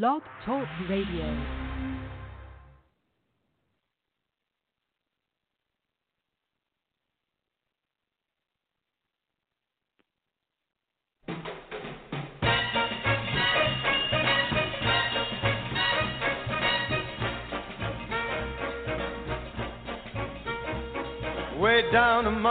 Blog 0.00 0.22
Talk 0.44 0.66
Radio. 0.88 1.63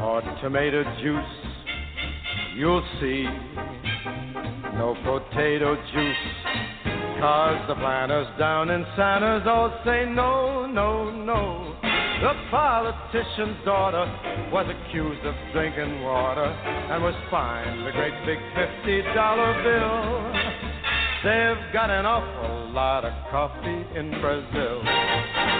or 0.00 0.22
tomato 0.42 0.82
juice, 1.02 1.54
you'll 2.56 2.84
see. 3.00 3.26
No 4.74 4.96
potato 5.04 5.76
juice, 5.76 6.16
cause 7.20 7.68
the 7.68 7.74
planters 7.74 8.26
down 8.38 8.70
in 8.70 8.86
Santos 8.96 9.42
all 9.46 9.78
say 9.84 10.06
no, 10.08 10.66
no, 10.66 11.10
no. 11.10 11.76
The 11.82 12.32
politician's 12.50 13.64
daughter 13.64 14.04
was 14.52 14.66
accused 14.68 15.24
of 15.24 15.34
drinking 15.52 16.02
water 16.02 16.44
and 16.44 17.02
was 17.02 17.14
fined 17.30 17.86
a 17.86 17.92
great 17.92 18.14
big 18.24 18.38
$50 18.56 19.64
bill. 19.64 20.60
They've 21.24 21.72
got 21.72 21.90
an 21.90 22.06
awful 22.06 22.72
lot 22.72 23.04
of 23.04 23.12
coffee 23.30 23.84
in 23.98 24.10
Brazil. 24.20 25.59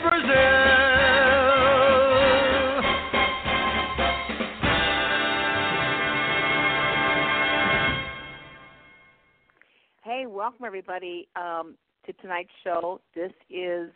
Hey, 10.03 10.27
welcome 10.27 10.65
everybody 10.65 11.27
um, 11.35 11.75
to 12.05 12.13
tonight's 12.21 12.49
show. 12.63 13.01
This 13.15 13.31
is 13.49 13.89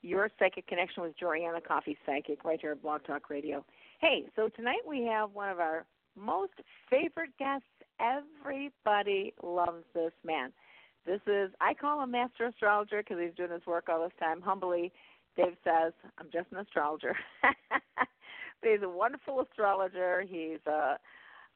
your 0.00 0.30
Psychic 0.38 0.66
Connection 0.66 1.02
with 1.02 1.12
Jorianne 1.18 1.62
Coffee 1.66 1.98
Psychic 2.06 2.44
right 2.44 2.58
here 2.60 2.72
at 2.72 2.80
Blog 2.80 3.04
Talk 3.04 3.28
Radio. 3.28 3.62
Hey, 4.00 4.24
so 4.36 4.48
tonight 4.48 4.80
we 4.88 5.02
have 5.04 5.32
one 5.34 5.50
of 5.50 5.58
our 5.58 5.84
most 6.16 6.52
favorite 6.88 7.36
guests. 7.38 7.66
Everybody 8.00 9.34
loves 9.42 9.84
this 9.94 10.12
man. 10.24 10.52
This 11.04 11.20
is, 11.26 11.50
I 11.60 11.74
call 11.74 12.02
him 12.02 12.10
Master 12.10 12.46
Astrologer 12.46 13.02
because 13.02 13.18
he's 13.20 13.34
doing 13.34 13.50
his 13.50 13.66
work 13.66 13.88
all 13.88 14.02
this 14.02 14.12
time. 14.20 14.40
Humbly, 14.40 14.92
Dave 15.38 15.56
says, 15.62 15.92
I'm 16.18 16.26
just 16.32 16.50
an 16.50 16.58
astrologer. 16.58 17.14
but 17.42 18.70
he's 18.70 18.82
a 18.82 18.88
wonderful 18.88 19.40
astrologer. 19.40 20.24
He's 20.28 20.58
a 20.66 20.98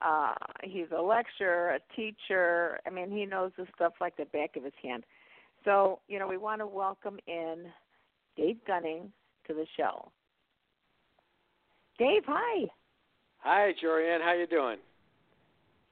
uh, 0.01 0.35
he's 0.65 0.87
a 0.97 1.01
lecturer, 1.01 1.71
a 1.71 1.97
teacher. 1.97 2.79
I 2.87 2.91
mean, 2.91 3.11
he 3.11 3.27
knows 3.27 3.53
this 3.57 3.69
stuff 3.75 3.93
like 4.01 4.17
the 4.17 4.25
back 4.27 4.57
of 4.57 4.65
his 4.65 4.73
hand. 4.83 5.05
So, 5.65 6.01
you 6.09 6.19
know, 6.19 6.27
we 6.27 6.37
want 6.37 6.61
to 6.61 6.67
welcome 6.67 7.19
in 7.27 7.67
Dave 8.37 8.59
Gunning 8.67 9.13
to 9.47 9.55
the 9.55 9.67
show. 9.77 10.11
Dave, 11.99 12.23
hi. 12.27 12.67
Hi, 13.39 13.73
Jorianne. 13.83 14.23
How 14.23 14.33
you 14.35 14.47
doing? 14.47 14.79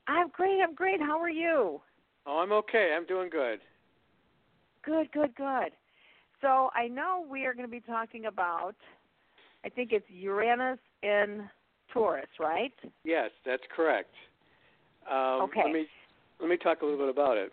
I'm 0.09 0.29
great. 0.29 0.61
I'm 0.61 0.75
great. 0.75 1.01
How 1.01 1.21
are 1.21 1.31
you? 1.31 1.81
Oh, 2.27 2.39
I'm 2.39 2.53
okay. 2.53 2.95
I'm 2.97 3.07
doing 3.07 3.31
good. 3.31 3.61
Good, 4.85 5.13
good, 5.13 5.35
good. 5.37 5.71
So 6.41 6.71
I 6.75 6.89
know 6.89 7.25
we 7.29 7.45
are 7.47 7.55
going 7.55 7.67
to 7.67 7.71
be 7.71 7.81
talking 7.81 8.27
about, 8.27 8.75
I 9.65 9.69
think 9.69 9.93
it's 9.93 10.07
Uranus 10.09 10.79
in 11.03 11.49
Taurus, 11.93 12.29
right? 12.39 12.73
Yes, 13.05 13.31
that's 13.45 13.63
correct. 13.75 14.15
Um, 15.11 15.43
Okay. 15.43 15.63
Let 15.65 15.73
me 15.73 15.87
let 16.41 16.49
me 16.49 16.57
talk 16.57 16.81
a 16.81 16.85
little 16.85 16.99
bit 16.99 17.09
about 17.11 17.37
it. 17.37 17.53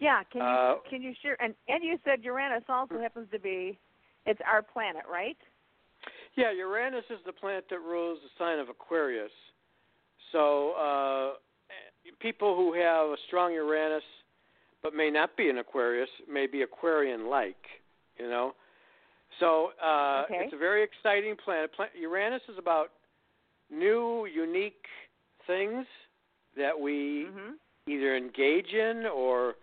Yeah. 0.00 0.22
Can 0.32 0.40
you 0.40 0.46
Uh, 0.46 0.74
can 0.90 1.02
you 1.02 1.14
share? 1.22 1.40
And 1.40 1.54
and 1.68 1.84
you 1.84 1.98
said 2.04 2.24
Uranus 2.24 2.64
also 2.68 2.98
happens 3.00 3.28
to 3.30 3.38
be, 3.38 3.78
it's 4.24 4.40
our 4.44 4.62
planet, 4.62 5.02
right? 5.10 5.36
Yeah, 6.36 6.52
Uranus 6.52 7.04
is 7.10 7.18
the 7.24 7.32
planet 7.32 7.64
that 7.70 7.80
rules 7.80 8.18
the 8.22 8.28
sign 8.38 8.58
of 8.58 8.68
Aquarius. 8.68 9.32
So 10.32 10.72
uh, 10.72 11.38
people 12.20 12.56
who 12.56 12.74
have 12.74 13.08
a 13.08 13.16
strong 13.26 13.52
Uranus, 13.52 14.02
but 14.86 14.94
may 14.94 15.10
not 15.10 15.36
be 15.36 15.50
an 15.50 15.58
Aquarius, 15.58 16.08
may 16.32 16.46
be 16.46 16.62
Aquarian-like. 16.62 17.64
You 18.18 18.28
know. 18.28 18.54
So 19.40 19.70
uh, 19.84 20.22
Okay. 20.24 20.44
it's 20.44 20.54
a 20.54 20.56
very 20.56 20.84
exciting 20.84 21.34
planet. 21.44 21.72
Uranus 22.00 22.42
is 22.48 22.56
about 22.56 22.92
new, 23.68 24.26
unique 24.26 24.84
things 25.46 25.86
that 26.56 26.78
we 26.78 27.26
Mm-hmm. 27.26 27.52
either 27.88 28.16
engage 28.16 28.72
in 28.72 29.06
or 29.06 29.54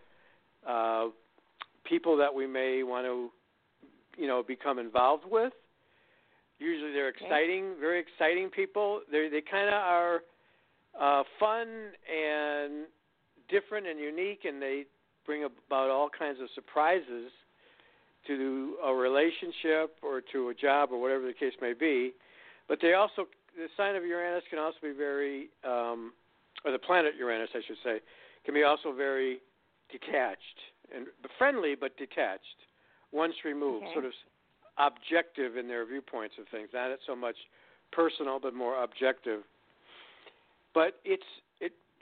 uh, 0.68 1.06
people 1.86 2.18
that 2.18 2.34
we 2.34 2.46
may 2.46 2.84
want 2.84 3.06
to, 3.06 3.30
you 4.18 4.28
know, 4.28 4.44
become 4.44 4.78
involved 4.78 5.24
with. 5.30 5.54
Usually, 6.60 6.92
they're 6.92 7.08
Okay. 7.08 7.26
exciting, 7.26 7.76
very 7.80 8.00
exciting 8.00 8.50
people. 8.50 9.02
They 9.10 9.30
they 9.30 9.42
kind 9.42 9.70
of 9.70 9.74
are 9.76 10.24
uh, 11.00 11.24
fun 11.40 11.68
and 12.12 12.88
different 13.50 13.88
and 13.88 14.00
unique, 14.00 14.42
and 14.44 14.62
they 14.62 14.86
bring 15.26 15.44
about 15.44 15.90
all 15.90 16.10
kinds 16.10 16.40
of 16.42 16.48
surprises 16.56 17.32
to 18.28 18.76
a 18.86 18.94
relationship 18.94 19.96
or 20.02 20.22
to 20.32 20.50
a 20.50 20.54
job 20.54 20.90
or 20.92 21.02
whatever 21.02 21.26
the 21.26 21.34
case 21.34 21.54
may 21.62 21.74
be. 21.74 22.14
But 22.68 22.80
they 22.82 22.94
also, 22.94 23.28
the 23.58 23.68
sign 23.76 23.96
of 23.96 24.06
Uranus 24.06 24.44
can 24.50 24.60
also 24.60 24.78
be 24.82 24.92
very 24.92 25.50
um, 25.64 26.14
or 26.66 26.72
the 26.72 26.80
planet 26.80 27.14
Uranus, 27.18 27.50
I 27.54 27.62
should 27.68 27.78
say, 27.84 28.00
can 28.46 28.54
be 28.54 28.64
also 28.64 28.94
very 28.94 29.40
detached 29.92 30.60
and 30.96 31.08
friendly, 31.38 31.76
but 31.76 31.98
detached, 31.98 32.60
once 33.12 33.34
removed, 33.44 33.86
Okay. 33.86 33.94
sort 33.94 34.06
of 34.06 34.14
objective 34.78 35.58
in 35.58 35.68
their 35.68 35.86
viewpoints 35.86 36.36
of 36.40 36.48
things, 36.50 36.70
not 36.74 36.98
so 37.06 37.16
much 37.16 37.36
personal, 37.92 38.40
but 38.40 38.54
more 38.54 38.82
objective. 38.84 39.44
But 40.74 41.00
it's 41.06 41.24
it 41.24 41.43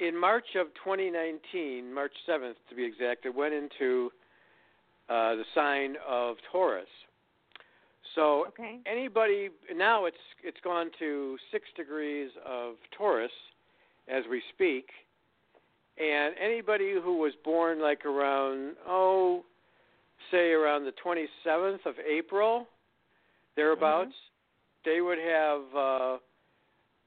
in 0.01 0.19
March 0.19 0.55
of 0.55 0.67
2019, 0.83 1.93
March 1.93 2.11
7th 2.27 2.55
to 2.69 2.75
be 2.75 2.83
exact, 2.83 3.25
it 3.25 3.33
went 3.33 3.53
into 3.53 4.11
uh, 5.09 5.35
the 5.35 5.43
sign 5.53 5.95
of 6.07 6.37
Taurus. 6.51 6.87
So 8.15 8.47
Okay. 8.47 8.79
anybody 8.85 9.49
now 9.73 10.05
it's 10.05 10.17
it's 10.43 10.59
gone 10.63 10.91
to 10.99 11.37
six 11.51 11.65
degrees 11.77 12.29
of 12.45 12.75
Taurus 12.97 13.31
as 14.09 14.23
we 14.29 14.41
speak, 14.53 14.89
and 15.97 16.35
anybody 16.37 16.93
who 17.01 17.17
was 17.17 17.31
born 17.45 17.79
like 17.81 18.05
around 18.05 18.75
oh, 18.85 19.45
say 20.29 20.51
around 20.51 20.83
the 20.83 20.93
27th 21.03 21.85
of 21.85 21.95
April, 21.99 22.67
thereabouts, 23.55 24.15
they 24.83 24.99
would 24.99 25.19
have 25.19 25.61
uh, 25.75 26.17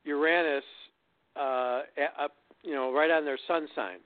Uranus 0.05 0.65
uh, 1.37 1.83
up, 2.19 2.33
you 2.65 2.75
know, 2.75 2.93
right 2.93 3.11
on 3.11 3.25
their 3.25 3.39
sun 3.49 3.69
sign, 3.77 3.99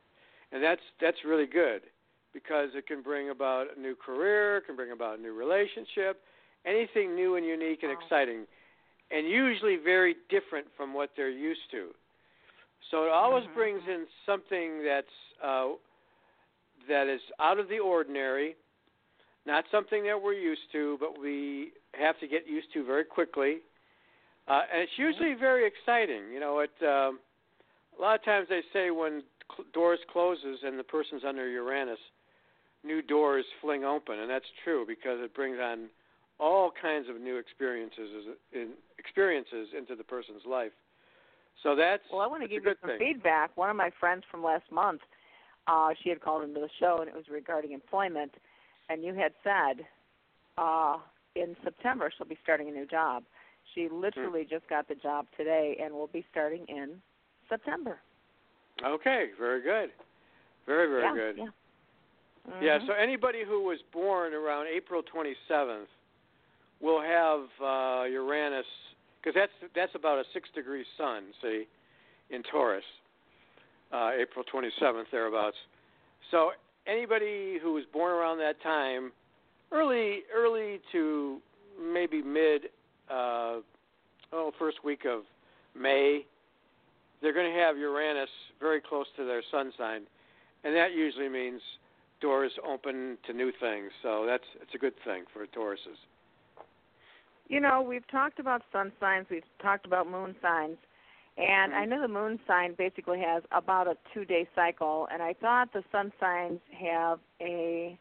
and 0.52 0.62
that's 0.62 0.82
that's 1.00 1.18
really 1.24 1.46
good 1.46 1.82
because 2.34 2.70
it 2.74 2.86
can 2.86 3.02
bring 3.02 3.30
about 3.30 3.68
a 3.76 3.80
new 3.80 3.94
career, 3.96 4.60
can 4.66 4.76
bring 4.76 4.92
about 4.92 5.18
a 5.18 5.22
new 5.22 5.32
relationship, 5.34 6.20
anything 6.66 7.14
new 7.14 7.36
and 7.36 7.46
unique 7.46 7.82
and 7.82 7.90
Wow. 7.90 7.98
exciting, 8.02 8.46
and 9.10 9.28
usually 9.28 9.76
very 9.76 10.16
different 10.28 10.66
from 10.76 10.94
what 10.94 11.10
they're 11.16 11.30
used 11.30 11.70
to. 11.72 11.90
So 12.90 13.04
it 13.04 13.10
always 13.10 13.44
Mhm, 13.44 13.54
brings 13.54 13.82
in 13.88 14.06
something 14.26 14.84
that's 14.84 15.06
uh, 15.42 15.68
that 16.88 17.08
is 17.08 17.20
out 17.40 17.58
of 17.58 17.68
the 17.68 17.78
ordinary, 17.78 18.56
not 19.46 19.64
something 19.70 20.04
that 20.04 20.20
we're 20.20 20.34
used 20.34 20.70
to, 20.72 20.96
but 21.00 21.18
we 21.20 21.72
have 21.94 22.18
to 22.20 22.28
get 22.28 22.46
used 22.48 22.68
to 22.74 22.84
very 22.84 23.04
quickly. 23.04 23.58
Uh, 24.48 24.62
and 24.72 24.82
it's 24.82 24.98
usually 24.98 25.34
very 25.34 25.66
exciting. 25.66 26.32
You 26.32 26.40
know, 26.40 26.60
it 26.60 26.70
um, 26.86 27.20
a 27.98 28.02
lot 28.02 28.14
of 28.14 28.24
times 28.24 28.46
they 28.48 28.62
say 28.72 28.90
when 28.90 29.22
cl- 29.54 29.66
doors 29.72 29.98
closes 30.12 30.60
and 30.62 30.78
the 30.78 30.84
person's 30.84 31.22
under 31.26 31.48
Uranus, 31.48 31.98
new 32.84 33.02
doors 33.02 33.44
fling 33.60 33.84
open, 33.84 34.18
and 34.20 34.30
that's 34.30 34.46
true 34.64 34.84
because 34.86 35.18
it 35.20 35.34
brings 35.34 35.58
on 35.60 35.88
all 36.38 36.72
kinds 36.80 37.08
of 37.08 37.20
new 37.20 37.36
experiences 37.36 38.36
in, 38.52 38.70
experiences 38.98 39.68
into 39.76 39.96
the 39.96 40.04
person's 40.04 40.42
life. 40.48 40.72
So 41.62 41.74
that's 41.74 42.02
Well, 42.12 42.20
I 42.20 42.26
want 42.26 42.42
to 42.42 42.48
give 42.48 42.64
you 42.64 42.74
some 42.80 42.90
thing. 42.90 42.98
feedback. 42.98 43.56
One 43.56 43.70
of 43.70 43.76
my 43.76 43.90
friends 43.98 44.22
from 44.30 44.44
last 44.44 44.70
month, 44.70 45.00
uh, 45.66 45.90
she 46.02 46.08
had 46.08 46.20
called 46.20 46.44
into 46.44 46.60
the 46.60 46.68
show, 46.78 46.98
and 47.00 47.08
it 47.08 47.14
was 47.14 47.24
regarding 47.30 47.72
employment. 47.72 48.32
And 48.88 49.02
you 49.02 49.12
had 49.14 49.32
said 49.42 49.84
uh, 50.56 50.98
in 51.34 51.56
September 51.64 52.12
she'll 52.16 52.28
be 52.28 52.38
starting 52.42 52.68
a 52.68 52.72
new 52.72 52.86
job. 52.86 53.24
She 53.74 53.88
literally 53.92 54.46
just 54.48 54.68
got 54.68 54.88
the 54.88 54.94
job 54.94 55.26
today, 55.36 55.76
and 55.82 55.92
will 55.92 56.06
be 56.06 56.24
starting 56.30 56.64
in 56.68 57.02
September. 57.48 57.98
Okay, 58.84 59.30
very 59.38 59.62
good, 59.62 59.90
very 60.66 60.88
very 60.88 61.02
yeah, 61.02 61.14
good. 61.14 61.36
Yeah. 61.38 61.46
Yeah, 62.62 62.78
Mhm. 62.78 62.86
so 62.86 62.92
anybody 62.94 63.44
who 63.44 63.62
was 63.62 63.78
born 63.92 64.32
around 64.32 64.68
April 64.68 65.02
27th 65.02 65.88
will 66.80 67.00
have 67.00 67.48
uh, 67.60 68.04
Uranus, 68.04 68.66
because 69.20 69.34
that's 69.34 69.52
that's 69.74 69.94
about 69.94 70.18
a 70.18 70.24
six 70.32 70.48
degree 70.54 70.86
sun, 70.96 71.24
see, 71.42 71.66
in 72.30 72.42
Taurus, 72.44 72.84
uh, 73.92 74.12
April 74.14 74.44
27th 74.44 75.10
thereabouts. 75.10 75.56
So 76.30 76.52
anybody 76.86 77.58
who 77.58 77.72
was 77.74 77.84
born 77.92 78.12
around 78.12 78.38
that 78.38 78.60
time, 78.62 79.12
early 79.72 80.22
early 80.34 80.80
to 80.92 81.42
maybe 81.78 82.22
mid, 82.22 82.70
uh, 83.10 83.60
oh 84.32 84.52
first 84.58 84.82
week 84.84 85.04
of 85.04 85.24
May, 85.74 86.24
they're 87.20 87.32
going 87.32 87.52
to 87.52 87.58
have 87.58 87.76
Uranus 87.76 88.28
very 88.60 88.80
close 88.80 89.06
to 89.16 89.24
their 89.24 89.42
sun 89.50 89.72
sign, 89.76 90.02
and 90.64 90.74
that 90.74 90.92
usually 90.94 91.28
means 91.28 91.60
doors 92.20 92.52
open 92.66 93.18
to 93.26 93.32
new 93.32 93.52
things. 93.60 93.90
So 94.02 94.24
that's 94.26 94.44
it's 94.60 94.74
a 94.74 94.78
good 94.78 94.94
thing 95.04 95.24
for 95.32 95.46
Tauruses. 95.46 95.98
You 97.48 97.60
know, 97.60 97.80
we've 97.80 98.06
talked 98.08 98.38
about 98.40 98.62
sun 98.72 98.92
signs, 99.00 99.26
we've 99.30 99.42
talked 99.62 99.86
about 99.86 100.10
moon 100.10 100.34
signs, 100.42 100.76
and 101.38 101.74
I 101.74 101.84
Mhm. 101.84 101.88
know 101.88 102.02
the 102.02 102.08
moon 102.08 102.38
sign 102.46 102.74
basically 102.74 103.20
has 103.20 103.42
about 103.52 103.86
a 103.88 103.96
two 104.12 104.24
day 104.24 104.46
cycle, 104.54 105.08
and 105.10 105.22
I 105.22 105.32
thought 105.34 105.72
the 105.72 105.84
sun 105.90 106.12
signs 106.20 106.60
have 106.72 107.20
a 107.40 107.98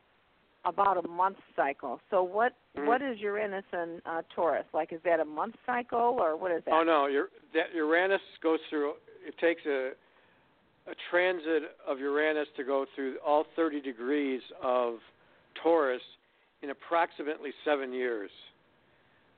about 0.65 1.03
a 1.03 1.07
month 1.07 1.37
cycle. 1.55 2.01
So 2.09 2.23
what 2.23 2.53
Mhm. 2.75 2.87
what 2.87 3.01
is 3.01 3.19
Uranus 3.19 3.65
and 3.71 4.01
uh, 4.05 4.21
Taurus? 4.29 4.65
Like, 4.73 4.91
is 4.91 5.01
that 5.03 5.19
a 5.19 5.25
month 5.25 5.55
cycle 5.65 6.17
or 6.19 6.35
what 6.35 6.51
is 6.51 6.63
that? 6.65 6.73
Oh 6.73 6.83
no, 6.83 7.05
your 7.05 7.29
that 7.53 7.73
Uranus 7.73 8.21
goes 8.41 8.59
through. 8.69 8.95
It 9.27 9.37
takes 9.39 9.61
a 9.65 9.91
a 10.87 10.95
transit 11.11 11.63
of 11.85 11.99
Uranus 11.99 12.47
to 12.55 12.63
go 12.63 12.85
through 12.95 13.17
all 13.25 13.45
30 13.55 13.81
degrees 13.81 14.41
of 14.63 14.95
Taurus 15.61 16.01
in 16.61 16.69
approximately 16.69 17.51
seven 17.65 17.91
years. 17.91 18.29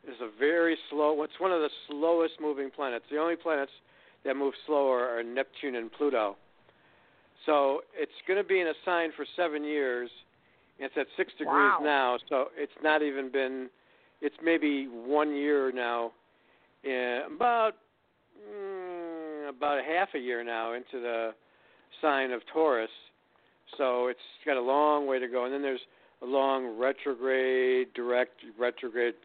It's 0.07 0.21
a 0.21 0.29
very 0.39 0.77
slow. 0.89 1.23
It's 1.23 1.39
one 1.39 1.51
of 1.51 1.59
the 1.61 1.69
slowest 1.87 2.35
moving 2.39 2.69
planets. 2.69 3.05
The 3.11 3.17
only 3.17 3.35
planets 3.35 3.71
that 4.25 4.35
move 4.35 4.53
slower 4.67 5.07
are 5.09 5.23
Neptune 5.23 5.75
and 5.75 5.91
Pluto. 5.91 6.37
So 7.45 7.81
it's 7.95 8.11
going 8.27 8.41
to 8.41 8.47
be 8.47 8.59
in 8.59 8.67
a 8.67 8.73
sign 8.85 9.09
for 9.15 9.25
seven 9.35 9.63
years. 9.63 10.09
and 10.77 10.85
It's 10.85 10.95
at 10.97 11.07
six 11.17 11.31
degrees 11.33 11.47
Wow. 11.49 11.79
now, 11.81 12.17
so 12.29 12.51
it's 12.55 12.77
not 12.83 13.01
even 13.01 13.29
been. 13.31 13.69
It's 14.21 14.35
maybe 14.43 14.85
one 14.87 15.35
year 15.35 15.71
now. 15.71 16.11
Yeah, 16.83 17.25
about 17.25 17.73
mm, 18.37 18.78
about 19.49 19.79
a 19.79 19.83
half 19.83 20.09
a 20.15 20.19
year 20.19 20.43
now 20.43 20.73
into 20.73 21.01
the 21.01 21.31
sign 22.01 22.31
of 22.31 22.41
Taurus. 22.53 22.89
So 23.77 24.07
it's 24.07 24.19
got 24.45 24.57
a 24.57 24.61
long 24.61 25.07
way 25.07 25.19
to 25.19 25.27
go, 25.27 25.45
and 25.45 25.53
then 25.53 25.61
there's 25.61 25.81
a 26.21 26.25
long 26.25 26.77
retrograde, 26.77 27.93
direct 27.93 28.41
retrograde 28.57 29.15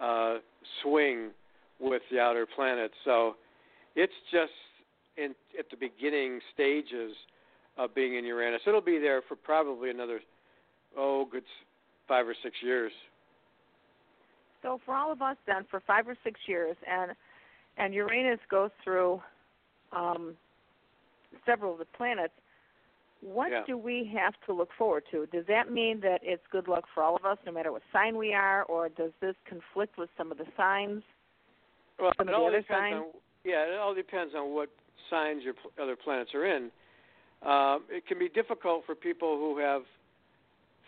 uh, 0.00 0.36
swing 0.82 1.30
with 1.80 2.02
the 2.10 2.18
outer 2.18 2.46
planets. 2.46 2.94
So 3.04 3.36
it's 3.94 4.12
just 4.32 4.52
in 5.16 5.34
at 5.58 5.66
the 5.70 5.76
beginning 5.76 6.40
stages 6.52 7.12
of 7.78 7.94
being 7.94 8.16
in 8.16 8.24
Uranus. 8.24 8.62
It'll 8.66 8.80
be 8.80 8.98
there 8.98 9.22
for 9.28 9.36
probably 9.36 9.90
another 9.90 10.20
oh, 10.96 11.26
good 11.30 11.44
five 12.08 12.26
or 12.26 12.34
six 12.42 12.56
years. 12.62 12.92
So 14.62 14.80
for 14.86 14.94
all 14.94 15.12
of 15.12 15.20
us 15.20 15.36
then, 15.46 15.66
for 15.70 15.82
five 15.86 16.08
or 16.08 16.16
six 16.24 16.40
years, 16.46 16.76
and 16.90 17.12
and 17.76 17.92
Uranus 17.92 18.40
goes 18.50 18.70
through 18.82 19.20
um, 19.94 20.36
several 21.46 21.72
of 21.72 21.78
the 21.78 21.84
planets. 21.84 22.34
What 23.20 23.50
Yeah. 23.50 23.64
do 23.64 23.78
we 23.78 24.04
have 24.14 24.34
to 24.46 24.52
look 24.52 24.70
forward 24.76 25.04
to? 25.10 25.26
Does 25.26 25.46
that 25.46 25.70
mean 25.70 26.00
that 26.00 26.20
it's 26.22 26.46
good 26.48 26.68
luck 26.68 26.84
for 26.92 27.02
all 27.02 27.16
of 27.16 27.24
us, 27.24 27.38
no 27.46 27.52
matter 27.52 27.72
what 27.72 27.82
sign 27.92 28.16
we 28.18 28.34
are, 28.34 28.64
or 28.64 28.90
does 28.90 29.12
this 29.20 29.34
conflict 29.46 29.96
with 29.96 30.10
some 30.16 30.30
of 30.30 30.36
the 30.36 30.46
signs? 30.56 31.02
Well, 31.98 32.12
Some 32.18 32.28
it 32.28 32.34
all 32.34 32.48
other 32.48 32.60
depends 32.60 32.94
signs? 32.96 33.14
on 33.14 33.20
yeah, 33.44 33.64
it 33.66 33.78
all 33.78 33.94
depends 33.94 34.34
on 34.34 34.54
what 34.54 34.70
signs 35.10 35.42
your 35.44 35.54
pl- 35.54 35.70
other 35.80 35.96
planets 35.96 36.34
are 36.34 36.46
in. 36.46 36.70
Um, 37.42 37.84
it 37.90 38.06
can 38.06 38.18
be 38.18 38.28
difficult 38.30 38.86
for 38.86 38.94
people 38.94 39.36
who 39.36 39.58
have 39.58 39.82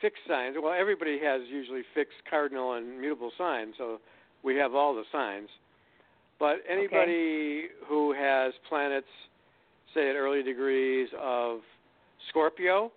fixed 0.01 0.23
signs. 0.27 0.57
Well, 0.61 0.73
everybody 0.73 1.19
has 1.19 1.43
usually 1.49 1.83
fixed 1.95 2.17
cardinal 2.29 2.73
and 2.75 2.99
mutable 2.99 3.31
signs, 3.37 3.75
so 3.77 4.01
we 4.43 4.57
have 4.57 4.75
all 4.75 4.95
the 4.95 5.05
signs. 5.13 5.51
But 6.39 6.57
anybody 6.69 7.69
who 7.89 8.13
has 8.13 8.53
planets, 8.69 9.07
say 9.95 10.11
at 10.11 10.17
early 10.17 10.43
degrees 10.43 11.09
of 11.19 11.61
Scorpio 12.29 12.93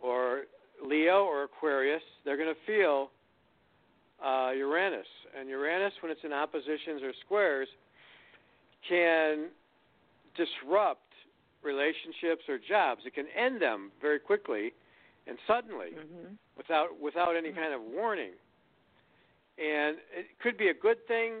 or 0.00 0.42
Leo 0.84 1.24
or 1.24 1.44
Aquarius, 1.44 2.02
they're 2.24 2.36
going 2.36 2.54
to 2.54 2.60
feel 2.66 3.10
uh, 4.24 4.50
Uranus. 4.50 5.06
And 5.38 5.48
Uranus, 5.48 5.92
when 6.02 6.12
it's 6.12 6.20
in 6.24 6.32
oppositions 6.32 7.02
or 7.02 7.12
squares, 7.24 7.68
can 8.88 9.48
disrupt 10.36 11.00
relationships 11.62 12.42
or 12.48 12.58
jobs. 12.58 13.00
It 13.06 13.14
can 13.14 13.26
end 13.36 13.62
them 13.62 13.90
very 14.02 14.18
quickly 14.18 14.72
and 15.26 15.38
suddenly 15.46 15.86
Mm-hmm. 15.96 16.34
without 16.58 16.88
without 17.00 17.34
any 17.36 17.50
kind 17.52 17.72
of 17.72 17.80
warning. 17.80 18.32
And 19.56 19.96
it 20.14 20.26
could 20.42 20.58
be 20.58 20.68
a 20.68 20.74
good 20.74 20.98
thing. 21.08 21.32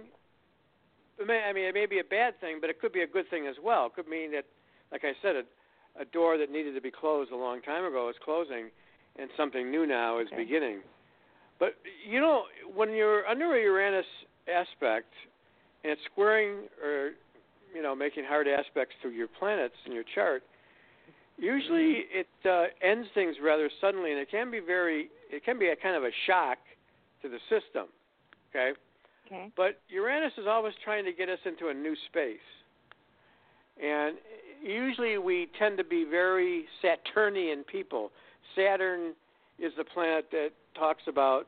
It 1.18 1.26
may, 1.26 1.42
I 1.48 1.52
mean, 1.52 1.64
it 1.64 1.74
may 1.74 1.86
be 1.86 2.00
a 2.00 2.04
bad 2.04 2.40
thing, 2.40 2.58
but 2.60 2.70
it 2.70 2.80
could 2.80 2.92
be 2.92 3.02
a 3.02 3.06
good 3.06 3.28
thing 3.30 3.46
as 3.46 3.56
well. 3.62 3.86
It 3.86 3.94
could 3.94 4.08
mean 4.08 4.32
that, 4.32 4.44
like 4.90 5.02
I 5.04 5.12
said, 5.22 5.36
a, 5.36 6.02
a 6.02 6.04
door 6.04 6.36
that 6.38 6.50
needed 6.50 6.74
to 6.74 6.80
be 6.80 6.90
closed 6.90 7.30
a 7.30 7.36
long 7.36 7.62
time 7.62 7.84
ago 7.84 8.08
is 8.08 8.16
closing, 8.24 8.70
and 9.18 9.30
something 9.36 9.70
new 9.70 9.86
now 9.86 10.18
is 10.18 10.26
Okay. 10.28 10.44
beginning. 10.44 10.80
But 11.60 11.76
you 12.08 12.20
know, 12.20 12.44
when 12.74 12.92
you're 12.92 13.24
under 13.26 13.54
a 13.56 13.62
Uranus 13.62 14.06
aspect 14.52 15.12
and 15.84 15.92
it's 15.92 16.02
squaring 16.10 16.64
or 16.82 17.12
you 17.74 17.82
know, 17.82 17.94
making 17.94 18.24
hard 18.24 18.46
aspects 18.46 18.94
to 19.02 19.10
your 19.10 19.26
planets 19.26 19.74
in 19.84 19.92
your 19.92 20.04
chart, 20.14 20.42
usually 21.36 22.04
it 22.12 22.28
uh, 22.48 22.66
ends 22.82 23.08
things 23.14 23.36
rather 23.42 23.68
suddenly, 23.80 24.12
and 24.12 24.20
it 24.20 24.30
can 24.30 24.50
be 24.50 24.60
very, 24.60 25.08
it 25.30 25.44
can 25.44 25.58
be 25.58 25.68
a 25.68 25.76
kind 25.76 25.96
of 25.96 26.04
a 26.04 26.10
shock 26.26 26.58
to 27.22 27.28
the 27.28 27.38
system. 27.50 27.88
Okay. 28.50 28.78
Okay. 29.26 29.50
But 29.56 29.80
Uranus 29.88 30.32
is 30.36 30.46
always 30.46 30.74
trying 30.84 31.04
to 31.04 31.12
get 31.12 31.28
us 31.28 31.38
into 31.44 31.68
a 31.68 31.74
new 31.74 31.94
space, 32.06 32.38
and 33.82 34.16
usually 34.62 35.18
we 35.18 35.48
tend 35.58 35.78
to 35.78 35.84
be 35.84 36.04
very 36.04 36.66
Saturnian 36.82 37.64
people. 37.64 38.10
Saturn 38.54 39.14
is 39.58 39.72
the 39.76 39.84
planet 39.84 40.26
that 40.32 40.50
talks 40.74 41.02
about 41.06 41.46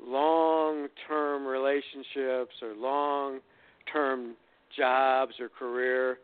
long-term 0.00 1.46
relationships 1.46 2.54
or 2.62 2.74
long-term 2.74 4.34
jobs 4.76 5.32
or 5.40 5.48
career 5.48 6.18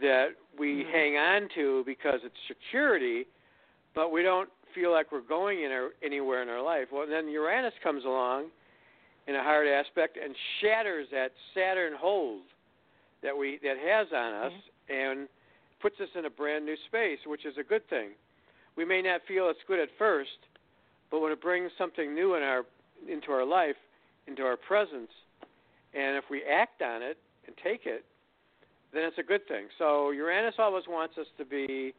that 0.00 0.34
we 0.56 0.84
Mhm. 0.84 0.90
hang 0.90 1.16
on 1.18 1.48
to 1.50 1.84
because 1.84 2.24
it's 2.24 2.38
security, 2.46 3.26
but 3.94 4.10
we 4.10 4.22
don't 4.22 4.50
feel 4.72 4.90
like 4.90 5.12
we're 5.12 5.20
going 5.20 5.62
in 5.62 5.72
our, 5.72 5.92
anywhere 6.02 6.42
in 6.42 6.48
our 6.48 6.62
life. 6.62 6.90
Well, 6.90 7.06
then 7.06 7.28
Uranus 7.28 7.74
comes 7.82 8.04
along 8.04 8.50
in 9.26 9.36
a 9.36 9.42
hard 9.42 9.68
aspect 9.68 10.18
and 10.22 10.34
shatters 10.60 11.06
that 11.12 11.32
Saturn 11.54 11.92
hold 11.96 12.42
that 13.22 13.36
we 13.36 13.58
that 13.62 13.76
has 13.78 14.08
on 14.14 14.34
us 14.34 14.52
mm-hmm. 14.52 14.94
and 14.94 15.28
puts 15.80 15.96
us 16.00 16.08
in 16.16 16.24
a 16.24 16.30
brand 16.30 16.64
new 16.64 16.76
space, 16.86 17.18
which 17.26 17.44
is 17.46 17.54
a 17.58 17.62
good 17.62 17.88
thing. 17.88 18.10
We 18.76 18.84
may 18.84 19.02
not 19.02 19.20
feel 19.28 19.48
it's 19.48 19.60
good 19.66 19.78
at 19.78 19.88
first, 19.98 20.30
but 21.10 21.20
when 21.20 21.32
it 21.32 21.40
brings 21.40 21.70
something 21.78 22.14
new 22.14 22.34
in 22.34 22.42
our 22.42 22.62
into 23.08 23.32
our 23.32 23.44
life, 23.44 23.76
into 24.26 24.42
our 24.42 24.56
presence, 24.56 25.10
and 25.94 26.16
if 26.16 26.24
we 26.30 26.42
act 26.42 26.82
on 26.82 27.02
it 27.02 27.18
and 27.46 27.54
take 27.62 27.86
it, 27.86 28.04
then 28.92 29.04
it's 29.04 29.18
a 29.18 29.22
good 29.22 29.46
thing. 29.48 29.66
So 29.78 30.10
Uranus 30.10 30.54
always 30.58 30.84
wants 30.88 31.14
us 31.18 31.26
to 31.38 31.44
be 31.44 31.92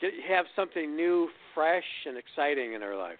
get, 0.00 0.12
have 0.28 0.46
something 0.54 0.94
new, 0.96 1.28
fresh, 1.54 1.84
and 2.06 2.16
exciting 2.16 2.74
in 2.74 2.82
our 2.82 2.96
life. 2.96 3.18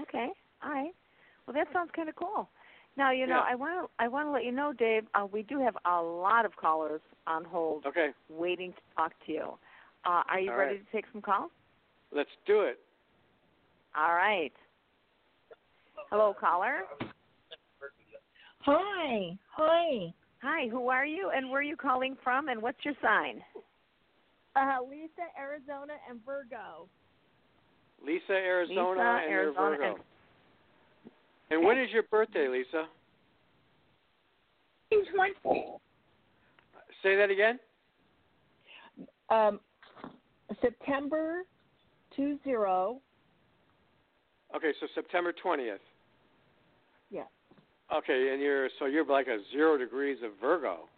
Okay. 0.00 0.28
All 0.62 0.70
right. 0.70 0.94
Well, 1.50 1.64
that 1.64 1.72
sounds 1.72 1.90
kind 1.96 2.08
of 2.08 2.14
cool. 2.14 2.48
Now, 2.96 3.10
you 3.10 3.26
know, 3.26 3.36
Yeah. 3.36 3.40
I 3.52 3.56
want 3.56 3.72
to 3.88 3.90
I 3.98 4.06
want 4.06 4.28
to 4.28 4.30
let 4.30 4.44
you 4.44 4.52
know, 4.52 4.72
Dave. 4.72 5.04
Uh, 5.14 5.26
we 5.26 5.42
do 5.42 5.58
have 5.58 5.76
a 5.84 6.00
lot 6.00 6.44
of 6.44 6.54
callers 6.54 7.00
on 7.26 7.44
hold, 7.44 7.86
Okay, 7.86 8.10
waiting 8.28 8.72
to 8.72 8.78
talk 8.96 9.12
to 9.26 9.32
you. 9.32 9.58
Uh, 10.04 10.22
are 10.28 10.38
you 10.38 10.52
All 10.52 10.56
ready 10.56 10.76
right. 10.76 10.86
to 10.86 10.92
take 10.92 11.06
some 11.12 11.20
calls? 11.20 11.50
let's 12.12 12.30
do 12.46 12.60
it. 12.60 12.78
All 13.96 14.14
right. 14.14 14.52
Hello, 16.10 16.34
caller. 16.38 16.82
Hi. 18.60 19.36
Hi. 19.56 20.14
Hi. 20.42 20.68
Who 20.68 20.88
are 20.88 21.06
you, 21.06 21.30
and 21.34 21.50
where 21.50 21.60
are 21.60 21.64
you 21.64 21.76
calling 21.76 22.16
from, 22.22 22.46
and 22.48 22.62
what's 22.62 22.84
your 22.84 22.94
sign? 23.02 23.42
Uh, 24.54 24.78
Lisa, 24.88 25.26
Arizona, 25.38 25.94
and 26.08 26.20
Virgo. 26.24 26.88
Lisa, 28.04 28.32
Arizona, 28.32 28.90
Lisa, 28.90 29.20
and 29.24 29.32
Arizona, 29.32 29.70
Virgo. 29.70 29.94
and- 29.94 30.04
And 31.50 31.64
when 31.64 31.78
is 31.78 31.90
your 31.92 32.04
birthday, 32.04 32.48
Lisa? 32.48 32.86
Say 37.02 37.16
that 37.16 37.30
again. 37.30 37.58
Um, 39.30 39.60
September 40.60 41.42
two 42.16 42.38
zero. 42.44 43.00
Okay, 44.54 44.72
so 44.80 44.86
September 44.94 45.32
twentieth. 45.32 45.80
Yeah. 47.10 47.24
Okay, 47.92 48.30
and 48.32 48.40
you're 48.40 48.68
so 48.78 48.86
you're 48.86 49.06
like 49.06 49.28
a 49.28 49.38
zero 49.52 49.76
degrees 49.76 50.18
of 50.24 50.32
Virgo. 50.40 50.88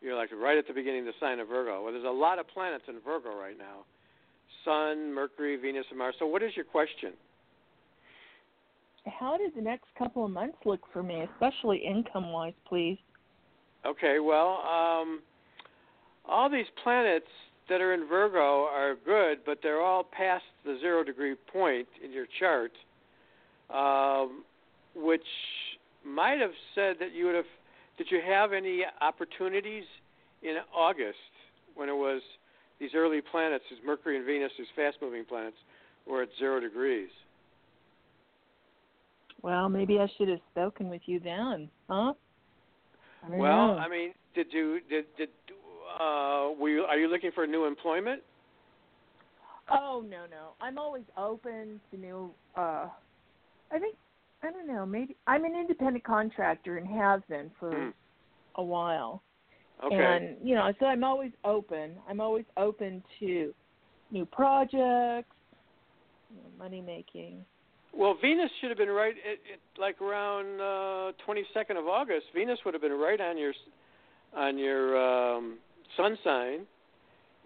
You're 0.00 0.16
like 0.16 0.30
right 0.32 0.58
at 0.58 0.66
the 0.66 0.74
beginning 0.74 1.00
of 1.00 1.06
the 1.06 1.12
sign 1.20 1.40
of 1.40 1.48
Virgo. 1.48 1.82
Well, 1.82 1.92
there's 1.92 2.04
a 2.04 2.08
lot 2.08 2.38
of 2.38 2.46
planets 2.48 2.84
in 2.88 2.96
Virgo 3.04 3.36
right 3.36 3.58
now: 3.58 3.84
Sun, 4.64 5.12
Mercury, 5.12 5.56
Venus, 5.56 5.86
and 5.90 5.98
Mars. 5.98 6.14
So, 6.18 6.26
what 6.26 6.42
is 6.42 6.52
your 6.54 6.64
question? 6.64 7.12
How 9.06 9.36
does 9.36 9.52
the 9.54 9.62
next 9.62 9.86
couple 9.98 10.24
of 10.24 10.30
months 10.30 10.56
look 10.64 10.80
for 10.92 11.02
me, 11.02 11.26
especially 11.32 11.78
income 11.78 12.32
wise, 12.32 12.54
please? 12.66 12.98
Okay, 13.84 14.18
well, 14.18 14.62
um, 14.62 15.20
all 16.26 16.48
these 16.48 16.66
planets 16.82 17.26
that 17.68 17.80
are 17.80 17.92
in 17.92 18.08
Virgo 18.08 18.64
are 18.64 18.96
good, 19.04 19.38
but 19.44 19.58
they're 19.62 19.80
all 19.80 20.04
past 20.04 20.44
the 20.64 20.78
zero 20.80 21.04
degree 21.04 21.34
point 21.52 21.86
in 22.02 22.12
your 22.12 22.26
chart, 22.38 22.72
um, 23.70 24.42
which 24.94 25.22
might 26.04 26.40
have 26.40 26.52
said 26.74 26.96
that 27.00 27.12
you 27.14 27.26
would 27.26 27.34
have. 27.34 27.44
Did 27.98 28.08
you 28.10 28.20
have 28.26 28.52
any 28.52 28.82
opportunities 29.00 29.84
in 30.42 30.56
August 30.74 31.18
when 31.74 31.88
it 31.88 31.94
was 31.94 32.22
these 32.80 32.90
early 32.94 33.20
planets, 33.20 33.64
these 33.70 33.78
Mercury 33.84 34.16
and 34.16 34.26
Venus, 34.26 34.50
these 34.58 34.66
fast 34.74 34.96
moving 35.00 35.24
planets, 35.24 35.56
were 36.06 36.22
at 36.22 36.28
zero 36.38 36.58
degrees? 36.58 37.08
Well, 39.44 39.68
maybe 39.68 39.98
I 40.00 40.08
should 40.16 40.28
have 40.30 40.40
spoken 40.52 40.88
with 40.88 41.02
you 41.04 41.20
then, 41.20 41.70
huh? 41.90 42.14
I 43.22 43.28
Well, 43.38 43.72
know. 43.74 43.76
I 43.78 43.88
mean, 43.90 44.14
did 44.34 44.46
you 44.52 44.80
did 44.88 45.04
did 45.18 45.28
uh, 46.00 46.50
were 46.58 46.70
you, 46.70 46.82
are 46.84 46.98
you 46.98 47.08
looking 47.08 47.30
for 47.34 47.46
new 47.46 47.66
employment? 47.66 48.22
Oh 49.70 50.02
no 50.06 50.26
no. 50.26 50.54
I'm 50.62 50.78
always 50.78 51.04
open 51.18 51.80
to 51.90 51.98
new 51.98 52.34
uh 52.56 52.88
I 53.70 53.78
think 53.78 53.96
I 54.42 54.50
don't 54.50 54.66
know, 54.66 54.86
maybe 54.86 55.16
I'm 55.26 55.44
an 55.44 55.54
independent 55.54 56.04
contractor 56.04 56.78
and 56.78 56.86
have 56.88 57.26
been 57.28 57.50
for 57.60 57.70
Hmm. 57.76 57.90
a 58.56 58.64
while. 58.64 59.22
Okay. 59.84 59.96
And 59.96 60.38
you 60.48 60.54
know, 60.54 60.72
so 60.80 60.86
I'm 60.86 61.04
always 61.04 61.32
open. 61.44 61.96
I'm 62.08 62.20
always 62.20 62.46
open 62.56 63.02
to 63.20 63.54
new 64.10 64.26
projects, 64.26 65.36
you 66.30 66.36
know, 66.42 66.50
money 66.58 66.80
making. 66.80 67.44
Well, 67.96 68.16
Venus 68.20 68.50
should 68.60 68.70
have 68.70 68.78
been 68.78 68.88
right 68.88 69.14
like 69.78 70.00
around 70.02 70.60
uh, 70.60 71.12
22nd 71.26 71.78
of 71.78 71.86
August. 71.86 72.26
Venus 72.34 72.58
would 72.64 72.74
have 72.74 72.82
been 72.82 72.92
right 72.92 73.20
on 73.20 73.38
your 73.38 73.52
on 74.36 74.58
your 74.58 74.98
um, 74.98 75.58
sun 75.96 76.18
sign, 76.24 76.60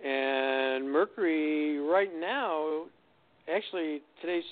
and 0.05 0.91
Mercury 0.91 1.79
right 1.81 2.11
now. 2.19 2.85
Actually, 3.55 4.01
today's 4.23 4.45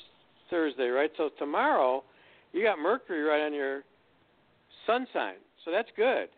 Thursday, 0.50 0.88
right? 0.88 1.10
So 1.16 1.30
tomorrow, 1.38 2.04
you 2.52 2.62
got 2.62 2.78
Mercury 2.78 3.22
right 3.22 3.44
on 3.46 3.54
your 3.54 3.82
sun 4.86 5.06
sign. 5.14 5.36
So 5.64 5.70
that's 5.70 5.88
good. 5.96 6.28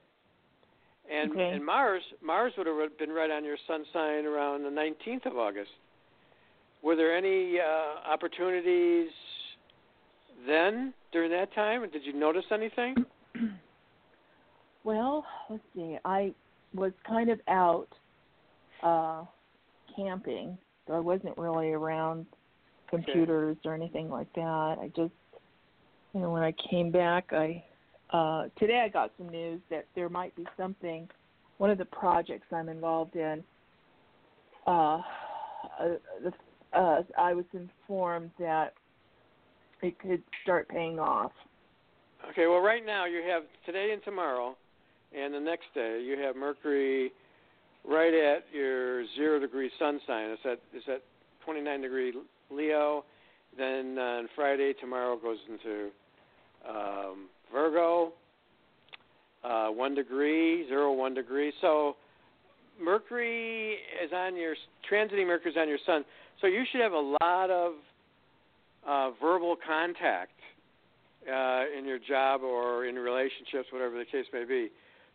And 1.12 1.32
Okay. 1.32 1.50
and 1.54 1.64
Mars 1.64 2.02
Mars 2.22 2.52
would 2.56 2.68
have 2.68 2.98
been 2.98 3.10
right 3.10 3.30
on 3.30 3.44
your 3.44 3.56
sun 3.66 3.84
sign 3.92 4.24
around 4.24 4.62
the 4.62 4.70
19th 4.70 5.26
of 5.26 5.36
August. 5.36 5.70
Were 6.82 6.94
there 6.94 7.16
any 7.16 7.58
uh, 7.58 8.08
opportunities 8.08 9.08
then 10.46 10.92
during 11.12 11.30
that 11.30 11.54
time? 11.54 11.88
Did 11.90 12.04
you 12.04 12.12
notice 12.12 12.44
anything? 12.50 12.94
Well, 14.84 15.26
let's 15.50 15.62
see. 15.74 15.98
I 16.06 16.32
was 16.72 16.92
kind 17.06 17.28
of 17.28 17.40
out 17.46 17.88
uh 18.82 19.24
camping, 19.94 20.56
so 20.86 20.94
I 20.94 20.98
wasn't 21.00 21.36
really 21.36 21.72
around 21.72 22.24
computers 22.88 23.56
or 23.66 23.74
anything 23.74 24.08
like 24.08 24.32
that. 24.34 24.76
I 24.80 24.90
just 24.96 25.12
you 26.14 26.20
know, 26.20 26.30
when 26.30 26.42
I 26.42 26.54
came 26.70 26.90
back 26.90 27.32
I 27.32 27.62
uh 28.10 28.44
today 28.58 28.82
I 28.82 28.88
got 28.88 29.12
some 29.18 29.28
news 29.28 29.60
that 29.68 29.86
there 29.94 30.08
might 30.08 30.34
be 30.36 30.46
something 30.56 31.06
one 31.58 31.70
of 31.70 31.76
the 31.76 31.84
projects 31.84 32.46
I'm 32.50 32.70
involved 32.70 33.14
in 33.14 33.44
uh, 34.66 34.70
uh, 34.70 35.02
the, 36.22 36.32
uh 36.72 37.02
I 37.18 37.34
was 37.34 37.44
informed 37.52 38.30
that 38.38 38.72
it 39.82 39.98
could 39.98 40.22
start 40.42 40.68
paying 40.68 40.98
off. 40.98 41.32
Okay, 42.30 42.46
well, 42.46 42.60
right 42.60 42.84
now 42.84 43.06
you 43.06 43.22
have 43.28 43.42
today 43.64 43.90
and 43.92 44.02
tomorrow, 44.04 44.56
and 45.16 45.32
the 45.32 45.40
next 45.40 45.66
day 45.74 46.02
you 46.04 46.18
have 46.18 46.36
Mercury 46.36 47.12
right 47.88 48.12
at 48.12 48.44
your 48.52 49.04
zero 49.16 49.38
degree 49.38 49.70
sun 49.78 50.00
sign. 50.06 50.30
It's 50.30 50.42
at 50.44 50.60
it's 50.74 50.86
at 50.88 51.02
29 51.44 51.80
degree 51.80 52.12
Leo. 52.50 53.04
Then 53.56 53.98
on 53.98 54.28
Friday, 54.36 54.74
tomorrow 54.80 55.16
goes 55.16 55.38
into 55.48 55.88
um, 56.68 57.28
Virgo, 57.52 58.12
uh, 59.42 59.68
one 59.68 59.94
degree, 59.94 60.66
zero 60.68 60.92
one 60.92 61.14
degree. 61.14 61.52
So 61.60 61.96
Mercury 62.80 63.76
is 64.04 64.12
on 64.14 64.36
your 64.36 64.54
transiting 64.90 65.26
Mercury 65.26 65.52
is 65.52 65.56
on 65.56 65.68
your 65.68 65.78
sun. 65.86 66.04
So 66.40 66.46
you 66.46 66.64
should 66.70 66.80
have 66.80 66.92
a 66.92 67.16
lot 67.22 67.50
of 67.50 67.72
uh, 68.88 69.10
verbal 69.20 69.56
contact 69.66 70.32
uh, 71.30 71.64
in 71.76 71.84
your 71.84 71.98
job 71.98 72.42
or 72.42 72.86
in 72.86 72.94
relationships, 72.96 73.68
whatever 73.70 73.98
the 73.98 74.04
case 74.04 74.26
may 74.32 74.44
be. 74.44 74.70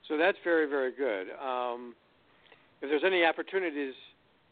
So 0.07 0.17
that's 0.17 0.37
very, 0.43 0.69
very 0.69 0.91
good. 0.91 1.27
Um, 1.41 1.95
if 2.81 2.89
there's 2.89 3.03
any 3.05 3.23
opportunities 3.23 3.93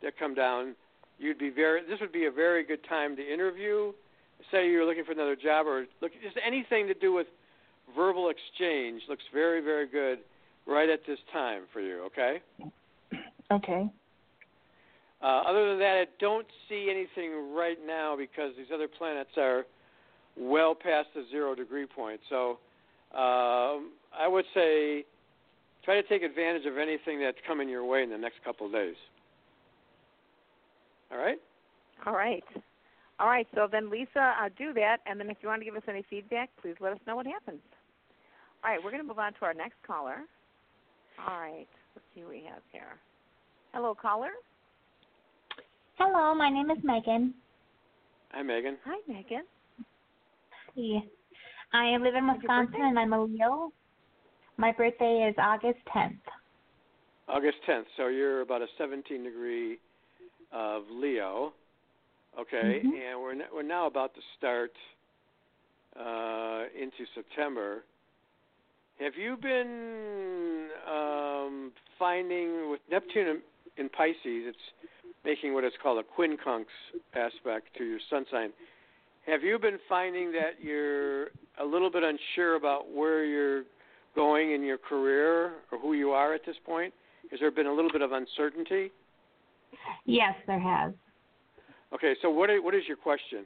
that 0.01 0.18
come 0.18 0.34
down, 0.34 0.75
you'd 1.20 1.38
be 1.38 1.50
very. 1.50 1.82
This 1.88 2.00
would 2.00 2.13
be 2.13 2.25
a 2.25 2.32
very 2.32 2.63
good 2.63 2.80
time 2.88 3.16
to 3.18 3.34
interview. 3.34 3.92
Say 4.51 4.70
you're 4.70 4.86
looking 4.86 5.04
for 5.04 5.12
another 5.12 5.36
job, 5.36 5.68
or 5.68 5.86
look 6.01 6.12
just 6.24 6.38
anything 6.44 6.88
to 6.88 6.94
do 6.94 7.13
with 7.13 7.28
verbal 7.96 8.30
exchange 8.30 9.04
looks 9.10 9.24
very, 9.34 9.62
very 9.62 9.88
good 9.88 10.20
right 10.66 10.90
at 10.90 11.01
this 11.06 11.20
time 11.32 11.63
for 11.74 11.82
you. 11.82 12.04
Okay. 12.06 12.42
Okay. 13.51 13.92
Uh, 15.22 15.44
other 15.48 15.70
than 15.70 15.80
that, 15.80 15.98
I 15.98 16.06
don't 16.20 16.48
see 16.68 16.88
anything 16.90 17.54
right 17.54 17.78
now 17.86 18.16
because 18.18 18.54
these 18.58 18.68
other 18.74 18.88
planets 18.88 19.30
are 19.38 19.66
well 20.38 20.74
past 20.74 21.10
the 21.13 21.25
zero 21.30 21.54
degree 21.54 21.86
point. 21.86 22.20
So 22.30 22.58
um, 23.13 23.92
I 24.18 24.28
would 24.28 24.46
say 24.54 25.06
try 25.86 26.01
to 26.01 26.08
take 26.08 26.24
advantage 26.24 26.66
of 26.66 26.78
anything 26.78 27.20
that's 27.20 27.38
coming 27.48 27.70
your 27.70 27.86
way 27.86 28.01
in 28.04 28.10
the 28.10 28.18
next 28.18 28.44
couple 28.44 28.66
of 28.66 28.72
days. 28.72 28.96
All 31.12 31.18
right. 31.18 31.38
All 32.06 32.13
right. 32.13 32.44
All 33.20 33.28
right. 33.28 33.48
So 33.54 33.68
then, 33.72 33.92
Lisa, 33.92 34.34
uh, 34.42 34.50
do 34.58 34.74
that, 34.74 34.98
and 35.06 35.20
then 35.20 35.30
if 35.30 35.38
you 35.42 35.50
want 35.50 35.62
to 35.62 35.66
give 35.66 35.75
us 35.75 35.84
any 35.88 36.04
feedback, 36.10 36.50
please 36.62 36.75
let 36.80 36.94
us 36.94 37.00
know 37.06 37.16
what 37.16 37.28
happens. 37.28 37.62
All 38.63 38.72
right. 38.72 38.80
We're 38.84 38.92
going 38.92 39.04
to 39.04 39.08
move 39.08 39.20
on 39.20 39.34
to 39.34 39.46
our 39.46 39.54
next 39.54 39.75
caller. 39.86 40.18
All 41.28 41.40
right. 41.40 41.68
Let's 41.96 42.08
see 42.16 42.22
what 42.22 42.30
we 42.30 42.44
have 42.50 42.63
here. 42.72 42.98
Hello, 43.74 43.94
caller. 43.94 44.32
Hello, 46.03 46.34
my 46.34 46.50
name 46.50 46.72
is 46.72 46.79
Megan. 46.84 47.31
Hi, 48.31 48.41
Megan. 48.41 48.75
Hi, 48.86 48.98
Megan. 49.08 49.43
Hey. 50.75 51.03
I 51.74 51.96
live 51.98 52.15
in 52.15 52.27
Wisconsin 52.27 52.81
and 52.81 52.98
I'm 52.98 53.13
a 53.13 53.24
Leo. 53.24 53.72
My 54.58 54.72
birthday 54.72 55.29
is 55.29 55.36
August 55.38 55.77
10th. 55.96 56.17
August 57.27 57.58
10th. 57.70 57.84
So 57.98 58.08
you're 58.08 58.41
about 58.41 58.63
a 58.63 58.67
17 58.79 59.24
degree 59.24 59.77
of 60.51 60.86
Leo. 60.89 61.53
Okay, 62.39 62.81
Mhm. 62.84 62.98
and 63.00 63.22
we're 63.22 63.36
we're 63.53 63.62
now 63.62 63.86
about 63.86 64.15
to 64.15 64.22
start 64.39 64.74
uh, 65.96 66.63
into 66.75 67.05
September. 67.13 67.84
Have 69.00 69.15
you 69.15 69.38
been 69.38 70.67
um, 70.88 71.72
finding 72.00 72.72
with 72.72 72.81
Neptune 72.89 73.27
in, 73.27 73.41
in 73.77 73.89
Pisces? 73.89 74.48
It's 74.48 74.65
making 75.25 75.54
what 75.54 75.63
is 75.63 75.72
called 75.82 76.04
a 76.04 76.22
quincunx 76.22 76.66
aspect 77.16 77.68
to 77.78 77.84
your 77.84 78.00
sun 78.10 78.25
sign. 78.32 78.50
Have 79.28 79.44
you 79.44 79.60
been 79.60 79.78
finding 79.88 80.32
that 80.32 80.62
you're 80.62 81.28
a 81.60 81.66
little 81.66 81.92
bit 81.92 82.04
unsure 82.04 82.56
about 82.56 82.92
where 82.92 83.24
you're 83.24 83.63
going 84.16 84.54
in 84.54 84.63
your 84.63 84.78
career 84.78 85.54
or 85.72 85.80
who 85.80 85.94
you 85.94 86.12
are 86.12 86.34
at 86.34 86.42
this 86.46 86.56
point? 86.66 86.94
Has 87.30 87.40
there 87.40 87.51
been 87.51 87.68
a 87.68 87.74
little 87.74 87.92
bit 87.92 88.01
of 88.01 88.12
uncertainty? 88.12 88.92
Yes, 90.06 90.34
there 90.48 90.60
has. 90.60 90.94
Okay, 91.94 92.16
so 92.22 92.30
what 92.30 92.50
is, 92.50 92.58
what 92.62 92.74
is 92.74 92.82
your 92.88 92.98
question? 92.98 93.46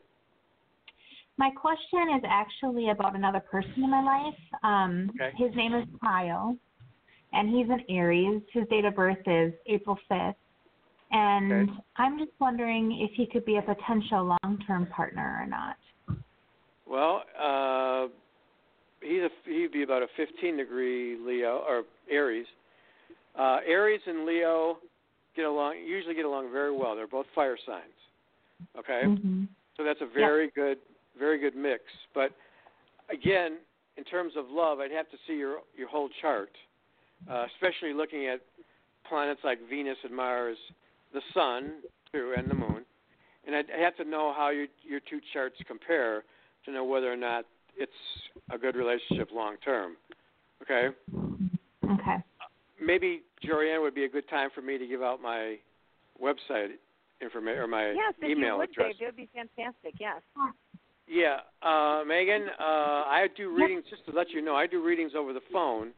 My 1.38 1.50
question 1.50 2.15
is 2.15 2.24
actually 2.25 2.89
about 2.89 3.15
another 3.15 3.41
person 3.41 3.74
in 3.77 3.89
my 3.89 4.01
life. 4.01 4.39
Um, 4.63 5.12
Okay. 5.15 5.32
His 5.38 5.53
name 5.55 5.74
is 5.74 5.86
Kyle, 6.01 6.55
and 7.34 7.50
he's 7.50 7.67
an 7.70 7.84
Aries. 7.89 8.41
His 8.53 8.65
date 8.70 8.86
of 8.86 8.96
birth 8.96 9.17
is 9.25 9.51
April 9.67 10.00
5th. 10.10 10.36
And 11.12 11.69
Okay. 11.69 11.79
I'm 11.97 12.17
just 12.17 12.31
wondering 12.39 12.91
if 13.01 13.12
he 13.15 13.25
could 13.25 13.45
be 13.45 13.57
a 13.57 13.62
potential 13.62 14.38
long 14.43 14.59
term 14.65 14.88
partner 14.88 15.39
or 15.41 15.47
not. 15.47 15.77
Well, 16.88 17.24
uh, 17.39 18.07
he's 19.01 19.21
a, 19.21 19.29
he'd 19.45 19.71
be 19.71 19.83
about 19.83 20.03
a 20.03 20.07
15 20.17 20.57
degree 20.57 21.17
Leo 21.17 21.63
or 21.67 21.83
Aries. 22.09 22.47
Uh, 23.38 23.59
Aries 23.65 24.01
and 24.05 24.25
Leo 24.25 24.77
get 25.35 25.45
along 25.45 25.77
usually 25.85 26.15
get 26.15 26.25
along 26.25 26.51
very 26.51 26.75
well. 26.75 26.95
They're 26.95 27.07
both 27.07 27.25
fire 27.35 27.57
signs. 27.65 27.83
Okay, 28.77 29.03
hmm 29.05 29.43
so 29.77 29.83
that's 29.83 30.01
a 30.01 30.07
very 30.13 30.51
good 30.55 30.77
very 31.17 31.39
good 31.39 31.55
mix. 31.55 31.83
But 32.13 32.31
again, 33.12 33.57
in 33.97 34.03
terms 34.03 34.33
of 34.38 34.45
love, 34.50 34.79
I'd 34.79 34.91
have 34.91 35.09
to 35.12 35.17
see 35.27 35.33
your 35.33 35.59
your 35.77 35.88
whole 35.88 36.09
chart, 36.21 36.51
uh, 37.29 37.45
especially 37.53 37.93
looking 37.93 38.27
at 38.27 38.41
planets 39.07 39.41
like 39.43 39.59
Venus 39.69 39.97
and 40.03 40.15
Mars, 40.15 40.57
the 41.15 41.22
Sun 41.34 41.81
too, 42.12 42.36
and 42.38 42.50
the 42.50 42.55
Moon. 42.55 42.85
And 43.48 43.55
I'd 43.55 43.66
have 43.79 43.96
to 43.98 44.03
know 44.03 44.33
how 44.35 44.50
your 44.50 44.68
your 44.83 45.00
two 45.00 45.20
charts 45.33 45.55
compare 45.68 46.24
to 46.66 46.72
know 46.72 46.83
whether 46.83 47.11
or 47.11 47.18
not 47.18 47.46
it's 47.75 47.92
a 48.51 48.57
good 48.57 48.75
relationship 48.75 49.29
long 49.33 49.55
term. 49.63 49.98
Okay, 50.61 50.96
Okay. 51.92 52.18
maybe 52.81 53.22
Jorianne 53.44 53.81
would 53.81 53.96
be 53.96 54.05
a 54.05 54.09
good 54.09 54.27
time 54.29 54.50
for 54.53 54.61
me 54.61 54.77
to 54.77 54.87
give 54.87 55.01
out 55.01 55.22
my 55.22 55.57
website 56.22 56.77
information 57.22 57.59
or 57.59 57.68
my 57.68 57.92
Yes, 57.92 58.13
email 58.24 58.57
would, 58.57 58.72
address. 58.72 58.94
Dave, 58.94 59.00
that 59.00 59.05
would 59.07 59.16
be 59.16 59.29
fantastic. 59.33 59.96
Yes. 60.00 60.22
Yeah, 61.07 61.37
uh, 61.61 62.03
Megan, 62.07 62.48
uh, 62.59 62.63
I 62.63 63.27
do 63.37 63.53
readings. 63.53 63.83
Just 63.89 64.05
to 64.05 64.11
let 64.11 64.31
you 64.31 64.42
know, 64.42 64.55
I 64.55 64.66
do 64.66 64.83
readings 64.83 65.11
over 65.16 65.33
the 65.33 65.42
phone, 65.53 65.92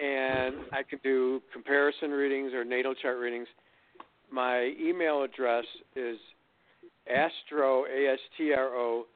and 0.00 0.56
I 0.72 0.82
can 0.82 0.98
do 1.04 1.40
comparison 1.52 2.10
readings 2.10 2.52
or 2.52 2.64
natal 2.64 2.94
chart 2.94 3.18
readings. 3.18 3.46
My 4.30 4.72
email 4.80 5.22
address 5.22 5.64
is 5.96 6.18
astro 7.08 7.84
a 7.86 8.12
s 8.12 8.20
t 8.36 8.52
r 8.52 8.68
o 8.74 9.06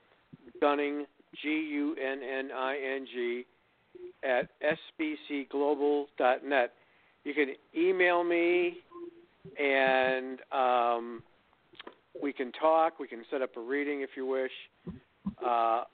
Gunning 0.61 1.07
G 1.43 1.49
U 1.49 1.95
N 1.97 2.21
N 2.23 2.51
I 2.53 2.77
N 2.77 3.07
G 3.13 3.47
at 4.25 4.49
sbcglobal.net. 5.01 6.73
You 7.25 7.35
can 7.35 7.55
email 7.77 8.25
me, 8.25 8.79
and 9.59 10.41
um, 10.51 11.23
we 12.21 12.33
can 12.33 12.53
talk. 12.53 12.99
We 12.99 13.07
can 13.09 13.25
set 13.31 13.43
up 13.43 13.57
a 13.57 13.61
reading 13.61 14.01
if 14.03 14.11
you 14.17 14.27
wish. 14.27 14.51
Uh, 15.45 15.85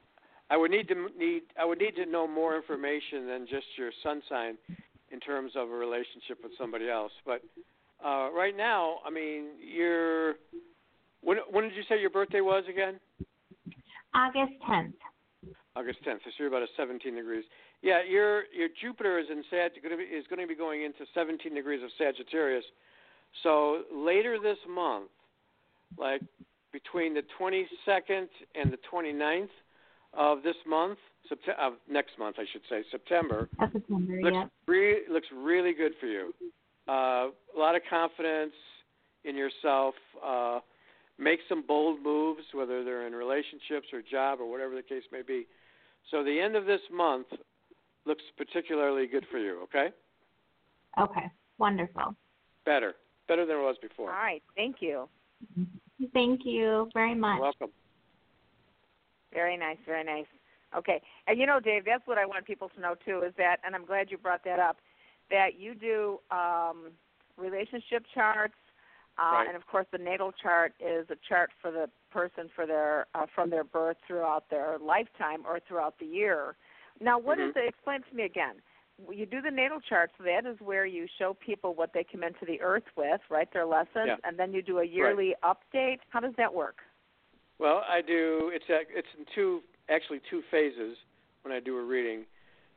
I 0.50 0.57
would 0.57 0.70
need 0.70 0.88
to 0.88 1.09
need 1.18 1.42
I 1.61 1.64
would 1.64 1.78
need 1.78 1.96
to 1.96 2.07
know 2.07 2.26
more 2.26 2.57
information 2.57 3.26
than 3.26 3.46
just 3.48 3.66
your 3.76 3.90
sun 4.02 4.22
sign 4.28 4.57
in 5.11 5.20
terms 5.20 5.52
of 5.57 5.68
a 5.68 5.74
relationship 5.74 6.38
with 6.42 6.52
somebody 6.59 6.88
else. 6.88 7.12
But 7.26 7.42
uh, 8.05 8.31
right 8.33 8.57
now, 8.57 8.99
I 9.07 9.11
mean, 9.11 9.47
you're 9.61 10.35
when 11.23 11.39
when 11.51 11.65
did 11.65 11.75
you 11.75 11.83
say 11.89 12.01
your 12.01 12.11
birthday 12.11 12.41
was 12.41 12.65
again? 12.69 13.01
August 14.15 14.53
10th. 14.69 14.95
August 15.77 15.99
10th. 16.07 16.19
So 16.25 16.31
you're 16.39 16.49
about 16.49 16.63
a 16.63 16.67
17 16.77 17.15
degrees. 17.15 17.45
Yeah, 17.83 18.01
your 18.09 18.45
your 18.55 18.69
Jupiter 18.81 19.19
is 19.19 19.27
in 19.31 19.43
Sag 19.51 19.73
going 19.83 20.01
is 20.01 20.25
going 20.29 20.41
to 20.41 20.47
be 20.47 20.57
going 20.57 20.83
into 20.83 21.05
17 21.15 21.55
degrees 21.55 21.83
of 21.83 21.91
Sagittarius. 21.99 22.65
So 23.43 23.83
later 23.95 24.39
this 24.43 24.59
month, 24.69 25.11
like 25.99 26.23
between 26.73 27.15
the 27.15 27.23
22nd 27.41 28.27
and 28.55 28.73
the 28.73 28.79
29th 28.93 29.49
of 30.15 30.43
this 30.43 30.57
month, 30.67 30.99
Sept- 31.31 31.59
of 31.59 31.75
next 31.89 32.19
month 32.19 32.37
I 32.39 32.45
should 32.53 32.63
say, 32.69 32.83
September, 32.91 33.49
That's 33.59 33.73
September, 33.73 34.21
looks 34.23 34.35
yeah. 34.35 34.45
re- 34.67 35.03
looks 35.11 35.27
really 35.35 35.75
good 35.75 35.93
for 36.01 36.07
you. 36.07 36.35
Uh, 36.88 37.29
a 37.55 37.59
lot 37.59 37.74
of 37.74 37.83
confidence 37.90 38.53
in 39.24 39.37
yourself. 39.37 39.94
Uh, 40.24 40.61
make 41.18 41.40
some 41.48 41.62
bold 41.66 42.03
moves, 42.03 42.42
whether 42.55 42.85
they're 42.85 43.07
in 43.07 43.12
relationships 43.12 43.88
or 43.92 44.01
job 44.09 44.40
or 44.40 44.51
whatever 44.51 44.74
the 44.74 44.83
case 44.83 45.03
may 45.12 45.22
be. 45.22 45.46
So 46.11 46.22
the 46.24 46.40
end 46.40 46.57
of 46.57 46.64
this 46.64 46.81
month 46.92 47.27
looks 48.07 48.22
particularly 48.37 49.07
good 49.07 49.27
for 49.31 49.38
you. 49.38 49.61
Okay, 49.64 49.88
Okay. 50.98 51.31
Wonderful. 51.59 52.14
better, 52.64 52.94
better 53.27 53.44
than 53.44 53.57
it 53.57 53.61
was 53.62 53.77
before. 53.83 54.11
All 54.11 54.16
right. 54.16 54.42
Thank 54.57 54.77
you. 54.81 55.09
Thank 56.14 56.40
you 56.44 56.88
very 56.94 57.14
much. 57.14 57.35
You're 57.37 57.42
welcome. 57.42 57.70
Very 59.35 59.57
nice. 59.57 59.77
Very 59.85 60.05
nice. 60.05 60.27
Okay. 60.77 61.03
And 61.27 61.38
you 61.38 61.46
know, 61.46 61.61
Dave, 61.61 61.85
that's 61.85 62.07
what 62.07 62.16
I 62.18 62.24
want 62.27 62.46
people 62.46 62.68
to 62.70 62.81
know 62.81 62.94
too 63.05 63.22
is 63.27 63.35
that, 63.37 63.57
and 63.64 63.74
I'm 63.74 63.85
glad 63.85 64.11
you 64.11 64.18
brought 64.18 64.44
that 64.44 64.59
up, 64.59 64.77
that 65.31 65.59
you 65.59 65.75
do 65.75 66.21
um, 66.31 66.93
relationship 67.37 68.05
charts, 68.14 68.55
uh, 69.19 69.23
Right. 69.23 69.49
and 69.49 69.57
of 69.57 69.67
course, 69.67 69.87
the 69.91 69.99
natal 69.99 70.33
chart 70.33 70.75
is 70.81 71.11
a 71.11 71.17
chart 71.29 71.51
for 71.61 71.71
the 71.71 71.91
person 72.11 72.49
for 72.55 72.67
their 72.67 73.07
uh, 73.14 73.27
from 73.35 73.51
their 73.51 73.64
birth 73.64 73.97
throughout 74.07 74.49
their 74.49 74.79
lifetime 74.79 75.45
or 75.45 75.61
throughout 75.61 75.99
the 75.99 76.07
year. 76.07 76.57
Now, 77.01 77.19
what 77.19 77.38
is 77.38 77.53
Mhm. 77.55 77.57
it? 77.64 77.69
Explain 77.69 78.03
to 78.03 78.14
me 78.14 78.25
again. 78.25 78.62
You 79.11 79.27
do 79.27 79.41
the 79.41 79.51
natal 79.51 79.81
charts. 79.81 80.14
That 80.19 80.47
is 80.47 80.61
where 80.61 80.85
you 80.85 81.07
show 81.19 81.35
people 81.35 81.75
what 81.75 81.93
they 81.93 82.05
come 82.05 82.25
into 82.25 82.45
the 82.45 82.61
earth 82.61 82.97
with, 82.97 83.21
right? 83.29 83.51
Their 83.53 83.67
lessons, 83.67 84.07
Yeah. 84.07 84.17
and 84.25 84.37
then 84.37 84.53
you 84.53 84.62
do 84.62 84.79
a 84.81 84.85
yearly 84.85 85.37
update. 85.43 86.01
How 86.09 86.21
does 86.21 86.35
that 86.35 86.53
work? 86.53 86.83
Well, 87.59 87.85
I 87.88 88.01
do. 88.03 88.51
It's 88.53 88.69
a, 88.69 88.81
it's 88.97 89.09
in 89.17 89.25
two 89.35 89.62
actually 89.88 90.21
two 90.21 90.43
phases 90.43 90.99
when 91.43 91.53
I 91.53 91.61
do 91.61 91.77
a 91.79 91.83
reading. 91.83 92.27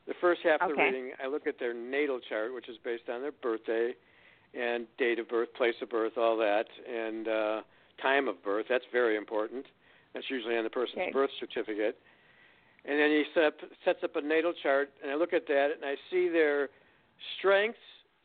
The 0.07 0.13
first 0.19 0.41
half 0.43 0.61
of 0.61 0.69
the 0.69 0.75
reading, 0.75 1.11
I 1.23 1.27
look 1.27 1.47
at 1.47 1.59
their 1.59 1.73
natal 1.73 2.19
chart, 2.27 2.53
which 2.53 2.67
is 2.67 2.77
based 2.83 3.07
on 3.09 3.21
their 3.21 3.31
birthday 3.31 3.93
and 4.53 4.85
date 4.97 5.19
of 5.19 5.29
birth, 5.29 5.53
place 5.55 5.75
of 5.81 5.89
birth, 5.89 6.17
all 6.17 6.35
that, 6.37 6.65
and 6.89 7.27
uh, 7.27 7.61
time 8.01 8.27
of 8.27 8.43
birth. 8.43 8.65
That's 8.67 8.83
very 8.91 9.15
important. 9.15 9.65
That's 10.13 10.29
usually 10.29 10.57
on 10.57 10.63
the 10.63 10.69
person's 10.69 11.03
Okay. 11.03 11.11
birth 11.11 11.29
certificate. 11.39 11.97
And 12.83 12.99
then 12.99 13.11
he 13.11 13.23
set 13.33 13.43
up, 13.43 13.53
sets 13.85 14.03
up 14.03 14.15
a 14.15 14.21
natal 14.21 14.53
chart, 14.63 14.89
and 15.01 15.11
I 15.11 15.15
look 15.15 15.33
at 15.33 15.47
that, 15.47 15.69
and 15.75 15.85
I 15.85 15.95
see 16.09 16.29
their 16.29 16.69
strengths, 17.37 17.79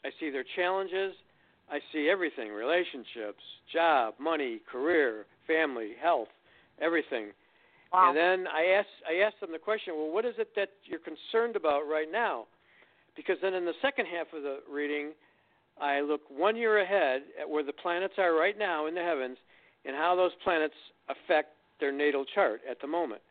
I 0.05 0.11
see 0.19 0.31
their 0.31 0.45
challenges, 0.57 1.15
I 1.71 1.81
see 1.93 2.09
everything: 2.09 2.51
relationships, 2.53 3.43
job, 3.73 4.15
money, 4.19 4.61
career, 4.71 5.27
family, 5.47 5.93
health, 6.01 6.29
everything. 6.81 7.33
Wow. 7.97 8.09
And 8.09 8.17
then 8.17 8.47
I 8.47 8.77
ask 8.77 8.89
I 9.09 9.25
ask 9.25 9.41
them 9.41 9.51
the 9.53 9.59
question, 9.59 9.95
well, 9.97 10.13
what 10.13 10.25
is 10.25 10.35
it 10.39 10.51
that 10.55 10.69
you're 10.85 11.01
concerned 11.01 11.57
about 11.57 11.89
right 11.89 12.13
now? 12.13 12.45
because 13.17 13.37
then 13.43 13.55
in 13.55 13.65
the 13.65 13.73
second 13.83 14.07
half 14.07 14.27
of 14.37 14.43
the 14.43 14.59
reading, 14.71 15.13
I 15.81 16.01
look 16.01 16.21
one 16.29 16.55
year 16.55 16.81
ahead 16.81 17.23
at 17.41 17.49
where 17.49 17.65
the 17.65 17.73
planets 17.73 18.15
are 18.19 18.35
right 18.35 18.57
now 18.57 18.87
in 18.87 18.95
the 18.95 19.03
heavens 19.03 19.39
and 19.85 19.97
how 19.97 20.15
those 20.15 20.33
planets 20.45 20.75
affect 21.09 21.49
their 21.81 21.93
natal 21.93 22.25
chart 22.35 22.61
at 22.71 22.81
the 22.81 22.87
moment. 22.87 23.23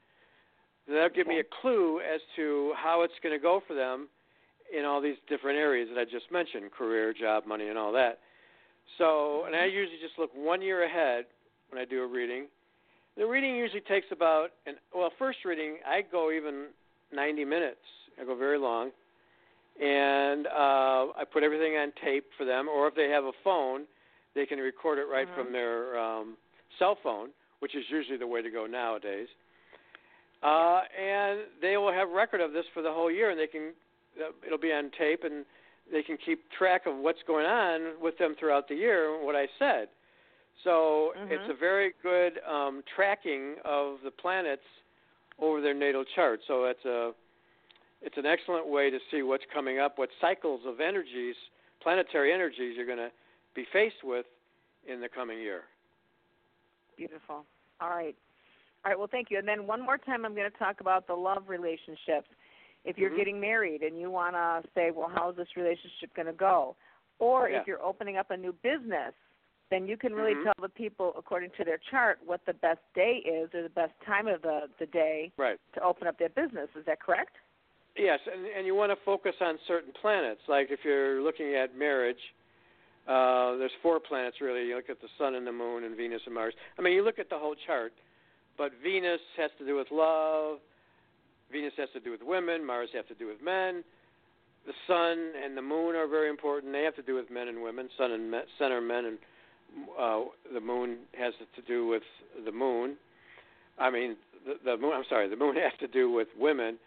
That'll 0.87 1.09
give 1.09 1.27
me 1.27 1.39
a 1.39 1.61
clue 1.61 1.99
as 2.01 2.21
to 2.35 2.73
how 2.75 3.01
it's 3.01 3.13
going 3.23 3.33
to 3.33 3.41
go 3.41 3.61
for 3.65 3.73
them 3.73 4.07
in 4.75 4.85
all 4.85 5.01
these 5.01 5.15
different 5.27 5.57
areas 5.57 5.89
that 5.93 5.99
I 5.99 6.05
just 6.05 6.31
mentioned 6.31 6.71
career, 6.71 7.13
job, 7.13 7.45
money, 7.47 7.69
and 7.69 7.77
all 7.77 7.91
that. 7.93 8.19
So, 8.99 9.45
and 9.45 9.55
I 9.55 9.59
mm-hmm. 9.59 9.77
usually 9.77 9.97
just 9.97 10.19
look 10.19 10.29
one 10.35 10.61
year 10.61 10.83
ahead 10.83 11.25
when 11.69 11.81
I 11.81 11.85
do 11.85 12.03
a 12.03 12.07
reading. 12.07 12.45
The 13.17 13.25
reading 13.25 13.55
usually 13.55 13.81
takes 13.81 14.07
about, 14.11 14.49
an, 14.65 14.75
well, 14.93 15.11
first 15.17 15.39
reading, 15.45 15.77
I 15.87 16.01
go 16.01 16.31
even 16.31 16.67
90 17.13 17.45
minutes. 17.45 17.77
I 18.21 18.25
go 18.25 18.35
very 18.35 18.57
long. 18.59 18.91
And 19.81 20.47
uh, 20.47 21.11
I 21.15 21.23
put 21.31 21.43
everything 21.43 21.73
on 21.75 21.91
tape 22.03 22.25
for 22.37 22.45
them, 22.45 22.67
or 22.67 22.87
if 22.87 22.95
they 22.95 23.09
have 23.09 23.23
a 23.25 23.31
phone, 23.43 23.83
they 24.33 24.45
can 24.45 24.59
record 24.59 24.99
it 24.99 25.03
right 25.11 25.27
Mm-hmm. 25.27 25.41
from 25.41 25.53
their 25.53 25.97
um, 25.99 26.37
cell 26.77 26.97
phone, 27.01 27.29
which 27.59 27.75
is 27.75 27.83
usually 27.89 28.17
the 28.17 28.27
way 28.27 28.41
to 28.41 28.49
go 28.49 28.65
nowadays. 28.65 29.27
Uh, 30.43 30.81
and 31.01 31.39
they 31.61 31.77
will 31.77 31.91
have 31.91 32.09
record 32.09 32.41
of 32.41 32.51
this 32.53 32.65
for 32.73 32.81
the 32.83 32.91
whole 32.91 33.09
year, 33.09 33.31
and 33.31 33.39
they 33.39 33.47
can 33.47 33.71
uh, 34.19 34.31
it'll 34.45 34.57
be 34.59 34.71
on 34.71 34.91
tape, 34.97 35.23
and 35.23 35.45
they 35.91 36.03
can 36.03 36.17
keep 36.25 36.39
track 36.57 36.85
of 36.85 36.95
what's 36.97 37.19
going 37.27 37.45
on 37.45 38.01
with 38.01 38.17
them 38.17 38.35
throughout 38.39 38.67
the 38.69 38.75
year. 38.75 39.15
and 39.15 39.25
What 39.25 39.35
I 39.35 39.47
said, 39.59 39.87
so 40.63 41.13
Mhm. 41.15 41.31
it's 41.31 41.49
a 41.49 41.53
very 41.53 41.93
good 42.01 42.39
um, 42.43 42.83
tracking 42.95 43.55
of 43.63 44.01
the 44.03 44.11
planets 44.11 44.65
over 45.39 45.61
their 45.61 45.73
natal 45.73 46.05
chart. 46.15 46.41
So 46.47 46.65
it's 46.65 46.85
a 46.85 47.13
it's 48.01 48.17
an 48.17 48.25
excellent 48.25 48.67
way 48.67 48.89
to 48.89 48.99
see 49.09 49.23
what's 49.23 49.45
coming 49.53 49.79
up, 49.79 49.97
what 49.97 50.09
cycles 50.21 50.61
of 50.65 50.79
energies, 50.79 51.35
planetary 51.81 52.31
energies, 52.31 52.75
you're 52.77 52.85
going 52.85 52.99
to 52.99 53.11
be 53.55 53.65
faced 53.73 54.03
with 54.03 54.25
in 54.87 55.01
the 55.01 55.09
coming 55.09 55.39
year. 55.39 55.63
Beautiful. 56.97 57.45
All 57.81 57.89
right. 57.89 58.15
All 58.83 58.91
right. 58.91 58.97
Well, 58.97 59.07
thank 59.09 59.31
you. 59.31 59.39
And 59.39 59.47
then 59.47 59.65
one 59.65 59.81
more 59.81 59.97
time, 59.97 60.23
I'm 60.25 60.35
going 60.35 60.51
to 60.51 60.57
talk 60.57 60.81
about 60.81 61.07
the 61.07 61.15
love 61.15 61.43
relationships. 61.47 62.29
If 62.83 62.97
you're 62.99 63.09
Mhm. 63.09 63.17
getting 63.17 63.39
married 63.39 63.81
and 63.81 63.99
you 63.99 64.11
want 64.11 64.35
to 64.35 64.69
say, 64.75 64.91
well, 64.91 65.09
how's 65.09 65.35
this 65.35 65.55
relationship 65.55 66.13
going 66.13 66.27
to 66.27 66.33
go? 66.33 66.75
Or 67.17 67.49
Yeah. 67.49 67.61
if 67.61 67.67
you're 67.67 67.81
opening 67.81 68.17
up 68.17 68.29
a 68.29 68.37
new 68.37 68.53
business, 68.53 69.15
then 69.69 69.87
you 69.87 69.97
can 69.97 70.13
really 70.13 70.35
Mhm. 70.35 70.43
tell 70.43 70.53
the 70.61 70.69
people, 70.69 71.13
according 71.17 71.51
to 71.51 71.63
their 71.63 71.77
chart, 71.77 72.19
what 72.23 72.45
the 72.45 72.53
best 72.53 72.81
day 72.93 73.17
is 73.17 73.53
or 73.53 73.63
the 73.63 73.69
best 73.69 73.93
time 74.01 74.27
of 74.27 74.41
the, 74.41 74.69
the 74.77 74.85
day 74.87 75.31
Right. 75.37 75.59
to 75.73 75.81
open 75.81 76.07
up 76.07 76.17
their 76.17 76.29
business. 76.29 76.69
Is 76.75 76.85
that 76.85 76.99
correct? 76.99 77.35
Yes, 77.95 78.19
and 78.27 78.45
and 78.47 78.67
you 78.67 78.75
want 78.75 78.91
to 78.91 78.97
focus 79.05 79.35
on 79.39 79.57
certain 79.67 79.93
planets. 79.93 80.41
Like 80.47 80.69
if 80.69 80.83
you're 80.83 81.21
looking 81.21 81.55
at 81.55 81.75
marriage, 81.75 82.33
uh, 83.07 83.55
there's 83.55 83.73
four 83.81 83.99
planets 84.01 84.41
really. 84.41 84.67
You 84.67 84.75
look 84.75 84.89
at 84.89 84.99
the 84.99 85.07
sun 85.17 85.35
and 85.35 85.47
the 85.47 85.53
moon 85.53 85.85
and 85.85 85.95
Venus 85.95 86.21
and 86.25 86.33
Mars. 86.35 86.53
I 86.77 86.81
mean, 86.81 86.93
you 86.93 87.03
look 87.03 87.19
at 87.19 87.29
the 87.29 87.39
whole 87.39 87.55
chart, 87.55 87.93
but 88.57 88.73
Venus 88.83 89.21
has 89.37 89.51
to 89.59 89.65
do 89.65 89.75
with 89.77 89.91
love. 89.91 90.59
Venus 91.51 91.73
has 91.77 91.89
to 91.91 92.01
do 92.01 92.11
with 92.11 92.21
women. 92.21 92.65
Mars 92.65 92.89
has 92.93 93.05
to 93.07 93.15
do 93.15 93.27
with 93.27 93.41
men. 93.41 93.83
The 94.65 94.73
sun 94.87 95.31
and 95.41 95.55
the 95.55 95.61
moon 95.61 95.95
are 95.95 96.07
very 96.07 96.27
important. 96.27 96.73
They 96.73 96.83
have 96.83 96.95
to 96.95 97.03
do 97.03 97.15
with 97.15 97.29
men 97.29 97.47
and 97.47 97.61
women. 97.61 97.89
Sun 97.97 98.11
and 98.11 98.31
me, 98.31 98.39
sun 98.57 98.71
are 98.71 98.81
men, 98.81 99.05
and 99.05 99.19
uh, 99.99 100.21
the 100.53 100.59
moon 100.61 100.97
has 101.17 101.33
to 101.55 101.61
do 101.61 101.87
with 101.87 102.03
the 102.45 102.51
moon. 102.51 102.95
I 103.77 103.89
mean, 103.89 104.15
the, 104.45 104.55
the 104.63 104.77
moon. 104.77 104.93
I'm 104.93 105.03
sorry, 105.09 105.29
the 105.29 105.35
moon 105.35 105.55
has 105.67 105.73
to 105.79 105.87
do 105.87 106.11
with 106.11 106.27
women. 106.39 106.77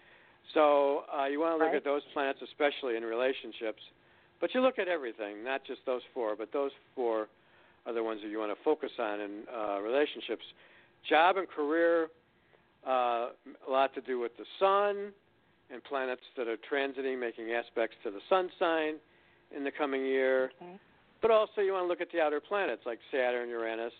So 0.54 1.02
uh, 1.14 1.26
you 1.26 1.40
want 1.40 1.52
to 1.58 1.64
look 1.64 1.72
Right. 1.72 1.76
at 1.76 1.84
those 1.84 2.02
planets, 2.12 2.38
especially 2.42 2.96
in 2.96 3.02
relationships. 3.02 3.82
But 4.40 4.54
you 4.54 4.60
look 4.60 4.78
at 4.78 4.88
everything, 4.88 5.44
not 5.44 5.64
just 5.64 5.80
those 5.84 6.02
four, 6.14 6.36
but 6.36 6.52
those 6.52 6.70
four 6.94 7.28
are 7.86 7.92
the 7.92 8.02
ones 8.02 8.20
that 8.22 8.28
you 8.28 8.38
want 8.38 8.56
to 8.56 8.64
focus 8.64 8.90
on 8.98 9.20
in 9.20 9.30
uh, 9.54 9.80
relationships. 9.80 10.42
Job 11.08 11.36
and 11.36 11.48
career, 11.48 12.08
uh, 12.86 12.90
a 13.66 13.70
lot 13.70 13.94
to 13.94 14.00
do 14.00 14.18
with 14.20 14.32
the 14.38 14.44
sun 14.58 15.12
and 15.70 15.82
planets 15.84 16.22
that 16.36 16.48
are 16.48 16.56
transiting, 16.70 17.18
making 17.18 17.50
aspects 17.50 17.96
to 18.04 18.10
the 18.10 18.20
sun 18.28 18.48
sign 18.58 18.94
in 19.54 19.64
the 19.64 19.70
coming 19.70 20.04
year. 20.04 20.52
Okay. 20.62 20.78
But 21.20 21.30
also, 21.30 21.60
you 21.60 21.72
want 21.72 21.84
to 21.84 21.88
look 21.88 22.00
at 22.00 22.08
the 22.12 22.20
outer 22.20 22.40
planets 22.40 22.82
like 22.86 22.98
Saturn, 23.10 23.48
Uranus, 23.48 23.92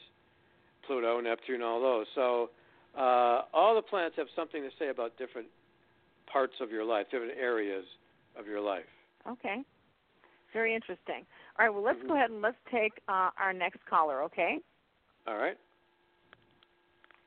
Pluto, 0.86 1.20
Neptune, 1.20 1.62
all 1.62 1.80
those. 1.80 2.06
So, 2.14 2.50
uh, 2.96 3.42
all 3.52 3.74
the 3.74 3.82
planets 3.82 4.14
have 4.16 4.28
something 4.36 4.62
to 4.62 4.70
say 4.78 4.88
about 4.88 5.16
different 5.18 5.48
parts 6.26 6.54
of 6.60 6.70
your 6.70 6.84
life, 6.84 7.06
different 7.10 7.36
areas 7.38 7.84
of 8.38 8.46
your 8.46 8.60
life. 8.60 8.86
Okay. 9.26 9.64
Very 10.52 10.74
interesting. 10.74 11.26
All 11.58 11.66
right. 11.66 11.74
Well, 11.74 11.82
let's 11.82 11.98
Mhm. 12.00 12.08
go 12.08 12.14
ahead 12.14 12.30
and 12.30 12.40
let's 12.40 12.56
take 12.70 12.92
uh, 13.08 13.30
our 13.36 13.52
next 13.52 13.84
caller. 13.86 14.22
Okay. 14.22 14.60
All 15.26 15.36
right. 15.36 15.58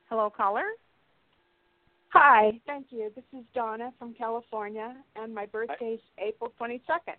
Hello, 0.09 0.29
caller. 0.29 0.65
Hi, 2.09 2.59
thank 2.65 2.91
you. 2.91 3.09
This 3.15 3.23
is 3.31 3.45
Donna 3.53 3.93
from 3.97 4.13
California, 4.13 5.01
and 5.15 5.33
my 5.33 5.45
birthday 5.45 5.93
is 5.93 6.01
April 6.17 6.51
22nd. 6.57 7.15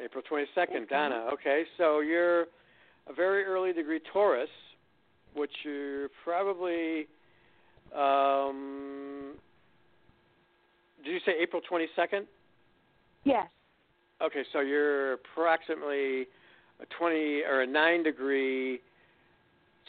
April 0.00 0.22
22nd, 0.30 0.46
Okay. 0.58 0.84
Donna. 0.90 1.28
Okay, 1.32 1.64
so 1.78 2.00
you're 2.00 2.42
a 3.08 3.12
very 3.14 3.44
early 3.44 3.72
degree 3.72 4.00
Taurus, 4.12 4.50
which 5.34 5.52
you're 5.64 6.08
probably. 6.24 7.06
Um, 7.96 9.34
did 11.04 11.12
you 11.12 11.20
say 11.24 11.32
April 11.40 11.62
22nd? 11.70 12.26
Yes. 13.24 13.46
Okay, 14.20 14.42
so 14.52 14.60
you're 14.60 15.14
approximately 15.14 16.26
a 16.80 16.86
20 16.98 17.42
or 17.42 17.62
a 17.62 17.66
9 17.66 18.02
degree 18.02 18.80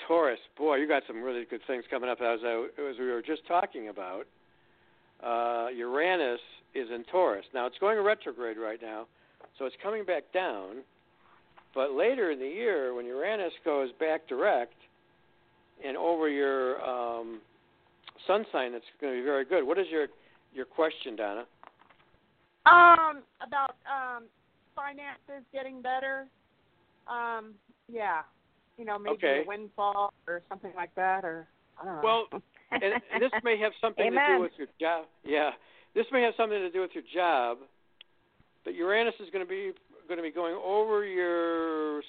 Taurus. 0.07 0.39
Boy, 0.57 0.75
you 0.75 0.87
got 0.87 1.03
some 1.07 1.21
really 1.21 1.45
good 1.49 1.61
things 1.65 1.83
coming 1.89 2.09
up. 2.09 2.21
As, 2.21 2.39
I, 2.43 2.67
as 2.89 2.97
we 2.99 3.05
were 3.07 3.21
just 3.21 3.45
talking 3.47 3.89
about, 3.89 4.25
uh, 5.23 5.69
Uranus 5.75 6.39
is 6.75 6.87
in 6.93 7.03
Taurus. 7.05 7.45
Now, 7.53 7.65
it's 7.65 7.77
going 7.79 7.97
retrograde 8.03 8.57
right 8.57 8.79
now, 8.81 9.07
so 9.57 9.65
it's 9.65 9.75
coming 9.81 10.05
back 10.05 10.23
down. 10.33 10.77
But 11.75 11.91
later 11.91 12.31
in 12.31 12.39
the 12.39 12.47
year, 12.47 12.93
when 12.93 13.05
Uranus 13.05 13.53
goes 13.63 13.89
back 13.99 14.27
direct 14.27 14.73
and 15.85 15.95
over 15.95 16.27
your 16.27 16.81
um, 16.81 17.39
sun 18.25 18.45
sign, 18.51 18.73
it's 18.73 18.85
going 18.99 19.13
to 19.13 19.19
be 19.19 19.25
very 19.25 19.45
good. 19.45 19.65
What 19.65 19.77
is 19.77 19.87
your 19.91 20.07
your 20.53 20.65
question, 20.65 21.15
Donna? 21.15 21.45
Um, 22.65 23.21
about 23.45 23.75
um 23.85 24.23
finances 24.75 25.45
getting 25.53 25.81
better. 25.81 26.25
Um, 27.07 27.53
yeah. 27.91 28.21
You 28.77 28.85
know, 28.85 28.97
maybe 28.99 29.15
Okay. 29.15 29.41
a 29.43 29.47
windfall 29.47 30.13
or 30.27 30.41
something 30.49 30.71
like 30.75 30.93
that, 30.95 31.25
or 31.25 31.47
I 31.81 31.85
don't 31.85 31.95
know. 31.95 32.01
Well, 32.03 32.41
and, 32.71 32.83
and 32.83 33.21
this 33.21 33.31
may 33.43 33.57
have 33.59 33.71
something 33.81 34.11
to 34.11 34.19
do 34.35 34.41
with 34.41 34.51
your 34.57 34.67
job. 34.79 35.05
Yeah, 35.23 35.51
this 35.95 36.05
may 36.11 36.21
have 36.21 36.33
something 36.37 36.59
to 36.59 36.69
do 36.69 36.81
with 36.81 36.91
your 36.93 37.03
job. 37.13 37.57
But 38.67 38.75
Uranus 38.75 39.13
is 39.21 39.29
going 39.31 39.45
to 39.45 39.49
be 39.49 39.71
going 40.09 40.17
to 40.17 40.23
be 40.23 40.29
going 40.29 40.53
over 40.61 41.05
your 41.05 42.01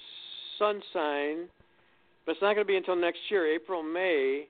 sun 0.57 0.81
sign, 0.91 1.47
but 2.25 2.33
it's 2.33 2.41
not 2.41 2.53
going 2.53 2.67
to 2.67 2.69
be 2.69 2.75
until 2.75 2.97
next 2.97 3.19
year, 3.29 3.47
April, 3.47 3.81
May 3.81 4.49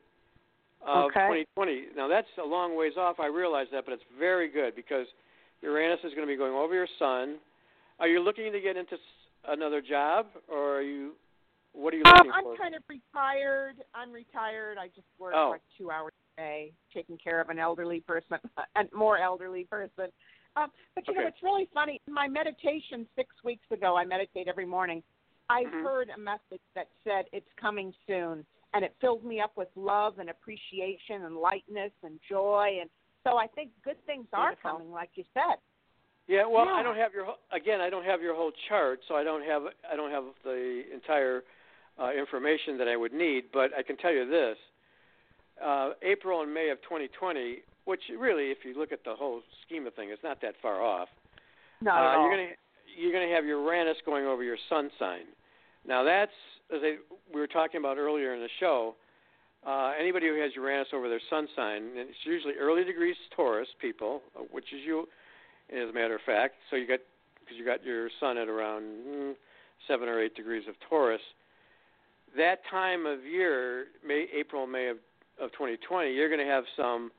of 0.82 1.12
Okay. 1.12 1.46
2020. 1.54 1.84
Now 1.96 2.08
that's 2.08 2.26
a 2.44 2.44
long 2.44 2.76
ways 2.76 2.94
off. 2.98 3.20
I 3.20 3.28
realize 3.28 3.68
that, 3.72 3.86
but 3.86 3.94
it's 3.94 4.04
very 4.18 4.50
good 4.50 4.76
because 4.76 5.06
Uranus 5.62 6.00
is 6.00 6.16
going 6.16 6.28
to 6.28 6.34
be 6.34 6.36
going 6.36 6.52
over 6.52 6.74
your 6.74 6.88
sun. 6.98 7.36
Are 8.00 8.08
you 8.08 8.24
looking 8.24 8.52
to 8.54 8.60
get 8.60 8.76
into 8.76 8.98
another 9.48 9.80
job, 9.80 10.26
or 10.52 10.78
are 10.78 10.82
you? 10.82 11.12
What 11.74 11.94
are 11.94 11.98
you 11.98 12.04
um, 12.08 12.14
looking 12.18 12.32
I'm 12.34 12.44
for? 12.44 12.58
kind 12.58 12.74
of 12.74 12.82
retired. 12.90 13.76
I'm 13.94 14.12
retired. 14.12 14.80
I 14.80 14.88
just 14.88 15.06
work 15.20 15.36
Oh. 15.36 15.52
like 15.52 15.62
two 15.78 15.92
hours 15.92 16.14
a 16.40 16.42
day, 16.42 16.72
taking 16.92 17.20
care 17.20 17.40
of 17.40 17.50
an 17.50 17.60
elderly 17.60 18.00
person, 18.00 18.40
and 18.76 18.92
more 18.94 19.20
elderly 19.20 19.66
person. 19.66 20.08
Um, 20.56 20.72
but 20.96 21.08
you 21.08 21.14
know, 21.14 21.28
it's 21.28 21.42
really 21.44 21.70
funny. 21.74 22.02
In 22.08 22.14
my 22.14 22.28
meditation 22.28 23.08
six 23.16 23.30
weeks 23.44 23.66
ago, 23.72 23.96
I 23.96 24.06
meditate 24.06 24.48
every 24.48 24.66
morning. 24.66 25.04
I 25.50 25.64
Mhm. 25.64 25.84
heard 25.84 26.10
a 26.10 26.18
message 26.18 26.62
that 26.76 26.90
said 27.04 27.28
it's 27.32 27.52
coming 27.54 27.94
soon, 28.06 28.46
and 28.74 28.86
it 28.86 28.96
filled 29.00 29.24
me 29.24 29.42
up 29.42 29.56
with 29.58 29.70
love 29.76 30.20
and 30.20 30.30
appreciation 30.30 31.26
and 31.26 31.38
lightness 31.38 31.92
and 32.04 32.20
joy. 32.22 32.80
And 32.82 32.90
so 33.24 33.38
I 33.38 33.48
think 33.48 33.72
good 33.84 34.04
things 34.06 34.28
are 34.34 34.50
Beautiful. 34.50 34.72
coming, 34.72 34.92
like 34.92 35.12
you 35.16 35.26
said. 35.34 35.60
Yeah, 36.28 36.46
well, 36.46 36.70
I 36.70 36.84
don't 36.84 36.96
have 36.96 37.12
your 37.12 37.36
again. 37.52 37.82
I 37.82 37.90
don't 37.90 38.06
have 38.06 38.22
your 38.22 38.36
whole 38.36 38.52
chart, 38.68 39.04
so 39.08 39.16
I 39.16 39.24
don't 39.24 39.44
have 39.44 39.64
I 39.92 39.96
don't 39.96 40.12
have 40.12 40.26
the 40.44 40.84
entire 40.94 41.44
uh, 41.98 42.12
information 42.12 42.78
that 42.78 42.88
I 42.88 42.96
would 42.96 43.14
need. 43.14 43.52
But 43.52 43.74
I 43.76 43.82
can 43.82 43.98
tell 43.98 44.12
you 44.12 44.30
this: 44.30 44.56
uh, 45.60 45.94
April 46.04 46.42
and 46.44 46.54
May 46.54 46.70
of 46.70 46.80
2020, 46.84 47.64
which 47.90 48.02
really, 48.18 48.52
if 48.52 48.60
you 48.64 48.78
look 48.78 48.92
at 48.92 49.04
the 49.04 49.16
whole 49.16 49.42
scheme 49.66 49.88
of 49.88 49.96
things, 49.96 50.12
it's 50.14 50.24
not 50.24 50.40
that 50.42 50.54
far 50.62 50.82
off. 50.82 51.10
Not 51.82 51.98
uh. 51.98 52.22
You're 52.22 52.30
gonna 52.30 52.50
you're 52.98 53.12
gonna 53.12 53.34
have 53.34 53.46
Uranus 53.46 53.98
going 54.06 54.26
over 54.26 54.44
your 54.44 54.58
Sun 54.70 54.92
sign. 55.00 55.26
Now 55.88 56.04
that's 56.04 56.32
as 56.74 56.82
I, 56.84 56.98
we 57.34 57.42
were 57.42 57.48
talking 57.48 57.80
about 57.80 57.98
earlier 57.98 58.36
in 58.36 58.42
the 58.42 58.50
show. 58.60 58.96
Uh, 59.66 59.92
anybody 60.00 60.28
who 60.28 60.40
has 60.40 60.52
Uranus 60.56 60.88
over 60.94 61.10
their 61.10 61.20
Sun 61.30 61.48
sign, 61.56 61.84
and 61.98 62.10
it's 62.10 62.24
usually 62.24 62.54
early 62.54 62.84
degrees 62.84 63.16
Taurus 63.36 63.68
people, 63.82 64.22
uh, 64.38 64.44
which 64.52 64.66
is 64.72 64.80
you 64.86 65.08
as 65.74 65.90
a 65.90 65.94
matter 65.94 66.16
of 66.16 66.22
fact. 66.26 66.56
So 66.70 66.76
you 66.76 66.88
got 66.88 67.00
because 67.40 67.58
you 67.58 67.66
got 67.66 67.84
your 67.84 68.10
sun 68.20 68.38
at 68.38 68.48
around 68.48 68.84
mm, 68.84 69.34
seven 69.88 70.08
or 70.08 70.22
eight 70.22 70.36
degrees 70.36 70.64
of 70.70 70.76
Taurus. 70.88 71.22
That 72.38 72.60
time 72.70 73.08
of 73.08 73.26
year, 73.26 73.86
May, 74.06 74.28
April, 74.38 74.68
May 74.68 74.90
of 74.90 74.98
of 75.42 75.52
2020, 75.54 76.12
you're 76.12 76.30
going 76.30 76.46
to 76.46 76.52
have 76.52 76.66
some. 76.76 77.12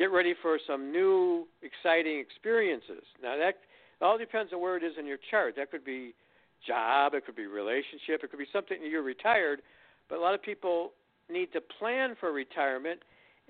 Get 0.00 0.12
ready 0.12 0.32
for 0.40 0.58
some 0.66 0.90
new, 0.90 1.46
exciting 1.60 2.20
experiences. 2.20 3.04
Now 3.22 3.36
that 3.36 3.56
all 4.00 4.16
depends 4.16 4.50
on 4.50 4.58
where 4.58 4.78
it 4.78 4.82
is 4.82 4.94
in 4.98 5.04
your 5.04 5.18
chart. 5.30 5.56
That 5.58 5.70
could 5.70 5.84
be 5.84 6.14
job, 6.66 7.12
it 7.12 7.26
could 7.26 7.36
be 7.36 7.46
relationship, 7.46 8.24
it 8.24 8.30
could 8.30 8.38
be 8.38 8.46
something 8.50 8.78
you're 8.82 9.02
retired, 9.02 9.60
but 10.08 10.16
a 10.16 10.20
lot 10.22 10.32
of 10.32 10.42
people 10.42 10.92
need 11.30 11.52
to 11.52 11.60
plan 11.60 12.16
for 12.18 12.32
retirement, 12.32 13.00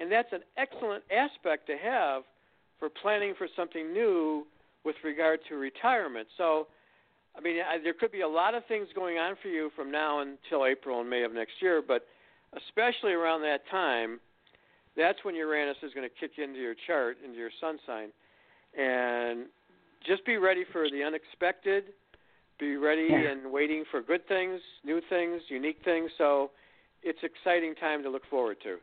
and 0.01 0.11
that's 0.11 0.33
an 0.33 0.41
excellent 0.57 1.05
aspect 1.13 1.69
to 1.69 1.77
have 1.77 2.25
for 2.81 2.89
planning 2.89 3.35
for 3.39 3.47
something 3.55 3.93
new 3.93 4.45
with 4.85 4.97
regard 5.05 5.39
to 5.51 5.55
retirement. 5.55 6.27
So, 6.37 6.67
I 7.39 7.41
mean, 7.41 7.59
I, 7.61 7.81
there 7.81 7.95
could 7.95 8.11
be 8.11 8.23
a 8.23 8.29
lot 8.29 8.57
of 8.57 8.67
things 8.67 8.89
going 8.93 9.19
on 9.19 9.37
for 9.41 9.49
you 9.51 9.71
from 9.77 9.93
now 9.93 10.19
until 10.19 10.67
April 10.67 11.01
and 11.01 11.09
May 11.09 11.23
of 11.23 11.33
next 11.33 11.63
year, 11.63 11.81
but 11.81 12.07
especially 12.57 13.13
around 13.13 13.43
that 13.43 13.61
time, 13.71 14.19
that's 14.97 15.19
when 15.25 15.35
Uranus 15.35 15.77
is 15.83 15.93
going 15.95 16.09
to 16.09 16.15
kick 16.21 16.39
into 16.39 16.59
your 16.59 16.75
chart, 16.87 17.17
into 17.25 17.39
your 17.39 17.51
sun 17.61 17.79
sign. 17.87 18.09
And 18.79 19.47
just 20.07 20.25
be 20.25 20.37
ready 20.37 20.65
for 20.73 20.89
the 20.91 21.03
unexpected. 21.03 21.93
Be 22.59 22.77
ready 22.77 23.09
Yeah. 23.11 23.31
and 23.31 23.51
waiting 23.51 23.85
for 23.91 24.03
good 24.03 24.27
things, 24.29 24.61
new 24.85 25.01
things, 25.09 25.43
unique 25.49 25.79
things. 25.85 26.11
So 26.19 26.51
it's 27.03 27.19
exciting 27.23 27.75
time 27.77 28.03
to 28.03 28.11
look 28.11 28.27
forward 28.27 28.59
to. 28.63 28.79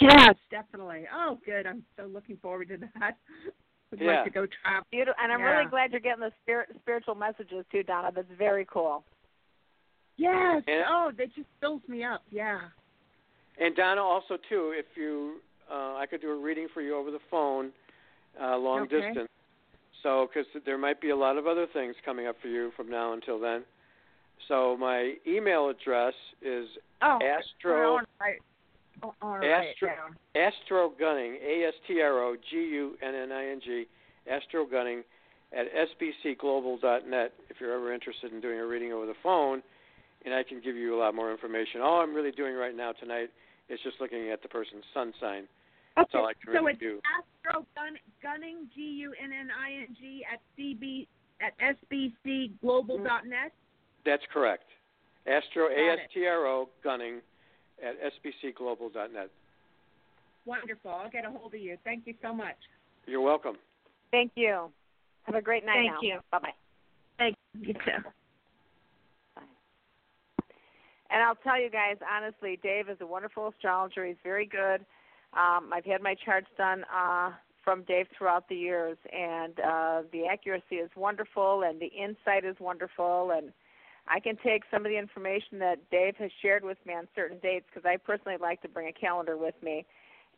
Yes, 0.00 0.34
definitely. 0.50 1.06
Oh, 1.14 1.38
good. 1.44 1.66
I'm 1.66 1.84
so 1.96 2.04
looking 2.06 2.36
forward 2.38 2.68
to 2.68 2.78
that. 2.98 3.16
Would 3.90 4.00
Yeah. 4.00 4.16
like 4.16 4.24
to 4.24 4.30
go 4.30 4.46
travel. 4.46 4.86
Beautiful, 4.90 5.14
and 5.22 5.30
I'm 5.32 5.40
Yeah. 5.40 5.58
really 5.58 5.68
glad 5.70 5.90
you're 5.92 6.00
getting 6.00 6.20
the 6.20 6.32
spirit, 6.42 6.70
spiritual 6.80 7.14
messages 7.14 7.66
too, 7.70 7.82
Donna. 7.82 8.10
That's 8.14 8.30
very 8.38 8.64
cool. 8.64 9.04
Yes. 10.16 10.62
And- 10.66 10.84
oh, 10.88 11.10
that 11.16 11.32
just 11.34 11.48
fills 11.60 11.86
me 11.88 12.02
up. 12.04 12.22
Yeah. 12.30 12.68
And 13.58 13.74
Donna, 13.76 14.02
also 14.02 14.38
too, 14.48 14.72
if 14.76 14.86
you, 14.96 15.40
uh, 15.70 15.94
I 15.96 16.06
could 16.06 16.20
do 16.20 16.30
a 16.30 16.36
reading 16.36 16.68
for 16.72 16.80
you 16.80 16.96
over 16.96 17.10
the 17.10 17.20
phone, 17.30 17.72
uh, 18.40 18.56
long 18.56 18.82
Okay. 18.82 19.00
distance. 19.00 19.28
So, 20.02 20.26
because 20.26 20.46
there 20.64 20.78
might 20.78 21.00
be 21.00 21.10
a 21.10 21.16
lot 21.16 21.36
of 21.36 21.46
other 21.46 21.66
things 21.66 21.94
coming 22.04 22.26
up 22.26 22.40
for 22.40 22.48
you 22.48 22.72
from 22.72 22.88
now 22.88 23.12
until 23.12 23.38
then. 23.38 23.64
So 24.48 24.76
my 24.76 25.16
email 25.26 25.68
address 25.68 26.14
is 26.40 26.68
Oh. 27.00 27.18
Astro- 27.22 27.72
I 27.72 27.90
wanna 27.92 28.06
write- 28.20 28.42
I 29.02 29.10
wanna 29.22 29.40
write 29.40 29.66
it 29.66 29.70
Astro-. 29.70 30.14
Astro 30.34 30.88
Gunning, 30.90 31.36
A 31.40 31.64
S 31.64 31.74
T 31.86 32.00
R 32.02 32.18
O 32.18 32.36
G 32.36 32.64
U 32.64 32.98
N 33.00 33.14
N 33.14 33.30
I 33.30 33.46
N 33.46 33.60
G, 33.60 33.86
Astro 34.26 34.64
Gunning 34.64 35.04
at 35.52 35.72
sbcglobal.net 35.72 37.32
if 37.48 37.60
you're 37.60 37.72
ever 37.72 37.92
interested 37.92 38.32
in 38.32 38.40
doing 38.40 38.58
a 38.58 38.66
reading 38.66 38.92
over 38.92 39.06
the 39.06 39.14
phone, 39.14 39.62
and 40.24 40.34
I 40.34 40.42
can 40.42 40.60
give 40.60 40.76
you 40.76 40.94
a 40.96 40.98
lot 40.98 41.14
more 41.14 41.30
information. 41.30 41.80
All 41.80 42.00
I'm 42.00 42.14
really 42.14 42.32
doing 42.32 42.56
right 42.56 42.74
now 42.74 42.92
tonight 42.92 43.30
is 43.72 43.80
just 43.82 44.00
looking 44.00 44.30
at 44.30 44.42
the 44.42 44.48
person's 44.48 44.84
sun 44.92 45.12
sign. 45.20 45.48
That's 45.96 46.10
all 46.14 46.26
I 46.26 46.32
can 46.34 46.52
so 46.52 46.60
really 46.60 46.72
it's 46.72 46.80
do. 46.80 47.00
Astro 47.04 47.66
Gun, 47.74 47.96
Gunning 48.22 48.68
G 48.74 48.80
U 48.80 49.12
N 49.22 49.30
N 49.32 49.48
I 49.50 49.82
N 49.82 49.96
G 49.98 50.24
at 50.32 50.40
CB 50.58 51.06
at 51.40 51.52
sbcglobal.net. 51.58 52.62
Mm-hmm. 52.62 54.04
That's 54.04 54.22
correct. 54.32 54.64
Astro 55.26 55.66
A 55.66 55.70
S 55.70 55.74
T 55.74 55.76
R 55.76 55.82
O 55.82 55.88
A 55.88 55.92
it. 55.92 56.00
S 56.04 56.10
T 56.14 56.26
R 56.26 56.46
O 56.46 56.68
Gunning 56.82 57.20
at 57.82 57.94
sbcglobal.net. 58.12 59.30
Wonderful. 60.44 60.90
I'll 60.90 61.10
get 61.10 61.24
a 61.24 61.30
hold 61.30 61.54
of 61.54 61.60
you. 61.60 61.76
Thank 61.84 62.06
you 62.06 62.14
so 62.22 62.34
much. 62.34 62.56
You're 63.06 63.20
welcome. 63.20 63.56
Thank 64.10 64.32
you. 64.34 64.70
Have 65.24 65.36
a 65.36 65.42
great 65.42 65.64
night 65.64 65.76
Thank 65.76 65.92
now. 65.92 65.98
you. 66.02 66.18
Bye 66.30 66.38
bye. 66.38 66.54
Thank 67.18 67.36
you 67.60 67.74
too. 67.74 68.10
And 71.12 71.22
I'll 71.22 71.36
tell 71.36 71.60
you 71.60 71.68
guys 71.68 71.96
honestly, 72.10 72.58
Dave 72.62 72.88
is 72.88 72.96
a 73.02 73.06
wonderful 73.06 73.48
astrologer. 73.48 74.06
He's 74.06 74.16
very 74.24 74.46
good. 74.46 74.84
Um, 75.34 75.70
I've 75.72 75.84
had 75.84 76.02
my 76.02 76.14
charts 76.14 76.48
done 76.56 76.84
uh, 76.94 77.32
from 77.62 77.82
Dave 77.82 78.06
throughout 78.16 78.48
the 78.48 78.56
years, 78.56 78.96
and 79.12 79.60
uh, 79.60 80.02
the 80.10 80.26
accuracy 80.26 80.76
is 80.76 80.90
wonderful, 80.96 81.62
and 81.64 81.80
the 81.80 81.86
insight 81.86 82.44
is 82.44 82.56
wonderful, 82.60 83.30
and 83.34 83.52
I 84.08 84.20
can 84.20 84.36
take 84.42 84.62
some 84.70 84.84
of 84.84 84.90
the 84.90 84.98
information 84.98 85.58
that 85.60 85.78
Dave 85.90 86.16
has 86.16 86.30
shared 86.40 86.64
with 86.64 86.78
me 86.86 86.94
on 86.94 87.08
certain 87.14 87.38
dates 87.42 87.66
because 87.72 87.86
I 87.86 87.98
personally 87.98 88.38
like 88.40 88.62
to 88.62 88.68
bring 88.68 88.88
a 88.88 88.92
calendar 88.92 89.36
with 89.36 89.54
me, 89.62 89.86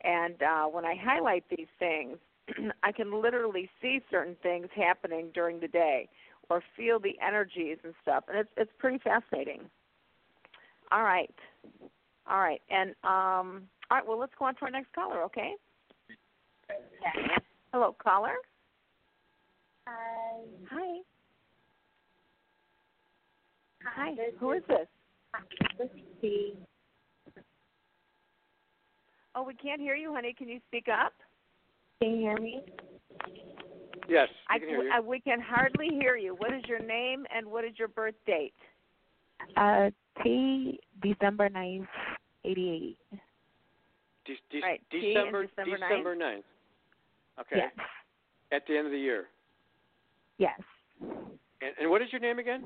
and 0.03 0.41
uh, 0.43 0.65
when 0.65 0.85
I 0.85 0.95
highlight 1.01 1.45
these 1.49 1.67
things, 1.79 2.17
I 2.83 2.91
can 2.91 3.21
literally 3.21 3.69
see 3.81 4.01
certain 4.11 4.35
things 4.43 4.67
happening 4.75 5.31
during 5.33 5.59
the 5.61 5.67
day 5.67 6.09
or 6.49 6.61
feel 6.77 6.99
the 6.99 7.17
energies 7.25 7.77
and 7.83 7.93
stuff, 8.01 8.25
and 8.27 8.37
it's 8.37 8.51
it's 8.55 8.71
pretty 8.77 8.99
fascinating. 8.99 9.69
All 10.95 11.03
right. 11.03 11.29
All 12.25 12.39
right. 12.39 12.61
And 12.69 12.91
um 13.03 13.67
all 13.91 13.97
right, 13.97 14.07
well 14.07 14.17
let's 14.17 14.31
go 14.39 14.45
on 14.45 14.55
to 14.55 14.61
our 14.61 14.71
next 14.71 14.93
caller, 14.95 15.21
okay? 15.23 15.51
Hello, 17.73 17.93
caller. 18.01 18.35
Hi. 19.85 20.41
Hi. 20.71 20.99
Hi. 23.83 24.15
Who 24.39 24.53
is 24.53 24.63
this? 24.69 24.87
This 25.77 25.89
is 25.93 26.01
Steve. 26.19 26.55
Oh, 29.35 29.43
we 29.43 29.53
can't 29.53 29.81
hear 29.81 29.95
you, 29.95 30.13
honey. 30.13 30.33
Can 30.33 30.47
you 30.47 30.61
speak 30.69 30.85
up? 30.87 31.11
Can 32.01 32.11
you 32.11 32.17
hear 32.19 32.37
me? 32.37 32.61
Yes, 34.07 34.29
I, 34.49 34.59
can 34.59 34.69
hear 34.69 34.83
you. 34.83 34.91
I- 34.93 35.01
we 35.01 35.19
can 35.19 35.41
hardly 35.41 35.89
hear 35.89 36.15
you. 36.15 36.35
What 36.35 36.53
is 36.53 36.63
your 36.69 36.79
name 36.79 37.25
and 37.35 37.45
what 37.45 37.65
is 37.65 37.73
your 37.77 37.89
birth 37.89 38.15
date? 38.25 38.53
Uh, 39.57 39.89
T, 40.23 40.79
December 41.01 41.49
ninth, 41.49 41.87
88. 42.43 42.97
De- 44.25 44.33
de- 44.49 44.61
right, 44.61 44.81
T 44.91 44.97
and 44.97 45.13
December 45.13 45.45
December 45.45 46.15
9th? 46.15 46.37
9th. 46.37 46.43
Okay. 47.41 47.55
Yes. 47.57 47.71
At 48.51 48.63
the 48.67 48.77
end 48.77 48.87
of 48.87 48.91
the 48.91 48.99
year. 48.99 49.25
Yes. 50.37 50.59
And, 51.01 51.71
and 51.79 51.89
what 51.89 52.01
is 52.01 52.07
your 52.11 52.21
name 52.21 52.39
again? 52.39 52.63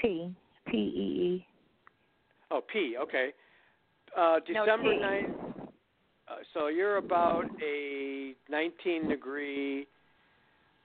T, 0.00 0.34
T 0.70 0.76
E 0.76 0.78
E. 0.78 1.46
Oh, 2.50 2.60
P. 2.72 2.96
Okay. 3.00 3.30
Uh, 4.16 4.40
December 4.46 4.94
T. 4.94 5.00
9th. 5.02 5.68
Uh, 6.28 6.36
so 6.54 6.68
you're 6.68 6.96
about 6.96 7.44
a 7.62 8.34
19 8.50 9.08
degree 9.08 9.86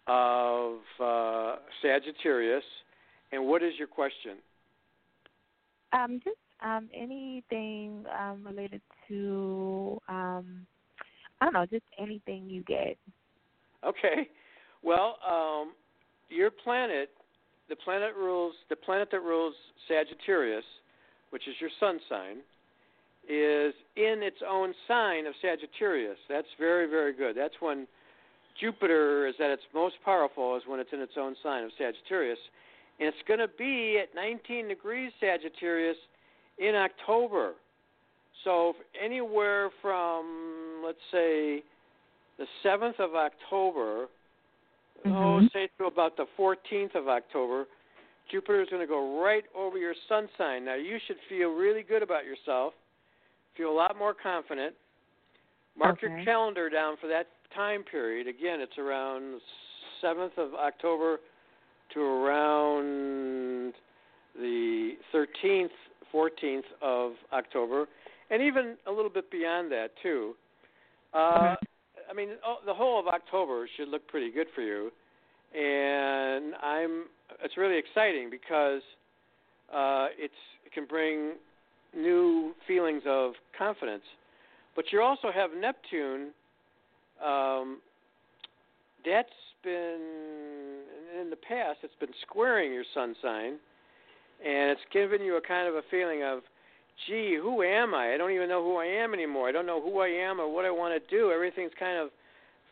of 0.07 0.77
uh, 1.03 1.55
Sagittarius. 1.81 2.63
And 3.31 3.45
what 3.45 3.61
is 3.61 3.73
your 3.77 3.87
question? 3.87 4.37
Um, 5.93 6.19
just 6.23 6.37
um, 6.63 6.89
anything 6.93 8.03
um, 8.19 8.43
related 8.45 8.81
to, 9.07 9.99
um, 10.09 10.65
I 11.39 11.45
don't 11.45 11.53
know, 11.53 11.65
just 11.65 11.85
anything 11.99 12.49
you 12.49 12.63
get. 12.63 12.97
Okay. 13.85 14.27
Well, 14.83 15.17
um, 15.27 15.73
your 16.29 16.51
planet, 16.51 17.09
the 17.69 17.75
planet 17.75 18.15
rules, 18.15 18.53
the 18.69 18.75
planet 18.75 19.09
that 19.11 19.21
rules 19.21 19.53
Sagittarius, 19.87 20.65
which 21.29 21.47
is 21.47 21.55
your 21.59 21.69
sun 21.79 21.99
sign, 22.09 22.37
is 23.29 23.73
in 23.95 24.23
its 24.23 24.37
own 24.47 24.73
sign 24.87 25.25
of 25.25 25.33
Sagittarius. 25.41 26.17
That's 26.29 26.47
very, 26.57 26.89
very 26.89 27.13
good. 27.13 27.35
That's 27.35 27.55
when 27.59 27.87
Jupiter 28.59 29.27
is 29.27 29.35
at 29.43 29.51
its 29.51 29.63
most 29.73 29.95
powerful, 30.03 30.55
is 30.55 30.63
when 30.65 30.79
it's 30.79 30.89
in 30.93 31.01
its 31.01 31.13
own 31.17 31.35
sign 31.43 31.63
of 31.63 31.71
Sagittarius. 31.77 32.39
And 32.99 33.07
it's 33.07 33.17
going 33.27 33.39
to 33.39 33.47
be 33.47 33.99
at 34.01 34.15
19 34.15 34.67
degrees 34.67 35.11
Sagittarius 35.19 35.97
in 36.57 36.75
October. 36.75 37.53
So 38.43 38.75
anywhere 38.99 39.69
from, 39.81 40.81
let's 40.83 40.97
say, 41.11 41.63
the 42.37 42.47
7th 42.63 42.99
of 42.99 43.15
October, 43.15 44.07
oh, 45.05 45.09
Mhm. 45.09 45.51
say 45.51 45.67
to 45.77 45.85
about 45.85 46.17
the 46.17 46.25
14th 46.37 46.95
of 46.95 47.07
October, 47.07 47.67
Jupiter 48.29 48.61
is 48.61 48.69
going 48.69 48.81
to 48.81 48.87
go 48.87 49.21
right 49.21 49.45
over 49.53 49.77
your 49.77 49.93
sun 50.07 50.29
sign. 50.37 50.65
Now, 50.65 50.75
you 50.75 50.99
should 50.99 51.19
feel 51.29 51.49
really 51.49 51.83
good 51.83 52.03
about 52.03 52.25
yourself, 52.25 52.73
feel 53.55 53.69
a 53.69 53.73
lot 53.73 53.95
more 53.95 54.13
confident. 54.13 54.75
Mark 55.75 56.01
your 56.01 56.23
calendar 56.23 56.69
down 56.69 56.97
for 56.97 57.07
that 57.07 57.27
time 57.51 57.83
period. 57.83 58.27
Again, 58.27 58.59
it's 58.59 58.77
around 58.77 59.41
7th 60.01 60.37
of 60.37 60.55
October 60.55 61.19
to 61.93 62.01
around 62.01 63.73
the 64.35 64.93
13th, 65.13 65.69
14th 66.13 66.61
of 66.81 67.13
October, 67.33 67.85
and 68.29 68.41
even 68.41 68.75
a 68.87 68.91
little 68.91 69.09
bit 69.09 69.29
beyond 69.31 69.71
that, 69.71 69.89
too. 70.01 70.33
Uh, 71.13 71.55
I 72.09 72.13
mean, 72.15 72.29
oh, 72.45 72.57
the 72.65 72.73
whole 72.73 72.99
of 72.99 73.07
October 73.07 73.67
should 73.77 73.89
look 73.89 74.07
pretty 74.07 74.31
good 74.31 74.47
for 74.53 74.61
you, 74.61 74.91
and 75.53 76.53
I'm. 76.61 77.05
It's 77.43 77.57
really 77.57 77.77
exciting 77.77 78.29
because 78.29 78.81
uh, 79.73 80.07
it's 80.17 80.33
it 80.65 80.71
can 80.73 80.85
bring 80.85 81.33
new 81.95 82.53
feelings 82.67 83.03
of 83.07 83.33
confidence, 83.57 84.03
but 84.75 84.85
you 84.91 85.01
also 85.01 85.31
have 85.33 85.51
Neptune 85.59 86.29
um, 87.23 87.79
that's 89.05 89.29
been 89.63 90.81
in 91.17 91.29
the 91.29 91.35
past. 91.35 91.79
It's 91.83 91.93
been 91.99 92.13
squaring 92.21 92.73
your 92.73 92.85
sun 92.93 93.15
sign, 93.21 93.57
and 94.45 94.71
it's 94.71 94.81
given 94.93 95.21
you 95.21 95.37
a 95.37 95.41
kind 95.41 95.67
of 95.67 95.75
a 95.75 95.81
feeling 95.89 96.23
of, 96.23 96.39
gee, 97.07 97.37
who 97.41 97.63
am 97.63 97.93
I? 97.93 98.13
I 98.13 98.17
don't 98.17 98.31
even 98.31 98.49
know 98.49 98.63
who 98.63 98.77
I 98.77 98.85
am 98.85 99.13
anymore. 99.13 99.49
I 99.49 99.51
don't 99.51 99.65
know 99.65 99.81
who 99.81 99.99
I 99.99 100.07
am 100.07 100.39
or 100.39 100.53
what 100.53 100.65
I 100.65 100.71
want 100.71 100.93
to 100.93 101.15
do. 101.15 101.31
Everything's 101.31 101.71
kind 101.79 101.97
of 101.97 102.09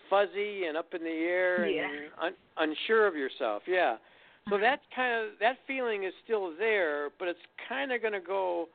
fuzzy 0.09 0.65
and 0.67 0.77
up 0.77 0.93
in 0.93 1.03
the 1.03 1.09
air 1.09 1.67
Yeah. 1.67 1.87
and 1.87 2.35
un- 2.57 2.69
unsure 2.69 3.07
of 3.07 3.15
yourself. 3.15 3.63
Yeah. 3.67 3.97
So 4.49 4.55
uh-huh. 4.55 4.61
that 4.61 4.81
kind 4.95 5.25
of 5.25 5.39
that 5.39 5.57
feeling 5.65 6.03
is 6.03 6.13
still 6.23 6.53
there, 6.57 7.09
but 7.17 7.27
it's 7.27 7.39
kind 7.67 7.91
of 7.91 8.01
going 8.01 8.13
to 8.13 8.19
go 8.19 8.67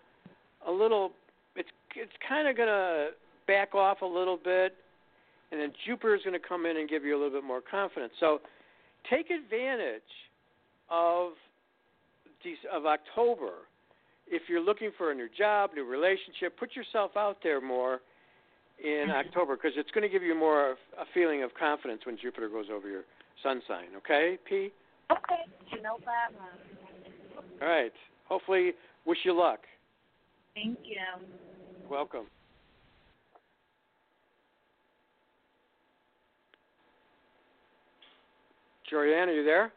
a 0.66 0.70
little. 0.70 1.12
It's 1.54 1.68
it's 1.94 2.12
kind 2.28 2.48
of 2.48 2.56
going 2.56 2.68
to 2.68 3.10
back 3.46 3.74
off 3.74 4.02
a 4.02 4.06
little 4.06 4.36
bit, 4.36 4.74
and 5.52 5.60
then 5.60 5.72
Jupiter 5.86 6.16
is 6.16 6.22
going 6.22 6.38
to 6.40 6.46
come 6.46 6.66
in 6.66 6.76
and 6.76 6.88
give 6.88 7.04
you 7.04 7.14
a 7.14 7.18
little 7.18 7.32
bit 7.32 7.44
more 7.44 7.60
confidence. 7.60 8.12
So 8.18 8.40
take 9.08 9.30
advantage 9.30 10.02
of 10.90 11.32
these 12.44 12.56
of 12.72 12.86
October. 12.86 13.52
If 14.26 14.42
you're 14.48 14.62
looking 14.62 14.90
for 14.96 15.10
a 15.10 15.14
new 15.14 15.28
job, 15.36 15.70
new 15.74 15.84
relationship, 15.84 16.58
put 16.58 16.76
yourself 16.76 17.12
out 17.16 17.38
there 17.42 17.60
more 17.60 18.00
in 18.82 19.08
mm-hmm. 19.08 19.10
October 19.10 19.56
because 19.56 19.72
it's 19.76 19.90
going 19.90 20.02
to 20.02 20.08
give 20.08 20.22
you 20.22 20.34
more 20.34 20.70
of 20.70 20.76
a 20.98 21.04
feeling 21.12 21.42
of 21.42 21.50
confidence 21.54 22.02
when 22.06 22.16
Jupiter 22.16 22.48
goes 22.48 22.66
over 22.72 22.88
your 22.88 23.02
sun 23.42 23.60
sign. 23.66 23.86
Okay, 23.96 24.38
P. 24.48 24.72
Okay, 25.10 25.80
no 25.82 25.96
problem. 25.96 26.44
All 27.60 27.68
right. 27.68 27.92
Hopefully, 28.28 28.72
wish 29.04 29.18
you 29.24 29.36
luck. 29.36 29.60
Thank 30.54 30.78
you. 30.84 30.96
Welcome. 31.90 32.26
Jorianne, 38.92 39.28
are 39.28 39.32
you 39.32 39.44
there? 39.44 39.72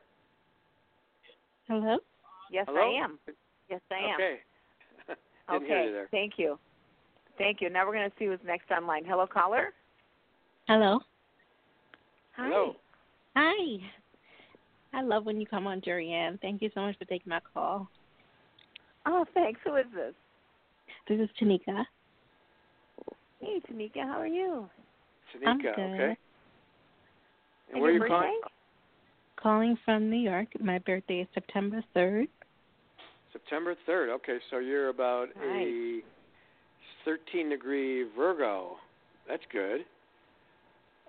Hello? 1.67 1.97
Yes, 2.51 2.65
Hello? 2.67 2.81
I 2.81 3.03
am. 3.03 3.19
Yes, 3.69 3.81
I 3.91 3.95
am. 3.95 4.15
Okay. 4.15 4.37
Didn't 5.07 5.63
okay. 5.63 5.67
hear 5.67 5.83
you 5.83 5.91
there. 5.91 6.07
Thank 6.11 6.33
you. 6.37 6.59
Thank 7.37 7.61
you. 7.61 7.69
Now 7.69 7.85
we're 7.85 7.93
going 7.93 8.09
to 8.09 8.15
see 8.19 8.25
who's 8.25 8.39
next 8.45 8.69
online. 8.71 9.03
Hello, 9.05 9.25
caller. 9.25 9.73
Hello? 10.67 10.99
Hi. 12.35 12.47
Hello. 12.47 12.75
Hi. 13.35 13.77
I 14.93 15.01
love 15.01 15.25
when 15.25 15.39
you 15.41 15.47
come 15.47 15.65
on, 15.65 15.81
Jorianne. 15.81 16.39
Thank 16.41 16.61
you 16.61 16.69
so 16.75 16.81
much 16.81 16.97
for 16.97 17.05
taking 17.05 17.29
my 17.29 17.39
call. 17.53 17.87
Oh, 19.05 19.25
thanks. 19.33 19.59
Who 19.65 19.75
is 19.75 19.85
this? 19.93 20.13
This 21.09 21.19
is 21.19 21.29
Tanika. 21.41 21.83
Hey, 23.39 23.59
Tanika. 23.69 24.03
How 24.03 24.19
are 24.19 24.27
you? 24.27 24.69
I'm 25.45 25.59
Tanika, 25.59 25.63
good. 25.63 25.79
okay. 25.79 26.03
And 26.05 26.17
And 27.73 27.81
where 27.81 27.91
are 27.91 27.93
you 27.93 28.05
calling? 28.07 28.39
Calling 29.43 29.77
from 29.83 30.09
New 30.09 30.21
York. 30.21 30.47
My 30.61 30.79
birthday 30.79 31.19
is 31.19 31.27
September 31.33 31.83
3rd. 31.93 32.29
September 33.33 33.75
3rd. 33.85 34.15
Okay, 34.15 34.37
so 34.49 34.59
you're 34.59 34.87
about 34.87 35.27
a 35.45 35.99
13 37.03 37.49
degree 37.49 38.05
Virgo. 38.15 38.77
That's 39.27 39.43
good. 39.51 39.81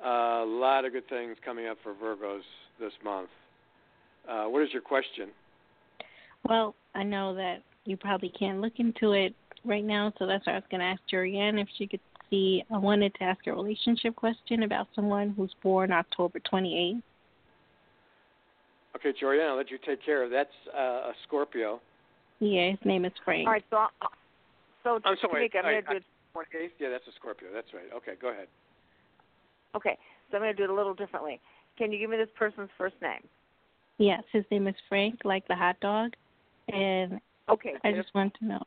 A 0.04 0.44
lot 0.44 0.84
of 0.84 0.92
good 0.92 1.08
things 1.08 1.36
coming 1.44 1.68
up 1.68 1.78
for 1.84 1.94
Virgos 1.94 2.40
this 2.80 2.92
month. 3.04 3.28
Uh, 4.28 4.46
what 4.46 4.64
is 4.64 4.68
your 4.72 4.82
question? 4.82 5.28
Well, 6.48 6.74
I 6.96 7.04
know 7.04 7.36
that 7.36 7.62
you 7.84 7.96
probably 7.96 8.30
can't 8.36 8.60
look 8.60 8.74
into 8.78 9.12
it 9.12 9.32
right 9.64 9.84
now, 9.84 10.12
so 10.18 10.26
that's 10.26 10.44
why 10.44 10.54
I 10.54 10.56
was 10.56 10.64
going 10.72 10.80
to 10.80 10.86
ask 10.86 11.00
Jorianne 11.12 11.62
if 11.62 11.68
she 11.78 11.86
could 11.86 12.00
see. 12.30 12.64
I 12.68 12.78
wanted 12.78 13.14
to 13.14 13.22
ask 13.22 13.46
a 13.46 13.52
relationship 13.52 14.16
question 14.16 14.64
about 14.64 14.88
someone 14.96 15.34
who's 15.36 15.54
born 15.62 15.92
October 15.92 16.40
28th. 16.52 17.00
Okay, 18.96 19.12
Jorianne, 19.20 19.48
I'll 19.50 19.56
let 19.56 19.70
you 19.70 19.78
take 19.84 20.04
care 20.04 20.22
of 20.22 20.30
That's 20.30 20.50
uh, 20.74 21.10
a 21.10 21.12
Scorpio. 21.26 21.80
Yeah, 22.40 22.70
his 22.70 22.78
name 22.84 23.04
is 23.04 23.12
Frank. 23.24 23.46
All 23.46 23.52
right. 23.52 23.64
So, 23.70 23.76
I'll- 23.76 23.90
so 24.82 25.00
I'm 25.04 25.16
sorry. 25.20 25.48
Tanika, 25.48 25.58
I'm 25.60 25.66
I- 25.66 25.80
going 25.80 25.84
to 25.84 25.90
do 25.90 25.96
it 25.96 26.04
28th? 26.34 26.70
Yeah, 26.78 26.90
that's 26.90 27.06
a 27.08 27.12
Scorpio. 27.12 27.48
That's 27.52 27.72
right. 27.72 27.90
Okay, 27.94 28.12
go 28.20 28.28
ahead. 28.28 28.48
Okay, 29.74 29.98
so 30.30 30.36
I'm 30.36 30.42
going 30.42 30.54
to 30.54 30.56
do 30.56 30.64
it 30.64 30.70
a 30.70 30.74
little 30.74 30.94
differently. 30.94 31.40
Can 31.76 31.90
you 31.90 31.98
give 31.98 32.10
me 32.10 32.16
this 32.16 32.28
person's 32.36 32.70
first 32.78 32.94
name? 33.02 33.22
Yes, 33.98 34.22
his 34.32 34.44
name 34.50 34.68
is 34.68 34.74
Frank, 34.88 35.20
like 35.24 35.46
the 35.48 35.54
hot 35.54 35.78
dog. 35.80 36.12
And 36.72 37.20
Okay. 37.48 37.74
I 37.82 37.92
just 37.92 38.14
want 38.14 38.34
to 38.38 38.46
know 38.46 38.62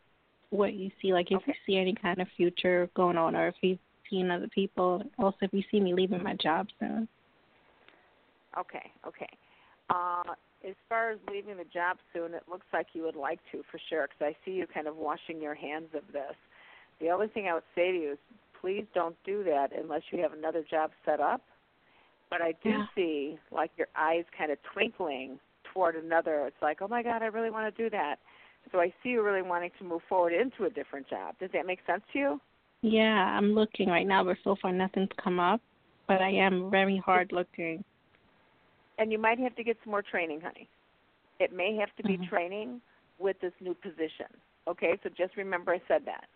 what 0.50 0.74
you 0.74 0.92
see, 1.02 1.14
like 1.14 1.32
if 1.32 1.42
you 1.48 1.54
see 1.66 1.78
any 1.78 1.94
kind 1.94 2.22
of 2.22 2.28
future 2.36 2.90
going 2.96 3.18
on, 3.18 3.36
or 3.36 3.48
if 3.48 3.56
you've 3.62 3.80
seen 4.10 4.30
other 4.32 4.48
people. 4.50 5.04
Also, 5.18 5.38
if 5.42 5.54
you 5.54 5.64
see 5.72 5.80
me 5.80 5.94
leaving 5.94 6.22
my 6.24 6.36
job 6.36 6.68
soon. 6.80 7.08
Okay. 8.58 8.92
Okay. 9.06 9.30
Uh, 9.90 10.34
as 10.68 10.76
far 10.90 11.12
as 11.12 11.20
leaving 11.32 11.58
the 11.58 11.64
job 11.66 11.98
soon, 12.14 12.34
it 12.34 12.44
looks 12.50 12.66
like 12.74 12.88
you 12.94 13.04
would 13.04 13.16
like 13.16 13.40
to 13.52 13.64
for 13.72 13.80
sure, 13.90 14.08
because 14.08 14.34
I 14.34 14.46
see 14.46 14.52
you 14.52 14.66
kind 14.68 14.88
of 14.88 14.98
washing 14.98 15.42
your 15.42 15.56
hands 15.56 15.90
of 15.94 16.02
this. 16.12 16.36
The 17.00 17.10
only 17.10 17.28
thing 17.28 17.48
I 17.48 17.54
would 17.54 17.64
say 17.76 17.92
to 17.92 17.98
you 17.98 18.12
is, 18.14 18.18
please 18.60 18.86
don't 18.94 19.16
do 19.24 19.44
that 19.44 19.70
unless 19.78 20.02
you 20.12 20.22
have 20.24 20.34
another 20.34 20.64
job 20.70 20.92
set 21.06 21.20
up. 21.20 21.42
But 22.30 22.42
I 22.42 22.54
do 22.64 22.70
Yeah. 22.70 22.86
see 22.96 23.40
like 23.52 23.72
your 23.78 23.88
eyes 23.96 24.26
kind 24.38 24.52
of 24.52 24.58
twinkling 24.74 25.40
toward 25.64 25.96
another. 25.96 26.46
It's 26.48 26.62
like, 26.62 26.82
oh 26.82 26.88
my 26.88 27.04
God, 27.04 27.22
I 27.22 27.28
really 27.28 27.52
want 27.52 27.74
to 27.74 27.84
do 27.84 27.90
that. 27.92 28.20
So 28.72 28.80
I 28.80 28.92
see 29.02 29.10
you 29.10 29.22
really 29.24 29.44
wanting 29.44 29.72
to 29.78 29.86
move 29.86 30.02
forward 30.10 30.34
into 30.34 30.66
a 30.66 30.70
different 30.70 31.08
job. 31.08 31.36
Does 31.40 31.52
that 31.54 31.66
make 31.66 31.80
sense 31.86 32.02
to 32.14 32.20
you? 32.20 32.42
Yeah, 32.82 33.38
I'm 33.38 33.54
looking 33.54 33.90
right 33.90 34.06
now, 34.06 34.24
but 34.24 34.38
so 34.44 34.56
far 34.62 34.74
nothing's 34.74 35.10
come 35.24 35.40
up. 35.40 35.62
But 36.08 36.22
I 36.22 36.32
am 36.32 36.70
very 36.70 36.98
hard 36.98 37.32
looking. 37.32 37.84
And 38.98 39.12
you 39.12 39.18
might 39.20 39.40
have 39.40 39.56
to 39.56 39.64
get 39.64 39.78
some 39.84 39.92
more 39.92 40.02
training, 40.02 40.42
honey. 40.42 40.68
It 41.40 41.54
may 41.54 41.76
have 41.76 41.96
to 41.98 42.04
be 42.04 42.18
Mhm. 42.18 42.30
training 42.30 42.82
with 43.20 43.40
this 43.40 43.54
new 43.62 43.74
position. 43.76 44.28
Okay, 44.68 44.98
so 45.04 45.10
just 45.10 45.36
remember 45.38 45.74
I 45.74 45.80
said 45.88 46.06
that. 46.06 46.28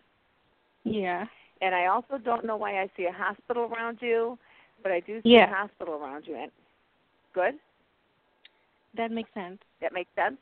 Yeah. 0.84 1.26
And 1.60 1.74
I 1.74 1.86
also 1.86 2.18
don't 2.18 2.44
know 2.44 2.56
why 2.56 2.80
I 2.80 2.88
see 2.96 3.04
a 3.04 3.12
hospital 3.12 3.64
around 3.64 4.00
you, 4.00 4.38
but 4.82 4.90
I 4.90 5.00
do 5.00 5.20
see 5.22 5.34
Yeah. 5.34 5.44
a 5.44 5.54
hospital 5.54 5.94
around 5.94 6.26
you. 6.26 6.34
And 6.36 6.52
good, 7.32 7.58
That 8.94 9.10
makes 9.10 9.32
sense. 9.32 9.62
that 9.80 9.92
makes 9.92 10.12
sense. 10.14 10.38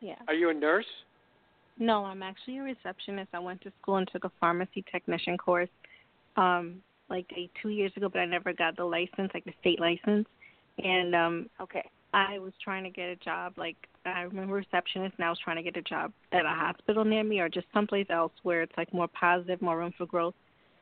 Yeah. 0.00 0.18
Are 0.28 0.34
you 0.34 0.50
a 0.50 0.54
nurse? 0.54 1.04
No, 1.78 2.04
I'm 2.04 2.22
actually 2.22 2.58
a 2.58 2.62
receptionist. 2.62 3.34
I 3.34 3.38
went 3.38 3.60
to 3.62 3.70
school 3.80 3.96
and 3.96 4.08
took 4.08 4.24
a 4.24 4.30
pharmacy 4.30 4.82
technician 4.82 5.38
course, 5.38 5.70
um, 6.36 6.82
like 7.08 7.26
a, 7.32 7.48
two 7.60 7.70
years 7.70 7.96
ago, 7.96 8.08
but 8.08 8.20
I 8.20 8.26
never 8.26 8.52
got 8.52 8.76
the 8.76 8.84
license, 8.84 9.32
like 9.32 9.44
the 9.44 9.54
state 9.60 9.80
license. 9.80 10.28
And 10.78 11.14
um, 11.14 11.50
Okay, 11.60 11.88
I 12.14 12.38
was 12.38 12.52
trying 12.62 12.84
to 12.84 12.90
get 12.90 13.08
a 13.08 13.16
job, 13.16 13.54
like 13.56 13.76
I 14.04 14.22
remember 14.22 14.54
receptionist, 14.54 15.14
and 15.18 15.24
I 15.24 15.30
was 15.30 15.38
trying 15.42 15.56
to 15.56 15.62
get 15.62 15.76
a 15.76 15.82
job 15.82 16.12
at 16.32 16.44
a 16.44 16.48
hospital 16.48 17.04
near 17.04 17.24
me, 17.24 17.40
or 17.40 17.48
just 17.48 17.66
someplace 17.72 18.06
else 18.10 18.32
where 18.42 18.62
it's 18.62 18.76
like 18.76 18.92
more 18.92 19.08
positive, 19.08 19.62
more 19.62 19.78
room 19.78 19.92
for 19.96 20.06
growth. 20.06 20.34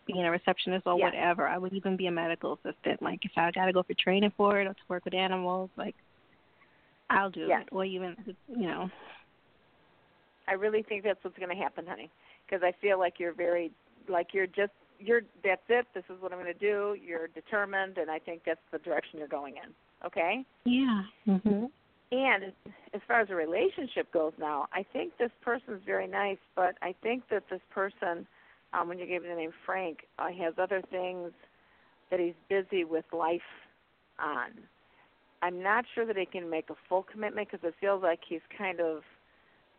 Being 0.06 0.24
a 0.24 0.30
receptionist 0.30 0.86
or 0.86 0.98
Yeah. 0.98 1.06
whatever, 1.06 1.46
I 1.46 1.58
would 1.58 1.72
even 1.72 1.96
be 1.96 2.06
a 2.06 2.10
medical 2.10 2.54
assistant. 2.54 3.02
Like 3.02 3.20
if 3.24 3.32
I 3.36 3.50
got 3.52 3.66
to 3.66 3.72
go 3.72 3.82
for 3.82 3.94
training 3.94 4.32
for 4.36 4.60
it 4.60 4.66
or 4.66 4.74
to 4.74 4.80
work 4.88 5.04
with 5.04 5.14
animals, 5.14 5.70
like 5.76 5.94
I'll 7.10 7.30
do 7.30 7.46
Yes. 7.46 7.62
it. 7.62 7.68
Or 7.70 7.84
even, 7.84 8.16
you 8.48 8.66
know, 8.66 8.90
I 10.48 10.54
really 10.54 10.82
think 10.82 11.04
that's 11.04 11.22
what's 11.22 11.38
going 11.38 11.54
to 11.54 11.62
happen, 11.62 11.86
honey, 11.86 12.10
because 12.46 12.62
I 12.64 12.72
feel 12.80 12.98
like 12.98 13.14
you're 13.20 13.34
very, 13.34 13.70
like 14.08 14.28
you're 14.32 14.48
just, 14.48 14.72
you're. 15.00 15.22
That's 15.42 15.62
it. 15.68 15.86
This 15.94 16.04
is 16.08 16.20
what 16.20 16.32
I'm 16.32 16.38
going 16.40 16.52
to 16.52 16.58
do. 16.58 16.96
You're 17.04 17.28
determined, 17.28 17.98
and 17.98 18.10
I 18.10 18.18
think 18.18 18.42
that's 18.44 18.60
the 18.70 18.78
direction 18.78 19.18
you're 19.18 19.28
going 19.28 19.56
in. 19.56 19.74
Okay. 20.06 20.44
yeah. 20.64 21.02
Mhm. 21.26 21.70
And 22.12 22.44
as- 22.44 22.72
as 22.94 23.02
far 23.06 23.20
as 23.20 23.30
a 23.30 23.34
relationship 23.34 24.10
goes 24.10 24.32
now, 24.38 24.66
I 24.72 24.82
think 24.82 25.16
this 25.18 25.30
person's 25.42 25.82
very 25.84 26.06
nice, 26.06 26.38
but 26.54 26.76
I 26.82 26.92
think 26.94 27.28
that 27.28 27.48
this 27.48 27.60
person, 27.70 28.26
um, 28.72 28.88
when 28.88 28.98
you 28.98 29.06
gave 29.06 29.22
me 29.22 29.28
the 29.28 29.34
name 29.34 29.52
Frank, 29.64 30.08
uh, 30.18 30.30
has 30.32 30.58
other 30.58 30.80
things 30.80 31.32
that 32.08 32.18
he's 32.18 32.34
busy 32.48 32.84
with 32.84 33.04
life 33.12 33.68
on. 34.18 34.66
I'm 35.42 35.62
not 35.62 35.86
sure 35.94 36.04
that 36.04 36.16
he 36.16 36.26
can 36.26 36.50
make 36.50 36.68
a 36.70 36.74
full 36.88 37.02
commitment 37.02 37.48
because 37.50 37.66
it 37.66 37.74
feels 37.76 38.02
like 38.02 38.24
he's 38.24 38.42
kind 38.56 38.80
of 38.80 39.04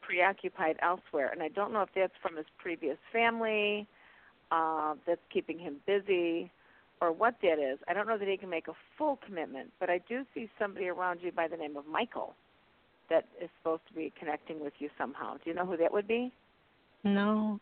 preoccupied 0.01 0.77
elsewhere, 0.81 1.29
and 1.31 1.43
I 1.43 1.49
don't 1.49 1.71
know 1.73 1.81
if 1.81 1.89
that's 1.93 2.15
from 2.21 2.35
his 2.37 2.47
previous 2.57 2.97
family 3.11 3.87
uh, 4.51 4.95
that's 5.07 5.21
keeping 5.31 5.57
him 5.57 5.77
busy 5.85 6.51
or 7.01 7.11
what 7.11 7.35
that 7.41 7.59
is. 7.59 7.79
I 7.87 7.93
don't 7.93 8.07
know 8.07 8.17
that 8.17 8.27
he 8.27 8.37
can 8.37 8.49
make 8.49 8.67
a 8.67 8.73
full 8.97 9.19
commitment, 9.25 9.71
but 9.79 9.89
I 9.89 9.99
do 10.07 10.23
see 10.33 10.49
somebody 10.59 10.87
around 10.87 11.19
you 11.21 11.31
by 11.31 11.47
the 11.47 11.57
name 11.57 11.75
of 11.75 11.87
Michael 11.87 12.35
that 13.09 13.25
is 13.41 13.49
supposed 13.59 13.81
to 13.87 13.93
be 13.93 14.13
connecting 14.17 14.63
with 14.63 14.73
you 14.79 14.89
somehow. 14.97 15.33
Do 15.33 15.41
you 15.45 15.53
know 15.53 15.65
who 15.65 15.77
that 15.77 15.91
would 15.91 16.07
be? 16.07 16.31
No. 17.03 17.59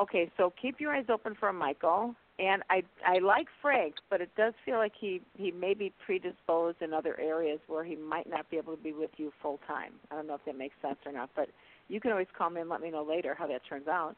Okay, 0.00 0.30
so 0.36 0.52
keep 0.60 0.80
your 0.80 0.94
eyes 0.94 1.04
open 1.12 1.36
for 1.38 1.48
a 1.48 1.52
Michael. 1.52 2.14
And 2.38 2.62
I 2.70 2.82
I 3.06 3.18
like 3.18 3.46
Frank, 3.60 3.96
but 4.08 4.22
it 4.22 4.30
does 4.36 4.54
feel 4.64 4.78
like 4.78 4.94
he 4.98 5.20
he 5.36 5.50
may 5.52 5.74
be 5.74 5.92
predisposed 6.04 6.80
in 6.80 6.94
other 6.94 7.20
areas 7.20 7.60
where 7.66 7.84
he 7.84 7.94
might 7.94 8.28
not 8.28 8.48
be 8.50 8.56
able 8.56 8.74
to 8.74 8.82
be 8.82 8.92
with 8.92 9.10
you 9.18 9.32
full 9.42 9.60
time. 9.66 9.92
I 10.10 10.16
don't 10.16 10.26
know 10.26 10.34
if 10.34 10.44
that 10.46 10.56
makes 10.56 10.74
sense 10.80 10.96
or 11.04 11.12
not, 11.12 11.28
but 11.36 11.50
you 11.88 12.00
can 12.00 12.10
always 12.10 12.26
call 12.36 12.48
me 12.48 12.62
and 12.62 12.70
let 12.70 12.80
me 12.80 12.90
know 12.90 13.04
later 13.04 13.36
how 13.38 13.46
that 13.48 13.60
turns 13.68 13.86
out. 13.86 14.16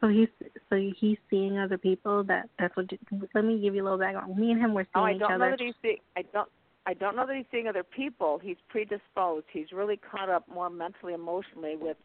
So 0.00 0.08
he's 0.08 0.28
so 0.68 0.76
he's 0.98 1.16
seeing 1.30 1.58
other 1.58 1.78
people. 1.78 2.22
That 2.24 2.48
that's 2.58 2.76
what. 2.76 2.86
Let 3.34 3.44
me 3.44 3.60
give 3.60 3.74
you 3.74 3.82
a 3.82 3.84
little 3.84 3.98
background. 3.98 4.36
Me 4.36 4.50
and 4.50 4.60
him 4.60 4.74
were 4.74 4.86
seeing 4.94 5.04
oh, 5.04 5.04
I 5.04 5.12
don't 5.16 5.32
other. 5.32 5.38
know 5.38 5.50
that 5.50 5.60
he's 5.60 5.74
see, 5.82 6.00
I 6.16 6.22
don't. 6.32 6.48
I 6.86 6.94
don't 6.94 7.16
know 7.16 7.26
that 7.26 7.34
he's 7.34 7.46
seeing 7.50 7.66
other 7.66 7.82
people. 7.82 8.38
He's 8.40 8.58
predisposed. 8.68 9.46
He's 9.52 9.72
really 9.72 9.96
caught 9.96 10.28
up 10.28 10.44
more 10.52 10.70
mentally, 10.70 11.14
emotionally 11.14 11.76
with 11.76 11.96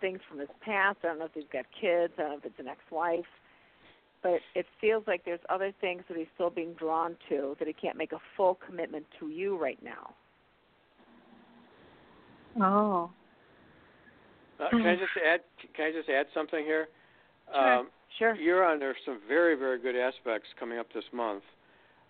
things 0.00 0.20
from 0.28 0.38
his 0.38 0.48
past. 0.60 0.98
I 1.02 1.08
don't 1.08 1.18
know 1.18 1.24
if 1.24 1.32
he's 1.34 1.44
got 1.52 1.64
kids. 1.80 2.12
I 2.16 2.22
don't 2.22 2.30
know 2.30 2.36
if 2.38 2.44
it's 2.44 2.60
an 2.60 2.68
ex-wife. 2.68 3.24
But 4.22 4.40
it 4.54 4.66
feels 4.80 5.04
like 5.08 5.24
there's 5.24 5.40
other 5.48 5.72
things 5.80 6.02
that 6.08 6.16
he's 6.16 6.28
still 6.34 6.50
being 6.50 6.74
drawn 6.74 7.16
to 7.28 7.56
that 7.58 7.66
he 7.66 7.74
can't 7.74 7.96
make 7.96 8.12
a 8.12 8.18
full 8.36 8.58
commitment 8.64 9.06
to 9.18 9.30
you 9.30 9.56
right 9.56 9.78
now. 9.82 10.14
Oh. 12.60 13.10
Uh, 14.60 14.68
can 14.70 14.86
I 14.86 14.94
just 14.94 15.10
add? 15.26 15.40
Can 15.74 15.86
I 15.86 15.92
just 15.92 16.08
add 16.08 16.26
something 16.34 16.64
here? 16.64 16.88
Sure. 17.52 17.78
Um, 17.78 17.88
Sure. 18.18 18.34
You're 18.34 18.66
under 18.66 18.94
some 19.06 19.18
very, 19.28 19.54
very 19.54 19.80
good 19.80 19.96
aspects 19.96 20.48
coming 20.58 20.78
up 20.78 20.92
this 20.92 21.04
month. 21.12 21.42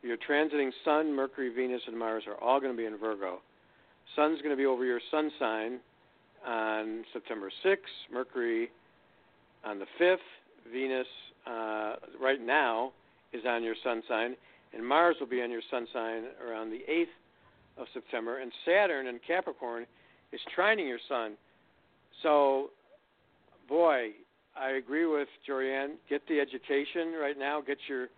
Your 0.03 0.17
transiting 0.17 0.71
Sun, 0.85 1.15
Mercury, 1.15 1.53
Venus, 1.55 1.83
and 1.87 1.97
Mars 1.97 2.25
are 2.27 2.43
all 2.43 2.59
going 2.59 2.73
to 2.73 2.77
be 2.77 2.87
in 2.87 2.97
Virgo. 2.97 3.41
Sun's 4.17 4.39
going 4.39 4.51
to 4.51 4.57
be 4.57 4.67
over 4.67 4.85
your 4.85 5.01
Sun 5.11 5.31
sign 5.39 5.79
on 6.45 7.05
September 7.13 7.51
6th. 7.65 7.77
Mercury 8.13 8.71
on 9.65 9.79
the 9.79 9.87
5th. 10.01 10.17
Venus 10.73 11.07
uh, 11.47 11.97
right 12.21 12.41
now 12.41 12.93
is 13.33 13.43
on 13.47 13.63
your 13.63 13.75
Sun 13.85 14.03
sign, 14.09 14.35
and 14.75 14.85
Mars 14.85 15.17
will 15.21 15.29
be 15.29 15.43
on 15.43 15.51
your 15.51 15.63
Sun 15.71 15.87
sign 15.93 16.25
around 16.45 16.71
the 16.71 16.81
8th 16.91 17.83
of 17.83 17.87
September. 17.95 18.39
And 18.41 18.51
Saturn 18.65 19.07
in 19.07 19.21
Capricorn 19.25 19.87
is 20.33 20.41
trining 20.57 20.89
your 20.89 20.99
Sun. 21.09 21.35
So, 22.23 22.71
boy, 23.69 24.11
I 24.59 24.71
agree 24.73 25.07
with 25.07 25.29
Jorianne. 25.49 25.95
Get 26.09 26.23
the 26.29 26.41
education 26.41 27.13
right 27.21 27.39
now. 27.39 27.61
Get 27.61 27.79
your 27.89 28.09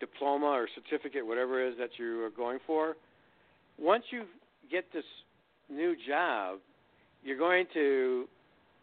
diploma 0.00 0.46
or 0.46 0.68
certificate, 0.74 1.26
whatever 1.26 1.64
it 1.64 1.72
is 1.72 1.78
that 1.78 1.90
you 1.98 2.22
are 2.24 2.30
going 2.30 2.58
for. 2.66 2.96
Once 3.78 4.04
you 4.10 4.24
get 4.70 4.84
this 4.92 5.04
new 5.68 5.94
job, 6.06 6.58
you're 7.22 7.38
going 7.38 7.66
to 7.74 8.26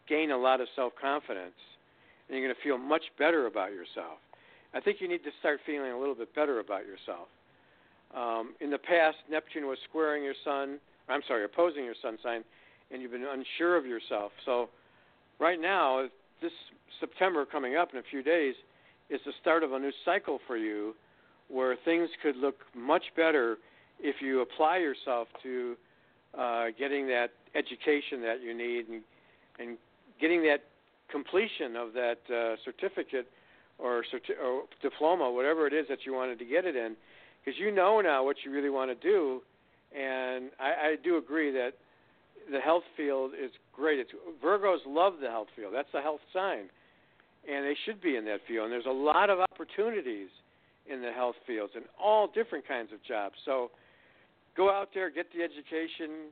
gain 0.08 0.30
a 0.30 0.36
lot 0.36 0.60
of 0.60 0.68
self 0.76 0.92
confidence 1.00 1.54
and 2.28 2.38
you're 2.38 2.46
going 2.46 2.54
to 2.54 2.62
feel 2.62 2.78
much 2.78 3.02
better 3.18 3.46
about 3.46 3.70
yourself. 3.70 4.18
I 4.74 4.80
think 4.80 4.98
you 5.00 5.08
need 5.08 5.24
to 5.24 5.30
start 5.40 5.60
feeling 5.64 5.92
a 5.92 5.98
little 5.98 6.14
bit 6.14 6.34
better 6.34 6.60
about 6.60 6.82
yourself. 6.86 7.28
Um, 8.14 8.54
in 8.60 8.70
the 8.70 8.78
past, 8.78 9.16
Neptune 9.30 9.66
was 9.66 9.78
squaring 9.88 10.22
your 10.22 10.34
sun, 10.44 10.78
I'm 11.08 11.22
sorry, 11.26 11.44
opposing 11.44 11.84
your 11.84 11.94
sun 12.02 12.18
sign, 12.22 12.44
and 12.90 13.00
you've 13.00 13.12
been 13.12 13.26
unsure 13.26 13.76
of 13.76 13.86
yourself. 13.86 14.32
So, 14.44 14.68
right 15.38 15.60
now, 15.60 16.06
this 16.40 16.52
September 17.00 17.44
coming 17.44 17.76
up 17.76 17.92
in 17.92 17.98
a 17.98 18.02
few 18.10 18.22
days 18.22 18.54
is 19.10 19.20
the 19.24 19.32
start 19.40 19.62
of 19.62 19.72
a 19.72 19.78
new 19.78 19.92
cycle 20.04 20.38
for 20.46 20.56
you 20.56 20.94
where 21.48 21.76
things 21.84 22.08
could 22.22 22.36
look 22.36 22.56
much 22.74 23.04
better 23.16 23.56
if 24.00 24.16
you 24.20 24.40
apply 24.40 24.78
yourself 24.78 25.28
to 25.42 25.76
uh, 26.36 26.66
getting 26.78 27.06
that 27.06 27.28
education 27.54 28.20
that 28.22 28.42
you 28.42 28.56
need 28.56 28.88
and, 28.88 29.02
and 29.58 29.78
getting 30.20 30.42
that 30.42 30.64
completion 31.10 31.76
of 31.76 31.92
that 31.92 32.18
uh, 32.28 32.56
certificate 32.64 33.28
or, 33.78 34.04
certi- 34.12 34.38
or 34.42 34.62
diploma, 34.82 35.30
whatever 35.30 35.66
it 35.66 35.72
is 35.72 35.86
that 35.88 36.00
you 36.04 36.12
wanted 36.12 36.38
to 36.38 36.44
get 36.44 36.64
it 36.64 36.76
in, 36.76 36.96
because 37.44 37.58
you 37.58 37.70
know 37.70 38.00
now 38.00 38.24
what 38.24 38.36
you 38.44 38.50
really 38.50 38.70
want 38.70 38.90
to 38.90 39.08
do. 39.08 39.40
And 39.96 40.50
I, 40.58 40.88
I 40.90 40.96
do 41.02 41.16
agree 41.16 41.52
that 41.52 41.72
the 42.50 42.60
health 42.60 42.84
field 42.96 43.32
is 43.34 43.50
great. 43.72 43.98
It's, 43.98 44.10
Virgos 44.42 44.78
love 44.86 45.14
the 45.20 45.28
health 45.28 45.48
field. 45.56 45.72
That's 45.74 45.92
a 45.94 46.00
health 46.00 46.20
sign, 46.32 46.68
and 47.48 47.64
they 47.64 47.76
should 47.84 48.00
be 48.00 48.16
in 48.16 48.24
that 48.26 48.40
field. 48.46 48.64
And 48.64 48.72
there's 48.72 48.86
a 48.86 48.90
lot 48.90 49.30
of 49.30 49.38
opportunities 49.40 50.28
in 50.88 51.02
the 51.02 51.12
health 51.12 51.36
fields 51.46 51.72
and 51.74 51.84
all 52.00 52.28
different 52.28 52.66
kinds 52.66 52.92
of 52.92 53.02
jobs. 53.02 53.34
So 53.44 53.70
go 54.56 54.70
out 54.70 54.90
there, 54.94 55.10
get 55.10 55.26
the 55.36 55.42
education, 55.42 56.30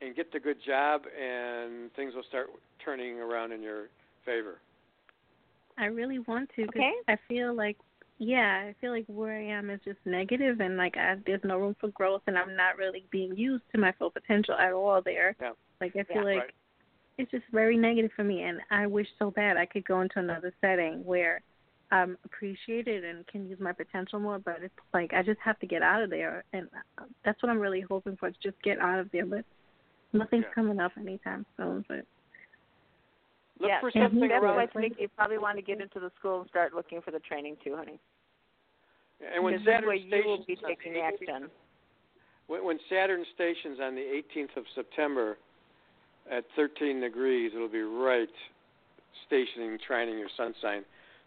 and 0.00 0.16
get 0.16 0.32
the 0.32 0.40
good 0.40 0.58
job, 0.66 1.02
and 1.16 1.92
things 1.94 2.14
will 2.14 2.24
start 2.28 2.48
turning 2.84 3.20
around 3.20 3.52
in 3.52 3.62
your 3.62 3.86
favor. 4.24 4.58
I 5.78 5.86
really 5.86 6.18
want 6.18 6.50
to. 6.56 6.66
'cause 6.66 6.74
Okay. 6.76 6.92
I 7.08 7.16
feel 7.28 7.54
like, 7.54 7.76
yeah, 8.22 8.68
I 8.68 8.74
feel 8.80 8.92
like 8.92 9.04
where 9.08 9.36
I 9.36 9.44
am 9.44 9.68
is 9.70 9.80
just 9.84 9.98
negative, 10.04 10.60
and 10.60 10.76
like 10.76 10.96
I, 10.96 11.16
there's 11.26 11.40
no 11.44 11.58
room 11.58 11.76
for 11.80 11.88
growth, 11.88 12.22
and 12.26 12.38
I'm 12.38 12.54
not 12.56 12.76
really 12.76 13.04
being 13.10 13.36
used 13.36 13.64
to 13.72 13.80
my 13.80 13.92
full 13.98 14.10
potential 14.10 14.54
at 14.54 14.72
all 14.72 15.02
there. 15.04 15.34
Yeah. 15.40 15.52
Like 15.80 15.96
I 15.96 16.04
feel 16.04 16.18
Yeah. 16.18 16.36
like 16.36 16.38
Right. 16.38 16.54
it's 17.18 17.30
just 17.30 17.44
very 17.52 17.76
negative 17.76 18.12
for 18.14 18.24
me, 18.24 18.42
and 18.42 18.60
I 18.70 18.86
wish 18.86 19.08
so 19.18 19.30
bad 19.30 19.56
I 19.56 19.66
could 19.66 19.84
go 19.84 20.00
into 20.00 20.18
another 20.20 20.52
setting 20.60 21.04
where 21.04 21.42
I'm 21.90 22.16
appreciated 22.24 23.04
and 23.04 23.26
can 23.26 23.46
use 23.48 23.58
my 23.60 23.72
potential 23.72 24.20
more. 24.20 24.38
But 24.38 24.62
it's 24.62 24.74
like 24.94 25.12
I 25.12 25.22
just 25.22 25.40
have 25.40 25.58
to 25.58 25.66
get 25.66 25.82
out 25.82 26.02
of 26.02 26.10
there, 26.10 26.44
and 26.52 26.68
uh, 26.98 27.04
that's 27.24 27.42
what 27.42 27.50
I'm 27.50 27.60
really 27.60 27.80
hoping 27.82 28.16
for. 28.16 28.30
To 28.30 28.36
just 28.42 28.60
get 28.62 28.78
out 28.78 29.00
of 29.00 29.10
there, 29.10 29.26
but 29.26 29.44
nothing's 30.12 30.44
Yeah. 30.48 30.54
coming 30.54 30.80
up 30.80 30.92
anytime 30.96 31.44
soon. 31.56 31.84
But 31.88 32.06
Look 33.62 33.70
yeah, 33.70 33.80
for 33.80 33.92
and 33.94 34.10
something 34.10 34.28
that's 34.28 34.42
around. 34.42 34.56
why 34.56 34.66
Tamika, 34.66 35.00
you 35.00 35.08
probably 35.16 35.38
want 35.38 35.56
to 35.56 35.62
get 35.62 35.80
into 35.80 36.00
the 36.00 36.10
school 36.18 36.40
and 36.40 36.48
start 36.50 36.74
looking 36.74 37.00
for 37.00 37.12
the 37.12 37.20
training 37.20 37.56
too, 37.62 37.76
honey. 37.76 38.00
And 39.22 39.44
when 39.44 39.54
Because 39.54 39.64
this 39.64 39.74
Saturn 39.74 39.88
way 39.88 40.02
you 40.04 40.24
will 40.26 40.44
be 40.44 40.56
taking 40.66 40.96
action. 40.96 41.48
When, 42.48 42.64
when 42.64 42.78
Saturn 42.90 43.24
stations 43.36 43.78
on 43.80 43.94
the 43.94 44.00
18th 44.02 44.56
of 44.56 44.64
September 44.74 45.38
at 46.28 46.42
13 46.56 47.00
degrees, 47.00 47.52
it'll 47.54 47.68
be 47.68 47.82
right 47.82 48.28
stationing, 49.28 49.78
trining 49.88 50.18
your 50.18 50.28
sun 50.36 50.54
sign. 50.60 50.82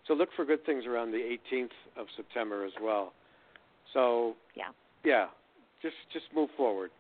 So 0.06 0.14
look 0.14 0.28
for 0.36 0.44
good 0.44 0.66
things 0.66 0.84
around 0.86 1.12
the 1.12 1.38
18th 1.54 1.72
of 1.98 2.08
September 2.18 2.66
as 2.66 2.74
well. 2.82 3.14
So 3.94 4.36
Yeah. 4.56 4.72
yeah, 5.06 5.28
just 5.82 5.96
just 6.12 6.26
move 6.36 6.50
forward. 6.58 6.92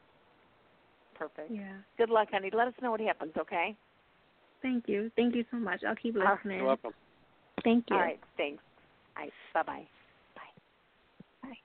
Perfect. 1.15 1.51
yeah, 1.51 1.73
Good 1.97 2.09
luck, 2.09 2.29
honey. 2.31 2.51
Let 2.53 2.69
us 2.69 2.73
know 2.81 2.91
what 2.91 3.01
happens, 3.01 3.33
okay? 3.37 3.75
Thank 4.65 4.87
you, 4.87 5.11
thank 5.15 5.35
you 5.35 5.45
so 5.51 5.57
much. 5.57 5.81
I'll 5.87 5.95
keep 5.95 6.15
listening. 6.15 6.57
You're 6.57 6.65
welcome. 6.65 6.93
Thank 7.63 7.85
you. 7.89 7.95
All 7.95 8.01
right. 8.01 8.19
Thanks. 8.35 8.63
All 9.15 9.23
right. 9.23 9.33
Bye 9.53 9.63
bye. 9.63 9.87
Bye. 10.35 10.41
Bye. 11.43 11.57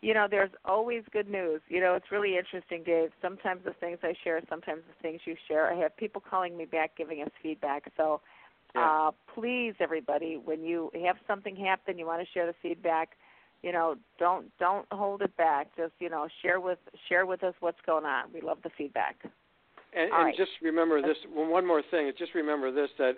You 0.00 0.14
know, 0.14 0.28
there's 0.30 0.50
always 0.64 1.02
good 1.12 1.28
news. 1.28 1.60
You 1.68 1.80
know, 1.80 1.94
it's 1.94 2.12
really 2.12 2.36
interesting, 2.36 2.84
Dave. 2.84 3.10
Sometimes 3.20 3.62
the 3.64 3.72
things 3.72 3.98
I 4.02 4.14
share, 4.22 4.40
sometimes 4.48 4.82
the 4.86 5.02
things 5.02 5.20
you 5.24 5.34
share. 5.48 5.72
I 5.72 5.76
have 5.78 5.96
people 5.96 6.22
calling 6.22 6.56
me 6.56 6.64
back 6.64 6.96
giving 6.96 7.20
us 7.22 7.30
feedback. 7.42 7.90
So 7.96 8.20
Yeah. 8.74 9.08
uh, 9.08 9.10
please, 9.34 9.74
everybody, 9.80 10.36
when 10.36 10.62
you 10.62 10.90
have 11.04 11.16
something 11.26 11.56
happen, 11.56 11.98
you 11.98 12.06
want 12.06 12.20
to 12.24 12.32
share 12.32 12.46
the 12.46 12.54
feedback. 12.62 13.16
You 13.62 13.72
know, 13.72 13.96
don't 14.18 14.56
don't 14.58 14.86
hold 14.92 15.22
it 15.22 15.36
back. 15.36 15.74
Just 15.76 15.94
you 15.98 16.08
know, 16.08 16.28
share 16.42 16.60
with 16.60 16.78
share 17.08 17.26
with 17.26 17.42
us 17.42 17.54
what's 17.58 17.80
going 17.84 18.04
on. 18.04 18.32
We 18.32 18.40
love 18.40 18.58
the 18.62 18.70
feedback. 18.70 19.16
And, 19.94 20.12
and 20.12 20.12
right. 20.12 20.36
just 20.36 20.50
remember 20.62 21.00
this. 21.00 21.16
One 21.32 21.66
more 21.66 21.82
thing. 21.90 22.10
Just 22.18 22.34
remember 22.34 22.70
this: 22.70 22.90
that 22.98 23.14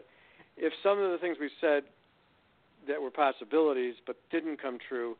if 0.57 0.73
some 0.83 0.99
of 1.01 1.11
the 1.11 1.18
things 1.18 1.37
we 1.41 1.51
said 1.61 1.85
that 2.87 3.01
were 3.01 3.11
possibilities 3.11 3.95
but 4.07 4.16
didn't 4.31 4.61
come 4.61 4.79
true, 4.89 5.16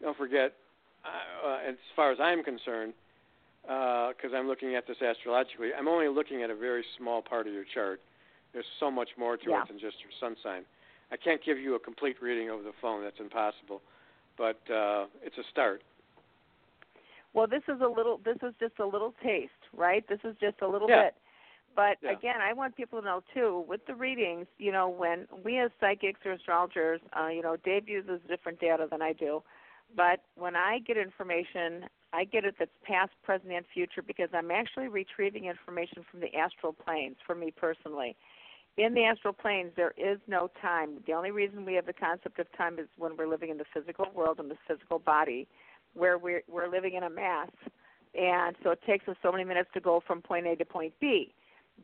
don't 0.00 0.16
forget. 0.16 0.54
Uh, 1.04 1.48
uh, 1.48 1.58
as 1.68 1.74
far 1.96 2.12
as 2.12 2.18
I'm 2.20 2.44
concerned, 2.44 2.92
because 3.62 4.30
I'm 4.34 4.46
looking 4.46 4.76
at 4.76 4.86
this 4.86 4.96
astrologically, 5.02 5.70
I'm 5.76 5.88
only 5.88 6.08
looking 6.08 6.42
at 6.42 6.50
a 6.50 6.54
very 6.54 6.84
small 6.96 7.20
part 7.22 7.48
of 7.48 7.52
your 7.52 7.64
chart. 7.74 8.00
There's 8.52 8.66
so 8.78 8.90
much 8.90 9.08
more 9.18 9.36
to 9.36 9.50
Yeah. 9.50 9.62
it 9.62 9.68
than 9.68 9.80
just 9.80 9.96
your 10.00 10.12
sun 10.20 10.36
sign. 10.42 10.64
I 11.10 11.16
can't 11.16 11.42
give 11.44 11.58
you 11.58 11.74
a 11.74 11.78
complete 11.80 12.22
reading 12.22 12.50
over 12.50 12.62
the 12.62 12.72
phone. 12.80 13.02
That's 13.02 13.18
impossible. 13.18 13.82
But 14.38 14.60
uh, 14.70 15.06
it's 15.22 15.36
a 15.38 15.44
start. 15.50 15.82
Well, 17.34 17.46
this 17.46 17.62
is 17.68 17.80
a 17.80 17.88
little. 17.88 18.18
This 18.24 18.36
is 18.42 18.54
just 18.60 18.78
a 18.78 18.86
little 18.86 19.14
taste, 19.22 19.52
right? 19.76 20.06
This 20.08 20.20
is 20.24 20.36
just 20.38 20.60
a 20.62 20.68
little 20.68 20.88
Yeah. 20.88 21.04
bit. 21.04 21.16
But 21.74 21.98
Yeah. 22.02 22.10
again, 22.10 22.40
I 22.40 22.52
want 22.52 22.76
people 22.76 23.00
to 23.00 23.04
know 23.04 23.22
too. 23.32 23.60
With 23.60 23.84
the 23.86 23.94
readings, 23.94 24.46
you 24.58 24.72
know, 24.72 24.88
when 24.88 25.26
we 25.42 25.58
as 25.58 25.70
psychics 25.80 26.24
or 26.26 26.32
astrologers, 26.32 27.00
uh, 27.12 27.28
you 27.28 27.42
know, 27.42 27.56
Dave 27.56 27.88
uses 27.88 28.20
different 28.28 28.60
data 28.60 28.86
than 28.86 29.00
I 29.00 29.12
do. 29.14 29.42
But 29.94 30.20
when 30.34 30.56
I 30.56 30.78
get 30.80 30.96
information, 30.96 31.88
I 32.12 32.24
get 32.24 32.44
it 32.44 32.56
that's 32.58 32.76
past, 32.82 33.12
present, 33.22 33.52
and 33.52 33.66
future 33.66 34.02
because 34.02 34.28
I'm 34.32 34.50
actually 34.50 34.88
retrieving 34.88 35.46
information 35.46 36.04
from 36.10 36.20
the 36.20 36.34
astral 36.34 36.72
planes. 36.72 37.16
For 37.26 37.34
me 37.34 37.50
personally, 37.50 38.16
in 38.76 38.94
the 38.94 39.04
astral 39.04 39.34
planes, 39.34 39.72
there 39.76 39.94
is 39.96 40.18
no 40.26 40.50
time. 40.60 41.02
The 41.06 41.12
only 41.12 41.30
reason 41.30 41.64
we 41.64 41.74
have 41.74 41.86
the 41.86 41.92
concept 41.92 42.38
of 42.38 42.50
time 42.56 42.78
is 42.78 42.88
when 42.96 43.16
we're 43.16 43.28
living 43.28 43.50
in 43.50 43.58
the 43.58 43.66
physical 43.72 44.10
world 44.14 44.40
in 44.40 44.48
the 44.48 44.58
physical 44.66 44.98
body 44.98 45.46
where 45.94 46.16
we're 46.16 46.42
we're 46.48 46.68
living 46.68 46.94
in 46.94 47.02
a 47.02 47.10
mass 47.10 47.50
and 48.14 48.56
so 48.62 48.70
it 48.70 48.80
takes 48.86 49.08
us 49.08 49.16
so 49.22 49.32
many 49.32 49.44
minutes 49.44 49.70
to 49.74 49.80
go 49.80 50.02
from 50.06 50.20
point 50.20 50.46
A 50.46 50.56
to 50.56 50.64
point 50.64 50.92
B. 51.00 51.34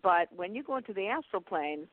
But 0.02 0.28
when 0.34 0.54
you 0.54 0.62
go 0.62 0.76
into 0.76 0.92
the 0.92 1.06
astral 1.06 1.42
planes, 1.42 1.86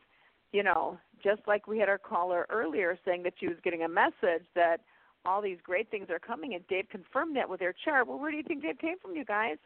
you 0.52 0.64
know, 0.64 0.98
just 1.24 1.42
like 1.48 1.68
we 1.68 1.80
had 1.80 1.90
our 1.90 1.98
caller 1.98 2.46
earlier 2.50 2.98
saying 3.06 3.24
that 3.24 3.34
she 3.40 3.48
was 3.48 3.58
getting 3.64 3.84
a 3.84 3.90
message 3.90 4.46
that 4.56 4.78
all 5.26 5.42
these 5.42 5.58
great 5.64 5.90
things 5.90 6.08
are 6.10 6.20
coming 6.20 6.54
and 6.54 6.68
Dave 6.68 6.86
confirmed 6.90 7.36
that 7.36 7.50
with 7.50 7.60
their 7.60 7.74
chart. 7.74 8.08
Well, 8.08 8.20
where 8.20 8.32
do 8.32 8.38
you 8.38 8.44
think 8.44 8.62
Dave 8.62 8.78
came 8.80 8.98
from, 9.02 9.16
you 9.16 9.26
guys? 9.26 9.58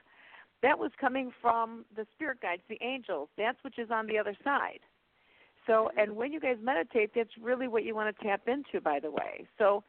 That 0.62 0.80
was 0.80 0.92
coming 1.00 1.32
from 1.42 1.86
the 1.96 2.06
spirit 2.16 2.42
guides, 2.42 2.62
the 2.70 2.80
angels. 2.82 3.30
That's 3.38 3.58
which 3.64 3.78
is 3.78 3.90
on 3.92 4.08
the 4.08 4.18
other 4.18 4.36
side. 4.44 4.80
So, 5.68 5.90
and 5.98 6.16
when 6.16 6.32
you 6.34 6.40
guys 6.40 6.58
meditate, 6.62 7.12
that's 7.16 7.30
really 7.42 7.68
what 7.68 7.84
you 7.84 7.94
want 7.94 8.16
to 8.16 8.24
tap 8.24 8.48
into. 8.48 8.82
By 8.82 9.00
the 9.00 9.12
way, 9.12 9.46
so 9.58 9.84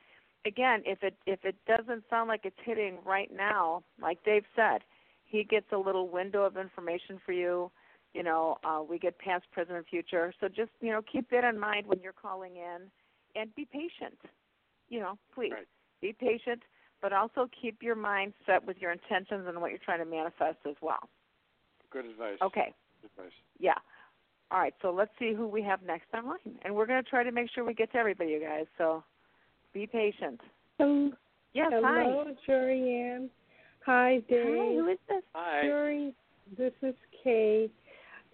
again, 0.47 0.83
if 0.85 1.03
it 1.03 1.15
if 1.27 1.45
it 1.45 1.57
doesn't 1.67 2.05
sound 2.09 2.29
like 2.29 2.41
it's 2.45 2.57
hitting 2.65 2.99
right 3.05 3.31
now, 3.35 3.83
like 4.01 4.23
Dave 4.25 4.45
said, 4.57 4.83
he 5.25 5.45
gets 5.45 5.67
a 5.73 5.79
little 5.79 6.09
window 6.09 6.45
of 6.45 6.57
information 6.57 7.21
for 7.25 7.33
you. 7.33 7.71
You 8.15 8.25
know, 8.25 8.59
uh, 8.65 8.83
we 8.83 8.99
get 8.99 9.19
past, 9.19 9.45
present, 9.53 9.77
and 9.77 9.87
future. 9.87 10.33
So 10.41 10.49
just 10.49 10.71
you 10.81 10.91
know, 10.91 11.01
keep 11.03 11.31
that 11.31 11.45
in 11.45 11.59
mind 11.59 11.87
when 11.87 12.01
you're 12.01 12.13
calling 12.13 12.57
in, 12.57 12.91
and 13.37 13.55
be 13.55 13.67
patient. 13.67 14.19
You 14.89 15.01
know, 15.01 15.19
please 15.35 15.53
Right. 15.53 15.69
be 16.01 16.13
patient, 16.13 16.63
but 17.01 17.13
also 17.13 17.49
keep 17.61 17.83
your 17.83 17.95
mind 17.95 18.35
set 18.47 18.65
with 18.65 18.79
your 18.79 18.91
intentions 18.91 19.47
and 19.47 19.61
what 19.61 19.71
you're 19.71 19.79
trying 19.79 20.01
to 20.01 20.05
manifest 20.05 20.59
as 20.69 20.75
well. 20.81 21.09
Good 21.91 22.07
advice. 22.07 22.39
Okay. 22.43 22.73
Good 23.01 23.11
advice. 23.17 23.33
Yeah. 23.59 23.79
All 24.51 24.59
right. 24.59 24.75
So 24.83 24.91
let's 24.91 25.13
see 25.19 25.33
who 25.33 25.47
we 25.47 25.63
have 25.63 25.83
next 25.83 26.13
online, 26.13 26.59
and 26.63 26.75
we're 26.75 26.87
going 26.87 27.03
to 27.03 27.09
try 27.09 27.23
to 27.23 27.31
make 27.31 27.51
sure 27.55 27.65
we 27.65 27.75
get 27.75 27.93
to 27.93 27.99
everybody, 27.99 28.31
you 28.31 28.41
guys. 28.41 28.67
So 28.77 29.05
be 29.73 29.87
patient. 29.87 30.41
Um, 30.79 31.17
Yes. 31.53 31.73
hello, 31.73 32.25
Hi. 32.25 32.35
Jorianne. 32.47 33.29
Hi, 33.85 34.19
Dave. 34.29 34.59
Hi. 34.59 34.75
Who 34.75 34.89
is 34.89 34.99
this? 35.09 35.23
Hi. 35.35 35.65
Jori, 35.65 36.15
this 36.57 36.73
is 36.83 36.95
Kay. 37.25 37.71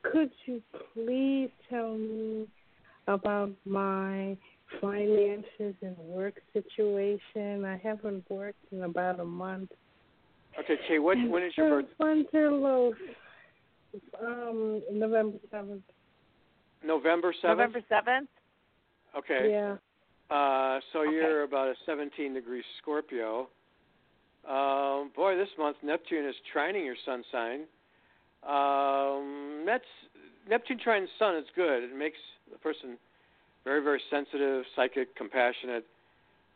Could 0.03 0.31
you 0.45 0.63
please 0.93 1.51
tell 1.71 1.97
me 1.97 2.47
about 3.07 3.53
my 3.65 4.37
finances 4.81 5.75
and 5.83 5.97
work 5.97 6.35
situation? 6.53 7.65
I 7.65 7.79
haven't 7.83 8.25
worked 8.31 8.65
in 8.71 8.83
about 8.83 9.21
a 9.21 9.25
month. 9.25 9.71
Okay, 10.59 10.77
Kay, 10.87 10.99
what, 10.99 11.17
when 11.29 11.43
is 11.43 11.57
your 11.57 11.71
birthday? 11.71 11.95
Funds 11.99 12.29
are 12.35 12.51
low. 12.51 12.95
Um, 14.21 14.83
November 14.93 15.39
seventh. 15.51 15.83
November 16.85 17.33
7th? 17.43 17.49
November 17.49 17.81
seventh. 17.89 18.29
Okay. 19.17 19.51
Yeah. 19.51 19.77
Uh, 20.31 20.81
so 20.93 21.01
Okay. 21.01 21.13
you're 21.13 21.43
about 21.45 21.69
a 21.69 21.77
17 21.85 22.35
degree 22.35 22.65
Scorpio. 22.79 23.49
Um, 24.45 25.11
boy, 25.15 25.37
this 25.37 25.49
month 25.59 25.77
Neptune 25.83 26.25
is 26.27 26.35
trining 26.53 26.85
your 26.85 26.97
sun 27.05 27.25
sign. 27.31 27.67
Um, 28.43 29.65
that's 29.67 29.85
Neptune 30.49 30.79
trine 30.79 31.09
sun 31.19 31.37
is 31.37 31.47
good. 31.55 31.83
It 31.83 31.95
makes 31.97 32.19
the 32.51 32.59
person 32.59 32.97
very, 33.65 33.83
very 33.83 34.01
sensitive, 34.11 34.65
psychic, 34.77 35.15
compassionate. 35.17 35.85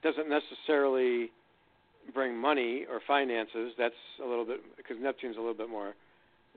Doesn't 0.02 0.28
necessarily 0.28 1.30
bring 2.14 2.36
money 2.36 2.86
or 2.90 3.00
finances. 3.06 3.72
That's 3.76 3.94
a 4.24 4.26
little 4.26 4.44
bit 4.44 4.60
because 4.76 4.96
Neptune's 5.00 5.36
a 5.36 5.40
little 5.40 5.54
bit 5.54 5.68
more 5.68 5.94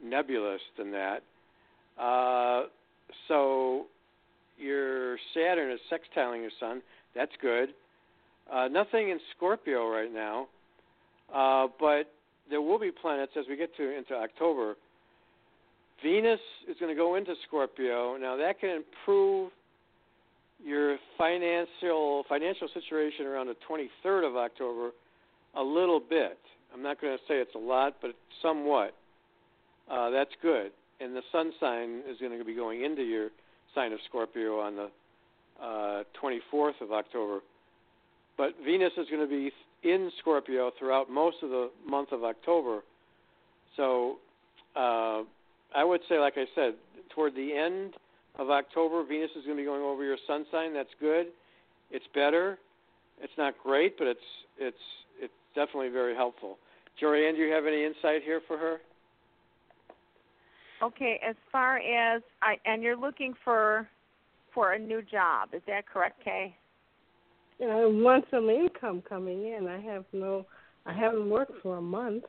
nebulous 0.04 0.62
than 0.78 0.92
that. 0.92 1.24
Uh, 2.00 2.68
so 3.28 3.86
your 4.58 5.18
Saturn 5.34 5.72
is 5.72 5.80
sextiling 5.92 6.42
your 6.42 6.52
Sun. 6.60 6.82
That's 7.16 7.32
good. 7.42 7.70
Uh, 8.52 8.68
nothing 8.68 9.10
in 9.10 9.20
Scorpio 9.36 9.90
right 9.90 10.14
now, 10.14 10.48
uh, 11.34 11.68
but 11.80 12.12
there 12.50 12.62
will 12.62 12.80
be 12.80 12.92
planets 12.92 13.32
as 13.38 13.46
we 13.48 13.56
get 13.56 13.76
to 13.78 13.98
into 13.98 14.14
October. 14.14 14.76
Venus 16.04 16.40
is 16.70 16.76
going 16.80 16.94
to 16.94 17.00
go 17.00 17.16
into 17.16 17.34
Scorpio. 17.48 18.18
Now 18.18 18.36
that 18.36 18.60
can 18.60 18.70
improve 18.70 19.52
your 20.64 20.98
financial 21.18 22.24
financial 22.28 22.68
situation 22.74 23.26
around 23.26 23.48
the 23.48 23.56
23rd 23.70 24.28
of 24.28 24.36
October 24.36 24.92
a 25.56 25.62
little 25.62 26.00
bit. 26.00 26.38
I'm 26.74 26.82
not 26.82 27.00
going 27.00 27.16
to 27.16 27.24
say 27.28 27.36
it's 27.36 27.56
a 27.56 27.60
lot, 27.60 27.98
but 28.02 28.12
somewhat. 28.42 28.96
Uh, 29.90 30.10
that's 30.10 30.32
good. 30.42 30.72
And 31.00 31.16
the 31.16 31.22
sun 31.32 31.52
sign 31.60 32.02
is 32.10 32.18
going 32.20 32.38
to 32.38 32.46
be 32.46 32.56
going 32.56 32.84
into 32.84 33.04
your 33.04 33.30
sign 33.76 33.94
of 33.94 34.00
Scorpio 34.10 34.60
on 34.60 34.76
the 34.76 34.90
uh, 35.62 36.04
24th 36.22 36.82
of 36.82 36.92
October. 36.92 37.40
But 38.38 38.54
Venus 38.66 38.92
is 38.98 39.08
going 39.10 39.22
to 39.22 39.28
be 39.28 39.52
in 39.84 40.12
Scorpio 40.20 40.72
throughout 40.80 41.10
most 41.10 41.38
of 41.44 41.50
the 41.50 41.70
month 41.88 42.12
of 42.12 42.24
October. 42.24 42.82
So 43.78 44.18
uh, 44.76 45.24
I 45.76 45.84
would 45.84 46.02
say, 46.10 46.20
like 46.20 46.34
I 46.38 46.46
said, 46.56 46.74
toward 47.14 47.36
the 47.36 47.54
end 47.54 47.94
of 48.40 48.50
October, 48.50 49.04
Venus 49.04 49.30
is 49.36 49.46
going 49.46 49.58
to 49.58 49.62
be 49.62 49.66
going 49.66 49.82
over 49.82 50.04
your 50.04 50.18
sun 50.28 50.46
sign. 50.52 50.74
That's 50.74 50.90
good. 51.00 51.28
It's 51.92 52.06
better. 52.16 52.58
It's 53.22 53.34
not 53.38 53.54
great, 53.62 53.98
but 53.98 54.08
it's 54.08 54.20
it's 54.58 54.78
it's 55.22 55.34
definitely 55.54 55.90
very 55.90 56.16
helpful. 56.16 56.58
Jorianne, 57.02 57.36
do 57.36 57.42
you 57.42 57.54
have 57.54 57.66
any 57.66 57.84
insight 57.86 58.24
here 58.24 58.42
for 58.48 58.58
her? 58.58 58.78
Okay. 60.82 61.20
As 61.28 61.36
far 61.52 61.78
as 61.78 62.22
I 62.42 62.56
and 62.66 62.82
you're 62.82 62.98
looking 62.98 63.34
for 63.44 63.88
for 64.54 64.74
a 64.74 64.80
new 64.80 65.02
job, 65.02 65.50
is 65.54 65.62
that 65.68 65.88
correct, 65.88 66.24
Kay? 66.24 66.56
I 67.62 67.86
want 67.86 68.26
some 68.32 68.50
income 68.50 69.04
coming 69.08 69.48
in. 69.48 69.68
I 69.68 69.80
have 69.80 70.06
no. 70.12 70.46
I 70.86 70.94
haven't 70.94 71.30
worked 71.30 71.62
for 71.62 71.78
a 71.78 71.82
month. 71.82 72.26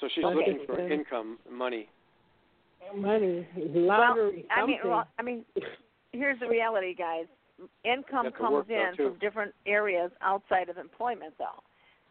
So 0.00 0.08
she's 0.14 0.24
Okay. 0.24 0.34
looking 0.34 0.66
for 0.66 0.80
income, 0.80 1.38
money. 1.50 1.88
Money, 2.94 3.46
lottery, 3.56 4.46
well, 4.48 4.62
I 4.62 4.66
mean, 4.66 4.78
well, 4.84 5.08
I 5.18 5.22
mean, 5.22 5.44
here's 6.12 6.38
the 6.38 6.48
reality, 6.48 6.94
guys. 6.94 7.26
Income 7.84 8.26
You 8.26 8.30
have 8.30 8.34
to 8.34 8.38
comes 8.38 8.52
work, 8.52 8.70
in 8.70 8.96
too. 8.96 9.02
from 9.10 9.18
different 9.18 9.54
areas 9.66 10.12
outside 10.22 10.68
of 10.68 10.78
employment, 10.78 11.34
though. 11.38 11.62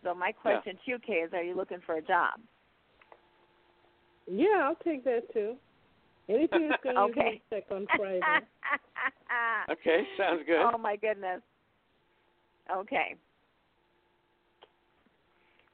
So 0.04 0.14
my 0.14 0.32
question 0.32 0.76
to 0.76 0.92
you, 0.92 1.00
Kay, 1.00 1.24
is: 1.26 1.34
Are 1.34 1.42
you 1.42 1.56
looking 1.56 1.80
for 1.86 1.96
a 1.96 2.02
job? 2.02 2.40
yeah, 4.28 4.62
I'll 4.64 4.76
take 4.84 5.04
that 5.06 5.32
too. 5.34 5.56
Anything 6.30 6.70
that's 6.70 6.84
going 6.84 6.96
to 6.96 7.02
Okay. 7.04 7.32
use 7.34 7.42
my 7.52 7.58
check 7.58 7.66
on 7.72 7.88
Friday. 7.96 8.22
Okay, 9.70 10.04
sounds 10.18 10.44
good. 10.48 10.62
Oh 10.62 10.78
my 10.78 10.96
goodness. 10.96 11.42
Okay. 12.74 13.16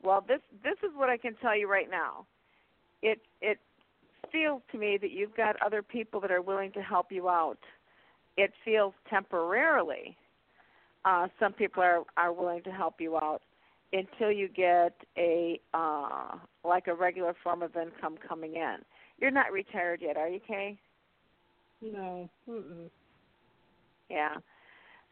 Well, 0.01 0.25
this 0.27 0.39
this 0.63 0.77
is 0.83 0.89
what 0.95 1.09
I 1.09 1.17
can 1.17 1.35
tell 1.35 1.55
you 1.55 1.69
right 1.69 1.89
now. 1.91 2.25
It 3.03 3.19
it 3.39 3.59
feels 4.31 4.63
to 4.71 4.79
me 4.79 4.97
that 4.99 5.11
you've 5.11 5.35
got 5.35 5.55
other 5.63 5.83
people 5.83 6.19
that 6.21 6.31
are 6.31 6.41
willing 6.41 6.71
to 6.71 6.81
help 6.81 7.11
you 7.11 7.29
out. 7.29 7.59
It 8.35 8.51
feels 8.65 8.95
temporarily 9.11 10.17
uh 11.05 11.27
some 11.39 11.53
people 11.53 11.83
are 11.83 12.03
are 12.17 12.33
willing 12.33 12.63
to 12.63 12.71
help 12.71 12.95
you 12.99 13.17
out 13.17 13.41
until 13.91 14.31
you 14.31 14.47
get 14.47 14.95
a 15.17 15.59
uh 15.73 16.37
like 16.63 16.87
a 16.87 16.93
regular 16.93 17.33
form 17.43 17.61
of 17.61 17.75
income 17.75 18.17
coming 18.27 18.55
in. 18.55 18.77
You're 19.23 19.31
not 19.31 19.53
retired 19.53 20.01
yet, 20.01 20.17
are 20.17 20.27
you, 20.27 20.41
Kay? 20.45 20.77
No. 21.81 22.29
Mm-mm. 22.49 22.89
Yeah. 24.09 24.35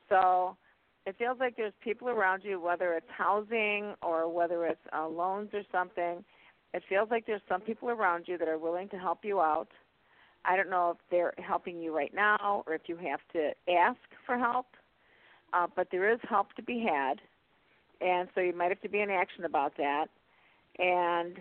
So 0.10 0.58
it 1.06 1.16
feels 1.18 1.38
like 1.40 1.56
there's 1.56 1.72
people 1.82 2.10
around 2.10 2.42
you, 2.44 2.60
whether 2.60 2.92
it's 2.96 3.08
housing 3.18 3.94
or 4.02 4.28
whether 4.28 4.66
it's 4.66 4.82
uh, 4.94 5.08
loans 5.08 5.52
or 5.54 5.62
something. 5.72 6.26
It 6.74 6.84
feels 6.90 7.10
like 7.10 7.26
there's 7.26 7.42
some 7.48 7.62
people 7.62 7.90
around 7.90 8.26
you 8.28 8.38
that 8.38 8.50
are 8.50 8.58
willing 8.58 8.90
to 8.90 8.98
help 8.98 9.20
you 9.24 9.40
out. 9.40 9.70
I 10.44 10.58
don't 10.58 10.70
know 10.70 10.90
if 10.90 10.98
they're 11.10 11.34
helping 11.38 11.82
you 11.82 11.96
right 11.96 12.14
now 12.14 12.66
or 12.68 12.74
if 12.74 12.82
you 12.88 12.98
have 12.98 13.22
to 13.32 13.52
ask 13.72 13.98
for 14.26 14.38
help, 14.38 14.66
uh, 15.54 15.68
but 15.74 15.88
there 15.90 16.12
is 16.12 16.20
help 16.28 16.52
to 16.56 16.62
be 16.62 16.86
had, 16.86 17.22
and 18.02 18.28
so 18.36 18.42
you 18.42 18.52
might 18.54 18.72
have 18.72 18.82
to 18.82 18.90
be 18.90 19.00
in 19.00 19.10
action 19.10 19.46
about 19.46 19.78
that. 19.78 20.08
And 20.80 21.38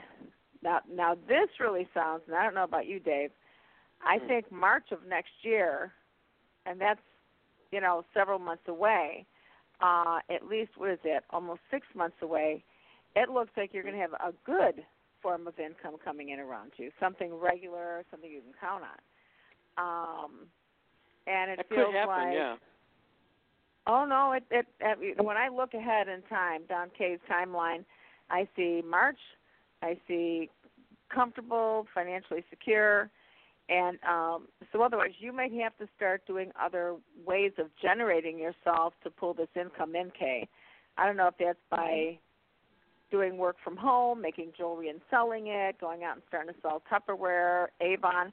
now, 0.63 0.81
now 0.91 1.15
this 1.29 1.49
really 1.59 1.89
sounds, 1.95 2.23
and 2.27 2.37
I 2.37 2.45
don't 2.45 2.55
know 2.55 2.65
about 2.65 2.87
you, 2.87 3.01
Dave. 3.01 3.31
I 4.03 4.19
Hmm. 4.19 4.27
think 4.27 4.53
March 4.53 4.93
of 4.93 5.05
next 5.07 5.33
year, 5.43 5.93
and 6.67 6.81
that's 6.81 7.01
you 7.71 7.81
know 7.81 8.05
several 8.15 8.39
months 8.39 8.69
away. 8.69 9.27
Uh, 9.81 10.21
at 10.29 10.47
least 10.47 10.73
what 10.77 10.91
is 10.91 10.99
it? 11.05 11.25
Almost 11.31 11.61
six 11.71 11.87
months 11.95 12.17
away. 12.23 12.65
It 13.17 13.31
looks 13.31 13.51
like 13.57 13.73
you're 13.73 13.83
going 13.83 13.95
to 13.95 14.01
have 14.01 14.13
a 14.13 14.33
good 14.45 14.85
form 15.23 15.47
of 15.47 15.59
income 15.59 15.97
coming 16.03 16.31
in 16.31 16.39
around 16.39 16.73
you, 16.77 16.91
something 17.01 17.35
regular, 17.35 18.05
something 18.11 18.31
you 18.31 18.41
can 18.41 18.53
count 18.61 18.85
on. 18.85 20.25
Um, 20.25 20.33
and 21.27 21.51
it 21.51 21.57
that 21.59 21.69
feels 21.69 21.89
could 21.89 21.95
happen, 21.95 22.09
like 22.09 22.33
yeah. 22.35 22.57
Oh 23.87 24.05
no! 24.05 24.33
It, 24.33 24.45
it 24.51 24.67
it 24.81 25.25
when 25.25 25.37
I 25.37 25.49
look 25.49 25.75
ahead 25.75 26.09
in 26.09 26.23
time, 26.23 26.63
Don 26.69 26.91
Kay's 26.97 27.19
timeline, 27.31 27.85
I 28.31 28.47
see 28.55 28.83
March, 28.89 29.19
I 29.83 29.97
see 30.07 30.51
comfortable, 31.13 31.87
financially 31.95 32.45
secure, 32.51 33.11
and 33.69 33.99
um, 34.09 34.49
so 34.73 34.83
otherwise 34.83 35.11
you 35.19 35.33
might 35.33 35.53
have 35.53 35.77
to 35.79 35.89
start 35.97 36.23
doing 36.27 36.51
other 36.61 36.97
ways 37.25 37.53
of 37.59 37.67
generating 37.81 38.39
yourself 38.39 38.95
to 39.05 39.11
pull 39.11 39.35
this 39.35 39.49
income 39.55 39.95
in. 39.95 40.11
Kay, 40.19 40.49
I 40.97 41.07
don't 41.07 41.17
know 41.17 41.29
if 41.29 41.35
that's 41.39 41.59
by 41.71 42.19
doing 43.11 43.39
work 43.39 43.57
from 43.63 43.77
home, 43.77 44.21
making 44.21 44.53
jewelry 44.57 44.89
and 44.89 45.01
selling 45.11 45.49
it, 45.49 45.81
going 45.81 46.05
out 46.05 46.15
and 46.15 46.23
starting 46.29 46.55
to 46.55 46.61
sell 46.61 46.83
Tupperware, 46.91 47.67
Avon. 47.81 48.33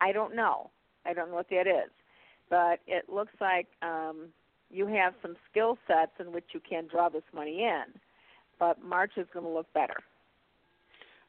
I 0.00 0.12
don't 0.12 0.34
know. 0.34 0.70
I 1.04 1.12
don't 1.12 1.30
know 1.30 1.36
what 1.36 1.50
that 1.50 1.66
is, 1.66 1.90
but 2.50 2.80
it 2.86 3.08
looks 3.08 3.34
like. 3.40 3.68
um 3.82 4.28
you 4.70 4.86
have 4.86 5.14
some 5.22 5.36
skill 5.50 5.78
sets 5.86 6.12
in 6.18 6.32
which 6.32 6.46
you 6.52 6.60
can 6.68 6.88
draw 6.90 7.08
this 7.08 7.22
money 7.34 7.62
in, 7.62 7.84
but 8.58 8.82
March 8.82 9.12
is 9.16 9.26
going 9.32 9.44
to 9.44 9.50
look 9.50 9.72
better. 9.72 9.98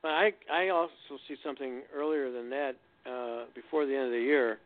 But 0.02 0.12
I 0.12 0.32
I 0.52 0.70
also 0.70 0.92
see 1.28 1.36
something 1.44 1.82
earlier 1.96 2.32
than 2.32 2.50
that. 2.50 2.76
Uh, 3.06 3.46
before 3.56 3.86
the 3.86 3.96
end 3.96 4.08
of 4.08 4.12
the 4.12 4.20
year, 4.20 4.58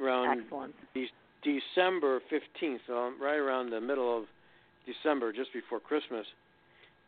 around 0.00 0.40
Excellent. 0.40 0.74
de- 0.94 1.12
December 1.42 2.20
15th, 2.32 2.78
so 2.86 3.12
right 3.20 3.36
around 3.36 3.68
the 3.68 3.80
middle 3.80 4.16
of 4.16 4.24
December, 4.86 5.34
just 5.34 5.52
before 5.52 5.78
Christmas, 5.78 6.24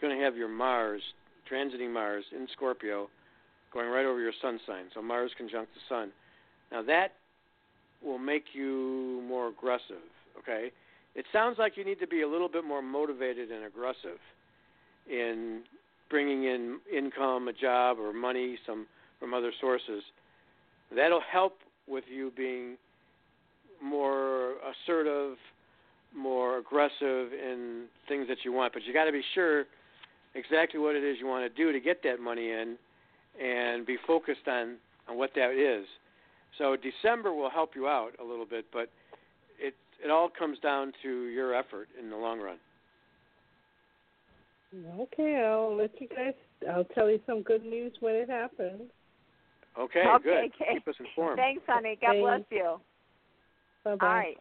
going 0.02 0.14
to 0.14 0.22
have 0.22 0.36
your 0.36 0.48
Mars, 0.48 1.00
transiting 1.50 1.90
Mars 1.90 2.24
in 2.36 2.46
Scorpio, 2.52 3.08
going 3.72 3.88
right 3.88 4.04
over 4.04 4.20
your 4.20 4.34
sun 4.42 4.60
sign. 4.66 4.84
So 4.92 5.00
Mars 5.00 5.30
conjunct 5.38 5.70
the 5.72 5.80
sun. 5.88 6.12
Now 6.70 6.82
that 6.82 7.12
will 8.02 8.18
make 8.18 8.44
you 8.52 9.22
more 9.26 9.48
aggressive, 9.48 10.04
okay? 10.38 10.70
It 11.14 11.24
sounds 11.32 11.58
like 11.58 11.76
you 11.76 11.84
need 11.84 12.00
to 12.00 12.06
be 12.06 12.22
a 12.22 12.28
little 12.28 12.48
bit 12.48 12.64
more 12.64 12.82
motivated 12.82 13.50
and 13.50 13.64
aggressive 13.64 14.18
in 15.10 15.62
bringing 16.10 16.44
in 16.44 16.78
income, 16.92 17.48
a 17.48 17.52
job, 17.52 17.98
or 17.98 18.12
money 18.12 18.58
some 18.66 18.86
from 19.20 19.34
other 19.34 19.52
sources. 19.60 20.02
That'll 20.94 21.20
help 21.20 21.58
with 21.88 22.04
you 22.12 22.32
being 22.36 22.76
more 23.82 24.54
assertive, 24.62 25.36
more 26.16 26.58
aggressive 26.58 27.32
in 27.32 27.86
things 28.08 28.28
that 28.28 28.38
you 28.44 28.52
want. 28.52 28.72
But 28.72 28.84
you 28.84 28.92
got 28.92 29.04
to 29.04 29.12
be 29.12 29.22
sure 29.34 29.64
exactly 30.34 30.80
what 30.80 30.94
it 30.94 31.04
is 31.04 31.16
you 31.20 31.26
want 31.26 31.44
to 31.44 31.62
do 31.62 31.72
to 31.72 31.80
get 31.80 32.02
that 32.04 32.20
money 32.20 32.50
in, 32.50 32.76
and 33.42 33.84
be 33.84 33.96
focused 34.06 34.46
on 34.48 34.76
on 35.08 35.18
what 35.18 35.30
that 35.34 35.52
is. 35.52 35.86
So 36.58 36.76
December 36.76 37.32
will 37.32 37.50
help 37.50 37.70
you 37.74 37.88
out 37.88 38.12
a 38.20 38.24
little 38.24 38.46
bit, 38.46 38.66
but 38.72 38.88
it 39.58 39.74
it 40.04 40.10
all 40.10 40.28
comes 40.28 40.58
down 40.58 40.92
to 41.02 41.24
your 41.26 41.54
effort 41.54 41.88
in 42.00 42.10
the 42.10 42.16
long 42.16 42.40
run. 42.40 42.56
Okay, 45.00 45.36
I'll 45.44 45.76
let 45.76 45.90
you 46.00 46.08
guys. 46.08 46.34
I'll 46.72 46.84
tell 46.84 47.10
you 47.10 47.20
some 47.26 47.42
good 47.42 47.64
news 47.64 47.92
when 48.00 48.14
it 48.14 48.28
happens. 48.28 48.82
Okay, 49.78 50.04
Okay, 50.06 50.22
good. 50.22 50.44
okay. 50.62 50.74
Keep 50.74 50.88
us 50.88 50.94
informed. 51.00 51.36
Thanks, 51.38 51.62
honey. 51.66 51.96
God 52.00 52.08
Thanks. 52.08 52.20
bless 52.22 52.40
you. 52.50 52.80
Bye 53.84 53.96
bye. 53.96 54.06
All 54.06 54.14
right. 54.14 54.36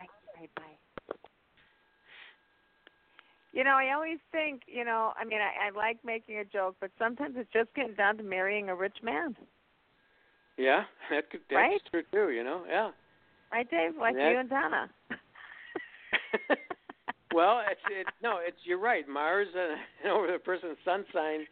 All 0.00 0.06
right, 0.40 0.50
bye. 0.56 0.62
You 3.52 3.64
know, 3.64 3.70
I 3.72 3.92
always 3.94 4.18
think, 4.32 4.62
you 4.66 4.84
know, 4.84 5.12
I 5.20 5.24
mean, 5.24 5.40
I, 5.40 5.66
I 5.66 5.70
like 5.76 5.98
making 6.04 6.38
a 6.38 6.44
joke, 6.44 6.76
but 6.80 6.90
sometimes 6.98 7.34
it's 7.36 7.52
just 7.52 7.74
getting 7.74 7.94
down 7.94 8.16
to 8.18 8.22
marrying 8.22 8.68
a 8.68 8.74
rich 8.76 8.98
man, 9.02 9.36
Yeah, 10.56 10.84
that 11.10 11.30
could 11.30 11.40
that's 11.50 11.56
Right? 11.56 11.80
true 11.90 12.02
too. 12.12 12.30
You 12.32 12.44
know, 12.44 12.62
yeah. 12.68 12.90
right, 13.52 13.68
Dave? 13.70 13.96
Like 13.98 14.14
That- 14.16 14.30
you 14.30 14.38
and 14.38 14.48
Donna. 14.50 14.90
well, 17.34 17.62
it's 17.70 17.80
it, 17.90 18.06
no, 18.22 18.38
it's 18.42 18.56
you're 18.64 18.78
right. 18.80 19.08
Mars 19.08 19.48
and 20.04 20.12
over 20.12 20.30
the 20.30 20.38
person's 20.38 20.76
sun 20.84 21.04
sign 21.12 21.46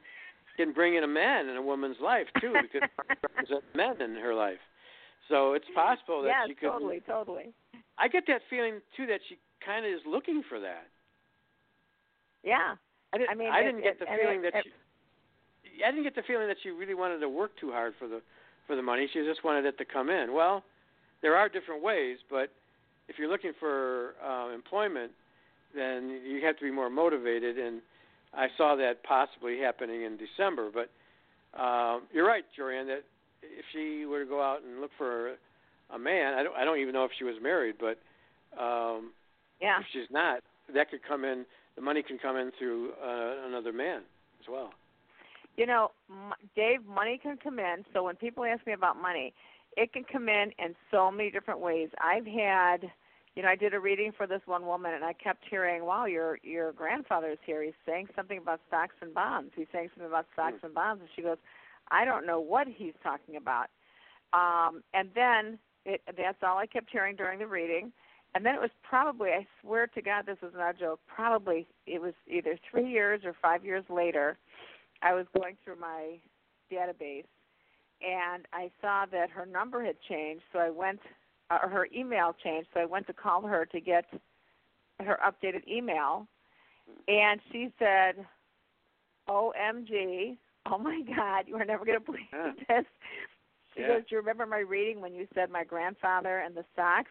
can 0.57 0.73
bring 0.73 0.97
in 0.97 1.05
a 1.05 1.09
man 1.09 1.49
in 1.49 1.57
a 1.57 1.63
woman's 1.63 1.97
life 2.03 2.27
too, 2.41 2.53
because 2.61 2.89
Mars 2.99 3.19
represents 3.23 3.67
men 3.75 4.01
in 4.03 4.17
her 4.21 4.35
life. 4.35 4.59
So 5.29 5.53
it's 5.53 5.67
possible 5.75 6.23
that 6.23 6.29
yes, 6.29 6.49
she 6.49 6.55
could. 6.55 6.71
totally, 6.71 7.01
totally. 7.07 7.53
I 7.99 8.09
get 8.09 8.25
that 8.29 8.41
feeling 8.49 8.81
too 8.97 9.07
that 9.07 9.21
she 9.29 9.39
kind 9.65 9.85
of 9.85 9.93
is 9.93 10.01
looking 10.07 10.43
for 10.49 10.59
that. 10.61 10.87
Yeah. 12.43 12.77
I 13.13 13.19
didn't. 13.19 13.31
I 13.31 13.35
mean, 13.35 13.49
I 13.51 13.61
it- 13.61 13.65
didn't 13.65 13.83
get 13.83 13.93
it- 13.93 13.99
the 14.01 14.09
and 14.11 14.21
feeling 14.21 14.39
it- 14.45 14.53
that 14.53 14.59
it- 14.59 14.65
she. 14.65 15.85
I 15.85 15.91
didn't 15.91 16.03
get 16.05 16.15
the 16.17 16.23
feeling 16.27 16.49
that 16.49 16.57
she 16.63 16.71
really 16.71 16.95
wanted 16.95 17.19
to 17.21 17.29
work 17.29 17.53
too 17.61 17.71
hard 17.71 17.95
for 17.99 18.09
the 18.09 18.21
for 18.67 18.75
the 18.77 18.83
money. 18.83 19.09
She 19.13 19.21
just 19.25 19.45
wanted 19.45 19.65
it 19.65 19.79
to 19.79 19.85
come 19.85 20.11
in. 20.11 20.33
Well, 20.33 20.65
there 21.23 21.37
are 21.37 21.49
different 21.49 21.83
ways, 21.83 22.19
but 22.31 22.51
if 23.09 23.19
you're 23.19 23.29
looking 23.29 23.53
for 23.59 24.15
uh, 24.25 24.49
employment, 24.55 25.13
then 25.75 26.21
you 26.25 26.45
have 26.45 26.57
to 26.59 26.65
be 26.65 26.71
more 26.71 26.91
motivated. 26.91 27.59
And 27.59 27.81
I 28.35 28.49
saw 28.57 28.77
that 28.77 29.03
possibly 29.03 29.59
happening 29.59 30.03
in 30.03 30.17
December. 30.17 30.71
But 30.73 30.91
um, 31.61 32.03
you're 32.13 32.27
right, 32.27 32.45
Jorianne, 32.59 32.87
that 32.87 33.05
if 33.43 33.65
she 33.73 34.05
were 34.05 34.25
to 34.25 34.29
go 34.29 34.43
out 34.43 34.63
and 34.63 34.81
look 34.81 34.91
for 34.99 35.35
a 35.91 35.99
man, 35.99 36.35
I 36.35 36.43
don't. 36.43 36.55
I 36.57 36.65
don't 36.65 36.79
even 36.79 36.93
know 36.93 37.05
if 37.05 37.13
she 37.19 37.25
was 37.25 37.37
married, 37.43 37.77
but 37.79 37.99
um, 38.61 39.13
Yeah. 39.61 39.81
if 39.81 39.87
she's 39.93 40.11
not, 40.11 40.41
that 40.75 40.91
could 40.91 41.01
come 41.07 41.25
in. 41.25 41.47
The 41.77 41.83
money 41.83 42.03
can 42.03 42.19
come 42.19 42.37
in 42.37 42.51
through 42.59 42.91
uh, 43.03 43.47
another 43.47 43.73
man 43.73 44.03
as 44.41 44.49
well. 44.51 44.71
You 45.57 45.67
know, 45.67 45.93
m- 46.11 46.35
Dave, 46.57 46.85
money 46.87 47.19
can 47.23 47.37
come 47.37 47.59
in. 47.59 47.85
So 47.93 48.03
when 48.03 48.17
people 48.17 48.45
ask 48.45 48.67
me 48.67 48.73
about 48.73 49.01
money, 49.01 49.33
it 49.77 49.93
can 49.93 50.05
come 50.05 50.29
in 50.29 50.51
in 50.59 50.75
so 50.91 51.11
many 51.11 51.31
different 51.31 51.61
ways. 51.61 51.89
I've 52.01 52.27
had, 52.27 52.91
you 53.35 53.43
know, 53.43 53.49
I 53.49 53.57
did 53.57 53.75
a 53.75 53.81
reading 53.81 54.13
for 54.17 54.27
this 54.27 54.41
one 54.47 54.67
woman, 54.67 54.95
and 54.95 55.05
I 55.05 55.13
kept 55.13 55.45
hearing, 55.49 55.85
"Wow, 55.85 56.07
your 56.07 56.39
your 56.43 56.73
grandfather's 56.73 57.39
here. 57.45 57.63
He's 57.63 57.75
saying 57.87 58.09
something 58.17 58.39
about 58.39 58.61
stocks 58.69 58.95
and 59.01 59.15
bonds. 59.15 59.53
He's 59.55 59.67
saying 59.73 59.91
something 59.95 60.09
about 60.09 60.27
stocks 60.33 60.59
and 60.63 60.75
bonds." 60.75 61.01
And 61.03 61.11
she 61.15 61.23
goes, 61.23 61.39
"I 61.91 62.05
don't 62.05 62.27
know 62.27 62.41
what 62.41 62.67
he's 62.67 62.95
talking 63.03 63.37
about." 63.37 63.69
Um, 64.33 64.83
and 64.93 65.11
then 65.15 65.59
it, 65.85 66.03
that's 66.17 66.43
all 66.43 66.59
I 66.59 66.67
kept 66.67 66.91
hearing 66.91 67.17
during 67.17 67.39
the 67.39 67.47
reading. 67.47 67.93
And 68.35 68.45
then 68.45 68.55
it 68.55 68.61
was 68.61 68.71
probably, 68.83 69.31
I 69.31 69.47
swear 69.63 69.87
to 69.87 70.03
God, 70.03 70.27
this 70.27 70.37
is 70.43 70.53
not 70.55 70.77
a 70.77 70.79
joke. 70.79 71.01
Probably 71.07 71.67
it 71.87 72.01
was 72.01 72.13
either 72.27 72.59
three 72.71 72.89
years 72.89 73.23
or 73.25 73.35
five 73.41 73.65
years 73.65 73.85
later. 73.89 74.37
I 75.01 75.15
was 75.15 75.27
going 75.35 75.57
through 75.65 75.77
my 75.81 76.19
database 76.71 77.25
and 78.01 78.47
I 78.53 78.71
saw 78.81 79.07
that 79.11 79.31
her 79.31 79.47
number 79.47 79.85
had 79.85 79.97
changed, 80.09 80.43
so 80.53 80.59
I 80.59 80.71
went, 80.71 81.01
uh, 81.51 81.59
or 81.63 81.69
her 81.69 81.89
email 81.95 82.35
changed, 82.43 82.69
so 82.75 82.81
I 82.81 82.85
went 82.85 83.07
to 83.07 83.13
call 83.13 83.43
her 83.43 83.67
to 83.67 83.81
get 83.81 84.05
her 85.01 85.19
updated 85.27 85.67
email, 85.69 86.27
and 87.07 87.41
she 87.53 87.73
said, 87.79 88.27
"OMG, 89.29 90.37
oh 90.67 90.79
my 90.79 91.03
God, 91.17 91.45
you 91.47 91.57
are 91.57 91.65
never 91.65 91.85
going 91.85 91.99
to 91.99 92.05
believe 92.05 92.27
Yeah. 92.33 92.53
this." 92.69 92.85
She 93.75 93.81
Yeah. 93.83 93.89
goes, 93.89 94.03
"Do 94.09 94.15
you 94.17 94.19
remember 94.19 94.47
my 94.47 94.59
reading 94.59 95.01
when 95.01 95.15
you 95.15 95.27
said 95.35 95.51
my 95.51 95.65
grandfather 95.65 96.39
and 96.39 96.55
the 96.55 96.65
stocks?" 96.73 97.11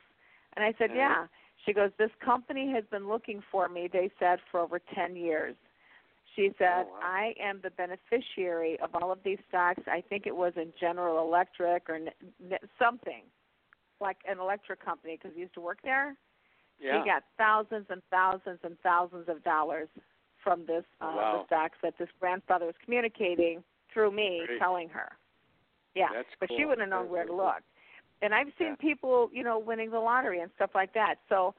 And 0.56 0.66
I 0.66 0.74
said, 0.78 0.90
Yeah. 0.92 0.96
"Yeah." 0.96 1.28
She 1.66 1.74
goes, 1.74 1.92
"This 1.98 2.12
company 2.24 2.72
has 2.72 2.84
been 2.92 3.08
looking 3.08 3.42
for 3.52 3.68
me." 3.68 3.88
They 3.88 4.12
said 4.20 4.40
for 4.52 4.60
over 4.60 4.80
ten 4.80 5.16
years. 5.16 5.56
She 6.36 6.54
said, 6.60 6.86
Oh, 6.86 6.92
wow. 6.92 7.00
I 7.02 7.34
am 7.42 7.62
the 7.64 7.72
beneficiary 7.72 8.80
of 8.80 8.94
all 8.94 9.12
of 9.12 9.18
these 9.24 9.40
stocks. 9.50 9.82
I 9.88 10.02
think 10.08 10.28
it 10.28 10.36
was 10.36 10.54
in 10.56 10.72
General 10.80 11.28
Electric 11.28 11.90
or 11.90 12.00
something 12.78 13.24
like 14.00 14.18
an 14.28 14.40
electric 14.40 14.84
company 14.84 15.18
because 15.22 15.36
he 15.36 15.42
used 15.42 15.54
to 15.56 15.62
work 15.62 15.80
there. 15.84 16.16
Yeah. 16.80 17.00
He 17.04 17.10
got 17.10 17.24
thousands 17.38 17.88
and 17.90 18.02
thousands 18.12 18.60
and 18.64 18.78
thousands 18.82 19.28
of 19.28 19.44
dollars 19.44 19.88
from 20.44 20.66
this 20.66 20.84
uh, 21.02 21.16
Wow. 21.16 21.40
the 21.40 21.46
stocks 21.48 21.78
that 21.84 21.98
this 21.98 22.10
grandfather 22.20 22.66
was 22.66 22.76
communicating 22.84 23.64
through 23.94 24.12
me, 24.12 24.44
Great. 24.46 24.60
telling 24.60 24.90
her. 24.90 25.10
Yeah, 25.96 26.10
That's 26.14 26.28
but 26.40 26.50
she 26.56 26.66
wouldn't 26.66 26.82
have 26.82 26.90
known 26.90 27.10
where 27.10 27.26
to 27.26 27.30
cool. 27.30 27.38
look. 27.38 27.64
And 28.22 28.34
I've 28.34 28.48
seen 28.58 28.70
Yeah. 28.70 28.76
people, 28.80 29.30
you 29.34 29.44
know, 29.44 29.58
winning 29.60 29.90
the 29.92 30.00
lottery 30.00 30.42
and 30.42 30.52
stuff 30.56 30.72
like 30.76 30.94
that. 30.94 31.16
So, 31.30 31.56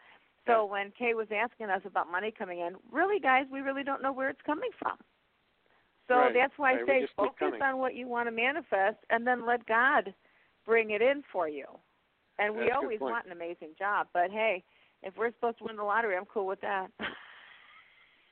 so 0.47 0.65
Yeah. 0.65 0.71
when 0.71 0.91
Kay 0.93 1.15
was 1.15 1.31
asking 1.33 1.71
us 1.71 1.83
about 1.85 2.11
money 2.11 2.31
coming 2.31 2.61
in, 2.61 2.77
really, 2.91 3.19
guys, 3.21 3.47
we 3.51 3.61
really 3.61 3.83
don't 3.85 4.03
know 4.03 4.13
where 4.13 4.29
it's 4.31 4.41
coming 4.43 4.71
from. 4.79 4.97
So 6.09 6.15
Right, 6.15 6.35
that's 6.35 6.57
why 6.57 6.73
right, 6.75 6.83
I 6.83 6.87
say 6.87 7.07
focus 7.17 7.61
on 7.61 7.79
what 7.79 7.95
you 7.95 8.09
want 8.09 8.29
to 8.29 8.33
manifest, 8.33 8.97
and 9.11 9.27
then 9.27 9.45
let 9.45 9.67
God 9.67 10.15
bring 10.65 10.91
it 10.91 11.03
in 11.03 11.23
for 11.31 11.49
you. 11.49 11.67
And 12.39 12.55
we 12.55 12.65
That's 12.67 12.77
always 12.77 13.01
want 13.01 13.27
an 13.27 13.33
amazing 13.33 13.71
job, 13.79 14.07
but 14.15 14.31
hey, 14.31 14.63
if 15.03 15.17
we're 15.17 15.33
supposed 15.33 15.59
to 15.59 15.65
win 15.65 15.77
the 15.77 15.83
lottery, 15.83 16.17
I'm 16.17 16.25
cool 16.27 16.47
with 16.47 16.61
that. 16.63 16.89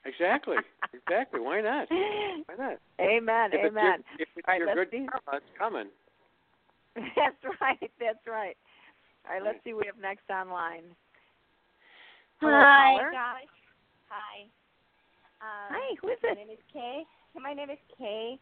Exactly. 0.06 0.54
exactly. 0.94 1.40
Why 1.40 1.60
not? 1.60 1.88
Why 1.90 2.54
not? 2.56 2.78
Amen. 3.00 3.50
If 3.52 3.54
it's 3.54 3.74
your- 3.74 3.82
amen. 3.82 4.04
if 4.20 4.28
it's 4.36 4.46
All 4.46 4.54
right, 4.54 4.58
your 4.60 4.74
good 4.76 4.88
see. 4.92 5.06
karma, 5.10 5.38
it's 5.42 5.58
coming. 5.58 5.88
That's 6.94 7.42
right. 7.60 7.90
That's 7.98 8.24
right. 8.24 8.56
All 9.26 9.34
right, 9.34 9.42
let's 9.42 9.58
see 9.64 9.70
who 9.70 9.78
we 9.78 9.86
have 9.86 9.98
next 10.00 10.30
online. 10.30 10.84
Hello, 12.40 12.52
Hi, 12.54 12.92
caller. 12.94 13.10
guys. 13.10 13.50
Hi. 14.08 14.42
Um, 15.42 15.74
Hi, 15.74 15.96
who 16.00 16.08
is 16.08 16.18
My 16.22 16.30
it? 16.30 16.34
name 16.36 16.50
is 16.50 16.62
Kay. 16.72 17.02
My 17.34 17.52
name 17.52 17.70
is 17.70 17.78
Kay. 17.98 18.38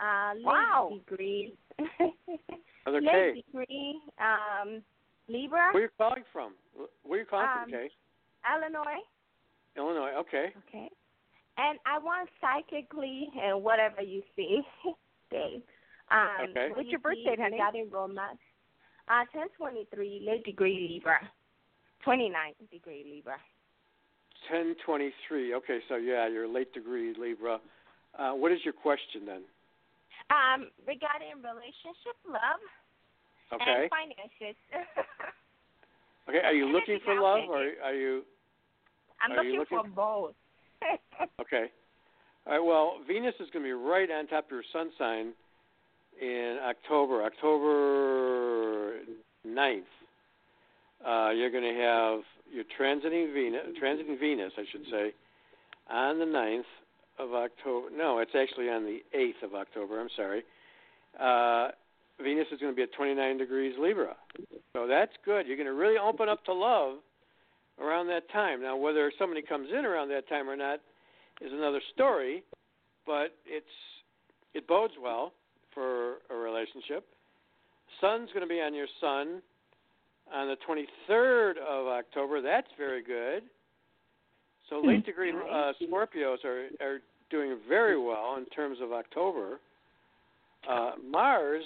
Uh, 0.00 0.34
late 0.36 0.44
Wow. 0.44 0.92
degree. 0.94 1.54
Other 2.86 3.00
late 3.00 3.10
Kay. 3.10 3.42
degree. 3.44 3.98
Um, 4.20 4.84
Libra, 5.32 5.72
Where 5.72 5.82
are 5.82 5.86
you 5.86 5.88
calling 5.96 6.24
from? 6.32 6.52
Where 7.02 7.16
are 7.18 7.22
you 7.22 7.26
calling 7.26 7.48
Um, 7.48 7.62
from, 7.64 7.70
Kay? 7.70 7.90
Illinois. 8.44 9.00
Illinois. 9.76 10.12
Okay. 10.20 10.52
Okay. 10.68 10.90
And 11.56 11.78
I 11.86 11.98
want 11.98 12.28
psychically 12.40 13.28
and 13.40 13.62
whatever 13.62 14.02
you 14.02 14.22
see, 14.36 14.60
Dave. 15.30 15.62
Um, 16.10 16.28
Okay. 16.50 16.68
What's 16.74 16.88
your 16.90 17.00
birth 17.00 17.16
see 17.16 17.24
date, 17.24 17.40
honey? 17.40 17.56
Regarding 17.56 17.90
romance. 17.90 18.38
Uh, 19.08 19.24
1023, 19.32 20.22
late 20.26 20.44
degree 20.44 20.88
Libra. 20.92 21.18
29 22.04 22.52
degree 22.70 23.04
Libra. 23.08 23.36
Ten 24.50 24.74
twenty-three. 24.84 25.54
Okay, 25.54 25.78
so 25.88 25.94
yeah, 25.96 26.26
you're 26.26 26.48
late 26.48 26.72
degree 26.74 27.14
Libra. 27.16 27.60
Uh, 28.18 28.32
what 28.32 28.50
is 28.50 28.58
your 28.64 28.74
question 28.74 29.24
then? 29.24 29.42
Um, 30.30 30.66
regarding 30.84 31.38
relationship, 31.38 32.18
love, 32.26 32.58
Okay. 33.52 33.64
and 33.82 33.90
finances. 33.90 34.56
Okay. 36.28 36.38
Are 36.38 36.52
you 36.52 36.66
looking 36.66 37.00
for 37.04 37.14
love, 37.14 37.40
or 37.48 37.66
are 37.84 37.94
you? 37.94 38.22
I'm 39.20 39.32
Are 39.32 39.42
you 39.42 39.58
looking, 39.58 39.78
looking 39.78 39.92
for 39.94 40.30
both. 40.30 40.34
Okay. 41.40 41.66
All 42.46 42.52
right. 42.52 42.64
Well, 42.64 42.98
Venus 43.06 43.34
is 43.40 43.48
going 43.52 43.64
to 43.64 43.68
be 43.68 43.72
right 43.72 44.08
on 44.10 44.28
top 44.28 44.46
of 44.46 44.50
your 44.52 44.62
sun 44.72 44.90
sign 44.98 45.32
in 46.20 46.58
October, 46.62 47.24
October 47.24 49.00
9th. 49.46 49.82
Uh, 51.04 51.30
you're 51.30 51.50
going 51.50 51.64
to 51.64 51.80
have 51.80 52.20
your 52.52 52.64
transiting 52.78 53.32
Venus, 53.34 53.62
transiting 53.82 54.18
Venus, 54.18 54.52
I 54.56 54.64
should 54.70 54.84
say, 54.90 55.12
on 55.90 56.18
the 56.18 56.24
9th 56.24 56.62
of 57.18 57.32
October. 57.34 57.88
No, 57.96 58.18
it's 58.18 58.34
actually 58.38 58.68
on 58.68 58.84
the 58.84 59.00
8th 59.16 59.42
of 59.44 59.54
October. 59.54 60.00
I'm 60.00 60.08
sorry. 60.16 60.42
Uh, 61.18 61.72
Venus 62.22 62.46
is 62.52 62.60
going 62.60 62.72
to 62.72 62.76
be 62.76 62.82
at 62.82 62.92
29 62.92 63.38
degrees 63.38 63.74
Libra. 63.78 64.16
So 64.74 64.86
that's 64.86 65.12
good. 65.24 65.46
You're 65.46 65.56
going 65.56 65.66
to 65.66 65.74
really 65.74 65.98
open 65.98 66.28
up 66.28 66.44
to 66.46 66.52
love 66.52 66.98
around 67.80 68.06
that 68.08 68.30
time. 68.30 68.62
Now, 68.62 68.76
whether 68.76 69.12
somebody 69.18 69.42
comes 69.42 69.68
in 69.76 69.84
around 69.84 70.08
that 70.08 70.28
time 70.28 70.48
or 70.48 70.56
not 70.56 70.80
is 71.40 71.52
another 71.52 71.80
story, 71.94 72.42
but 73.06 73.34
it's 73.46 73.66
it 74.54 74.66
bodes 74.68 74.94
well 75.02 75.32
for 75.72 76.16
a 76.30 76.34
relationship. 76.34 77.06
Sun's 78.00 78.28
going 78.28 78.46
to 78.46 78.52
be 78.52 78.60
on 78.60 78.74
your 78.74 78.86
sun 79.00 79.40
on 80.32 80.48
the 80.48 80.56
23rd 80.68 81.56
of 81.58 81.86
October. 81.86 82.40
That's 82.40 82.68
very 82.78 83.02
good. 83.02 83.44
So 84.70 84.80
Hmm. 84.80 84.88
late 84.88 85.06
degree 85.06 85.32
uh, 85.32 85.72
Scorpios 85.82 86.44
are 86.44 86.68
are 86.80 87.00
doing 87.30 87.58
very 87.68 87.98
well 87.98 88.36
in 88.36 88.44
terms 88.46 88.78
of 88.82 88.92
October. 88.92 89.58
Uh, 90.68 90.92
Mars 91.02 91.64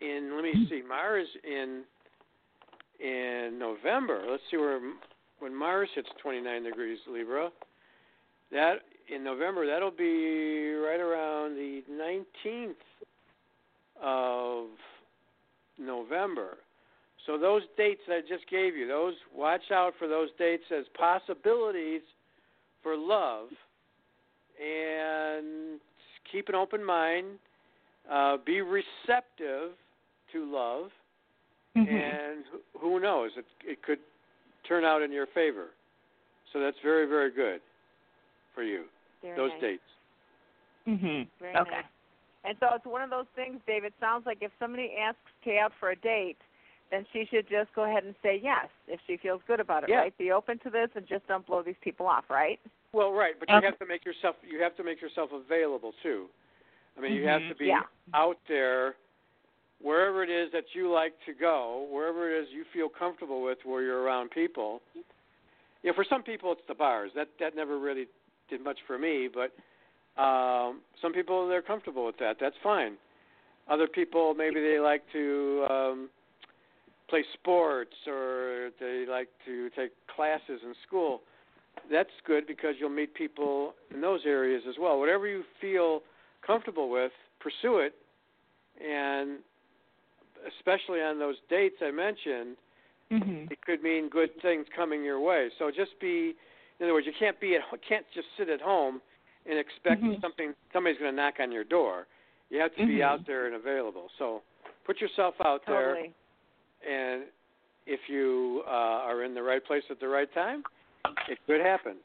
in 0.00 0.32
let 0.34 0.44
me 0.44 0.66
see 0.68 0.82
Mars 0.86 1.26
in 1.44 1.82
in 3.00 3.58
November. 3.58 4.22
Let's 4.28 4.42
see 4.50 4.56
where 4.56 4.80
when 5.38 5.54
Mars 5.54 5.88
hits 5.94 6.08
29 6.22 6.62
degrees 6.64 6.98
Libra. 7.10 7.50
That 8.52 8.76
in 9.14 9.24
November 9.24 9.66
that'll 9.66 9.90
be 9.90 10.72
right 10.72 11.00
around 11.00 11.54
the 11.54 11.82
19th 11.90 12.74
of 14.02 14.66
November. 15.78 16.58
So 17.26 17.38
those 17.38 17.62
dates 17.76 18.00
that 18.08 18.14
I 18.14 18.20
just 18.20 18.48
gave 18.50 18.76
you, 18.76 18.88
those 18.88 19.14
watch 19.34 19.70
out 19.72 19.92
for 19.98 20.08
those 20.08 20.30
dates 20.38 20.64
as 20.76 20.84
possibilities 20.98 22.00
for 22.82 22.96
love, 22.96 23.48
and 24.58 25.80
keep 26.32 26.48
an 26.48 26.54
open 26.54 26.84
mind. 26.84 27.26
Uh, 28.10 28.38
be 28.44 28.62
receptive 28.62 29.72
to 30.32 30.44
love, 30.44 30.90
and 31.74 32.44
who- 32.46 32.62
who 32.78 33.00
knows? 33.00 33.36
It 33.36 33.46
it 33.64 33.82
could 33.82 34.00
turn 34.64 34.84
out 34.84 35.02
in 35.02 35.12
your 35.12 35.26
favor. 35.26 35.70
So 36.52 36.60
that's 36.60 36.78
very 36.80 37.06
very 37.06 37.30
good 37.30 37.60
for 38.54 38.62
you. 38.62 38.88
Very 39.22 39.36
those 39.36 39.52
nice. 39.52 39.60
dates. 39.60 39.90
Mhm. 40.86 41.28
Very 41.38 41.56
Okay. 41.56 41.70
nice. 41.70 41.84
And 42.44 42.58
so 42.58 42.74
it's 42.74 42.86
one 42.86 43.02
of 43.02 43.10
those 43.10 43.26
things, 43.34 43.60
Dave. 43.66 43.84
It 43.84 43.94
sounds 44.00 44.24
like 44.26 44.42
if 44.42 44.50
somebody 44.58 44.96
asks 44.96 45.20
Kay 45.42 45.58
out 45.58 45.72
for 45.74 45.90
a 45.90 45.96
date, 45.96 46.38
then 46.90 47.06
she 47.12 47.24
should 47.26 47.46
just 47.48 47.72
go 47.74 47.84
ahead 47.84 48.02
and 48.04 48.14
say 48.22 48.36
yes 48.36 48.68
if 48.88 48.98
she 49.06 49.16
feels 49.18 49.42
good 49.46 49.60
about 49.60 49.84
it, 49.84 49.90
Yeah. 49.90 49.98
right? 49.98 50.16
Be 50.18 50.32
open 50.32 50.58
to 50.60 50.70
this 50.70 50.90
and 50.96 51.06
just 51.06 51.26
don't 51.28 51.46
blow 51.46 51.62
these 51.62 51.78
people 51.82 52.06
off, 52.06 52.28
right? 52.30 52.58
Well, 52.92 53.12
right, 53.12 53.38
but 53.38 53.48
you 53.48 53.56
Okay. 53.56 53.66
have 53.66 53.78
to 53.78 53.86
make 53.86 54.04
yourself 54.04 54.36
you 54.42 54.60
have 54.62 54.74
to 54.76 54.82
make 54.82 55.00
yourself 55.00 55.30
available 55.32 55.92
too. 56.02 56.28
I 56.96 57.00
mean, 57.00 57.12
you 57.12 57.26
have 57.28 57.46
to 57.48 57.54
be 57.54 57.66
Yeah. 57.66 57.82
out 58.14 58.38
there 58.46 58.96
wherever 59.80 60.22
it 60.22 60.30
is 60.30 60.50
that 60.52 60.64
you 60.74 60.92
like 60.92 61.14
to 61.26 61.32
go, 61.32 61.86
wherever 61.90 62.30
it 62.30 62.42
is 62.42 62.48
you 62.52 62.64
feel 62.72 62.88
comfortable 62.88 63.42
with 63.42 63.58
where 63.64 63.82
you're 63.82 64.02
around 64.02 64.30
people. 64.30 64.80
You 65.82 65.90
know, 65.90 65.94
for 65.94 66.04
some 66.08 66.22
people 66.22 66.52
it's 66.52 66.60
the 66.68 66.74
bars. 66.74 67.10
That 67.14 67.28
that 67.40 67.56
never 67.56 67.78
really 67.78 68.06
did 68.48 68.62
much 68.62 68.78
for 68.86 68.98
me, 68.98 69.28
but 69.32 69.52
um 70.20 70.80
some 71.00 71.12
people 71.12 71.48
they're 71.48 71.62
comfortable 71.62 72.04
with 72.04 72.18
that. 72.18 72.36
That's 72.40 72.56
fine. 72.62 72.94
Other 73.68 73.86
people 73.86 74.34
maybe 74.34 74.60
they 74.60 74.78
like 74.78 75.02
to 75.12 75.66
um 75.70 76.10
play 77.08 77.24
sports 77.34 77.94
or 78.06 78.70
they 78.78 79.04
like 79.08 79.28
to 79.44 79.68
take 79.70 79.90
classes 80.14 80.60
in 80.64 80.74
school 80.86 81.22
that's 81.90 82.10
good 82.26 82.46
because 82.46 82.74
you'll 82.78 82.90
meet 82.90 83.14
people 83.14 83.74
in 83.94 84.00
those 84.00 84.20
areas 84.26 84.62
as 84.68 84.74
well. 84.80 84.98
Whatever 84.98 85.26
you 85.26 85.44
feel 85.60 86.02
comfortable 86.46 86.90
with, 86.90 87.12
pursue 87.40 87.78
it, 87.78 87.94
and 88.82 89.38
especially 90.46 91.00
on 91.00 91.18
those 91.18 91.36
dates 91.48 91.76
I 91.82 91.90
mentioned, 91.90 92.56
Mhm. 93.10 93.50
it 93.50 93.60
could 93.62 93.82
mean 93.82 94.08
good 94.08 94.30
things 94.40 94.66
coming 94.74 95.04
your 95.04 95.20
way. 95.20 95.50
So 95.58 95.70
just 95.70 95.98
be, 96.00 96.36
in 96.78 96.84
other 96.84 96.92
words, 96.92 97.06
you 97.06 97.12
can't 97.18 97.38
be 97.40 97.56
at, 97.56 97.62
can't 97.88 98.06
just 98.14 98.28
sit 98.36 98.48
at 98.48 98.60
home 98.60 99.00
and 99.46 99.58
expect 99.58 100.02
Mhm. 100.02 100.20
something 100.20 100.54
somebody's 100.72 100.98
going 100.98 101.12
to 101.12 101.16
knock 101.16 101.40
on 101.40 101.50
your 101.50 101.64
door. 101.64 102.06
You 102.50 102.60
have 102.60 102.74
to 102.76 102.86
be 102.86 102.98
Mhm. 102.98 103.02
out 103.02 103.26
there 103.26 103.46
and 103.46 103.54
available. 103.54 104.10
So 104.18 104.42
put 104.84 105.00
yourself 105.00 105.34
out 105.40 105.64
there 105.66 105.96
and 106.86 107.24
if 107.86 108.00
you 108.08 108.62
uh, 108.66 108.70
are 108.70 109.24
in 109.24 109.34
the 109.34 109.42
right 109.42 109.64
place 109.64 109.82
at 109.90 110.00
the 110.00 110.08
right 110.08 110.32
time, 110.32 110.62
it 111.28 111.38
could 111.46 111.60
happen. 111.60 111.96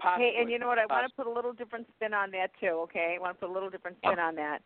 Possibly. 0.00 0.32
Hey, 0.34 0.40
and 0.40 0.50
you 0.50 0.58
know 0.58 0.66
what? 0.66 0.78
I 0.78 0.86
want 0.86 1.08
to 1.08 1.14
put 1.14 1.26
a 1.26 1.32
little 1.32 1.52
different 1.52 1.86
spin 1.96 2.12
on 2.12 2.30
that 2.32 2.50
too. 2.60 2.82
Okay, 2.90 3.14
I 3.16 3.20
want 3.20 3.36
to 3.36 3.40
put 3.40 3.50
a 3.50 3.52
little 3.52 3.70
different 3.70 3.98
spin 4.04 4.18
on 4.18 4.34
that, 4.34 4.60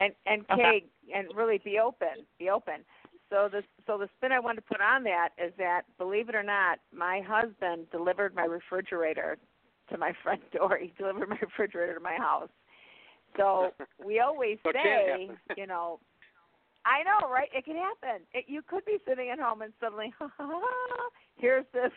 and 0.00 0.12
and 0.26 0.44
Okay. 0.50 0.80
Kay, 0.80 0.84
and 1.14 1.28
really 1.34 1.58
be 1.58 1.78
open, 1.78 2.26
be 2.38 2.50
open. 2.50 2.84
So 3.30 3.48
the 3.50 3.62
so 3.86 3.96
the 3.96 4.08
spin 4.16 4.32
I 4.32 4.40
want 4.40 4.56
to 4.56 4.62
put 4.62 4.80
on 4.80 5.04
that 5.04 5.30
is 5.42 5.52
that 5.58 5.82
believe 5.98 6.28
it 6.28 6.34
or 6.34 6.42
not, 6.42 6.78
my 6.92 7.20
husband 7.20 7.90
delivered 7.90 8.34
my 8.34 8.44
refrigerator 8.44 9.38
to 9.90 9.98
my 9.98 10.12
front 10.22 10.42
door. 10.52 10.78
He 10.80 10.92
delivered 10.98 11.28
my 11.28 11.38
refrigerator 11.40 11.94
to 11.94 12.00
my 12.00 12.16
house. 12.16 12.50
So 13.36 13.72
we 14.04 14.20
always 14.20 14.58
say, 14.72 15.30
you 15.56 15.66
know, 15.66 16.00
I 16.84 17.02
know, 17.04 17.28
right? 17.28 17.48
It 17.54 17.64
can 17.64 17.76
happen. 17.76 18.22
It, 18.34 18.46
you 18.48 18.62
could 18.62 18.84
be 18.84 18.98
sitting 19.08 19.30
at 19.30 19.38
home 19.38 19.62
and 19.62 19.72
suddenly, 19.80 20.12
here's 21.36 21.64
this 21.72 21.92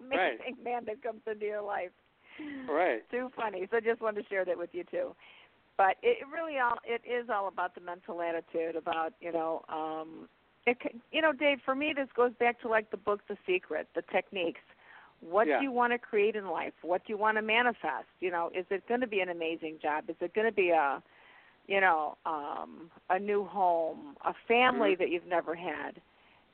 amazing 0.00 0.62
man 0.62 0.84
that 0.86 1.02
comes 1.02 1.22
into 1.26 1.46
your 1.46 1.62
life. 1.62 1.90
Right. 2.68 3.08
Too 3.10 3.30
funny. 3.34 3.66
So 3.70 3.78
I 3.78 3.80
just 3.80 4.00
wanted 4.00 4.22
to 4.22 4.28
share 4.28 4.44
that 4.44 4.58
with 4.58 4.70
you 4.72 4.84
too. 4.84 5.14
But 5.76 5.96
it 6.02 6.18
really 6.32 6.58
all 6.58 6.78
it 6.84 7.02
is 7.06 7.28
all 7.30 7.48
about 7.48 7.74
the 7.74 7.80
mental 7.80 8.20
attitude 8.22 8.76
about 8.76 9.12
you 9.20 9.32
know 9.32 9.62
um 9.68 10.28
it 10.66 10.78
c- 10.82 11.00
you 11.12 11.20
know 11.22 11.32
Dave 11.32 11.58
for 11.64 11.74
me 11.74 11.92
this 11.94 12.08
goes 12.16 12.32
back 12.38 12.60
to 12.62 12.68
like 12.68 12.90
the 12.90 12.96
book 12.96 13.20
The 13.28 13.36
Secret 13.46 13.88
the 13.94 14.02
techniques 14.12 14.60
what 15.20 15.46
Yeah. 15.46 15.58
do 15.58 15.64
you 15.64 15.72
want 15.72 15.92
to 15.92 15.98
create 15.98 16.36
in 16.36 16.46
life 16.48 16.72
what 16.82 17.04
do 17.06 17.12
you 17.12 17.18
want 17.18 17.36
to 17.36 17.42
manifest 17.42 18.08
you 18.20 18.30
know 18.30 18.50
is 18.54 18.66
it 18.70 18.86
going 18.88 19.00
to 19.00 19.06
be 19.06 19.20
an 19.20 19.28
amazing 19.30 19.78
job 19.80 20.04
is 20.08 20.16
it 20.20 20.34
going 20.34 20.46
to 20.46 20.52
be 20.52 20.70
a 20.70 21.02
you 21.66 21.80
know 21.80 22.16
um 22.26 22.90
a 23.10 23.18
new 23.18 23.44
home 23.44 24.16
a 24.24 24.32
family 24.48 24.94
Mhm. 24.94 24.98
that 24.98 25.10
you've 25.10 25.26
never 25.26 25.54
had 25.54 26.00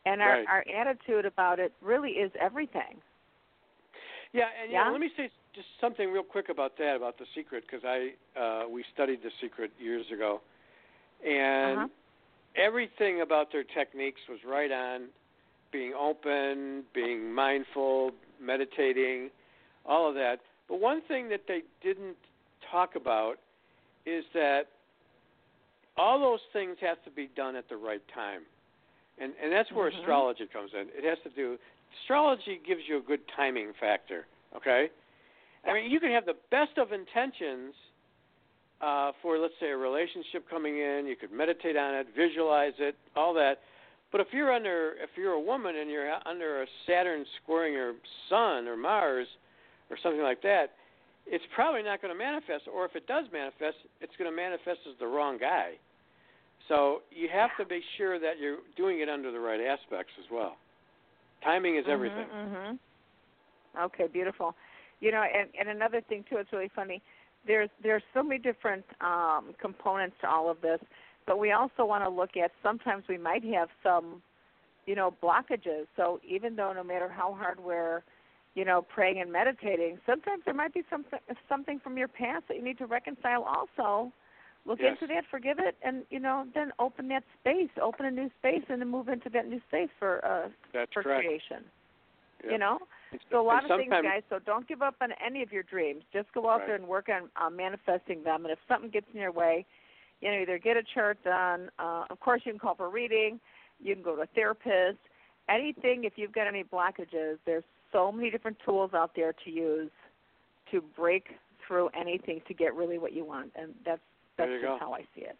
and 0.05 0.21
our 0.23 0.39
Right. 0.39 0.47
our 0.49 0.65
attitude 0.75 1.25
about 1.27 1.59
it 1.59 1.73
really 1.81 2.11
is 2.13 2.31
everything 2.41 3.01
Yeah, 4.33 4.45
and 4.61 4.71
you 4.71 4.79
know, 4.79 4.85
Yeah? 4.85 4.91
let 4.91 5.01
me 5.01 5.11
say 5.17 5.31
just 5.55 5.69
something 5.81 6.11
real 6.11 6.23
quick 6.23 6.49
about 6.49 6.77
that, 6.79 6.97
about 6.97 7.19
the 7.19 7.27
secret, 7.35 7.65
because 7.67 7.85
I 7.85 8.15
uh, 8.39 8.69
we 8.69 8.85
studied 8.95 9.23
the 9.23 9.31
secret 9.41 9.71
years 9.79 10.07
ago, 10.11 10.41
and 11.25 11.79
Uh-huh. 11.79 11.89
everything 12.57 13.21
about 13.21 13.53
their 13.53 13.65
techniques 13.65 14.21
was 14.29 14.39
right 14.45 14.73
on. 14.73 15.09
Being 15.71 15.95
open, 15.95 16.85
being 16.93 17.33
mindful, 17.33 18.13
meditating, 18.39 19.31
all 19.87 20.07
of 20.07 20.15
that. 20.17 20.41
But 20.69 20.81
one 20.81 21.01
thing 21.09 21.31
that 21.31 21.47
they 21.49 21.63
didn't 21.83 22.17
talk 22.71 22.95
about 22.95 23.39
is 24.05 24.25
that 24.35 24.69
all 25.97 26.21
those 26.21 26.41
things 26.53 26.77
have 26.81 27.03
to 27.05 27.11
be 27.11 27.27
done 27.35 27.57
at 27.57 27.69
the 27.71 27.77
right 27.77 28.03
time, 28.15 28.43
and 29.19 29.33
and 29.43 29.51
that's 29.53 29.71
where 29.73 29.91
Mhm. 29.91 29.99
astrology 29.99 30.47
comes 30.47 30.75
in. 30.75 30.91
It 30.95 31.05
has 31.05 31.19
to 31.21 31.31
do. 31.31 31.59
Astrology 32.01 32.61
gives 32.67 32.83
you 32.89 32.99
a 32.99 33.03
good 33.03 33.21
timing 33.37 33.73
factor. 33.79 34.27
Okay, 34.57 34.89
I 35.67 35.73
mean 35.73 35.91
you 35.91 36.01
can 36.01 36.11
have 36.11 36.27
the 36.27 36.37
best 36.51 36.79
of 36.79 36.93
intentions 36.93 37.75
uh, 38.81 39.13
for 39.23 39.39
let's 39.39 39.55
say 39.61 39.71
a 39.71 39.77
relationship 39.77 40.49
coming 40.51 40.79
in. 40.79 41.07
You 41.07 41.17
could 41.17 41.33
meditate 41.33 41.77
on 41.77 41.95
it, 41.95 42.09
visualize 42.17 42.75
it, 42.79 42.97
all 43.17 43.33
that. 43.35 43.59
But 44.11 44.21
if 44.21 44.29
you're 44.33 44.53
under, 44.53 44.93
if 45.03 45.11
you're 45.17 45.33
a 45.33 45.41
woman 45.41 45.77
and 45.77 45.91
you're 45.91 46.13
under 46.27 46.63
a 46.63 46.67
Saturn 46.87 47.25
squaring 47.43 47.73
your 47.73 47.95
Sun 48.29 48.69
or 48.69 48.77
Mars 48.77 49.27
or 49.89 49.97
something 50.03 50.21
like 50.21 50.43
that, 50.43 50.73
it's 51.27 51.45
probably 51.55 51.83
not 51.83 52.03
going 52.03 52.13
to 52.13 52.19
manifest. 52.19 52.65
Or 52.73 52.85
if 52.85 52.95
it 52.95 53.07
does 53.07 53.25
manifest, 53.33 53.77
it's 54.03 54.13
going 54.19 54.31
to 54.31 54.37
manifest 54.37 54.81
as 54.87 54.99
the 55.01 55.07
wrong 55.07 55.39
guy. 55.39 55.73
So 56.69 57.01
you 57.11 57.29
have 57.33 57.51
to 57.59 57.65
be 57.65 57.81
sure 57.97 58.19
that 58.21 58.39
you're 58.39 58.59
doing 58.77 59.01
it 59.01 59.09
under 59.09 59.33
the 59.33 59.41
right 59.41 59.61
aspects 59.61 60.13
as 60.19 60.27
well. 60.31 60.57
Timing 61.45 61.77
is 61.77 61.85
everything. 61.89 62.27
hmm 62.33 62.77
Okay, 63.79 64.07
beautiful. 64.07 64.55
You 65.01 65.13
know, 65.13 65.23
and 65.23 65.49
and 65.59 65.69
another 65.69 66.01
thing 66.01 66.25
too, 66.29 66.37
it's 66.37 66.53
really 66.53 66.71
funny. 66.75 67.03
There's 67.47 67.71
there's 67.83 68.03
so 68.15 68.23
many 68.23 68.39
different 68.39 68.85
um, 69.01 69.55
components 69.61 70.17
to 70.21 70.29
all 70.29 70.51
of 70.51 70.61
this, 70.61 70.79
but 71.27 71.39
we 71.39 71.53
also 71.53 71.85
want 71.85 72.05
to 72.05 72.11
look 72.11 72.37
at 72.37 72.53
sometimes 72.63 73.05
we 73.09 73.19
might 73.19 73.43
have 73.45 73.69
some, 73.83 74.23
you 74.87 74.95
know, 74.95 75.15
blockages. 75.23 75.87
So 75.97 76.21
even 76.27 76.55
though 76.55 76.73
no 76.73 76.85
matter 76.85 77.09
how 77.09 77.35
hard 77.35 77.59
we're, 77.59 78.03
you 78.55 78.65
know, 78.65 78.83
praying 78.83 79.21
and 79.21 79.33
meditating, 79.33 79.99
sometimes 80.07 80.43
there 80.45 80.55
might 80.55 80.75
be 80.75 80.83
something 80.91 81.19
something 81.49 81.81
from 81.81 81.97
your 81.97 82.09
past 82.09 82.45
that 82.49 82.57
you 82.57 82.63
need 82.63 82.79
to 82.79 82.87
reconcile 82.87 83.43
also 83.45 84.13
look 84.65 84.81
Yes. 84.81 84.93
into 85.01 85.13
that, 85.13 85.25
forgive 85.31 85.59
it, 85.59 85.77
and 85.83 86.05
you 86.11 86.21
know, 86.21 86.47
then 86.55 86.73
open 86.79 87.09
that 87.09 87.25
space, 87.41 87.71
open 87.81 88.07
a 88.07 88.11
new 88.11 88.31
space, 88.39 88.63
and 88.69 88.81
then 88.81 88.89
move 88.89 89.09
into 89.09 89.29
that 89.31 89.47
new 89.49 89.61
space 89.69 89.91
for 89.99 90.25
uh 90.25 90.49
That's 90.73 90.93
for 90.93 91.03
correct. 91.03 91.25
creation. 91.27 91.65
Yeah. 92.45 92.53
You 92.53 92.59
know, 92.59 92.79
so 93.31 93.41
a 93.41 93.47
lot 93.47 93.71
of 93.71 93.79
things, 93.79 93.91
guys. 93.91 94.23
So 94.29 94.41
don't 94.41 94.67
give 94.67 94.83
up 94.83 94.97
on 95.01 95.11
any 95.25 95.43
of 95.43 95.53
your 95.53 95.63
dreams. 95.63 96.03
Just 96.13 96.33
go 96.33 96.49
out 96.51 96.59
Right. 96.61 96.67
there 96.67 96.75
and 96.77 96.89
work 96.89 97.09
on 97.09 97.31
uh, 97.37 97.51
manifesting 97.51 98.25
them. 98.25 98.45
And 98.45 98.51
if 98.53 98.59
something 98.67 98.91
gets 98.91 99.07
in 99.15 99.21
your 99.21 99.31
way, 99.31 99.65
you 100.21 100.29
know, 100.29 100.39
either 100.39 100.59
get 100.59 100.77
a 100.77 100.83
chart 100.83 101.23
done. 101.23 101.71
Uh, 101.79 102.05
of 102.11 102.19
course, 102.19 102.43
you 102.45 102.53
can 102.53 102.59
call 102.59 102.75
for 102.75 102.89
reading. 102.89 103.39
You 103.81 103.95
can 103.95 104.03
go 104.03 104.17
to 104.17 104.23
a 104.23 104.27
therapist. 104.27 104.99
Anything. 105.49 106.03
If 106.05 106.15
you've 106.17 106.33
got 106.33 106.49
any 106.49 106.65
blockages, 106.65 107.39
there's 107.47 107.65
so 107.93 108.11
many 108.11 108.31
different 108.31 108.57
tools 108.65 108.93
out 108.93 109.13
there 109.15 109.33
to 109.45 109.51
use 109.51 109.91
to 110.73 110.81
break 110.97 111.27
through 111.67 111.91
anything 111.95 112.41
to 112.49 112.55
get 112.55 112.75
really 112.75 112.99
what 112.99 113.13
you 113.13 113.25
want. 113.25 113.53
And 113.55 113.73
that's 113.85 114.01
that's 114.37 114.49
There 114.49 114.57
you 114.57 114.63
just 114.63 114.81
go. 114.81 114.87
how 114.87 114.93
I 114.93 115.01
see 115.15 115.23
it. 115.23 115.37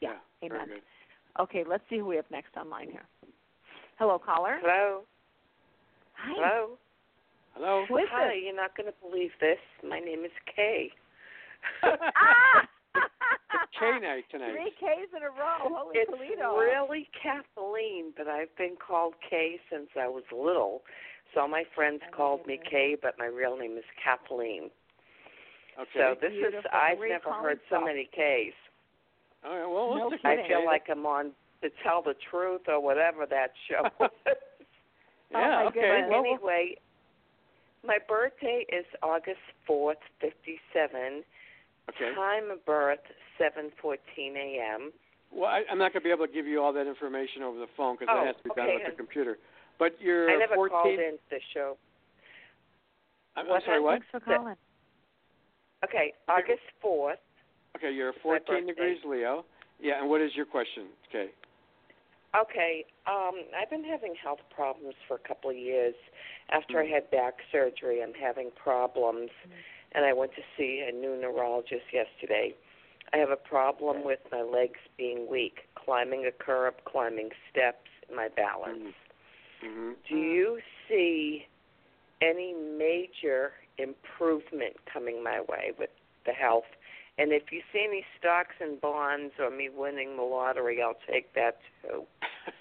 Yeah. 0.00 0.16
Very 0.40 0.54
Amen. 0.54 0.68
good. 0.68 1.42
Okay, 1.42 1.64
let's 1.68 1.82
see 1.90 1.98
who 1.98 2.06
we 2.06 2.16
have 2.16 2.24
next 2.30 2.56
online 2.56 2.90
here. 2.90 3.06
Hello, 3.98 4.18
caller. 4.18 4.58
Hello. 4.60 5.02
Hi. 6.14 6.32
Hello. 6.34 6.78
Hello. 7.54 7.84
Who 7.88 7.98
is 7.98 8.04
Hi. 8.10 8.28
this? 8.28 8.34
You're 8.44 8.56
not 8.56 8.76
going 8.76 8.86
to 8.86 8.98
believe 9.02 9.30
this. 9.40 9.58
My 9.88 9.98
name 9.98 10.24
is 10.24 10.30
Kay. 10.54 10.90
ah! 11.82 12.68
K 13.78 13.98
night 14.02 14.24
tonight. 14.30 14.52
Three 14.52 14.72
K's 14.78 15.08
in 15.16 15.22
a 15.22 15.30
row. 15.30 15.58
Holy 15.62 15.98
it's 15.98 16.10
Toledo. 16.10 16.56
really 16.56 17.08
Kathleen, 17.22 18.12
but 18.16 18.26
I've 18.26 18.54
been 18.56 18.74
called 18.76 19.14
Kay 19.28 19.60
since 19.70 19.88
I 19.98 20.08
was 20.08 20.24
little. 20.32 20.82
So 21.34 21.42
all 21.42 21.48
my 21.48 21.64
friends 21.74 22.00
called 22.16 22.46
me 22.46 22.58
Kay, 22.68 22.96
but 23.00 23.14
my 23.18 23.26
real 23.26 23.56
name 23.56 23.76
is 23.76 23.84
Kathleen. 24.02 24.70
Okay. 25.78 25.88
So 25.94 26.14
this 26.20 26.32
is 26.32 26.54
I've 26.72 26.98
Where 26.98 27.08
never 27.08 27.30
heard 27.32 27.60
so 27.70 27.80
many 27.84 28.08
K's. 28.14 28.52
All 29.44 29.56
right. 29.56 29.66
Well, 29.66 29.96
No 29.96 30.08
let's 30.08 30.22
I 30.24 30.34
kidding. 30.36 30.50
feel 30.50 30.64
like 30.66 30.84
I'm 30.90 31.06
on 31.06 31.30
to 31.62 31.70
tell 31.82 32.02
the 32.02 32.14
truth 32.30 32.62
or 32.68 32.80
whatever 32.82 33.26
that 33.26 33.52
show 33.70 33.82
was. 34.00 34.10
Oh, 34.26 34.32
yeah. 35.32 35.38
my 35.50 35.64
okay. 35.66 35.80
goodness. 35.80 36.02
But 36.02 36.10
Well, 36.10 36.20
anyway, 36.20 36.74
my 37.86 37.98
birthday 38.08 38.64
is 38.72 38.84
August 39.02 39.38
fourth, 39.66 39.98
fifty 40.20 40.58
seven. 40.72 41.22
okay. 41.90 42.14
Time 42.14 42.50
of 42.50 42.64
birth 42.66 42.98
seven 43.38 43.70
fourteen 43.80 44.34
a.m. 44.36 44.90
Well, 45.30 45.50
I, 45.50 45.62
I'm 45.70 45.78
not 45.78 45.92
going 45.92 46.02
to 46.02 46.08
be 46.08 46.10
able 46.10 46.26
to 46.26 46.32
give 46.32 46.46
you 46.46 46.60
all 46.62 46.72
that 46.72 46.86
information 46.88 47.42
over 47.42 47.58
the 47.58 47.68
phone 47.76 47.96
because 48.00 48.08
Oh, 48.10 48.24
that 48.24 48.26
has 48.34 48.36
to 48.36 48.42
be 48.44 48.50
done 48.56 48.64
okay, 48.66 48.74
with 48.82 48.92
the 48.92 48.96
computer. 48.96 49.38
But 49.78 49.92
you're 50.00 50.30
I 50.30 50.38
never 50.38 50.54
14. 50.56 50.70
called 50.72 50.88
into 50.98 51.18
the 51.30 51.38
show. 51.54 51.76
I'm, 53.36 53.44
I'm 53.52 53.60
sorry. 53.64 53.78
What? 53.80 53.92
Thanks 54.00 54.06
for 54.10 54.20
calling. 54.20 54.54
Okay, 55.84 56.12
August 56.28 56.66
fourth. 56.80 57.18
Okay, 57.76 57.92
you're 57.92 58.12
14 58.22 58.66
degrees 58.66 58.98
Leo. 59.04 59.44
Yeah, 59.80 60.00
and 60.00 60.10
what 60.10 60.20
is 60.20 60.32
your 60.34 60.46
question? 60.46 60.86
Okay. 61.08 61.30
Okay, 62.38 62.84
um, 63.06 63.40
I've 63.58 63.70
been 63.70 63.84
having 63.84 64.14
health 64.22 64.40
problems 64.54 64.94
for 65.06 65.14
a 65.14 65.28
couple 65.28 65.50
of 65.50 65.56
years. 65.56 65.94
After 66.50 66.80
I 66.80 66.86
had 66.86 67.10
back 67.10 67.34
surgery, 67.50 68.02
I'm 68.02 68.12
having 68.12 68.50
problems, 68.62 69.30
and 69.92 70.04
I 70.04 70.12
went 70.12 70.32
to 70.34 70.42
see 70.56 70.84
a 70.86 70.92
new 70.92 71.18
neurologist 71.18 71.86
yesterday. 71.92 72.54
I 73.14 73.16
have 73.16 73.30
a 73.30 73.36
problem 73.36 74.04
with 74.04 74.18
my 74.30 74.42
legs 74.42 74.78
being 74.98 75.26
weak, 75.30 75.60
climbing 75.74 76.26
a 76.26 76.44
curb, 76.44 76.74
climbing 76.84 77.30
steps, 77.50 77.88
my 78.14 78.28
balance. 78.28 78.94
Mm-hmm. 79.64 79.92
Do 80.08 80.16
you 80.16 80.58
see 80.88 81.46
any 82.20 82.52
major 82.52 83.52
improvement 83.78 84.76
coming 84.92 85.22
my 85.22 85.40
way 85.40 85.72
with 85.78 85.90
the 86.26 86.32
health? 86.32 86.64
And 87.18 87.32
if 87.32 87.50
you 87.50 87.60
see 87.72 87.84
any 87.86 88.04
stocks 88.18 88.54
and 88.60 88.80
bonds 88.80 89.34
or 89.40 89.50
me 89.50 89.68
winning 89.74 90.16
the 90.16 90.22
lottery, 90.22 90.80
I'll 90.80 90.98
take 91.10 91.34
that 91.34 91.58
too. 91.82 92.04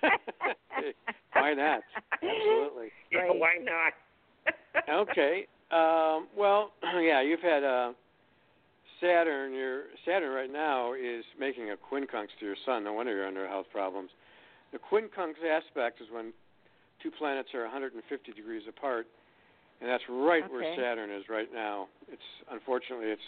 Why 1.34 1.54
not? 1.54 1.82
Absolutely. 2.14 2.92
Yeah, 3.12 3.32
why 3.32 3.56
not? 3.64 3.94
okay. 5.10 5.48
Um, 5.72 6.28
well, 6.38 6.72
yeah, 7.02 7.22
you've 7.22 7.42
had 7.42 7.64
uh, 7.64 7.94
Saturn. 9.00 9.54
Your 9.54 9.84
Saturn 10.06 10.34
right 10.34 10.52
now 10.52 10.94
is 10.94 11.24
making 11.40 11.72
a 11.72 11.76
quincunx 11.76 12.28
to 12.40 12.46
your 12.46 12.56
Sun. 12.66 12.84
No 12.84 12.94
wonder 12.94 13.16
you're 13.16 13.28
under 13.28 13.48
health 13.48 13.68
problems. 13.72 14.10
The 14.74 14.80
quincunx 14.80 15.36
aspect 15.50 16.02
is 16.02 16.08
when 16.12 16.34
two 17.02 17.12
planets 17.12 17.50
are 17.54 17.64
150 17.64 18.34
degrees 18.34 18.64
apart, 18.68 19.08
and 19.82 19.90
that's 19.90 20.04
right 20.10 20.50
where 20.52 20.76
Saturn 20.76 21.12
is 21.12 21.24
right 21.30 21.48
now. 21.54 21.88
It's 22.12 22.22
unfortunately 22.52 23.08
it's 23.08 23.22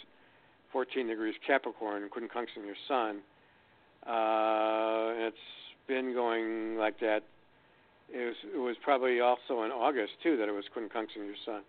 14 0.72 1.06
degrees 1.06 1.34
Capricorn, 1.46 2.08
quincunxing 2.08 2.64
your 2.64 2.76
Sun. 2.88 3.20
Uh, 4.06 5.14
and 5.14 5.24
it's 5.24 5.36
been 5.86 6.14
going 6.14 6.76
like 6.76 6.98
that. 7.00 7.20
It 8.12 8.26
was, 8.26 8.36
it 8.54 8.58
was 8.58 8.76
probably 8.82 9.20
also 9.20 9.62
in 9.62 9.70
August 9.70 10.12
too 10.22 10.36
that 10.36 10.48
it 10.48 10.52
was 10.52 10.64
quincunxing 10.76 11.26
your 11.26 11.38
Sun. 11.44 11.62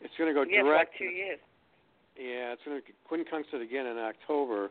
It's 0.00 0.14
going 0.18 0.28
to 0.28 0.34
go 0.34 0.44
for 0.44 0.50
direct. 0.50 0.90
like 0.90 0.98
two 0.98 1.04
years. 1.04 1.38
Yeah, 2.16 2.52
it's 2.52 2.62
going 2.64 2.80
to 2.80 2.92
quincunx 3.08 3.44
it 3.54 3.62
again 3.62 3.86
in 3.86 3.98
October. 3.98 4.70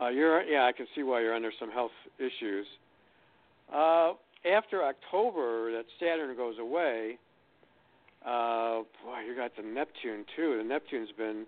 Uh, 0.00 0.08
you're 0.08 0.42
yeah, 0.44 0.64
I 0.64 0.72
can 0.72 0.86
see 0.94 1.02
why 1.02 1.20
you're 1.22 1.34
under 1.34 1.50
some 1.58 1.70
health 1.70 1.90
issues. 2.18 2.66
Uh, 3.74 4.12
after 4.44 4.84
October, 4.84 5.72
that 5.72 5.84
Saturn 5.98 6.36
goes 6.36 6.58
away. 6.58 7.18
Uh, 8.24 8.82
boy, 9.04 9.20
you 9.26 9.36
got 9.36 9.56
the 9.56 9.62
Neptune 9.62 10.24
too. 10.36 10.58
The 10.58 10.64
Neptune's 10.64 11.10
been 11.16 11.46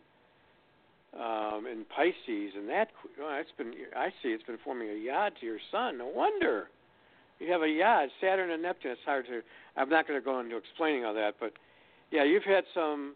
um, 1.14 1.66
in 1.66 1.85
Pisces, 1.95 2.53
and 2.57 2.68
that 2.68 2.89
oh, 3.21 3.39
it's 3.41 3.51
been 3.59 3.73
I 3.97 4.11
see 4.23 4.31
it's 4.31 4.45
been 4.45 4.59
forming 4.62 4.89
a 4.89 4.95
yod 4.95 5.33
to 5.41 5.47
your 5.47 5.59
Sun. 5.71 5.99
No 5.99 6.07
wonder 6.07 6.68
you 7.41 7.51
have 7.51 7.62
a 7.62 7.68
yod. 7.68 8.11
Saturn 8.21 8.51
and 8.51 8.62
Neptune. 8.62 8.93
It's 8.93 9.01
hard 9.05 9.27
to. 9.27 9.41
I'm 9.77 9.89
not 9.89 10.07
going 10.07 10.21
to 10.21 10.25
go 10.25 10.39
into 10.41 10.57
explaining 10.57 11.05
all 11.05 11.14
that, 11.14 11.35
but 11.41 11.53
yeah, 12.11 12.25
you've 12.25 12.45
had 12.45 12.64
some. 12.75 13.14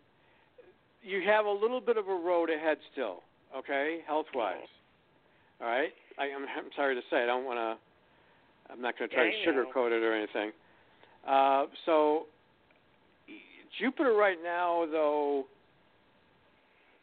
You 1.03 1.23
have 1.27 1.45
a 1.45 1.51
little 1.51 1.81
bit 1.81 1.97
of 1.97 2.09
a 2.09 2.15
road 2.15 2.51
ahead 2.51 2.79
still. 2.93 3.21
Okay, 3.57 4.01
health 4.07 4.27
wise. 4.35 4.57
All 5.61 5.69
right. 5.69 5.93
I, 6.19 6.25
I'm, 6.25 6.43
I'm 6.43 6.71
sorry 6.75 6.95
to 6.95 7.01
say, 7.11 7.23
I 7.23 7.27
don't 7.27 7.45
want 7.45 7.59
to. 7.59 8.73
I'm 8.73 8.81
not 8.81 8.99
going 8.99 9.11
to 9.11 9.15
try 9.15 9.27
Yeah, 9.27 9.53
to 9.53 9.59
sugarcoat 9.59 9.93
it 9.93 10.03
or 10.03 10.15
anything. 10.15 10.53
Uh, 11.29 11.67
so 11.85 12.27
Jupiter 13.79 14.15
right 14.15 14.39
now, 14.43 14.87
though, 14.91 15.45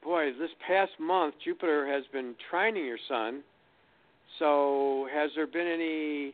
boy, 0.03 0.31
this 0.39 0.51
past 0.65 0.91
month 0.99 1.35
Jupiter 1.43 1.87
has 1.87 2.03
been 2.11 2.35
trining 2.51 2.85
your 2.85 2.97
Sun. 3.07 3.43
So 4.39 5.07
has 5.13 5.31
there 5.35 5.47
been 5.47 5.67
any 5.67 6.33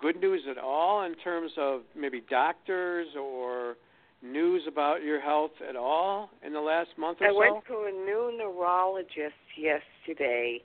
good 0.00 0.20
news 0.20 0.42
at 0.50 0.58
all 0.58 1.04
in 1.04 1.14
terms 1.16 1.52
of 1.56 1.82
maybe 1.96 2.22
doctors 2.28 3.06
or 3.18 3.76
news 4.22 4.62
about 4.66 5.02
your 5.02 5.20
health 5.20 5.52
at 5.68 5.76
all 5.76 6.30
in 6.44 6.52
the 6.52 6.60
last 6.60 6.90
month 6.98 7.18
or 7.20 7.28
I 7.28 7.30
so? 7.30 7.42
I 7.42 7.50
went 7.52 7.66
to 7.66 7.84
a 7.84 7.92
new 7.92 8.36
neurologist 8.36 9.36
yesterday. 9.56 10.62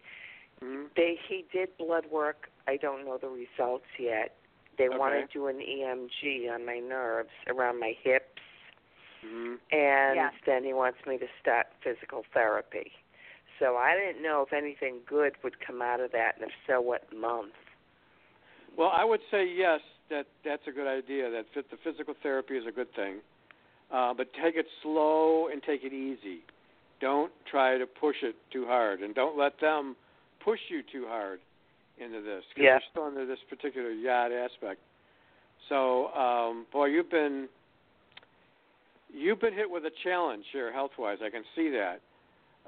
Mhm. 0.62 0.94
They 0.96 1.16
he 1.28 1.46
did 1.52 1.76
blood 1.78 2.06
work. 2.08 2.50
I 2.68 2.78
don't 2.78 3.06
know 3.06 3.18
the 3.18 3.30
results 3.30 3.86
yet. 4.00 4.36
They 4.78 4.90
want 4.90 5.14
to 5.14 5.28
do 5.28 5.48
an 5.48 5.62
EMG 5.62 6.50
on 6.50 6.66
my 6.66 6.80
nerves 6.80 7.30
around 7.48 7.80
my 7.80 7.92
Mhm. 8.04 8.33
And 9.72 10.16
Yeah. 10.16 10.32
then 10.46 10.64
he 10.64 10.74
wants 10.74 11.00
me 11.06 11.18
to 11.18 11.28
start 11.42 11.68
physical 11.84 12.24
therapy. 12.34 12.92
So 13.60 13.78
I 13.78 13.96
didn't 13.96 14.22
know 14.22 14.42
if 14.42 14.54
anything 14.54 15.02
good 15.06 15.34
would 15.44 15.60
come 15.60 15.82
out 15.82 16.00
of 16.00 16.12
that, 16.12 16.36
and 16.36 16.46
if 16.46 16.54
so, 16.68 16.82
what 16.82 17.12
month. 17.14 17.54
Well, 18.78 18.90
I 18.90 19.04
would 19.04 19.22
say 19.30 19.46
yes. 19.46 19.82
That 20.10 20.28
that's 20.44 20.68
a 20.68 20.72
good 20.72 20.88
idea. 20.88 21.30
That 21.32 21.46
fit, 21.54 21.72
the 21.72 21.78
physical 21.78 22.14
therapy 22.22 22.58
is 22.58 22.66
a 22.68 22.72
good 22.72 22.94
thing, 22.94 23.22
uh, 23.90 24.14
but 24.14 24.34
take 24.34 24.56
it 24.56 24.68
slow 24.82 25.48
and 25.48 25.64
take 25.64 25.84
it 25.84 25.94
easy. 25.94 26.42
Don't 27.00 27.32
try 27.50 27.78
to 27.78 27.86
push 27.86 28.18
it 28.22 28.36
too 28.52 28.66
hard, 28.66 29.02
and 29.02 29.16
don't 29.16 29.38
let 29.38 29.60
them 29.60 29.96
push 30.44 30.60
you 30.70 30.82
too 30.84 31.06
hard 31.08 31.40
into 31.98 32.22
this 32.22 32.44
because 32.50 32.64
Yeah. 32.64 32.72
you're 32.74 32.90
still 32.92 33.04
under 33.06 33.26
this 33.26 33.40
particular 33.50 33.92
yod 33.92 34.32
aspect. 34.32 34.82
So, 35.70 36.14
um, 36.14 36.66
boy, 36.72 36.88
you've 36.88 37.10
been 37.10 37.48
you've 39.14 39.40
been 39.40 39.54
hit 39.54 39.70
with 39.70 39.86
a 39.86 39.92
challenge 40.04 40.44
here, 40.52 40.72
health 40.74 40.92
wise. 40.98 41.20
I 41.24 41.30
can 41.30 41.44
see 41.56 41.70
that. 41.70 42.02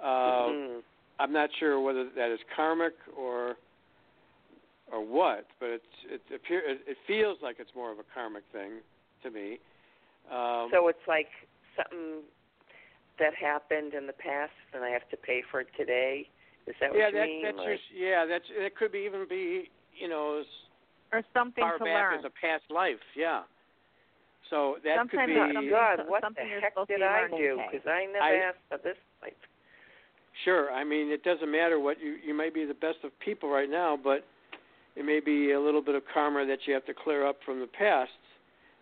Uh, 0.02 0.48
Mhm. 0.48 0.84
I'm 1.20 1.32
not 1.32 1.50
sure 1.60 1.80
whether 1.80 2.04
that 2.06 2.30
is 2.32 2.39
karmic 2.56 2.93
or 3.16 3.58
or 4.91 5.02
what, 5.04 5.48
but 5.60 5.70
it's 5.70 6.04
it 6.06 6.22
appear 6.34 6.60
it, 6.60 6.82
it 6.88 6.98
feels 7.08 7.41
like 7.41 7.60
it's 7.60 7.74
more 7.74 7.91
of 7.91 7.98
a 7.98 8.04
karmic 8.14 8.43
thing 8.52 8.82
to 9.24 9.32
me. 9.32 9.60
Um, 10.30 10.70
so 10.72 10.88
it's 10.89 11.08
like 11.08 11.30
something 11.76 12.22
that 13.18 13.34
happened 13.34 13.93
in 13.96 14.06
the 14.06 14.14
past, 14.14 14.54
and 14.74 14.84
I 14.84 14.89
have 14.89 15.08
to 15.10 15.18
pay 15.18 15.41
for 15.50 15.62
it 15.62 15.68
today. 15.76 16.30
Is 16.68 16.76
that 16.80 16.93
yeah, 16.93 17.06
what 17.06 17.14
you 17.14 17.20
that, 17.20 17.26
mean? 17.28 17.43
that's 17.43 17.58
Like- 17.58 17.78
just 17.80 17.91
yeah, 17.91 18.26
that's 18.26 18.46
it 18.50 18.76
could 18.76 18.91
be 18.91 19.00
even 19.00 19.26
be 19.28 19.72
you 19.96 20.08
know 20.08 20.38
as 20.41 20.48
Or 21.12 21.24
something 21.34 21.64
far 21.64 21.78
to 21.80 21.84
back 21.86 22.12
learn. 22.12 22.20
as 22.20 22.26
a 22.26 22.30
past 22.30 22.70
life, 22.70 23.02
yeah. 23.16 23.43
So 24.50 24.78
that 24.84 24.98
Sometimes 24.98 25.10
could 25.12 25.30
it's 25.30 25.48
be 25.50 25.54
something- 25.54 25.70
God, 25.70 26.08
what 26.08 26.22
the 26.22 26.41
heck 26.41 26.76
did 26.88 27.02
I 27.02 27.28
do? 27.30 27.62
Because 27.72 27.88
I 27.88 28.06
never 28.06 28.24
I- 28.24 28.36
asked 28.36 28.60
for 28.70 28.78
this 28.78 28.98
life. 29.22 29.34
Sure. 30.43 30.72
I 30.72 30.84
mean, 30.84 31.10
it 31.12 31.24
doesn't 31.24 31.50
matter 31.50 31.80
what 31.80 32.00
you 32.00 32.20
you 32.24 32.34
may 32.34 32.50
be 32.50 32.66
the 32.66 32.74
best 32.74 33.04
of 33.04 33.18
people 33.20 33.50
right 33.50 33.70
now, 33.70 33.96
but 33.98 34.24
it 34.96 35.04
may 35.06 35.20
be 35.20 35.52
a 35.52 35.60
little 35.60 35.82
bit 35.82 35.96
of 35.96 36.04
karma 36.14 36.46
that 36.46 36.68
you 36.68 36.74
have 36.74 36.86
to 36.86 36.93
clear 36.93 37.26
up 37.26 37.41
from 37.43 37.60
the 37.60 37.68
past 37.68 38.12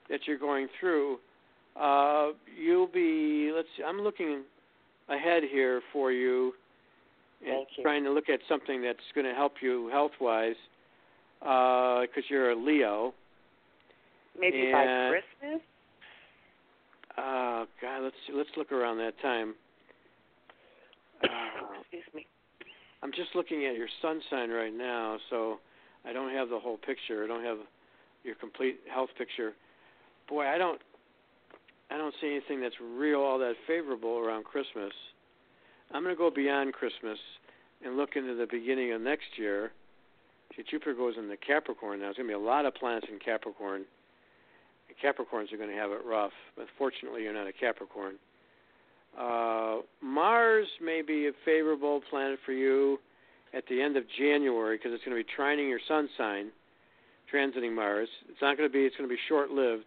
that 0.10 0.28
you're 0.28 0.38
going 0.38 0.68
through. 0.80 1.20
Uh, 1.76 2.32
you'll 2.58 2.88
be. 2.88 3.52
Let's. 3.56 3.68
See, 3.78 3.84
I'm 3.84 4.02
looking 4.02 4.44
ahead 5.10 5.44
here 5.44 5.82
for 5.92 6.12
you, 6.12 6.54
and 7.42 7.56
Thank 7.58 7.78
you. 7.78 7.84
trying 7.84 8.04
to 8.04 8.10
look 8.12 8.30
at 8.30 8.40
something 8.48 8.82
that's 8.82 9.12
going 9.16 9.26
to 9.26 9.34
help 9.34 9.62
you 9.62 9.88
health 9.90 10.20
wise, 10.20 10.56
because 11.40 12.30
you're 12.30 12.52
a 12.52 12.56
Leo. 12.56 13.14
Maybe 14.40 14.72
by 14.72 15.12
Christmas. 15.12 15.62
Oh 17.18 17.66
God, 17.82 18.04
let's 18.04 18.16
let's 18.34 18.50
look 18.58 18.72
around 18.72 18.98
that 18.98 19.14
time. 19.22 19.56
Uh, 21.24 21.28
Excuse 21.82 22.04
me. 22.16 22.26
I'm 23.04 23.12
just 23.12 23.36
looking 23.36 23.66
at 23.66 23.76
your 23.76 23.88
sun 24.02 24.22
sign 24.30 24.50
right 24.50 24.74
now, 24.74 25.18
so 25.30 25.60
I 26.06 26.14
don't 26.14 26.34
have 26.34 26.50
the 26.50 26.60
whole 26.60 26.78
picture. 26.78 27.24
I 27.24 27.28
don't 27.28 27.44
have 27.44 27.58
your 28.24 28.36
complete 28.36 28.80
health 28.92 29.10
picture. 29.18 29.54
Boy, 30.28 30.48
I 30.48 30.58
don't 30.58 30.82
I 31.92 31.98
don't 31.98 32.14
see 32.20 32.28
anything 32.32 32.62
that's 32.62 32.76
real 32.82 33.20
all 33.20 33.38
that 33.40 33.54
favorable 33.68 34.18
around 34.18 34.46
Christmas. 34.46 34.92
I'm 35.92 36.02
going 36.02 36.16
to 36.16 36.18
go 36.18 36.32
beyond 36.32 36.74
Christmas 36.74 37.20
and 37.86 37.98
look 37.98 38.16
into 38.16 38.34
the 38.34 38.48
beginning 38.50 38.94
of 38.94 39.02
next 39.02 39.38
year. 39.38 39.72
See, 40.56 40.64
Jupiter 40.70 40.96
goes 40.96 41.16
into 41.18 41.38
Capricorn 41.38 42.00
now. 42.00 42.06
There's 42.06 42.18
going 42.18 42.30
to 42.30 42.38
be 42.38 42.42
a 42.42 42.46
lot 42.46 42.66
of 42.66 42.74
planets 42.74 43.08
in 43.12 43.20
Capricorn. 43.20 43.84
And 44.94 45.16
Capricorns 45.16 45.52
are 45.54 45.58
going 45.58 45.70
to 45.70 45.76
have 45.76 45.92
it 45.92 46.02
rough, 46.06 46.32
but 46.56 46.68
fortunately, 46.78 47.24
you're 47.24 47.34
not 47.34 47.48
a 47.48 47.54
Capricorn. 47.54 48.16
Uh, 49.18 49.78
Mars 50.02 50.68
may 50.84 51.02
be 51.02 51.28
a 51.28 51.32
favorable 51.46 52.02
planet 52.10 52.40
for 52.46 52.52
you 52.52 52.98
at 53.54 53.64
the 53.70 53.82
end 53.82 53.96
of 53.96 54.04
January 54.18 54.78
because 54.78 54.92
it's 54.94 55.04
going 55.04 55.16
to 55.16 55.24
be 55.24 55.30
trining 55.38 55.70
your 55.70 55.80
sun 55.88 56.10
sign, 56.18 56.50
transiting 57.32 57.76
Mars. 57.76 58.10
It's 58.30 58.42
not 58.42 58.58
going 58.58 58.68
to 58.68 58.74
be. 58.74 58.86
It's 58.86 58.96
going 58.96 59.08
to 59.08 59.14
be 59.14 59.22
short-lived, 59.28 59.86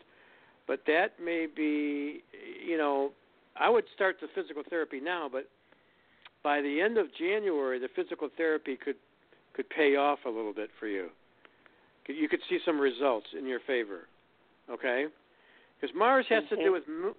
but 0.67 0.81
that 0.87 1.15
may 1.23 1.47
be. 1.55 2.23
You 2.65 2.79
know, 2.79 3.11
I 3.59 3.69
would 3.69 3.85
start 3.95 4.17
the 4.21 4.29
physical 4.35 4.63
therapy 4.69 5.01
now, 5.01 5.29
but 5.31 5.49
by 6.45 6.61
the 6.61 6.81
end 6.81 6.97
of 6.99 7.07
January, 7.19 7.81
the 7.81 7.89
physical 7.97 8.29
therapy 8.37 8.77
could 8.77 8.97
could 9.55 9.69
pay 9.71 9.97
off 9.97 10.21
a 10.27 10.29
little 10.29 10.53
bit 10.53 10.71
for 10.79 10.87
you. 10.87 11.09
You 12.07 12.29
could 12.29 12.41
see 12.49 12.59
some 12.65 12.79
results 12.79 13.27
in 13.37 13.47
your 13.47 13.61
favor. 13.67 14.07
Okay 14.71 15.07
because 15.81 15.95
Mars 15.95 16.27
has 16.31 16.45
to 16.49 16.57
do 16.57 16.73
with 16.73 16.85
mo- 16.89 17.14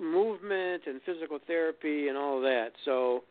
movement 0.00 0.82
and 0.86 1.00
physical 1.06 1.38
therapy 1.46 2.08
and 2.08 2.16
all 2.18 2.36
of 2.36 2.42
that. 2.42 2.70
So 2.84 3.24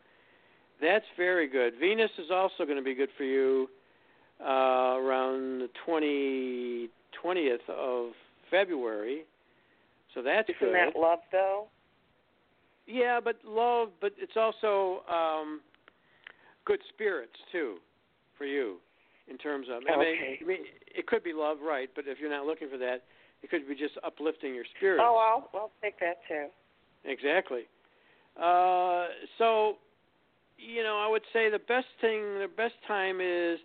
that's 0.80 1.04
very 1.16 1.48
good. 1.48 1.74
Venus 1.78 2.10
is 2.18 2.30
also 2.32 2.64
going 2.64 2.76
to 2.76 2.82
be 2.82 2.94
good 2.94 3.10
for 3.16 3.24
you 3.24 3.68
uh, 4.40 4.96
around 4.98 5.60
the 5.60 5.68
20, 5.86 6.88
20th 7.24 7.68
of 7.68 8.12
February. 8.50 9.24
So 10.14 10.22
that's 10.22 10.48
Isn't 10.48 10.60
good. 10.60 10.74
that 10.74 10.98
love 10.98 11.20
though? 11.30 11.66
Yeah, 12.86 13.20
but 13.22 13.36
love, 13.46 13.90
but 14.00 14.12
it's 14.18 14.36
also 14.36 15.02
um, 15.12 15.60
good 16.64 16.80
spirits 16.88 17.36
too 17.52 17.76
for 18.38 18.46
you 18.46 18.76
in 19.30 19.36
terms 19.36 19.66
of. 19.70 19.82
I 19.86 19.96
mean, 19.96 20.00
Okay. 20.00 20.38
I 20.42 20.46
mean, 20.46 20.58
it 20.86 21.06
could 21.06 21.22
be 21.22 21.34
love, 21.34 21.58
right? 21.62 21.90
But 21.94 22.04
if 22.08 22.18
you're 22.18 22.30
not 22.30 22.46
looking 22.46 22.70
for 22.70 22.78
that, 22.78 23.02
it 23.42 23.50
could 23.50 23.68
be 23.68 23.74
just 23.74 23.94
uplifting 24.04 24.54
your 24.54 24.64
spirits. 24.76 25.02
Oh, 25.04 25.16
I'll 25.16 25.58
I'll 25.58 25.70
take 25.82 25.98
that 26.00 26.18
too. 26.28 26.46
Exactly. 27.04 27.62
Uh, 28.40 29.06
so, 29.38 29.74
you 30.58 30.82
know, 30.82 30.98
I 31.04 31.08
would 31.10 31.22
say 31.32 31.50
the 31.50 31.58
best 31.58 31.86
thing, 32.00 32.20
the 32.38 32.48
best 32.56 32.74
time 32.86 33.20
is, 33.20 33.58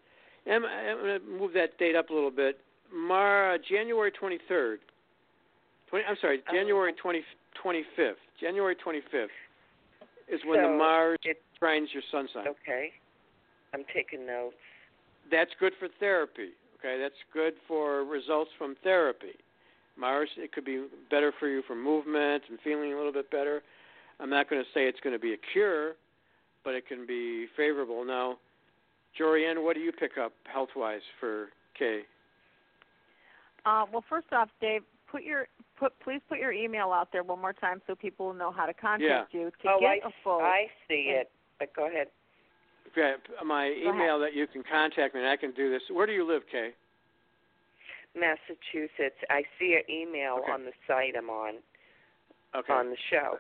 I'm, 0.50 0.66
I'm 0.66 0.98
going 0.98 1.20
to 1.20 1.26
move 1.26 1.54
that 1.54 1.78
date 1.78 1.96
up 1.96 2.10
a 2.10 2.14
little 2.14 2.32
bit. 2.32 2.60
Mar, 2.94 3.58
January 3.70 4.12
23rd. 4.12 4.78
20, 5.90 6.06
I'm 6.06 6.16
sorry, 6.22 6.42
January 6.52 6.94
20, 6.94 7.22
25th. 7.64 8.14
January 8.40 8.76
25th 8.76 9.28
is 10.28 10.42
when 10.46 10.62
the 10.62 10.70
Mars 10.70 11.20
it- 11.24 11.42
trines 11.62 11.88
your 11.94 12.04
sun 12.12 12.28
sign. 12.34 12.48
Okay. 12.48 12.92
I'm 13.74 13.84
taking 13.94 14.26
notes. 14.26 14.56
That's 15.32 15.52
good 15.60 15.74
for 15.80 15.88
therapy. 16.00 16.50
Okay, 16.80 17.00
that's 17.00 17.16
good 17.32 17.54
for 17.68 18.04
results 18.04 18.52
from 18.58 18.76
therapy. 18.84 19.34
Mars, 19.98 20.30
it 20.38 20.52
could 20.52 20.66
be 20.66 20.86
better 21.10 21.32
for 21.40 21.48
you 21.48 21.62
for 21.68 21.76
movement 21.76 22.44
and 22.50 22.60
feeling 22.64 22.94
a 22.94 22.98
little 22.98 23.14
bit 23.14 23.30
better. 23.30 23.62
I'm 24.20 24.30
not 24.30 24.50
going 24.50 24.62
to 24.62 24.68
say 24.74 24.88
it's 24.88 25.00
going 25.02 25.14
to 25.14 25.20
be 25.20 25.34
a 25.34 25.38
cure, 25.52 25.94
but 26.64 26.74
it 26.74 26.88
can 26.88 27.06
be 27.06 27.48
favorable. 27.56 28.04
Now, 28.06 28.38
Jorianne, 29.20 29.64
what 29.64 29.76
do 29.76 29.82
you 29.82 29.92
pick 29.92 30.18
up 30.18 30.34
health 30.52 30.70
wise 30.76 31.02
for 31.20 31.48
Kay? 31.78 32.02
Uh, 33.66 33.86
well, 33.92 34.04
first 34.10 34.28
off, 34.32 34.50
Dave, 34.60 34.82
put 35.10 35.24
your 35.24 35.48
put 35.80 35.94
please 36.04 36.22
put 36.28 36.40
your 36.40 36.52
email 36.52 36.92
out 36.92 37.10
there 37.12 37.24
one 37.24 37.40
more 37.40 37.54
time 37.54 37.82
so 37.88 37.96
people 37.96 38.28
will 38.28 38.34
know 38.34 38.52
how 38.52 38.66
to 38.66 38.74
contact 38.74 39.34
you 39.34 39.52
to 39.62 39.70
oh, 39.70 39.78
get 39.80 39.88
I, 39.88 40.08
a 40.08 40.12
full. 40.24 40.42
I 40.42 40.66
see 40.88 41.14
it. 41.16 41.32
But 41.60 41.74
go 41.76 41.88
ahead. 41.88 42.08
Okay, 42.92 43.14
my 43.46 43.70
Go 43.70 43.90
ahead. 43.90 43.96
email 43.96 44.20
that 44.20 44.34
you 44.36 44.48
can 44.48 44.64
contact 44.70 45.16
me, 45.16 45.22
and 45.22 45.30
I 45.30 45.38
can 45.38 45.52
do 45.52 45.70
this. 45.72 45.82
Where 45.92 46.06
do 46.06 46.14
you 46.14 46.28
live, 46.28 46.44
Kay? 46.52 46.72
Massachusetts. 48.16 49.18
I 49.30 49.44
see 49.60 49.76
an 49.76 49.90
email 49.90 50.40
Okay. 50.44 50.52
on 50.52 50.66
the 50.66 50.74
site 50.88 51.16
I'm 51.18 51.30
on 51.30 51.56
Okay. 52.54 52.74
on 52.74 52.90
the 52.90 52.98
show. 53.10 53.40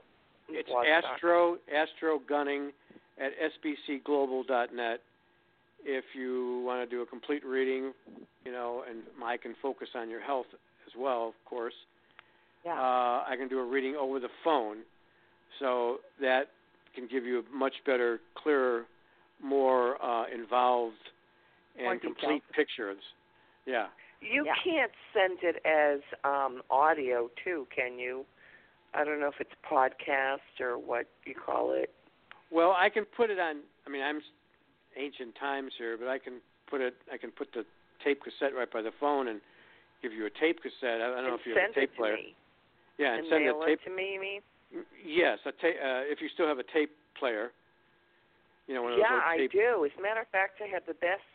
It's. 0.49 0.69
Astro 0.69 1.59
Astro 1.71 2.19
Gunning 2.19 2.74
at 3.17 3.32
sbcglobal.net. 3.39 5.01
If 5.86 6.15
you 6.15 6.59
want 6.65 6.88
to 6.88 6.95
do 6.95 7.01
a 7.01 7.05
complete 7.05 7.45
reading, 7.45 7.93
you 8.45 8.51
know, 8.51 8.84
and 8.89 9.03
I 9.24 9.38
can 9.38 9.53
focus 9.61 9.89
on 9.95 10.09
your 10.09 10.21
health 10.21 10.47
as 10.88 10.93
well, 10.97 11.28
of 11.28 11.45
course. 11.45 11.74
Yeah. 12.65 12.74
Uh, 12.80 13.24
I 13.28 13.36
can 13.38 13.47
do 13.49 13.59
a 13.59 13.65
reading 13.65 13.95
over 13.95 14.19
the 14.19 14.30
phone, 14.43 14.84
so 15.59 15.99
that 16.21 16.49
can 16.95 17.07
give 17.07 17.26
you 17.26 17.39
a 17.39 17.55
much 17.55 17.74
better, 17.86 18.21
clearer, 18.36 18.86
more 19.41 20.01
uh, 20.03 20.26
involved 20.34 20.95
and 21.78 21.99
complete 22.01 22.43
pictures. 22.55 23.01
Yeah. 23.65 23.88
You 24.24 24.45
Yeah. 24.45 24.55
can't 24.63 24.91
send 25.13 25.39
it 25.43 25.63
as 25.65 26.01
um 26.24 26.61
audio 26.69 27.30
too, 27.43 27.67
can 27.76 27.99
you? 27.99 28.26
I 28.93 29.03
don't 29.03 29.19
know 29.19 29.28
if 29.28 29.39
it's 29.39 29.53
podcast 29.69 30.59
or 30.59 30.78
what 30.78 31.07
you 31.26 31.34
call 31.36 31.74
it. 31.74 31.93
Well, 32.51 32.76
I 32.78 32.89
can 32.89 33.05
put 33.05 33.30
it 33.30 33.39
on. 33.39 33.61
I 33.88 33.89
mean, 33.89 34.03
I'm 34.03 34.21
ancient 34.95 35.36
times 35.36 35.74
here, 35.78 35.97
but 35.97 36.07
I 36.07 36.19
can 36.19 36.41
put 36.67 36.82
it. 36.82 36.95
I 37.11 37.17
can 37.17 37.32
put 37.32 37.51
the 37.53 37.65
tape 38.03 38.21
cassette 38.24 38.53
right 38.55 38.71
by 38.71 38.82
the 38.82 38.91
phone 38.99 39.28
and 39.28 39.41
give 40.01 40.13
you 40.13 40.26
a 40.26 40.30
tape 40.30 40.61
cassette. 40.61 41.01
I, 41.01 41.11
I 41.11 41.21
don't 41.21 41.28
know 41.30 41.36
if 41.36 41.45
you 41.45 41.55
have 41.55 41.71
a 41.71 41.74
tape 41.74 41.91
it 41.93 41.97
player. 41.97 42.15
me. 42.15 42.36
Yeah, 42.97 43.13
and, 43.17 43.19
and 43.26 43.28
send 43.30 43.45
mail 43.45 43.59
the 43.59 43.65
tape. 43.65 43.80
it 43.82 43.89
to 43.89 43.95
me, 43.95 44.13
you 44.13 44.19
mean? 44.21 44.41
Yes, 45.03 45.39
a 45.45 45.51
ta- 45.51 45.80
uh, 45.82 46.01
if 46.05 46.21
you 46.21 46.30
still 46.34 46.47
have 46.47 46.59
a 46.59 46.63
tape 46.71 46.91
player. 47.17 47.51
You 48.67 48.76
know, 48.76 48.88
yeah, 48.95 49.19
I 49.26 49.38
tape. 49.38 49.51
do. 49.51 49.84
As 49.84 49.91
a 49.97 50.01
matter 50.01 50.21
of 50.21 50.28
fact, 50.30 50.61
I 50.63 50.67
had 50.67 50.84
the 50.88 50.93
best 50.93 51.26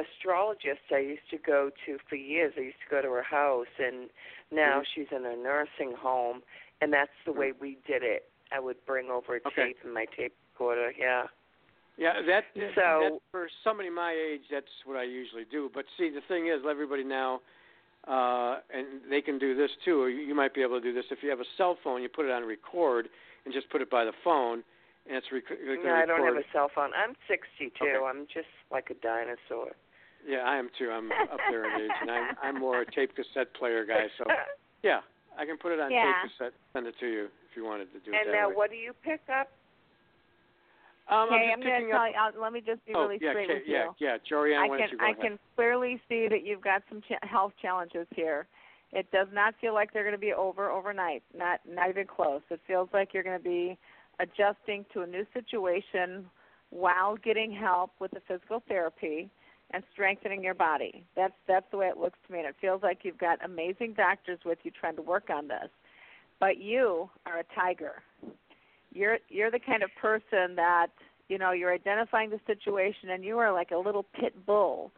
astrologist 0.00 0.80
I 0.92 0.98
used 0.98 1.28
to 1.30 1.38
go 1.38 1.70
to 1.86 1.98
for 2.08 2.16
years. 2.16 2.54
I 2.56 2.60
used 2.60 2.80
to 2.88 2.90
go 2.90 3.02
to 3.02 3.08
her 3.10 3.22
house, 3.22 3.66
and 3.78 4.10
now 4.50 4.80
Mhm. 4.80 4.86
she's 4.86 5.12
in 5.12 5.24
a 5.26 5.36
nursing 5.36 5.92
home, 5.92 6.42
and 6.80 6.92
that's 6.92 7.12
the 7.24 7.32
way 7.32 7.52
we 7.52 7.76
did 7.86 8.02
it. 8.02 8.30
I 8.50 8.60
would 8.60 8.84
bring 8.86 9.10
over 9.10 9.36
a 9.36 9.40
Okay. 9.46 9.66
tape 9.74 9.84
and 9.84 9.92
my 9.92 10.06
tape 10.06 10.34
recorder. 10.52 10.92
Yeah. 10.96 11.28
Yeah, 11.96 12.22
that 12.22 12.46
So- 12.54 13.00
that 13.00 13.20
for 13.32 13.48
somebody 13.64 13.90
my 13.90 14.12
age, 14.12 14.48
that's 14.48 14.86
what 14.86 14.96
I 14.96 15.02
usually 15.02 15.44
do. 15.44 15.68
But 15.68 15.84
see, 15.96 16.08
the 16.10 16.20
thing 16.22 16.46
is, 16.46 16.64
everybody 16.64 17.02
now, 17.02 17.42
uh, 18.06 18.60
and 18.70 19.02
they 19.10 19.20
can 19.20 19.38
do 19.38 19.54
this 19.54 19.74
too. 19.84 20.00
Or 20.02 20.08
you, 20.08 20.34
might 20.34 20.54
be 20.54 20.62
able 20.62 20.80
to 20.80 20.80
do 20.80 20.92
this 20.92 21.10
if 21.10 21.22
you 21.22 21.30
have 21.30 21.40
a 21.40 21.44
cell 21.56 21.74
phone. 21.74 22.00
You 22.02 22.08
put 22.08 22.24
it 22.24 22.30
on 22.30 22.44
record 22.44 23.10
and 23.44 23.52
just 23.52 23.68
put 23.68 23.82
it 23.82 23.90
by 23.90 24.04
the 24.04 24.12
phone, 24.12 24.62
and 25.06 25.16
it's 25.16 25.30
rec- 25.32 25.50
No, 25.50 25.76
gonna 25.76 25.94
I 25.94 26.06
don't 26.06 26.24
have 26.24 26.36
a 26.36 26.48
cell 26.52 26.68
phone. 26.68 26.94
I'm 26.94 27.16
62. 27.26 27.84
Okay. 27.84 27.96
I'm 28.04 28.26
just 28.28 28.48
like 28.70 28.90
a 28.90 28.94
dinosaur. 28.94 29.74
Yeah, 30.26 30.38
I 30.38 30.56
am 30.56 30.68
too. 30.78 30.90
I'm 30.90 31.10
up 31.12 31.40
there 31.50 31.64
in 31.64 31.80
age, 31.80 31.90
and 32.00 32.10
I'm 32.10 32.36
I'm 32.42 32.58
more 32.58 32.82
a 32.82 32.90
tape 32.90 33.14
cassette 33.14 33.52
player 33.54 33.84
guy. 33.84 34.06
So 34.18 34.24
yeah, 34.82 35.00
I 35.38 35.44
can 35.46 35.56
put 35.58 35.72
it 35.72 35.80
on 35.80 35.90
Yeah. 35.90 36.12
tape 36.22 36.30
cassette, 36.30 36.52
send 36.72 36.86
it 36.86 36.94
to 37.00 37.06
you 37.06 37.24
if 37.48 37.56
you 37.56 37.64
wanted 37.64 37.92
to 37.92 38.00
do 38.00 38.12
it 38.12 38.22
and 38.22 38.32
now, 38.32 38.48
way. 38.48 38.54
what 38.54 38.70
do 38.70 38.76
you 38.76 38.92
pick 39.02 39.20
up? 39.28 39.48
Um, 41.08 41.28
okay, 41.28 41.50
I'm 41.52 41.60
I'm 41.60 41.60
going 41.62 41.84
to 41.84 41.90
tell 41.90 42.02
up. 42.02 42.10
you. 42.34 42.38
Uh, 42.38 42.42
let 42.42 42.52
me 42.52 42.60
just 42.60 42.84
be 42.84 42.92
oh, 42.94 43.02
really 43.02 43.18
yeah, 43.20 43.30
straight 43.30 43.48
Kay, 43.48 43.54
with 43.54 43.62
yeah, 43.66 43.84
you. 43.98 44.06
yeah, 44.06 44.16
Jorianne, 44.30 44.58
I 44.64 44.68
why 44.68 44.76
can 44.76 44.86
don't 44.88 44.92
you 44.92 44.98
go 44.98 45.04
I 45.04 45.10
ahead? 45.10 45.20
can 45.22 45.38
clearly 45.56 46.00
see 46.08 46.28
that 46.28 46.44
you've 46.44 46.60
got 46.60 46.82
some 46.88 47.00
cha- 47.08 47.26
health 47.26 47.52
challenges 47.62 48.06
here. 48.14 48.46
It 48.92 49.10
does 49.10 49.28
not 49.32 49.54
feel 49.60 49.72
like 49.72 49.92
they're 49.92 50.02
going 50.02 50.14
to 50.14 50.20
be 50.20 50.34
over 50.34 50.70
overnight. 50.70 51.22
Not 51.34 51.60
not 51.66 51.88
even 51.88 52.06
close. 52.06 52.42
It 52.50 52.60
feels 52.66 52.88
like 52.92 53.14
you're 53.14 53.22
going 53.22 53.38
to 53.38 53.44
be 53.44 53.78
adjusting 54.20 54.84
to 54.92 55.02
a 55.02 55.06
new 55.06 55.24
situation 55.32 56.26
while 56.70 57.16
getting 57.16 57.52
help 57.52 57.92
with 58.00 58.10
the 58.10 58.20
physical 58.28 58.62
therapy 58.68 59.30
and 59.72 59.82
strengthening 59.92 60.42
your 60.42 60.54
body. 60.54 61.04
That's 61.14 61.34
that's 61.46 61.66
the 61.70 61.76
way 61.76 61.88
it 61.88 61.98
looks 61.98 62.18
to 62.26 62.32
me, 62.32 62.38
and 62.40 62.48
it 62.48 62.56
feels 62.60 62.82
like 62.82 63.00
you've 63.02 63.18
got 63.18 63.44
amazing 63.44 63.94
doctors 63.94 64.38
with 64.44 64.58
you 64.62 64.70
trying 64.70 64.96
to 64.96 65.02
work 65.02 65.30
on 65.30 65.48
this. 65.48 65.68
But 66.40 66.58
you 66.58 67.10
are 67.26 67.38
a 67.40 67.44
tiger. 67.54 68.02
You're 68.92 69.18
you're 69.28 69.50
the 69.50 69.58
kind 69.58 69.82
of 69.82 69.90
person 70.00 70.54
that 70.56 70.88
You 71.28 71.36
know, 71.36 71.52
you're 71.52 71.74
identifying 71.74 72.30
the 72.30 72.40
situation, 72.46 73.10
and 73.10 73.22
you 73.22 73.38
are 73.38 73.52
like 73.52 73.70
a 73.70 73.76
little 73.76 74.02
pit 74.18 74.46
bull, 74.46 74.90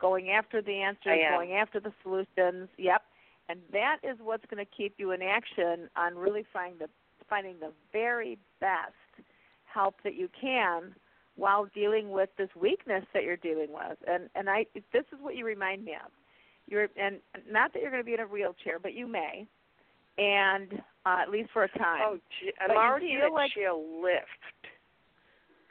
going 0.00 0.30
after 0.30 0.62
the 0.62 0.80
answers, 0.80 1.18
going 1.30 1.52
after 1.52 1.78
the 1.78 1.92
solutions. 2.02 2.70
Yep, 2.78 3.02
and 3.50 3.60
that 3.72 3.98
is 4.02 4.16
what's 4.22 4.46
going 4.46 4.64
to 4.64 4.70
keep 4.74 4.94
you 4.96 5.12
in 5.12 5.20
action 5.20 5.90
on 5.94 6.16
really 6.16 6.44
finding 6.52 6.78
the 6.78 6.88
finding 7.28 7.56
the 7.60 7.72
very 7.92 8.38
best 8.60 9.26
help 9.64 9.96
that 10.04 10.14
you 10.14 10.28
can 10.40 10.94
while 11.36 11.66
dealing 11.74 12.10
with 12.10 12.28
this 12.38 12.48
weakness 12.60 13.04
that 13.12 13.24
you're 13.24 13.36
dealing 13.36 13.68
with. 13.72 13.98
And 14.06 14.28
and 14.34 14.48
I 14.48 14.66
this 14.92 15.04
is 15.12 15.18
what 15.20 15.36
you 15.36 15.44
remind 15.44 15.84
me 15.84 15.92
of. 15.92 16.10
You're 16.66 16.88
and 16.96 17.16
not 17.50 17.72
that 17.72 17.82
you're 17.82 17.90
going 17.90 18.02
to 18.02 18.06
be 18.06 18.14
in 18.14 18.20
a 18.20 18.26
wheelchair, 18.26 18.78
but 18.78 18.94
you 18.94 19.06
may, 19.06 19.46
and 20.18 20.80
uh, 21.04 21.18
at 21.22 21.30
least 21.30 21.50
for 21.52 21.64
a 21.64 21.68
time. 21.78 22.00
Oh, 22.04 22.18
gee, 22.40 22.52
I'm 22.60 22.68
But 22.68 22.74
you 22.74 22.78
already 22.80 23.12
in 23.12 23.20
feel 23.20 23.28
a 23.28 23.34
like- 23.34 23.52
chair 23.52 23.72
lift. 23.74 24.28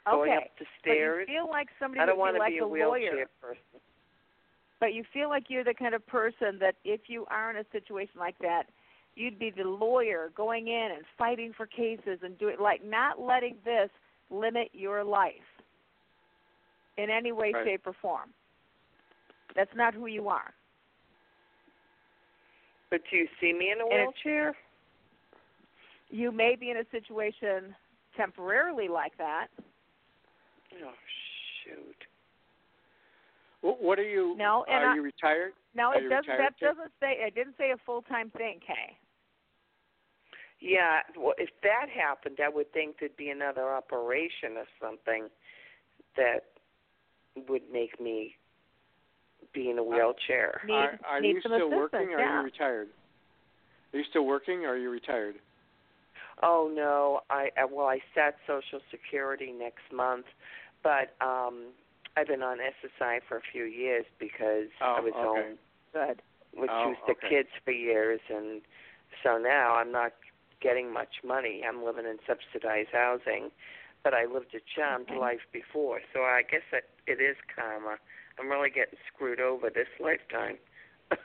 Going 0.06 0.32
okay. 0.32 0.36
up 0.36 0.50
the 0.58 0.66
But 0.84 0.92
you 0.92 1.24
feel 1.26 1.48
like 1.48 1.68
somebody 1.80 2.00
I 2.02 2.06
don't 2.06 2.18
want 2.18 2.36
to 2.36 2.38
like 2.38 2.52
be 2.52 2.58
a, 2.58 2.64
a 2.64 2.68
wheelchair 2.68 2.88
lawyer. 3.14 3.26
person. 3.40 3.80
But 4.78 4.92
you 4.92 5.02
feel 5.14 5.30
like 5.30 5.44
you're 5.48 5.64
the 5.64 5.72
kind 5.72 5.94
of 5.94 6.06
person 6.06 6.58
that 6.60 6.74
if 6.84 7.00
you 7.06 7.24
are 7.30 7.50
in 7.50 7.56
a 7.56 7.64
situation 7.72 8.12
like 8.18 8.36
that, 8.40 8.64
you'd 9.14 9.38
be 9.38 9.50
the 9.50 9.62
lawyer 9.64 10.30
going 10.36 10.68
in 10.68 10.90
and 10.94 11.04
fighting 11.16 11.54
for 11.56 11.64
cases 11.66 12.18
and 12.22 12.36
doing 12.38 12.56
like 12.60 12.84
not 12.84 13.18
letting 13.18 13.56
this 13.64 13.88
limit 14.30 14.68
your 14.74 15.02
life 15.04 15.32
in 16.96 17.10
any 17.10 17.32
way, 17.32 17.52
Right. 17.52 17.64
shape, 17.64 17.86
or 17.86 17.92
form. 17.94 18.32
That's 19.54 19.74
not 19.74 19.94
who 19.94 20.06
you 20.06 20.28
are. 20.28 20.52
But 22.90 23.02
do 23.10 23.16
you 23.16 23.28
see 23.40 23.52
me 23.52 23.70
in 23.70 23.80
a 23.80 23.86
wheelchair? 23.86 24.56
You 26.10 26.30
may 26.30 26.54
be 26.54 26.70
in 26.70 26.76
a 26.76 26.84
situation 26.90 27.74
temporarily 28.16 28.88
like 28.88 29.16
that. 29.16 29.48
Oh 30.82 30.92
shoot. 31.64 32.06
Wh- 33.60 33.80
What 33.80 33.98
are 33.98 34.08
you? 34.08 34.36
No, 34.36 34.64
and 34.64 34.84
are 34.84 34.90
I- 34.90 34.94
you 34.94 35.02
retired? 35.02 35.54
No, 35.74 35.88
Are 35.90 35.96
it 35.98 36.08
doesn't. 36.08 36.26
That 36.26 36.56
Kate? 36.58 36.66
doesn't 36.66 36.92
say. 37.00 37.18
It 37.20 37.34
didn't 37.34 37.56
say 37.56 37.70
a 37.72 37.76
full 37.78 38.02
time 38.02 38.30
thing, 38.30 38.60
Kay. 38.60 38.96
Yeah, 40.60 41.02
well, 41.16 41.34
if 41.36 41.50
that 41.62 41.88
happened, 41.90 42.38
I 42.40 42.48
would 42.48 42.72
think 42.72 42.98
there'd 42.98 43.16
be 43.16 43.30
another 43.30 43.74
operation 43.74 44.56
or 44.56 44.66
something 44.80 45.28
that 46.16 46.44
would 47.48 47.62
make 47.72 48.00
me 48.00 48.36
be 49.52 49.70
in 49.70 49.78
a 49.78 49.82
wheelchair. 49.82 50.60
Need- 50.66 50.72
are 50.72 50.98
are 51.06 51.20
need 51.20 51.36
you 51.36 51.40
some 51.42 51.52
still 51.52 51.70
working 51.70 52.00
assistance, 52.00 52.20
or 52.20 52.22
are 52.24 52.38
you 52.38 52.44
retired? 52.44 52.88
Are 53.92 53.98
you 53.98 54.04
still 54.10 54.26
working 54.26 54.64
or 54.64 54.70
are 54.70 54.76
you 54.76 54.90
retired? 54.90 55.36
Oh 56.42 56.70
no, 56.72 57.20
I 57.30 57.50
I- 57.56 57.64
well 57.64 57.86
I 57.86 58.00
start 58.12 58.36
Social 58.46 58.80
Security 58.90 59.52
next 59.52 59.92
month, 59.92 60.26
but 60.82 61.14
um 61.20 61.66
I've 62.16 62.28
been 62.28 62.42
on 62.42 62.58
SSI 62.58 63.20
for 63.28 63.38
a 63.38 63.42
few 63.52 63.64
years 63.64 64.04
because 64.18 64.68
I 64.80 65.00
Oh, 65.00 65.02
was 65.02 65.12
okay. 65.14 65.24
home 65.24 65.58
Good. 65.92 66.22
with 66.56 66.70
Oh, 66.70 66.84
two 66.86 66.94
sick 67.06 67.18
okay. 67.18 67.28
kids 67.28 67.48
for 67.64 67.72
years, 67.72 68.20
and 68.28 68.62
so 69.22 69.38
now 69.38 69.74
I'm 69.74 69.90
not 69.90 70.12
getting 70.60 70.92
much 70.92 71.22
money. 71.24 71.62
I'm 71.68 71.84
living 71.84 72.06
in 72.06 72.18
subsidized 72.26 72.90
housing, 72.92 73.50
but 74.04 74.14
I 74.14 74.26
lived 74.26 74.54
a 74.54 74.60
charmed 74.76 75.08
Okay. 75.10 75.18
life 75.18 75.40
before, 75.50 76.00
so 76.12 76.20
I 76.22 76.42
guess 76.48 76.62
that 76.70 76.84
it 77.06 77.20
is 77.20 77.36
karma. 77.54 77.96
I'm 78.38 78.48
really 78.50 78.70
getting 78.70 78.98
screwed 79.12 79.40
over 79.40 79.70
this 79.70 79.88
lifetime. 79.98 80.58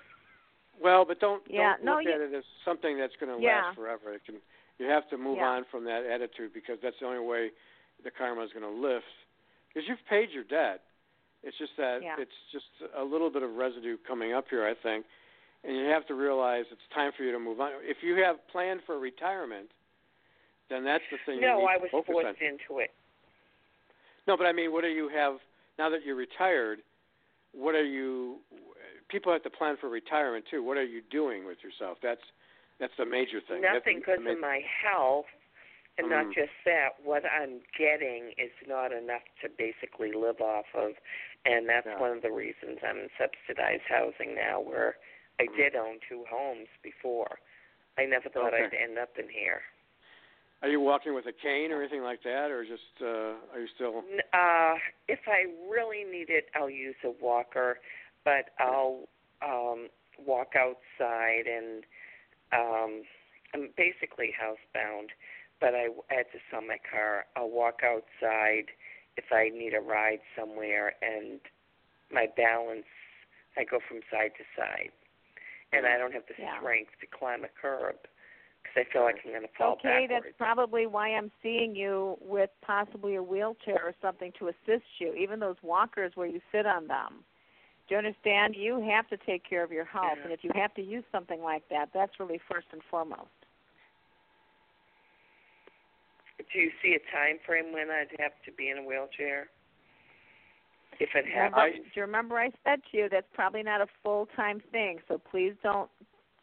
Well, 0.81 1.03
but 1.03 1.19
don't 1.19 1.43
Yeah, 1.45 1.75
don't 1.75 1.83
no, 1.85 1.95
look 1.95 2.05
you- 2.05 2.11
at 2.13 2.21
it 2.21 2.33
as 2.33 2.45
something 2.63 2.97
that's 2.97 3.15
going 3.17 3.35
to 3.35 3.41
Yeah. 3.43 3.65
last 3.65 3.75
forever. 3.75 4.13
It 4.13 4.23
can 4.25 4.41
you 4.77 4.85
have 4.87 5.09
to 5.09 5.17
move 5.17 5.37
Yeah. 5.37 5.49
on 5.49 5.65
from 5.65 5.83
that 5.83 6.05
attitude 6.05 6.53
because 6.53 6.79
that's 6.79 6.97
the 6.99 7.05
only 7.05 7.19
way 7.19 7.51
the 8.01 8.09
karma 8.11 8.43
is 8.43 8.53
going 8.53 8.63
to 8.63 8.69
lift. 8.71 9.05
Because 9.67 9.89
you've 9.89 10.05
paid 10.05 10.29
your 10.31 10.45
debt. 10.45 10.85
It's 11.43 11.57
just 11.57 11.75
that 11.75 12.01
Yeah. 12.01 12.15
it's 12.17 12.31
just 12.53 12.67
a 12.93 13.03
little 13.03 13.29
bit 13.29 13.43
of 13.43 13.57
residue 13.57 13.97
coming 13.97 14.31
up 14.31 14.47
here, 14.47 14.65
I 14.65 14.73
think, 14.73 15.05
and 15.65 15.75
you 15.75 15.83
have 15.87 16.05
to 16.07 16.13
realize 16.13 16.65
it's 16.71 16.87
time 16.87 17.11
for 17.11 17.23
you 17.23 17.33
to 17.33 17.39
move 17.39 17.59
on. 17.59 17.73
If 17.83 18.01
you 18.01 18.15
have 18.23 18.47
planned 18.47 18.81
for 18.85 18.97
retirement, 18.97 19.69
then 20.69 20.83
that's 20.83 21.03
the 21.11 21.17
thing. 21.25 21.41
no, 21.41 21.65
I 21.65 21.77
to 21.77 21.81
was 21.93 22.05
forced 22.05 22.27
on. 22.27 22.35
into 22.39 22.79
it. 22.79 22.91
No, 24.27 24.37
but 24.37 24.45
I 24.45 24.51
mean, 24.53 24.71
what 24.71 24.83
do 24.83 24.89
you 24.89 25.09
have 25.09 25.37
now 25.77 25.89
that 25.89 26.05
you're 26.05 26.15
retired? 26.15 26.79
What 27.53 27.73
are 27.75 27.85
you? 27.85 28.37
People 29.09 29.33
have 29.33 29.43
to 29.43 29.49
plan 29.49 29.75
for 29.81 29.89
retirement 29.89 30.45
too. 30.49 30.61
What 30.63 30.77
are 30.77 30.85
you 30.85 31.01
doing 31.09 31.45
with 31.45 31.57
yourself? 31.63 31.97
That's 32.01 32.21
that's 32.79 32.93
the 32.97 33.05
major 33.05 33.41
thing. 33.41 33.61
Nothing 33.61 33.99
because 33.99 34.19
of 34.25 34.39
my 34.39 34.61
health, 34.85 35.25
and 35.97 36.07
Mm. 36.07 36.11
not 36.25 36.33
just 36.33 36.53
that. 36.65 36.99
What 37.03 37.25
I'm 37.25 37.61
getting 37.77 38.31
is 38.37 38.51
not 38.67 38.91
enough 38.93 39.23
to 39.41 39.49
basically 39.49 40.11
live 40.13 40.39
off 40.41 40.67
of, 40.75 40.93
and 41.45 41.67
that's 41.67 41.87
Yeah. 41.87 41.97
one 41.99 42.11
of 42.11 42.21
the 42.21 42.31
reasons 42.31 42.79
I'm 42.83 42.99
in 42.99 43.09
subsidized 43.17 43.83
housing 43.89 44.35
now, 44.35 44.59
where 44.59 44.97
I 45.39 45.47
Mm. 45.47 45.55
did 45.55 45.75
own 45.75 45.99
two 46.07 46.23
homes 46.25 46.69
before. 46.83 47.39
I 47.97 48.05
never 48.05 48.29
thought 48.29 48.53
Okay. 48.53 48.65
I'd 48.65 48.73
end 48.75 48.97
up 48.99 49.17
in 49.17 49.27
here. 49.27 49.63
Are 50.61 50.67
you 50.69 50.81
walking 50.81 51.15
with 51.15 51.25
a 51.25 51.31
cane 51.31 51.71
or 51.71 51.81
anything 51.81 52.03
like 52.03 52.21
that, 52.23 52.51
or 52.51 52.65
just 52.65 52.81
uh, 53.01 53.39
are 53.53 53.61
you 53.61 53.67
still? 53.75 54.03
Uh, 54.33 54.75
if 55.07 55.19
I 55.27 55.45
really 55.71 56.03
need 56.03 56.29
it, 56.29 56.47
I'll 56.53 56.69
use 56.69 56.95
a 57.05 57.11
walker, 57.23 57.77
but 58.25 58.51
I'll 58.59 59.07
um 59.41 59.87
walk 60.25 60.51
outside 60.57 61.47
and 61.47 61.83
um 62.51 63.03
I'm 63.53 63.69
basically 63.77 64.33
housebound, 64.35 65.09
but 65.61 65.73
I 65.75 65.87
I 66.11 66.15
had 66.15 66.31
to 66.33 66.39
sell 66.51 66.61
my 66.61 66.77
car. 66.91 67.25
I'll 67.37 67.49
walk 67.49 67.79
outside 67.83 68.65
if 69.15 69.25
I 69.31 69.49
need 69.49 69.73
a 69.73 69.79
ride 69.79 70.19
somewhere 70.37 70.93
and 71.01 71.39
my 72.11 72.27
balance 72.35 72.85
I 73.57 73.63
go 73.63 73.79
from 73.87 73.99
side 74.11 74.31
to 74.37 74.43
side. 74.59 74.91
And 75.71 75.85
I 75.85 75.97
don't 75.97 76.13
have 76.13 76.25
the 76.27 76.33
Yeah. 76.37 76.57
strength 76.57 76.91
to 76.99 77.07
climb 77.07 77.43
a 77.43 77.49
curb 77.61 77.95
because 78.73 78.87
I 78.89 78.93
feel 78.93 79.03
like 79.03 79.15
I'm 79.25 79.31
going 79.31 79.41
to 79.43 79.47
fall 79.57 79.73
okay, 79.73 80.05
backwards. 80.07 80.23
that's 80.25 80.37
probably 80.37 80.85
why 80.87 81.09
I'm 81.09 81.31
seeing 81.41 81.75
you 81.75 82.17
with 82.21 82.49
possibly 82.61 83.15
a 83.15 83.23
wheelchair 83.23 83.81
or 83.83 83.93
something 84.01 84.31
to 84.39 84.47
assist 84.49 84.85
you. 84.99 85.13
Even 85.13 85.39
those 85.39 85.57
walkers 85.61 86.11
where 86.15 86.27
you 86.27 86.39
sit 86.51 86.65
on 86.65 86.87
them. 86.87 87.23
Do 87.87 87.95
you 87.95 87.97
understand? 87.97 88.55
You 88.55 88.79
have 88.89 89.07
to 89.09 89.17
take 89.25 89.47
care 89.49 89.63
of 89.63 89.71
your 89.71 89.85
health, 89.85 90.13
Yeah. 90.17 90.23
and 90.25 90.31
if 90.33 90.43
you 90.43 90.51
have 90.53 90.73
to 90.75 90.81
use 90.81 91.03
something 91.11 91.41
like 91.41 91.67
that, 91.69 91.89
that's 91.93 92.19
really 92.19 92.39
first 92.51 92.67
and 92.71 92.81
foremost. 92.89 93.29
Do 96.53 96.59
you 96.59 96.71
see 96.81 96.95
a 96.95 96.99
time 97.15 97.37
frame 97.45 97.73
when 97.73 97.89
I'd 97.89 98.15
have 98.19 98.31
to 98.45 98.51
be 98.51 98.69
in 98.69 98.77
a 98.77 98.83
wheelchair? 98.83 99.49
If 100.99 101.09
it 101.15 101.25
Remember, 101.25 101.57
happens. 101.57 101.85
do 101.85 101.91
you 101.95 102.01
remember 102.01 102.37
I 102.37 102.49
said 102.63 102.81
to 102.91 102.97
you 102.97 103.09
that's 103.09 103.27
probably 103.33 103.63
not 103.63 103.81
a 103.81 103.87
full 104.03 104.27
time 104.35 104.61
thing. 104.71 104.99
So 105.07 105.17
please 105.17 105.53
don't 105.63 105.89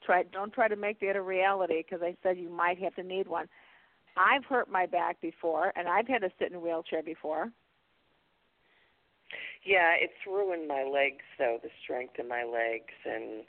try 0.06 0.22
don't 0.24 0.52
try 0.52 0.68
to 0.68 0.76
make 0.76 1.00
that 1.00 1.16
a 1.16 1.22
reality 1.22 1.82
because 1.82 2.00
I 2.02 2.16
said 2.22 2.38
you 2.38 2.48
might 2.48 2.78
have 2.78 2.94
to 2.96 3.02
need 3.02 3.28
one. 3.28 3.48
I've 4.16 4.44
hurt 4.46 4.70
my 4.70 4.86
back 4.86 5.20
before, 5.20 5.72
and 5.76 5.88
I've 5.88 6.08
had 6.08 6.22
to 6.22 6.30
sit 6.38 6.50
in 6.50 6.56
a 6.56 6.60
wheelchair 6.60 7.02
before. 7.02 7.50
Yeah, 9.64 9.92
it's 9.98 10.14
ruined 10.26 10.68
my 10.68 10.84
legs 10.84 11.24
though, 11.38 11.58
the 11.62 11.70
strength 11.82 12.14
in 12.18 12.28
my 12.28 12.44
legs 12.44 12.94
and 13.04 13.44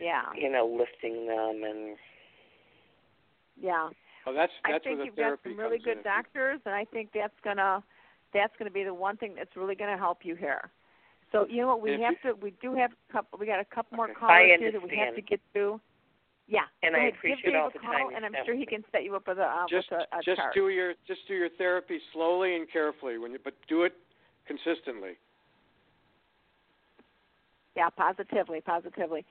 Yeah, 0.00 0.24
you 0.36 0.50
know, 0.50 0.66
lifting 0.66 1.26
them 1.26 1.62
and 1.64 1.96
yeah. 3.60 3.88
Oh, 4.26 4.32
that's 4.34 4.52
that's 4.62 4.64
I 4.64 4.72
that's 4.72 4.84
think 4.84 4.96
where 4.98 5.06
the 5.06 5.06
you've 5.06 5.16
got 5.16 5.38
some 5.42 5.58
really 5.58 5.78
good 5.78 5.98
in. 5.98 6.02
doctors, 6.04 6.60
and 6.66 6.74
I 6.74 6.84
think 6.84 7.10
that's 7.14 7.34
gonna 7.42 7.82
that's 8.32 8.52
gonna 8.58 8.70
be 8.70 8.84
the 8.84 8.94
one 8.94 9.16
thing 9.16 9.34
that's 9.34 9.56
really 9.56 9.74
gonna 9.74 9.96
help 9.98 10.18
you 10.24 10.34
here. 10.36 10.70
So 11.32 11.46
you 11.48 11.62
know 11.62 11.68
what 11.68 11.80
we 11.80 11.92
And 11.92 12.02
if 12.02 12.06
have 12.06 12.20
to 12.22 12.40
we 12.40 12.52
do 12.62 12.74
have 12.74 12.92
a 12.92 13.12
couple 13.12 13.38
we 13.38 13.46
got 13.46 13.60
a 13.60 13.64
couple 13.64 13.96
more 13.96 14.06
Okay. 14.06 14.14
callers 14.18 14.58
here 14.58 14.72
that 14.72 14.82
we 14.82 14.96
have 14.96 15.14
to 15.14 15.22
get 15.22 15.40
through. 15.52 15.80
Yeah, 16.46 16.68
And 16.82 16.94
go 16.94 17.00
I 17.00 17.04
appreciate 17.06 17.44
Give 17.44 17.52
Dave 17.54 17.62
all 17.62 17.68
a 17.68 17.72
the 17.72 17.78
call, 17.78 17.92
time 17.92 18.16
and 18.16 18.24
I'm 18.24 18.34
sure 18.44 18.54
he 18.54 18.66
can 18.66 18.84
set 18.92 19.02
you 19.02 19.16
up 19.16 19.26
with 19.26 19.38
a 19.38 19.44
uh, 19.44 19.64
just 19.68 19.90
with 19.90 20.00
a, 20.12 20.18
a 20.18 20.22
just 20.22 20.36
chart. 20.36 20.54
do 20.54 20.68
your 20.68 20.92
just 21.08 21.20
do 21.26 21.34
your 21.34 21.48
therapy 21.56 21.98
slowly 22.12 22.56
and 22.56 22.70
carefully 22.70 23.16
when 23.16 23.32
you 23.32 23.38
but 23.42 23.54
do 23.66 23.84
it 23.84 23.94
consistently. 24.46 25.16
Yeah, 27.74 27.88
positively, 27.88 28.60
positively. 28.60 29.24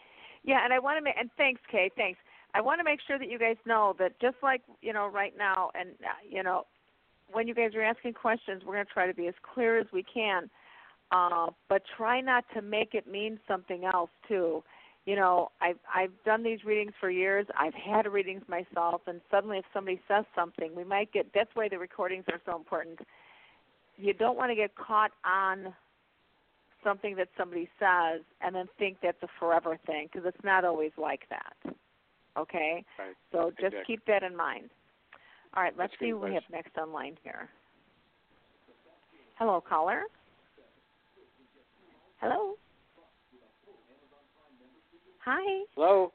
Yeah, 0.44 0.64
and 0.64 0.73
I 0.73 0.80
want 0.80 0.98
to 0.98 1.03
make 1.03 1.14
and 1.18 1.30
thanks, 1.38 1.61
Kay, 1.72 1.91
thanks. 1.95 2.19
I 2.56 2.61
want 2.61 2.80
to 2.80 2.84
make 2.84 2.99
sure 3.06 3.18
that 3.18 3.30
you 3.30 3.40
guys 3.40 3.57
know 3.65 3.95
that 3.99 4.19
just 4.19 4.38
like 4.41 4.61
you 4.81 4.91
know 4.91 5.07
right 5.07 5.34
now, 5.38 5.69
and 5.76 5.90
uh, 6.02 6.18
you 6.27 6.41
know, 6.41 6.65
when 7.31 7.48
you 7.48 7.53
guys 7.53 7.76
are 7.76 7.84
asking 7.84 8.14
questions, 8.14 8.64
we're 8.65 8.73
going 8.73 8.85
to 8.85 8.91
try 8.91 9.06
to 9.06 9.14
be 9.14 9.27
as 9.27 9.35
clear 9.53 9.80
as 9.80 9.85
we 9.94 10.03
can, 10.03 10.49
uh, 11.11 11.48
but 11.69 11.84
try 11.95 12.22
not 12.22 12.44
to 12.56 12.61
make 12.64 12.95
it 12.95 13.07
mean 13.07 13.40
something 13.48 13.85
else 13.85 14.10
too. 14.27 14.64
You 15.06 15.18
know, 15.18 15.50
I've 15.62 15.80
I've 15.94 16.12
done 16.26 16.44
these 16.44 16.64
readings 16.64 16.94
for 17.00 17.10
years. 17.10 17.46
I've 17.60 17.74
had 17.74 18.08
readings 18.12 18.44
myself, 18.48 19.02
and 19.06 19.20
suddenly, 19.30 19.58
if 19.58 19.66
somebody 19.74 20.00
says 20.08 20.24
something, 20.34 20.74
we 20.76 20.86
might 20.86 21.12
get. 21.12 21.28
That's 21.36 21.50
why 21.56 21.68
the 21.68 21.78
recordings 21.78 22.24
are 22.32 22.40
so 22.46 22.56
important. 22.56 23.00
You 23.98 24.14
don't 24.14 24.38
want 24.38 24.52
to 24.52 24.56
get 24.56 24.76
caught 24.76 25.12
on 25.26 25.74
something 26.84 27.16
that 27.16 27.30
somebody 27.38 27.70
says 27.80 28.22
and 28.42 28.54
then 28.54 28.68
think 28.78 28.98
that's 29.02 29.22
a 29.24 29.28
forever 29.40 29.78
thing 29.86 30.10
because 30.12 30.28
it's 30.28 30.44
not 30.44 30.66
always 30.66 30.92
like 30.98 31.22
that. 31.30 31.76
Okay? 32.38 32.84
Right. 33.00 33.16
So 33.32 33.52
just 33.52 33.74
Exactly. 33.74 33.96
keep 33.96 34.06
that 34.06 34.24
in 34.24 34.36
mind. 34.36 34.70
All 35.56 35.64
right, 35.64 35.74
let's 35.78 35.92
That's 35.92 36.00
see 36.00 36.10
who 36.10 36.20
we 36.20 36.34
have 36.34 36.44
next 36.52 36.78
online 36.78 37.16
here. 37.24 37.48
Hello, 39.38 39.62
caller. 39.62 40.04
Hello. 42.20 42.56
Hi. 45.26 45.64
Hello. 45.76 46.12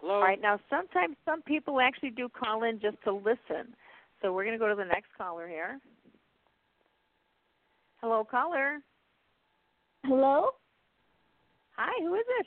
Hello. 0.00 0.14
All 0.14 0.20
right. 0.20 0.40
Now, 0.40 0.60
sometimes 0.68 1.16
some 1.24 1.42
people 1.42 1.80
actually 1.80 2.10
do 2.10 2.28
call 2.28 2.64
in 2.64 2.78
just 2.80 2.96
to 3.04 3.12
listen. 3.12 3.74
So 4.20 4.32
we're 4.32 4.44
going 4.44 4.58
to 4.58 4.58
go 4.58 4.68
to 4.68 4.74
the 4.74 4.84
next 4.84 5.08
caller 5.16 5.48
here. 5.48 5.80
Hello, 8.00 8.26
caller. 8.28 8.80
Hello. 10.04 10.50
Hi. 11.76 11.92
Who 12.02 12.14
is 12.14 12.24
it? 12.40 12.46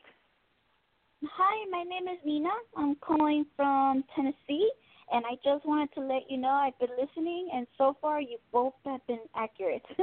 Hi, 1.23 1.69
my 1.69 1.84
name 1.84 2.07
is 2.07 2.19
Nina. 2.26 2.49
I'm 2.77 2.95
calling 2.95 3.45
from 3.57 4.06
Tennessee, 4.15 4.69
and 5.11 5.26
I 5.26 5.36
just 5.44 5.65
wanted 5.65 5.94
to 5.95 6.02
let 6.02 6.30
you 6.30 6.38
know 6.38 6.49
I've 6.49 6.80
been 6.80 6.95
listening, 6.98 7.49
and 7.53 7.68
so 7.77 7.98
far 7.99 8.22
you 8.22 8.38
both 8.53 8.73
have 8.86 9.06
been 9.06 9.19
accurate. 9.36 9.84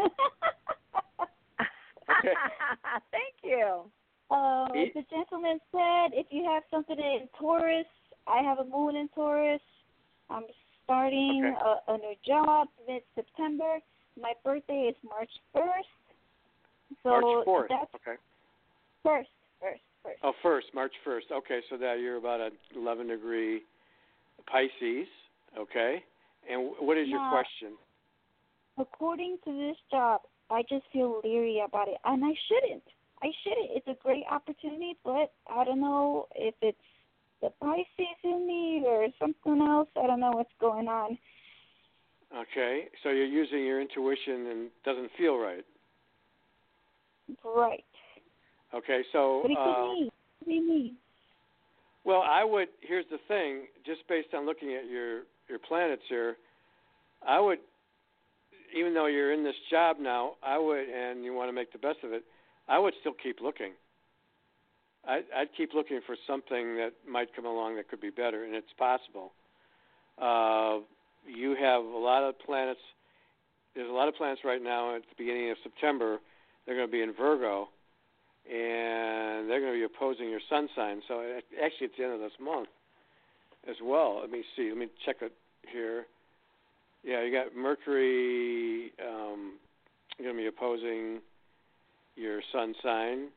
Thank 3.11 3.35
you. 3.43 3.91
Uh, 4.31 4.67
E- 4.75 4.91
the 4.95 5.03
gentleman 5.11 5.59
said 5.71 6.11
if 6.13 6.27
you 6.31 6.45
have 6.45 6.63
something 6.71 6.99
in 6.99 7.29
Taurus, 7.39 7.87
I 8.27 8.43
have 8.43 8.59
a 8.59 8.65
moon 8.65 8.97
in 8.97 9.09
Taurus. 9.09 9.61
I'm 10.31 10.45
starting 10.85 11.45
Okay. 11.45 11.81
a, 11.89 11.95
a 11.95 11.99
new 11.99 12.15
job 12.27 12.69
mid 12.89 13.03
September. 13.15 13.79
My 14.21 14.33
birthday 14.45 14.91
is 14.91 14.97
March 15.09 15.31
1st. 15.55 15.97
So 17.03 17.11
March 17.11 17.45
fourth. 17.45 17.69
that's 17.69 17.95
Okay. 17.97 18.17
first, 19.03 19.29
first, 19.61 19.81
first. 20.03 20.19
Oh, 20.23 20.33
first, 20.43 20.67
March 20.75 20.93
first. 21.05 21.27
Okay, 21.33 21.61
so 21.69 21.77
that 21.77 21.99
you're 22.01 22.17
about 22.17 22.41
a 22.41 22.51
11 22.77 23.09
degree 23.09 23.63
Pisces. 24.51 25.07
Okay. 25.59 26.03
And 26.51 26.71
wh- 26.79 26.83
what 26.83 26.97
is 26.97 27.09
your 27.09 27.29
question? 27.31 27.77
According 28.79 29.39
to 29.45 29.53
this 29.53 29.77
job, 29.91 30.21
I 30.51 30.63
just 30.63 30.85
feel 30.93 31.21
leery 31.25 31.63
about 31.67 31.89
it, 31.89 31.97
and 32.05 32.25
I 32.25 32.33
shouldn't. 32.49 32.83
I 33.23 33.29
shouldn't. 33.43 33.71
It's 33.75 33.89
a 33.89 34.03
great 34.03 34.25
opportunity, 34.31 34.97
but 35.05 35.33
I 35.49 35.65
don't 35.65 35.81
know 35.81 36.29
if 36.35 36.55
it's 36.63 36.79
the 37.43 37.51
Pisces 37.61 38.19
in 38.25 38.47
me 38.47 38.83
or 38.87 39.09
something 39.19 39.61
else. 39.67 39.89
I 39.97 40.07
don't 40.07 40.21
know 40.21 40.33
what's 40.33 40.51
going 40.61 40.89
on. 40.89 41.19
Okay, 42.37 42.89
so 43.03 43.11
you're 43.11 43.25
using 43.25 43.65
your 43.65 43.81
intuition 43.81 44.47
and 44.47 44.67
it 44.67 44.73
doesn't 44.85 45.11
feel 45.17 45.37
right. 45.37 45.65
Right. 47.45 47.85
Okay, 48.75 49.03
so 49.13 49.41
But 49.43 49.51
it 49.53 49.57
could 49.57 49.71
uh, 49.71 49.95
be. 49.95 50.07
It 50.07 50.13
could 50.39 50.49
be 50.49 50.61
me. 50.61 50.95
well, 52.05 52.23
I 52.23 52.45
would. 52.45 52.69
Here's 52.81 53.05
the 53.11 53.19
thing: 53.29 53.67
just 53.85 54.01
based 54.09 54.35
on 54.35 54.45
looking 54.45 54.75
at 54.75 54.91
your 54.91 55.23
your 55.49 55.59
planets 55.67 56.03
here, 56.09 56.37
I 57.27 57.41
would, 57.41 57.59
even 58.77 58.95
though 58.95 59.07
you're 59.07 59.33
in 59.33 59.43
this 59.43 59.55
job 59.71 59.97
now, 59.99 60.33
I 60.43 60.59
would, 60.59 60.89
and 60.89 61.25
you 61.25 61.33
want 61.33 61.49
to 61.49 61.53
make 61.53 61.73
the 61.73 61.79
best 61.79 61.99
of 62.05 62.13
it, 62.13 62.25
I 62.69 62.79
would 62.79 62.95
still 63.01 63.15
keep 63.23 63.41
looking. 63.41 63.73
I, 65.07 65.21
I'd 65.35 65.49
keep 65.57 65.73
looking 65.73 66.01
for 66.05 66.17
something 66.27 66.77
that 66.77 66.93
might 67.09 67.35
come 67.35 67.47
along 67.47 67.77
that 67.77 67.89
could 67.89 68.01
be 68.01 68.11
better, 68.11 68.45
and 68.45 68.55
it's 68.55 68.73
possible. 68.79 69.33
Uh, 70.21 70.81
you 71.27 71.57
have 71.61 71.85
a 71.85 71.99
lot 71.99 72.23
of 72.23 72.39
planets. 72.45 72.81
There's 73.75 73.89
a 73.89 73.93
lot 73.93 74.09
of 74.09 74.15
planets 74.15 74.41
right 74.45 74.63
now 74.63 74.97
at 74.97 75.03
the 75.03 75.15
beginning 75.17 75.51
of 75.51 75.57
September. 75.63 76.19
They're 76.65 76.77
going 76.77 76.89
to 76.89 76.93
be 76.93 77.03
in 77.03 77.13
Virgo, 77.15 77.69
and 78.51 79.49
they're 79.49 79.61
going 79.61 79.73
to 79.73 79.79
be 79.79 79.85
opposing 79.85 80.29
your 80.29 80.41
sun 80.51 80.69
sign. 80.75 81.03
So 81.07 81.23
actually, 81.63 81.87
it's 81.87 81.95
the 81.97 82.05
end 82.05 82.15
of 82.15 82.21
this 82.21 82.33
month 82.41 82.69
as 83.69 83.77
well. 83.83 84.19
Let 84.21 84.31
me 84.31 84.43
see. 84.57 84.69
Let 84.69 84.79
me 84.79 84.89
check 85.05 85.17
it 85.21 85.33
here. 85.71 86.07
Yeah, 87.07 87.23
you 87.23 87.31
got 87.31 87.55
Mercury 87.57 88.91
um, 89.01 89.55
going 90.19 90.35
to 90.35 90.43
be 90.43 90.49
opposing 90.49 91.21
your 92.17 92.41
sun 92.53 92.75
sign, 92.83 93.29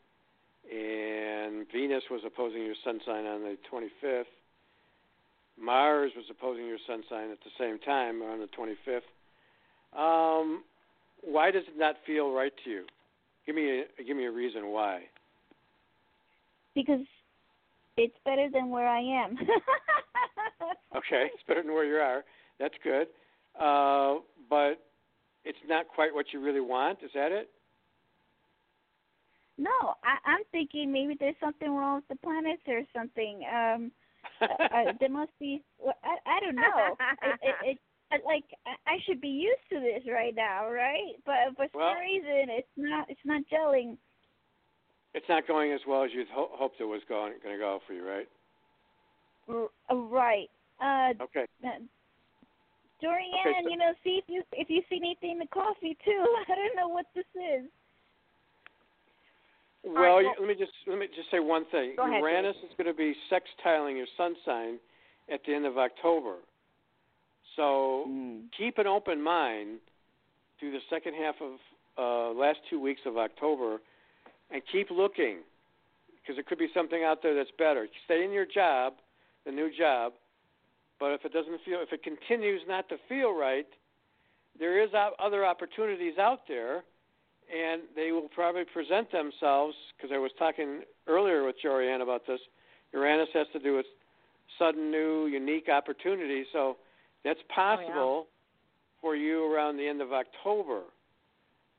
and 0.74 1.68
Venus 1.72 2.04
was 2.10 2.22
opposing 2.26 2.64
your 2.64 2.74
sun 2.84 3.00
sign 3.06 3.28
on 3.28 3.42
the 3.42 3.58
25th. 3.72 4.24
Mars 5.62 6.12
was 6.16 6.26
opposing 6.32 6.66
your 6.66 6.80
sun 6.88 7.04
sign 7.10 7.30
at 7.30 7.38
the 7.44 7.52
same 7.60 7.78
time 7.80 8.24
on 8.24 8.40
the 8.40 8.48
25th. 8.58 9.04
Um, 9.96 10.64
why 11.22 11.52
does 11.52 11.64
it 11.68 11.78
not 11.78 11.96
feel 12.08 12.32
right 12.32 12.54
to 12.64 12.70
you? 12.72 12.86
Give 13.46 13.56
me 13.56 13.82
a, 13.82 14.04
give 14.04 14.18
me 14.18 14.26
a 14.26 14.32
reason 14.32 14.68
why. 14.68 15.02
Because 16.74 17.06
it's 17.98 18.16
better 18.26 18.50
than 18.52 18.70
where 18.70 18.88
I 18.88 19.02
am. 19.02 19.38
Okay, 20.96 21.30
it's 21.32 21.44
better 21.48 21.62
than 21.62 21.72
where 21.72 21.86
you 21.86 21.98
are. 21.98 22.24
That's 22.60 22.74
good. 22.84 23.08
Uh, 23.60 24.20
but 24.50 24.80
it's 25.46 25.58
not 25.68 25.88
quite 25.88 26.14
what 26.14 26.28
you 26.34 26.40
really 26.40 26.62
want. 26.62 27.00
Is 27.04 27.12
that 27.14 27.32
it? 27.32 27.50
no, 29.58 29.94
I, 30.04 30.16
I'm 30.26 30.44
thinking 30.54 30.92
maybe 30.92 31.18
there's 31.20 31.36
something 31.42 31.70
wrong 31.70 31.96
with 31.98 32.08
the 32.08 32.16
planets 32.26 32.62
or 32.68 32.82
something. 32.96 33.42
Um, 33.54 33.92
uh, 34.42 34.46
uh, 34.64 34.94
there 35.00 35.10
must 35.10 35.32
be. 35.40 35.62
I 35.86 36.16
I 36.26 36.40
don't 36.40 36.56
know. 36.56 36.96
it, 37.24 37.56
it, 37.66 37.78
it 38.12 38.22
like 38.26 38.46
I 38.66 38.94
I 38.94 38.98
should 39.06 39.20
be 39.22 39.28
used 39.28 39.62
to 39.72 39.80
this 39.80 40.04
right 40.12 40.34
now, 40.36 40.70
right? 40.72 41.14
But 41.26 41.56
for 41.58 41.68
Well- 41.78 41.94
some 41.94 42.00
reason, 42.00 42.50
it's 42.50 42.68
not. 42.78 43.10
It's 43.10 43.20
not 43.26 43.44
gelling. 43.52 43.98
It's 45.14 45.28
not 45.28 45.48
going 45.48 45.72
as 45.74 45.82
well 45.88 46.04
as 46.04 46.12
you 46.14 46.24
ho- 46.32 46.52
hoped 46.54 46.80
it 46.80 46.86
was 46.86 47.02
going 47.10 47.34
going 47.44 47.56
to 47.56 47.60
go 47.60 47.80
for 47.86 47.94
you, 47.94 48.08
right? 48.08 48.28
R- 49.50 49.70
uh, 49.92 49.96
right. 49.96 50.50
Uh, 50.80 51.22
Okay. 51.24 51.46
Dorian, 53.02 53.32
Okay, 53.46 53.62
so- 53.64 53.70
you 53.70 53.78
know, 53.78 53.94
see 54.04 54.20
if 54.22 54.26
you 54.28 54.44
if 54.54 54.70
you 54.70 54.82
see 54.90 54.98
anything 54.98 55.32
in 55.32 55.40
the 55.40 55.48
coffee 55.48 55.98
too. 56.04 56.26
I 56.50 56.56
don't 56.56 56.76
know 56.76 56.88
what 56.90 57.06
this 57.16 57.26
is. 57.36 57.66
Well, 59.84 59.94
right, 60.18 60.22
you, 60.22 60.34
let 60.40 60.48
me 60.48 60.56
just 60.56 60.72
let 60.88 60.98
me 61.00 61.08
just 61.16 61.32
say 61.32 61.40
one 61.40 61.66
thing. 61.72 61.94
Go 61.96 62.04
ahead, 62.06 62.20
Uranus 62.20 62.58
is 62.58 62.72
going 62.78 62.88
to 62.88 62.94
be 62.94 63.16
sextiling 63.32 63.96
your 63.96 64.08
sun 64.18 64.36
sign 64.46 64.78
at 65.32 65.40
the 65.48 65.54
end 65.54 65.66
of 65.66 65.78
October. 65.78 66.36
So 67.56 68.06
Mm. 68.08 68.52
keep 68.58 68.78
an 68.78 68.88
open 68.88 69.22
mind 69.22 69.80
through 70.60 70.72
the 70.72 70.82
second 70.90 71.14
half 71.16 71.36
of 71.42 71.60
uh, 71.98 72.32
last 72.38 72.60
two 72.70 72.80
weeks 72.80 73.02
of 73.06 73.18
October, 73.18 73.80
and 74.52 74.62
keep 74.72 74.90
looking 74.92 75.40
because 76.22 76.36
there 76.36 76.44
could 76.44 76.58
be 76.60 76.70
something 76.74 77.04
out 77.04 77.22
there 77.24 77.34
that's 77.36 77.52
better. 77.58 77.88
Stay 78.06 78.24
in 78.24 78.32
your 78.32 78.46
job, 78.46 78.94
the 79.46 79.52
new 79.52 79.70
job, 79.76 80.14
but 81.00 81.12
if 81.12 81.26
it 81.26 81.34
doesn't 81.34 81.62
feel, 81.66 81.80
if 81.82 81.94
it 81.94 82.04
continues 82.04 82.62
not 82.68 82.90
to 82.90 82.98
feel 83.08 83.34
right, 83.34 83.68
there 84.60 84.84
is 84.84 84.94
op- 84.94 85.16
other 85.20 85.46
opportunities 85.46 86.18
out 86.18 86.42
there, 86.48 86.84
and 87.50 87.84
they 87.96 88.12
will 88.12 88.28
probably 88.30 88.66
present 88.66 89.12
themselves. 89.12 89.76
Because 89.96 90.12
I 90.14 90.18
was 90.18 90.32
talking 90.38 90.82
earlier 91.08 91.46
with 91.46 91.56
Jorianne 91.64 92.02
about 92.02 92.28
this. 92.28 92.40
Uranus 92.94 93.30
has 93.34 93.48
to 93.54 93.60
do 93.60 93.76
with 93.76 93.86
sudden, 94.58 94.92
new, 94.92 95.28
unique 95.28 95.70
opportunities. 95.70 96.48
So 96.52 96.78
that's 97.24 97.40
possible 97.54 98.28
for 99.02 99.16
you 99.16 99.52
around 99.52 99.78
the 99.78 99.88
end 99.88 100.02
of 100.02 100.12
October. 100.12 100.82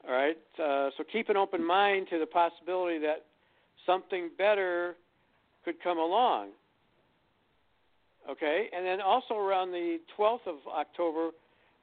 All 0.08 0.14
right. 0.14 0.38
Uh, 0.58 0.90
so 0.96 1.04
keep 1.12 1.28
an 1.28 1.36
open 1.36 1.64
mind 1.64 2.06
to 2.10 2.18
the 2.18 2.26
possibility 2.26 2.98
that 3.00 3.26
something 3.86 4.30
better 4.38 4.96
could 5.64 5.74
come 5.82 5.98
along. 5.98 6.50
Okay. 8.28 8.68
And 8.76 8.84
then 8.84 9.00
also 9.00 9.34
around 9.34 9.70
the 9.70 9.98
12th 10.18 10.46
of 10.46 10.56
October, 10.68 11.30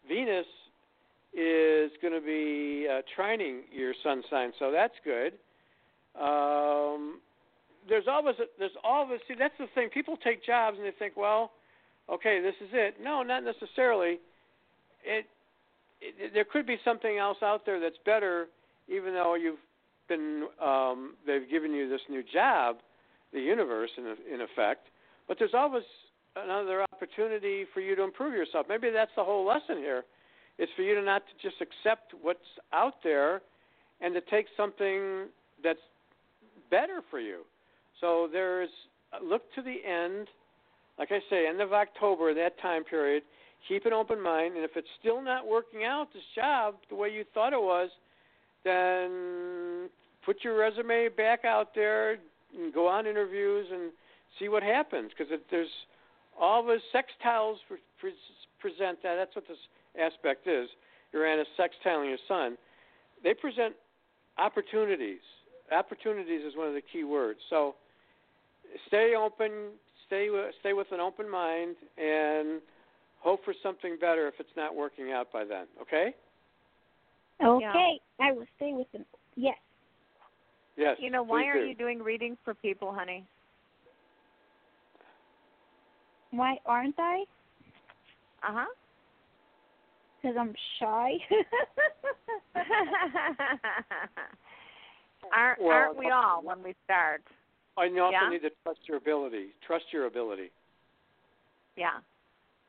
Venus 0.07 0.45
is 1.34 1.91
going 2.01 2.14
to 2.14 2.22
be 2.22 2.88
uh, 2.89 3.01
trining 3.18 3.61
your 3.72 3.93
sun 4.03 4.23
sign, 4.30 4.51
so 4.57 4.72
that's 4.72 4.93
good. 5.03 5.34
Um, 6.19 7.19
there's 7.88 8.05
always 8.07 8.35
there's 8.57 8.72
always 8.84 9.19
see 9.27 9.35
that's 9.38 9.53
the 9.59 9.68
thing. 9.76 9.89
People 9.89 10.18
take 10.18 10.43
jobs 10.43 10.77
and 10.77 10.85
they 10.85 10.95
think, 10.97 11.15
well, 11.15 11.51
okay, 12.09 12.41
this 12.41 12.55
is 12.61 12.69
it. 12.73 12.95
No, 13.01 13.23
not 13.23 13.43
necessarily. 13.43 14.19
It, 15.05 15.26
it 16.01 16.34
there 16.34 16.45
could 16.45 16.65
be 16.65 16.77
something 16.84 17.18
else 17.18 17.38
out 17.43 17.65
there 17.65 17.80
that's 17.80 17.97
better, 18.05 18.47
even 18.88 19.14
though 19.14 19.35
you've 19.35 19.59
been 20.09 20.47
um, 20.64 21.15
they've 21.26 21.49
given 21.49 21.72
you 21.72 21.88
this 21.88 22.01
new 22.09 22.23
job, 22.23 22.77
the 23.31 23.39
universe 23.39 23.91
in 23.97 24.05
in 24.34 24.41
effect. 24.41 24.88
But 25.27 25.38
there's 25.39 25.53
always 25.53 25.84
another 26.43 26.85
opportunity 26.91 27.65
for 27.73 27.81
you 27.81 27.95
to 27.95 28.03
improve 28.03 28.34
yourself. 28.34 28.65
Maybe 28.69 28.89
that's 28.91 29.11
the 29.15 29.23
whole 29.23 29.45
lesson 29.45 29.77
here. 29.77 30.03
Is 30.59 30.69
for 30.76 30.81
you 30.81 30.95
to 30.95 31.01
not 31.03 31.22
to 31.27 31.49
just 31.49 31.61
accept 31.61 32.14
what's 32.22 32.39
out 32.73 32.95
there 33.03 33.41
and 34.01 34.14
to 34.15 34.22
take 34.22 34.47
something 34.57 35.27
that's 35.64 35.80
better 36.72 37.01
for 37.11 37.19
you. 37.19 37.41
So 38.01 38.27
there's 38.31 38.69
look 39.23 39.43
to 39.55 39.61
the 39.61 39.77
end, 39.88 40.27
like 40.97 41.11
I 41.11 41.19
say, 41.30 41.47
end 41.47 41.61
of 41.61 41.73
October, 41.73 42.34
that 42.34 42.59
time 42.59 42.84
period. 42.84 43.23
Keep 43.68 43.85
an 43.85 43.93
open 43.93 44.22
mind, 44.22 44.55
and 44.55 44.64
if 44.64 44.72
it's 44.76 44.88
still 44.99 45.22
not 45.22 45.47
working 45.47 45.84
out, 45.84 46.07
this 46.14 46.23
job 46.35 46.76
the 46.89 46.95
way 46.95 47.09
you 47.09 47.23
thought 47.34 47.53
it 47.53 47.61
was, 47.61 47.89
then 48.64 49.89
put 50.26 50.43
your 50.43 50.57
resume 50.57 51.09
back 51.09 51.45
out 51.45 51.76
there 51.76 52.18
and 52.57 52.73
go 52.73 52.88
on 52.88 53.05
interviews 53.05 53.68
and 53.72 53.91
see 54.39 54.49
what 54.49 54.64
happens. 54.64 55.11
Because 55.18 55.34
there's 55.51 55.68
all 56.39 56.64
the 56.64 56.77
sextiles 56.93 57.55
pre- 57.68 57.77
pre- 57.99 58.14
present 58.59 59.01
that. 59.03 59.15
That's 59.15 59.35
what 59.35 59.47
this 59.47 59.57
aspect 59.99 60.47
is 60.47 60.69
Uranus 61.14 61.47
sextiling 61.57 62.09
your 62.09 62.18
sun, 62.27 62.57
they 63.23 63.34
present 63.34 63.73
opportunities. 64.38 65.19
Opportunities 65.72 66.41
is 66.45 66.55
one 66.55 66.68
of 66.68 66.73
the 66.73 66.81
key 66.81 67.03
words. 67.03 67.39
So 67.49 67.76
stay 68.88 69.14
open, 69.18 69.72
stay 70.05 70.30
stay 70.59 70.73
with 70.73 70.88
an 70.91 70.99
open 70.99 71.30
mind, 71.30 71.76
and 71.97 72.61
hope 73.19 73.43
for 73.43 73.53
something 73.64 73.97
better 73.99 74.27
if 74.27 74.35
it's 74.39 74.55
not 74.55 74.76
working 74.76 75.11
out 75.11 75.31
by 75.31 75.43
then. 75.43 75.65
Okay? 75.81 76.14
Okay, 77.43 77.99
I 78.19 78.31
will 78.31 78.45
stay 78.55 78.73
with 78.73 78.91
them. 78.91 79.05
Yes. 79.35 79.57
Yes. 80.76 80.97
You 80.99 81.11
know, 81.11 81.23
why 81.23 81.43
please 81.43 81.49
are 81.49 81.61
do. 81.61 81.68
you 81.69 81.76
doing 81.76 82.01
readings 82.01 82.38
for 82.43 82.53
people, 82.53 82.93
honey? 82.93 83.26
Why 86.31 86.57
aren't 86.65 86.95
I? 86.99 87.23
Uh 88.43 88.53
huh. 88.53 88.65
Because 90.21 90.37
I'm 90.39 90.53
shy. 90.79 91.11
aren't 95.33 95.61
Well, 95.61 95.71
aren't 95.71 95.97
we 95.97 96.09
all 96.09 96.41
when 96.43 96.63
we 96.63 96.73
start? 96.85 97.21
And 97.77 97.95
you 97.95 98.01
also 98.01 98.13
Yeah? 98.23 98.29
need 98.29 98.41
to 98.41 98.49
trust 98.63 98.79
your 98.87 98.97
ability. 98.97 99.49
Trust 99.65 99.85
your 99.91 100.05
ability. 100.07 100.51
Yeah. 101.75 101.99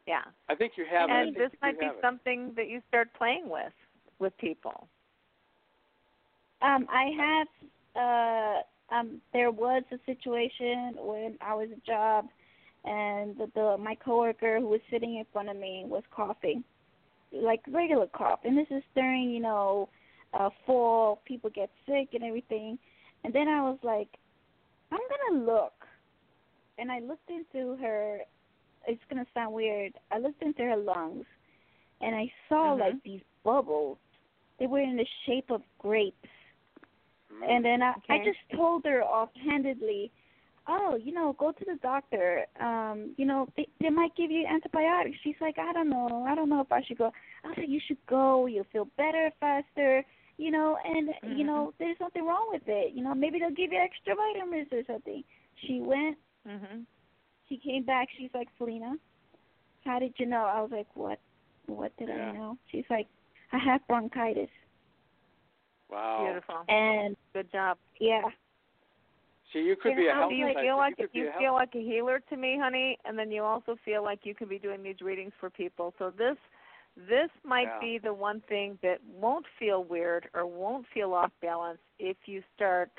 Yeah. 0.07 0.23
I 0.49 0.55
think 0.55 0.73
you 0.77 0.85
have 0.91 1.09
it. 1.11 1.13
And 1.13 1.35
this 1.35 1.51
might 1.63 1.79
be 1.79 1.87
have 1.87 1.97
it. 1.97 2.01
something 2.03 2.53
that 2.57 2.69
you 2.69 2.83
start 2.89 3.09
playing 3.15 3.49
with 3.49 3.73
with 4.19 4.37
people. 4.39 4.89
um, 6.63 6.87
I 6.91 7.11
have. 7.19 7.49
Uh, 7.97 8.63
um, 8.95 9.21
there 9.33 9.51
was 9.51 9.83
a 9.93 9.99
situation 10.07 10.95
when 10.97 11.37
I 11.41 11.55
was 11.55 11.69
a 11.71 11.87
job, 11.87 12.27
and 12.85 13.37
the, 13.37 13.51
the 13.55 13.77
my 13.79 13.95
coworker 13.95 14.61
who 14.61 14.69
was 14.69 14.81
sitting 14.91 15.17
in 15.17 15.25
front 15.33 15.49
of 15.49 15.57
me 15.57 15.85
was 15.87 16.03
coughing, 16.11 16.63
like 17.33 17.61
regular 17.69 18.07
cough, 18.07 18.41
and 18.45 18.57
this 18.57 18.67
is 18.71 18.83
during 18.95 19.31
you 19.31 19.41
know, 19.41 19.89
uh, 20.35 20.51
fall. 20.67 21.21
People 21.25 21.51
get 21.51 21.71
sick 21.87 22.09
and 22.15 22.25
everything, 22.25 22.79
and 23.25 23.33
then 23.33 23.49
I 23.49 23.63
was 23.63 23.79
like, 23.83 24.09
I'm 24.93 25.01
gonna 25.33 25.45
look, 25.45 25.87
and 26.79 26.91
I 26.91 27.01
looked 27.01 27.31
into 27.31 27.77
her. 27.77 28.21
It's 28.87 29.03
gonna 29.11 29.27
sound 29.35 29.53
weird. 29.53 29.93
I 30.11 30.19
looked 30.19 30.43
into 30.43 30.63
her 30.63 30.77
lungs, 30.77 31.27
and 32.01 32.15
I 32.15 32.33
saw 32.49 32.75
Mhm. 32.75 32.81
like 32.81 33.03
these 33.03 33.23
bubbles. 33.45 33.99
They 34.59 34.67
were 34.67 34.81
in 34.81 34.97
the 34.97 35.07
shape 35.27 35.51
of 35.51 35.63
grapes. 35.79 36.29
And 37.47 37.65
then 37.65 37.83
I, 37.83 37.95
I 38.09 38.19
just 38.25 38.39
told 38.55 38.85
her 38.85 39.03
offhandedly, 39.05 40.11
oh, 40.69 40.97
you 41.03 41.13
know, 41.13 41.35
go 41.39 41.51
to 41.53 41.65
the 41.65 41.79
doctor. 41.83 42.45
Um, 42.61 43.15
you 43.17 43.27
know, 43.27 43.49
they 43.57 43.67
they 43.81 43.91
might 43.91 44.15
give 44.17 44.31
you 44.31 44.47
antibiotics. 44.47 45.17
She's 45.25 45.35
like, 45.41 45.59
I 45.59 45.73
don't 45.73 45.89
know, 45.91 46.25
I 46.29 46.35
don't 46.35 46.49
know 46.49 46.61
if 46.61 46.71
I 46.71 46.83
should 46.83 46.99
go. 46.99 47.11
I 47.45 47.55
said, 47.55 47.65
you 47.69 47.81
should 47.87 47.99
go. 48.07 48.47
You'll 48.47 48.67
feel 48.73 48.89
better 48.97 49.31
faster. 49.41 50.05
You 50.37 50.53
know, 50.53 50.77
and 50.85 51.09
you 51.37 51.45
know, 51.45 51.73
there's 51.81 51.97
nothing 52.01 52.25
wrong 52.25 52.49
with 52.53 52.63
it. 52.69 52.93
You 52.95 53.03
know, 53.03 53.15
maybe 53.15 53.39
they'll 53.41 53.51
give 53.51 53.73
you 53.73 53.79
extra 53.81 54.15
vitamins 54.15 54.69
or 54.71 54.83
something. 54.87 55.25
She 55.67 55.81
went. 55.81 56.17
Mhm. 56.47 56.85
She 57.49 57.57
came 57.57 57.83
back. 57.85 58.09
She's 58.17 58.31
like, 58.35 58.49
Selena, 58.59 58.95
how 59.85 59.99
did 59.99 60.15
you 60.19 60.27
know? 60.27 60.45
I 60.45 60.61
was 60.61 60.71
like, 60.71 60.87
what? 60.95 61.19
What 61.67 61.97
did 61.97 62.09
Yeah. 62.09 62.31
I 62.31 62.33
know? 62.33 62.59
She's 62.71 62.85
like, 62.89 63.09
I 63.53 63.59
have 63.59 63.81
bronchitis. 63.89 64.51
Wow. 65.91 66.25
Beautiful. 66.25 66.65
And 66.69 67.17
Good 67.33 67.51
job. 67.51 67.79
yeah. 67.99 68.23
See, 69.53 69.61
you 69.61 69.77
could 69.77 69.91
Yeah, 69.93 69.97
be 69.97 70.07
a 70.09 70.13
how 70.13 70.21
health 70.21 70.31
do 70.31 70.37
you 70.37 70.53
feel 70.61 70.77
like 70.77 70.95
you 70.99 71.09
you 71.13 71.29
a 71.35 71.39
feel 71.39 71.53
like 71.55 71.75
a 71.75 71.81
healer 71.81 72.21
to 72.29 72.37
me, 72.37 72.59
honey, 72.61 72.99
and 73.05 73.19
then 73.19 73.31
you 73.31 73.43
also 73.43 73.77
feel 73.85 74.03
like 74.03 74.21
you 74.27 74.35
can 74.35 74.49
be 74.49 74.59
doing 74.59 74.83
these 74.83 75.01
readings 75.01 75.33
for 75.41 75.49
people. 75.51 75.95
So 75.99 76.11
this 76.11 76.37
this 76.97 77.31
might 77.45 77.63
Yeah. 77.69 77.79
be 77.81 77.99
the 77.99 78.13
one 78.13 78.41
thing 78.43 78.79
that 78.83 78.99
won't 79.05 79.47
feel 79.59 79.85
weird 79.85 80.29
or 80.35 80.45
won't 80.47 80.87
feel 80.89 81.15
off 81.15 81.31
balance 81.41 81.79
if 81.99 82.17
you 82.27 82.43
start 82.57 82.91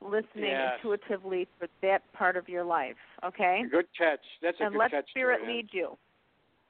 listening 0.00 0.50
Yes. 0.50 0.74
intuitively 0.76 1.46
for 1.58 1.68
that 1.82 2.02
part 2.12 2.36
of 2.36 2.48
your 2.48 2.64
life. 2.64 2.98
Okay? 3.22 3.62
Good 3.70 3.86
catch. 3.96 4.20
That's 4.40 4.56
a 4.58 4.64
good 4.64 4.64
catch. 4.64 4.66
and 4.66 4.72
good 4.72 4.78
let 4.78 4.90
catch. 4.90 5.10
spirit 5.10 5.38
Joanne. 5.40 5.48
lead 5.48 5.72
you. 5.72 5.98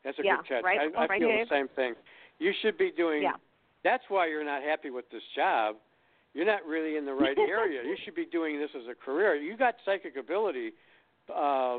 That's 0.05 0.19
a 0.19 0.23
Yeah, 0.25 0.37
good 0.37 0.47
catch. 0.47 0.65
right- 0.65 0.81
I, 0.95 1.01
I 1.05 1.07
right, 1.07 1.19
feel 1.19 1.29
Dave? 1.29 1.49
the 1.49 1.55
same 1.55 1.69
thing. 1.69 1.97
You 2.39 2.53
should 2.61 2.77
be 2.77 2.91
doing. 2.91 3.23
Yeah. 3.23 3.37
That's 3.83 4.09
why 4.11 4.27
you're 4.27 4.45
not 4.45 4.63
happy 4.63 4.91
with 4.91 5.09
this 5.11 5.25
job. 5.35 5.77
You're 6.35 6.47
not 6.47 6.65
really 6.67 6.97
in 6.97 7.05
the 7.05 7.15
right 7.15 7.37
area. 7.49 7.83
You 7.85 7.97
should 8.05 8.15
be 8.15 8.27
doing 8.27 8.59
this 8.59 8.71
as 8.77 8.85
a 8.91 8.95
career. 8.95 9.35
You 9.35 9.57
got 9.57 9.75
psychic 9.85 10.17
ability. 10.17 10.73
Uh, 11.33 11.79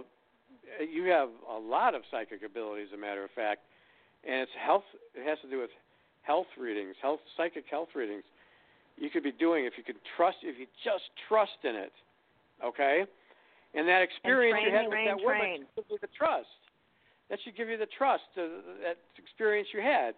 you 0.80 1.05
have 1.05 1.30
a 1.49 1.57
lot 1.57 1.95
of 1.95 2.03
psychic 2.11 2.43
ability, 2.43 2.84
as 2.84 2.89
a 2.93 2.97
matter 2.97 3.23
of 3.23 3.31
fact, 3.31 3.61
and 4.23 4.41
it's 4.41 4.51
health. 4.63 4.84
It 5.15 5.27
has 5.27 5.38
to 5.43 5.49
do 5.49 5.59
with 5.59 5.69
health 6.21 6.47
readings, 6.57 6.95
health 7.01 7.19
psychic 7.35 7.65
health 7.69 7.89
readings. 7.95 8.23
You 8.97 9.09
could 9.09 9.23
be 9.23 9.31
doing 9.31 9.65
if 9.65 9.73
you 9.77 9.84
could 9.84 9.97
trust, 10.15 10.38
if 10.43 10.57
you 10.59 10.67
just 10.84 11.03
trust 11.27 11.57
in 11.63 11.75
it, 11.75 11.91
okay. 12.63 13.05
And 13.73 13.88
that 13.88 14.01
experience 14.01 14.61
train, 14.61 14.71
you 14.71 14.77
had 14.77 14.85
with 14.85 15.05
that 15.05 15.17
woman 15.17 15.65
train. 15.65 15.65
should 15.65 15.75
give 15.75 15.89
you 15.89 15.97
the 15.99 16.13
trust. 16.15 16.47
That 17.30 17.39
should 17.43 17.57
give 17.57 17.69
you 17.69 17.77
the 17.77 17.89
trust, 17.97 18.30
uh, 18.38 18.41
that 18.85 18.97
experience 19.17 19.67
you 19.73 19.81
had. 19.81 20.13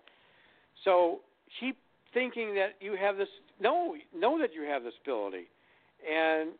So 0.83 1.21
keep 1.59 1.77
thinking 2.13 2.53
that 2.55 2.75
you 2.81 2.95
have 2.99 3.17
this. 3.17 3.29
Know 3.59 3.95
know 4.15 4.39
that 4.39 4.53
you 4.53 4.63
have 4.63 4.83
this 4.83 4.93
ability, 5.01 5.47
and 6.03 6.51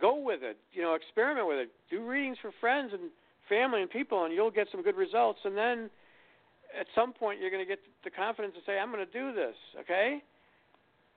go 0.00 0.16
with 0.16 0.42
it. 0.42 0.56
You 0.72 0.82
know, 0.82 0.94
experiment 0.94 1.46
with 1.46 1.58
it. 1.58 1.70
Do 1.90 2.06
readings 2.06 2.38
for 2.40 2.50
friends 2.60 2.92
and 2.92 3.10
family 3.48 3.82
and 3.82 3.90
people, 3.90 4.24
and 4.24 4.32
you'll 4.32 4.50
get 4.50 4.68
some 4.72 4.82
good 4.82 4.96
results. 4.96 5.40
And 5.44 5.56
then, 5.56 5.90
at 6.78 6.86
some 6.94 7.12
point, 7.12 7.40
you're 7.40 7.50
going 7.50 7.62
to 7.62 7.68
get 7.68 7.80
the 8.04 8.10
confidence 8.10 8.54
to 8.54 8.60
say, 8.64 8.78
"I'm 8.78 8.90
going 8.90 9.04
to 9.04 9.12
do 9.12 9.34
this." 9.34 9.54
Okay. 9.80 10.22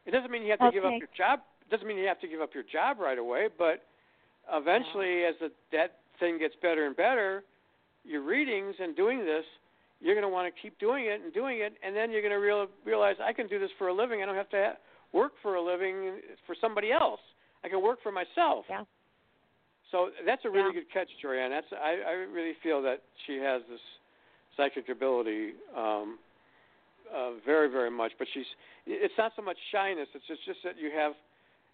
It 0.06 0.12
doesn't 0.12 0.30
mean 0.30 0.44
you 0.44 0.52
have 0.52 0.60
to 0.60 0.72
give 0.72 0.86
up 0.86 0.94
your 1.00 1.10
job. 1.18 1.40
It 1.62 1.72
doesn't 1.72 1.88
mean 1.88 1.98
you 1.98 2.08
have 2.08 2.20
to 2.22 2.28
give 2.28 2.42
up 2.42 2.54
your 2.54 2.64
job 2.64 3.00
right 3.00 3.18
away, 3.18 3.48
but 3.58 3.84
eventually, 4.54 5.24
as 5.24 5.34
the, 5.40 5.52
that 5.72 5.98
thing 6.20 6.38
gets 6.38 6.54
better 6.62 6.86
and 6.86 6.96
better, 6.96 7.44
your 8.04 8.22
readings 8.22 8.76
and 8.80 8.96
doing 8.96 9.26
this, 9.26 9.46
you're 10.02 10.14
going 10.14 10.24
to 10.28 10.30
want 10.30 10.54
to 10.54 10.62
keep 10.62 10.78
doing 10.78 11.06
it 11.06 11.22
and 11.24 11.34
doing 11.34 11.60
it, 11.60 11.74
and 11.84 11.96
then 11.96 12.12
you're 12.12 12.22
going 12.22 12.32
to 12.32 12.38
real, 12.38 12.68
realize 12.86 13.16
I 13.24 13.34
can 13.34 13.48
do 13.48 13.58
this 13.58 13.72
for 13.80 13.88
a 13.88 13.94
living. 13.94 14.22
I 14.22 14.26
don't 14.28 14.36
have 14.36 14.50
to 14.50 14.58
ha- 14.58 14.78
work 15.14 15.34
for 15.42 15.56
a 15.56 15.62
living 15.62 16.20
for 16.46 16.56
somebody 16.60 16.92
else. 16.92 17.20
I 17.64 17.70
can 17.70 17.82
work 17.82 18.00
for 18.04 18.12
myself. 18.12 18.66
Yeah. 18.70 18.84
So 19.92 20.12
that's 20.26 20.44
a 20.46 20.50
really 20.50 20.74
Yeah. 20.76 20.82
good 20.82 20.92
catch, 20.92 21.10
Joanne. 21.22 21.52
That's 21.52 21.72
I, 21.72 22.02
I 22.08 22.12
really 22.12 22.54
feel 22.64 22.82
that 22.84 23.02
she 23.26 23.38
has 23.38 23.62
this 23.70 23.82
psychic 24.58 24.90
ability 24.90 25.54
um, 25.76 26.20
uh, 27.14 27.32
very, 27.46 27.70
very 27.70 27.92
much. 27.92 28.12
But 28.18 28.28
she's 28.34 28.46
it's 28.86 29.18
not 29.18 29.34
so 29.36 29.42
much 29.42 29.58
shyness. 29.72 30.08
It's 30.14 30.26
just 30.28 30.44
just 30.46 30.60
that 30.64 30.78
you 30.78 30.92
have 30.92 31.14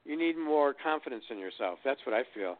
you 0.05 0.17
need 0.17 0.37
more 0.37 0.73
confidence 0.73 1.23
in 1.29 1.37
yourself. 1.37 1.79
That's 1.83 2.01
what 2.05 2.13
I 2.13 2.23
feel. 2.33 2.57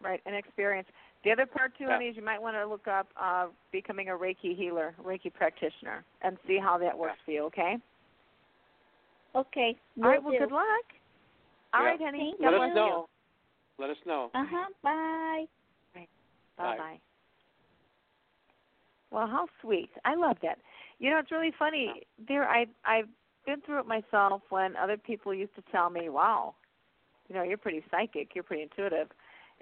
Right, 0.00 0.20
and 0.24 0.34
experience. 0.34 0.88
The 1.24 1.32
other 1.32 1.44
part 1.44 1.76
too, 1.76 1.84
Yeah. 1.84 2.00
is 2.00 2.16
you 2.16 2.22
might 2.24 2.40
want 2.40 2.56
to 2.56 2.64
look 2.64 2.88
up 2.88 3.08
uh, 3.20 3.48
becoming 3.72 4.08
a 4.08 4.12
Reiki 4.12 4.56
healer, 4.56 4.94
Reiki 5.02 5.32
practitioner, 5.32 6.02
and 6.22 6.38
see 6.46 6.58
how 6.58 6.78
that 6.78 6.96
works 6.96 7.18
for 7.24 7.32
you. 7.32 7.42
Okay. 7.44 7.76
Okay. 9.34 9.76
All 10.02 10.10
right. 10.10 10.22
Well, 10.22 10.32
do. 10.32 10.38
good 10.38 10.52
luck. 10.52 10.86
All 11.72 11.82
Yeah. 11.82 11.90
right, 11.90 12.00
honey. 12.00 12.18
Thank 12.38 12.40
Let 12.40 12.58
bless 12.58 12.70
us 12.70 12.74
know. 12.74 13.08
Let 13.78 13.90
us 13.90 13.96
know. 14.06 14.30
Uh 14.34 14.44
huh. 14.48 14.66
Bye. 14.82 15.44
Bye 15.94 16.06
Bye. 16.56 16.76
bye. 16.76 17.00
Well, 19.10 19.26
how 19.26 19.46
sweet. 19.60 19.90
I 20.04 20.14
love 20.14 20.36
that. 20.42 20.58
You 20.98 21.10
know, 21.10 21.18
it's 21.18 21.30
really 21.30 21.52
funny. 21.58 22.02
There, 22.28 22.48
I 22.48 22.66
I've 22.84 23.08
been 23.46 23.60
through 23.62 23.80
it 23.80 23.86
myself 23.86 24.42
when 24.50 24.76
other 24.76 24.96
people 24.96 25.32
used 25.32 25.54
to 25.56 25.62
tell 25.72 25.90
me, 25.90 26.08
"Wow, 26.08 26.54
you 27.28 27.34
know, 27.34 27.42
you're 27.42 27.58
pretty 27.58 27.84
psychic. 27.90 28.34
You're 28.34 28.44
pretty 28.44 28.62
intuitive." 28.62 29.08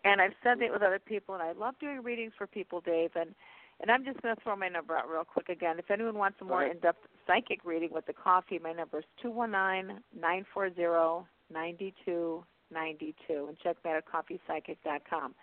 And 0.05 0.21
I've 0.21 0.35
said 0.43 0.61
it 0.63 0.71
with 0.73 0.83
other 0.83 0.99
people, 0.99 1.35
and 1.35 1.43
I 1.43 1.53
love 1.53 1.79
doing 1.81 2.03
readings 2.03 2.33
for 2.37 2.47
people, 2.47 2.81
Dave. 2.81 3.11
And 3.17 3.35
and 3.81 3.91
I'm 3.91 4.05
just 4.05 4.21
going 4.23 4.35
to 4.35 4.43
throw 4.43 4.57
my 4.57 4.69
number 4.69 4.97
out 4.97 5.09
real 5.09 5.25
quick 5.25 5.49
again. 5.49 5.79
If 5.79 5.91
anyone 5.91 6.19
wants 6.19 6.39
a 6.41 6.45
more 6.45 6.63
ahead. 6.63 6.77
in-depth 6.77 6.99
psychic 7.27 7.65
reading 7.65 7.91
with 7.93 8.07
the 8.07 8.13
coffee, 8.13 8.59
my 8.59 8.73
number 8.73 8.99
is 8.99 9.05
two 9.23 9.31
one 9.31 9.51
nine 9.53 10.01
nine 10.19 10.45
four 10.53 10.73
zero 10.75 11.27
ninety 11.53 11.95
two 12.05 12.45
ninety 12.73 13.15
two, 13.27 13.47
and 13.49 13.59
check 13.59 13.77
me 13.85 13.91
out 13.93 13.97
at 13.97 14.05
coffeepsychic.com. 14.07 15.35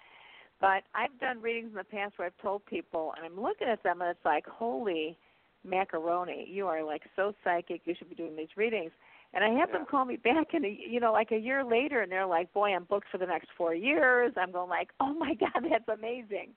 But 0.61 0.83
I've 0.93 1.17
done 1.19 1.41
readings 1.41 1.69
in 1.69 1.75
the 1.75 1.83
past 1.83 2.13
where 2.17 2.27
I've 2.27 2.41
told 2.41 2.65
people, 2.65 3.13
and 3.17 3.25
I'm 3.25 3.41
looking 3.41 3.67
at 3.67 3.83
them, 3.83 4.01
and 4.01 4.09
it's 4.09 4.25
like, 4.25 4.45
holy 4.45 5.17
macaroni, 5.65 6.47
you 6.49 6.67
are 6.67 6.83
like 6.83 7.01
so 7.15 7.33
psychic. 7.43 7.81
You 7.85 7.95
should 7.97 8.09
be 8.09 8.15
doing 8.15 8.35
these 8.35 8.55
readings. 8.55 8.91
And 9.33 9.43
I 9.43 9.49
have 9.59 9.71
them 9.73 9.85
call 9.89 10.05
me 10.05 10.15
back, 10.15 10.53
and 10.53 10.65
you 10.65 11.01
know, 11.01 11.11
like 11.11 11.31
a 11.31 11.37
year 11.37 11.63
later, 11.65 12.01
and 12.01 12.11
they're 12.11 12.25
like, 12.25 12.53
boy, 12.53 12.73
I'm 12.73 12.85
booked 12.85 13.07
for 13.11 13.17
the 13.17 13.25
next 13.25 13.49
four 13.57 13.75
years. 13.75 14.31
I'm 14.37 14.51
going 14.51 14.69
like, 14.69 14.89
oh 15.01 15.13
my 15.13 15.33
god, 15.39 15.65
that's 15.69 15.89
amazing. 15.89 16.51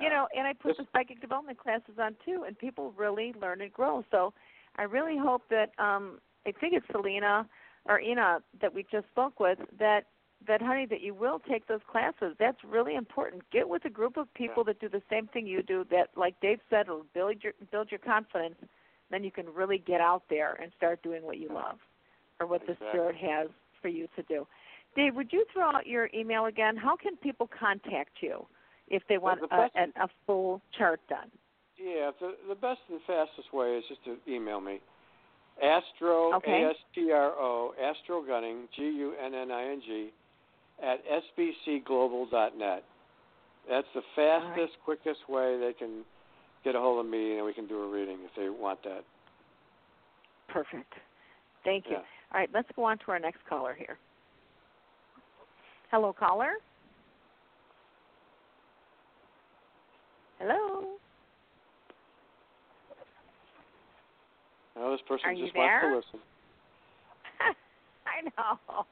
You 0.00 0.10
know, 0.10 0.28
and 0.36 0.46
I 0.46 0.52
put 0.52 0.76
This- 0.76 0.86
the 0.86 0.86
psychic 0.92 1.20
development 1.20 1.58
classes 1.58 1.98
on 1.98 2.16
too, 2.24 2.44
and 2.44 2.58
people 2.58 2.92
really 2.92 3.32
learn 3.34 3.60
and 3.60 3.72
grow. 3.72 4.04
So 4.10 4.32
I 4.76 4.82
really 4.82 5.16
hope 5.16 5.48
that 5.48 5.78
um 5.78 6.20
I 6.46 6.52
think 6.52 6.74
it's 6.74 6.86
Selena 6.88 7.48
or 7.84 8.00
Ina 8.00 8.42
that 8.60 8.72
we 8.72 8.84
just 8.84 9.08
spoke 9.08 9.40
with 9.40 9.58
that 9.78 10.06
that 10.46 10.62
honey 10.62 10.86
that 10.86 11.00
you 11.00 11.14
will 11.14 11.40
take 11.40 11.66
those 11.66 11.82
classes. 11.90 12.36
That's 12.38 12.62
really 12.62 12.94
important. 12.94 13.42
Get 13.50 13.68
with 13.68 13.84
a 13.84 13.90
group 13.90 14.16
of 14.16 14.32
people 14.34 14.62
that 14.64 14.78
do 14.78 14.88
the 14.88 15.02
same 15.10 15.26
thing 15.26 15.46
you 15.46 15.62
do. 15.62 15.84
That, 15.90 16.10
like 16.16 16.38
Dave 16.40 16.60
said, 16.70 16.88
will 16.88 17.06
build 17.12 17.42
your 17.42 17.54
build 17.70 17.90
your 17.90 17.98
confidence. 17.98 18.56
Then 19.10 19.24
you 19.24 19.30
can 19.32 19.52
really 19.52 19.78
get 19.78 20.00
out 20.00 20.22
there 20.28 20.54
and 20.62 20.70
start 20.76 21.02
doing 21.02 21.22
what 21.22 21.38
you 21.38 21.48
love, 21.48 21.78
or 22.40 22.46
what 22.46 22.62
Exactly. 22.62 22.86
the 22.86 22.90
spirit 22.90 23.16
has 23.16 23.48
for 23.80 23.88
you 23.88 24.06
to 24.16 24.22
do. 24.24 24.46
Dave, 24.94 25.14
would 25.16 25.32
you 25.32 25.44
throw 25.52 25.70
out 25.70 25.86
your 25.86 26.08
email 26.14 26.46
again? 26.46 26.76
How 26.76 26.94
can 26.94 27.16
people 27.16 27.48
contact 27.48 28.22
you 28.22 28.46
if 28.90 29.02
they 29.08 29.18
want 29.18 29.40
the 29.40 29.54
a, 29.54 30.04
a, 30.04 30.08
full 30.26 30.60
chart 30.76 31.00
done? 31.08 31.30
Yeah, 31.78 32.10
the 32.20 32.34
the 32.48 32.54
best 32.54 32.80
and 32.90 33.00
fastest 33.06 33.52
way 33.52 33.76
is 33.76 33.84
just 33.88 34.04
to 34.04 34.16
email 34.30 34.60
me. 34.60 34.80
Astro 35.62 36.34
Okay. 36.34 36.62
A 36.64 36.70
S 36.70 36.76
T 36.94 37.10
R 37.12 37.32
O 37.32 37.74
Astro 37.80 38.22
Gunning 38.22 38.68
G 38.76 38.82
U 38.82 39.14
N 39.22 39.34
N 39.34 39.50
I 39.50 39.64
N 39.70 39.82
G 39.84 40.10
at 40.82 41.00
sbcglobal.net. 41.06 42.84
That's 43.68 43.86
the 43.94 44.02
fastest, 44.16 44.72
quickest 44.84 45.28
way 45.28 45.58
they 45.60 45.72
can 45.78 46.04
get 46.64 46.74
a 46.74 46.80
hold 46.80 47.04
of 47.04 47.10
me, 47.10 47.36
and 47.36 47.44
we 47.44 47.52
can 47.52 47.66
do 47.66 47.82
a 47.82 47.88
reading 47.88 48.18
if 48.24 48.30
they 48.36 48.48
want 48.48 48.82
that. 48.84 49.04
Perfect. 50.48 50.92
Thank 51.64 51.86
you. 51.86 51.92
Yeah. 51.92 51.98
All 52.32 52.40
right, 52.40 52.48
let's 52.52 52.68
go 52.74 52.84
on 52.84 52.98
to 52.98 53.04
our 53.08 53.18
next 53.18 53.40
caller 53.48 53.74
here. 53.74 53.98
Hello, 55.90 56.12
caller. 56.12 56.52
Hello. 60.38 60.86
Now 64.76 64.90
this 64.92 65.00
person 65.08 65.26
Are 65.26 65.32
you 65.32 65.46
just 65.46 65.56
wants 65.56 65.72
there? 65.82 65.90
to 65.90 65.96
listen. 65.96 66.20
I 68.06 68.22
know. 68.22 68.84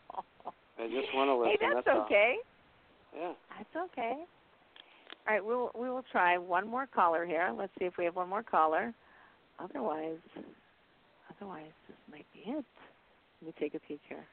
They 0.78 0.88
just 0.88 1.14
want 1.14 1.28
to 1.28 1.36
listen. 1.36 1.56
hey, 1.60 1.74
that's, 1.74 1.86
all. 1.90 2.02
okay. 2.04 2.36
Yeah. 3.16 3.32
That's 3.56 3.90
okay. 3.92 4.16
All 5.26 5.34
right, 5.34 5.44
we'll 5.44 5.70
we 5.74 5.88
will 5.88 6.04
try 6.12 6.38
one 6.38 6.68
more 6.68 6.86
caller 6.86 7.24
here. 7.24 7.52
Let's 7.56 7.72
see 7.78 7.84
if 7.84 7.96
we 7.98 8.04
have 8.04 8.16
one 8.16 8.28
more 8.28 8.42
caller. 8.42 8.92
Otherwise, 9.58 10.18
otherwise 11.34 11.72
this 11.88 11.96
might 12.10 12.26
be 12.32 12.50
it. 12.50 12.64
Let 13.40 13.46
me 13.46 13.52
take 13.58 13.74
a 13.74 13.80
peek 13.80 14.00
here. 14.08 14.24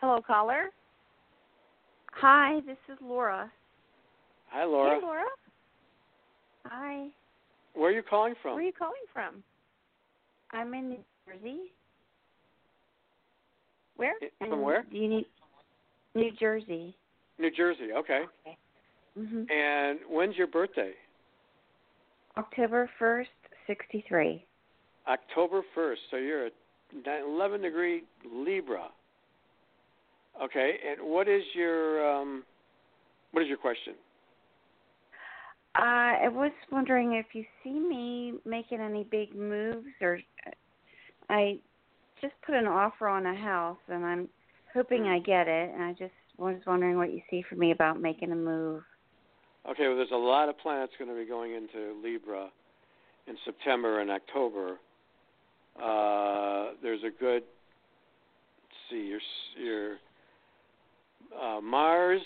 Hello, 0.00 0.20
caller. 0.24 0.70
Hi, 2.12 2.60
this 2.66 2.78
is 2.88 2.98
Laura. 3.02 3.50
Hi, 4.50 4.64
Laura. 4.64 4.96
Hey, 4.96 5.02
Laura. 5.02 5.24
Hi. 6.66 7.08
Where 7.74 7.90
are 7.90 7.94
you 7.94 8.02
calling 8.02 8.34
from? 8.42 8.52
Where 8.54 8.62
are 8.62 8.66
you 8.66 8.72
calling 8.72 8.94
from? 9.12 9.42
I'm 10.52 10.72
in 10.74 10.90
New 10.90 11.04
Jersey. 11.26 11.58
Where? 13.96 14.14
From 14.38 14.62
where? 14.62 14.84
Do 14.90 14.96
you 14.96 15.08
need 15.08 15.26
New 16.14 16.30
Jersey? 16.38 16.94
New 17.38 17.50
Jersey. 17.50 17.92
Okay. 17.92 18.24
Okay. 18.46 18.56
Mhm. 19.18 19.50
And 19.50 20.00
when's 20.08 20.36
your 20.36 20.46
birthday? 20.46 20.94
October 22.36 22.88
1st, 22.98 23.28
63. 23.66 24.46
October 25.06 25.62
1st. 25.74 25.98
So 26.10 26.16
you're 26.16 26.46
a 26.46 26.50
11 26.94 27.62
degree 27.62 28.04
Libra. 28.24 28.90
Okay. 30.40 30.80
And 30.86 31.02
what 31.02 31.28
is 31.28 31.42
your 31.54 32.06
um 32.08 32.44
what 33.32 33.42
is 33.42 33.48
your 33.48 33.58
question? 33.58 33.94
Uh, 35.78 36.24
I 36.24 36.28
was 36.28 36.50
wondering 36.72 37.12
if 37.12 37.26
you 37.34 37.44
see 37.62 37.78
me 37.78 38.34
making 38.44 38.80
any 38.80 39.04
big 39.04 39.32
moves 39.36 39.86
or 40.00 40.18
I 41.30 41.58
just 42.20 42.34
put 42.44 42.56
an 42.56 42.66
offer 42.66 43.06
on 43.06 43.26
a 43.26 43.34
house 43.34 43.78
and 43.86 44.04
I'm 44.04 44.28
hoping 44.74 45.04
I 45.04 45.20
get 45.20 45.46
it 45.46 45.70
and 45.72 45.84
I 45.84 45.92
just 45.92 46.14
was 46.36 46.56
wondering 46.66 46.96
what 46.96 47.12
you 47.12 47.20
see 47.30 47.44
for 47.48 47.54
me 47.54 47.70
about 47.70 48.00
making 48.00 48.32
a 48.32 48.36
move. 48.36 48.82
Okay, 49.70 49.86
well 49.86 49.96
there's 49.96 50.10
a 50.10 50.16
lot 50.16 50.48
of 50.48 50.58
planets 50.58 50.94
going 50.98 51.10
to 51.10 51.16
be 51.16 51.28
going 51.28 51.54
into 51.54 51.94
Libra 52.02 52.48
in 53.28 53.36
September 53.44 54.00
and 54.00 54.10
October. 54.10 54.78
Uh 55.80 56.72
there's 56.82 57.04
a 57.04 57.20
good 57.20 57.44
let's 58.64 58.78
see 58.90 59.06
your 59.06 59.20
your 59.56 59.96
uh 61.40 61.60
Mars 61.60 62.22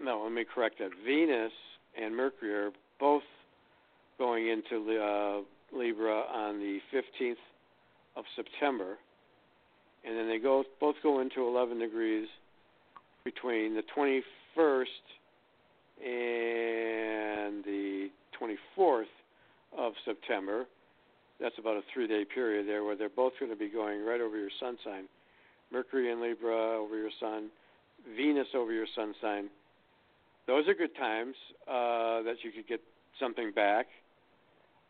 no, 0.00 0.22
let 0.22 0.32
me 0.32 0.44
correct 0.44 0.78
that. 0.78 0.90
Venus 1.04 1.52
and 2.00 2.16
Mercury 2.16 2.54
are 2.54 2.70
both 2.98 3.22
going 4.18 4.48
into 4.48 5.00
uh, 5.00 5.40
Libra 5.76 6.22
on 6.32 6.58
the 6.58 6.78
15th 6.92 7.36
of 8.16 8.24
September, 8.36 8.96
and 10.04 10.16
then 10.16 10.28
they 10.28 10.38
go 10.38 10.64
both 10.80 10.96
go 11.02 11.20
into 11.20 11.46
11 11.46 11.78
degrees 11.78 12.28
between 13.24 13.74
the 13.74 13.82
21st 13.96 14.84
and 16.04 17.64
the 17.64 18.08
24th 18.40 19.04
of 19.76 19.92
September. 20.04 20.66
That's 21.40 21.54
about 21.58 21.76
a 21.76 21.82
three-day 21.92 22.26
period 22.32 22.68
there 22.68 22.84
where 22.84 22.96
they're 22.96 23.08
both 23.08 23.32
going 23.40 23.50
to 23.50 23.58
be 23.58 23.68
going 23.68 24.04
right 24.04 24.20
over 24.20 24.38
your 24.38 24.50
sun 24.60 24.76
sign. 24.84 25.04
Mercury 25.72 26.12
in 26.12 26.22
Libra 26.22 26.78
over 26.78 26.96
your 26.96 27.10
sun, 27.18 27.48
Venus 28.16 28.46
over 28.54 28.72
your 28.72 28.86
sun 28.94 29.14
sign. 29.20 29.48
Those 30.46 30.68
are 30.68 30.74
good 30.74 30.94
times 30.96 31.34
uh, 31.66 32.22
that 32.22 32.36
you 32.42 32.50
could 32.52 32.68
get 32.68 32.80
something 33.18 33.52
back. 33.52 33.86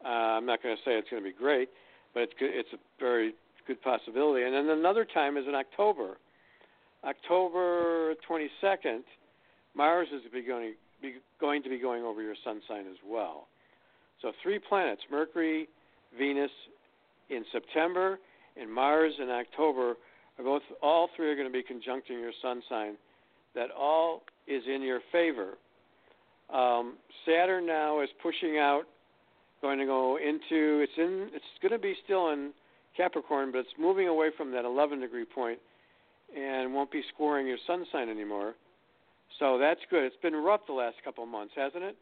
Uh, 0.04 0.08
I'm 0.08 0.46
not 0.46 0.62
going 0.62 0.76
to 0.76 0.82
say 0.82 0.92
it's 0.98 1.08
going 1.08 1.22
to 1.22 1.28
be 1.28 1.36
great, 1.36 1.68
but 2.12 2.22
it's 2.24 2.32
it's 2.40 2.72
a 2.72 2.78
very 3.00 3.34
good 3.66 3.80
possibility. 3.82 4.44
And 4.44 4.54
then 4.54 4.68
another 4.68 5.04
time 5.04 5.36
is 5.36 5.44
in 5.48 5.54
October. 5.54 6.16
October 7.04 8.14
22nd, 8.28 9.02
Mars 9.74 10.08
is 10.12 10.22
be 10.32 10.42
going, 10.42 10.74
be 11.02 11.14
going 11.40 11.62
to 11.62 11.68
be 11.68 11.78
going 11.78 12.02
over 12.02 12.22
your 12.22 12.34
sun 12.44 12.60
sign 12.68 12.86
as 12.86 12.96
well. 13.06 13.46
So 14.22 14.32
three 14.42 14.58
planets, 14.58 15.02
Mercury, 15.10 15.68
Venus 16.18 16.50
in 17.30 17.44
September, 17.52 18.18
and 18.60 18.72
Mars 18.72 19.12
in 19.20 19.28
October 19.28 19.96
are 20.38 20.44
both 20.44 20.62
all 20.82 21.08
three 21.16 21.30
are 21.30 21.36
going 21.36 21.48
to 21.48 21.52
be 21.52 21.62
conjuncting 21.62 22.20
your 22.20 22.32
sun 22.40 22.62
sign. 22.68 22.94
That 23.54 23.70
all 23.70 24.22
is 24.46 24.62
in 24.72 24.82
your 24.82 25.00
favor. 25.12 25.54
Um, 26.52 26.96
Saturn 27.26 27.66
now 27.66 28.02
is 28.02 28.08
pushing 28.22 28.58
out, 28.58 28.84
going 29.62 29.78
to 29.78 29.86
go 29.86 30.18
into 30.18 30.80
it's 30.80 30.92
in 30.98 31.30
it's 31.32 31.44
going 31.62 31.72
to 31.72 31.78
be 31.78 31.94
still 32.04 32.30
in 32.30 32.50
Capricorn, 32.96 33.50
but 33.50 33.58
it's 33.58 33.70
moving 33.78 34.08
away 34.08 34.28
from 34.36 34.52
that 34.52 34.64
11 34.64 35.00
degree 35.00 35.24
point 35.24 35.58
and 36.36 36.74
won't 36.74 36.90
be 36.90 37.02
squaring 37.12 37.46
your 37.46 37.58
sun 37.66 37.84
sign 37.92 38.08
anymore. 38.08 38.54
So 39.38 39.58
that's 39.58 39.80
good. 39.90 40.04
It's 40.04 40.16
been 40.22 40.34
rough 40.34 40.60
the 40.66 40.74
last 40.74 40.96
couple 41.04 41.24
of 41.24 41.30
months, 41.30 41.54
hasn't 41.56 41.82
it? 41.82 41.96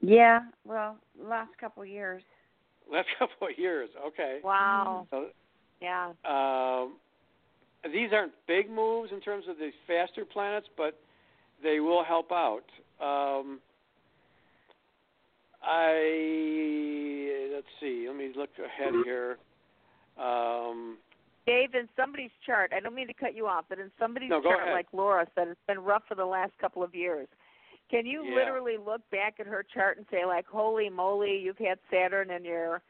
Yeah, 0.00 0.40
well, 0.66 0.96
last 1.18 1.50
couple 1.58 1.82
of 1.82 1.88
years. 1.88 2.22
Last 2.90 3.08
couple 3.18 3.48
of 3.48 3.58
years. 3.58 3.88
Okay. 4.08 4.40
Wow. 4.42 5.06
So 5.10 5.26
Yeah. 5.80 6.12
Um, 6.24 6.96
these 7.92 8.10
aren't 8.12 8.32
big 8.46 8.70
moves 8.70 9.12
in 9.12 9.20
terms 9.20 9.44
of 9.48 9.56
the 9.56 9.70
faster 9.86 10.24
planets, 10.24 10.66
but 10.76 10.98
they 11.62 11.80
will 11.80 12.04
help 12.04 12.30
out. 12.32 12.64
Um, 13.00 13.60
I 15.62 17.50
let's 17.54 17.66
see. 17.80 18.06
Let 18.06 18.16
me 18.16 18.32
look 18.36 18.50
ahead 18.58 18.94
here. 19.02 19.38
Um, 20.18 20.98
Dave, 21.46 21.74
in 21.74 21.88
somebody's 21.96 22.30
chart, 22.46 22.72
I 22.74 22.80
don't 22.80 22.94
mean 22.94 23.06
to 23.06 23.14
cut 23.14 23.34
you 23.34 23.46
off, 23.46 23.66
but 23.68 23.78
in 23.78 23.90
somebody's 23.98 24.30
No, 24.30 24.40
chart, 24.40 24.62
ahead. 24.62 24.72
like 24.72 24.86
Laura 24.92 25.26
said, 25.34 25.48
it's 25.48 25.60
been 25.66 25.80
rough 25.80 26.02
for 26.08 26.14
the 26.14 26.24
last 26.24 26.52
couple 26.58 26.82
of 26.82 26.94
years. 26.94 27.28
Can 27.90 28.06
you 28.06 28.24
Yeah. 28.24 28.34
literally 28.34 28.78
look 28.78 29.08
back 29.10 29.40
at 29.40 29.46
her 29.46 29.62
chart 29.62 29.98
and 29.98 30.06
say, 30.10 30.24
like, 30.24 30.46
holy 30.46 30.88
moly, 30.88 31.36
you've 31.36 31.58
had 31.58 31.78
Saturn 31.90 32.30
in 32.30 32.44
your 32.44 32.82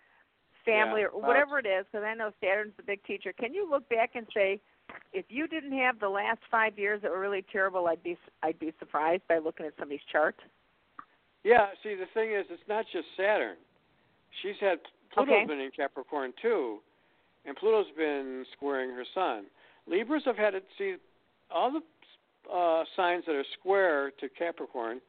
family 0.65 1.01
Yeah, 1.01 1.09
or 1.09 1.21
whatever 1.21 1.59
it 1.59 1.67
is? 1.67 1.85
Because 1.87 2.05
I 2.05 2.15
know 2.15 2.33
Saturn's 2.41 2.77
the 2.77 2.85
big 2.85 3.03
teacher. 3.05 3.33
Can 3.33 3.53
you 3.53 3.69
look 3.69 3.89
back 3.89 4.15
and 4.15 4.27
say, 4.33 4.61
if 5.13 5.25
you 5.29 5.47
didn't 5.47 5.77
have 5.79 6.01
the 6.01 6.09
last 6.09 6.41
five 6.51 6.79
years 6.79 7.01
that 7.03 7.11
were 7.11 7.21
really 7.21 7.45
terrible, 7.53 7.87
I'd 7.87 8.03
be 8.03 8.17
I'd 8.43 8.59
be 8.59 8.73
surprised 8.79 9.23
by 9.29 9.39
looking 9.39 9.67
at 9.67 9.73
somebody's 9.79 10.05
chart. 10.11 10.37
yeah. 11.45 11.69
See, 11.83 11.95
the 11.95 12.07
thing 12.15 12.33
is, 12.33 12.47
it's 12.51 12.63
not 12.69 12.85
just 12.93 13.07
Saturn. 13.17 13.57
She's 14.43 14.57
had 14.61 14.79
Pluto's 15.13 15.33
Okay. 15.33 15.47
been 15.47 15.61
in 15.61 15.71
Capricorn 15.71 16.33
too, 16.43 16.79
and 17.45 17.57
Pluto's 17.57 17.87
been 17.97 18.45
squaring 18.57 18.91
her 18.91 19.05
Sun. 19.15 19.45
Libras 19.87 20.23
have 20.25 20.37
had 20.37 20.55
it. 20.55 20.65
See, 20.79 20.97
all 21.51 21.71
the 21.71 21.83
uh, 22.53 22.85
signs 22.97 23.25
that 23.27 23.35
are 23.35 23.45
square 23.59 24.11
to 24.21 24.29
Capricorn, 24.29 25.01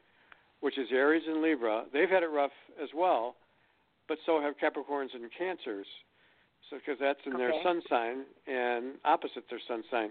which 0.60 0.77
is 0.77 0.88
Aries 0.91 1.23
and 1.27 1.41
Libra, 1.41 1.85
they've 1.93 2.10
had 2.10 2.23
it 2.23 2.27
rough 2.30 2.52
as 2.81 2.89
well, 2.95 3.35
but 4.07 4.18
so 4.26 4.39
have 4.41 4.53
Capricorns 4.57 5.14
and 5.14 5.30
Cancers. 5.38 5.88
So 6.70 6.78
because 6.78 6.98
that's 7.00 7.20
in 7.26 7.34
their 7.34 7.54
sun 7.64 7.82
sign 7.90 8.24
and 8.48 8.96
opposite 9.06 9.44
their 9.50 9.60
sun 9.68 9.84
sign. 9.92 10.10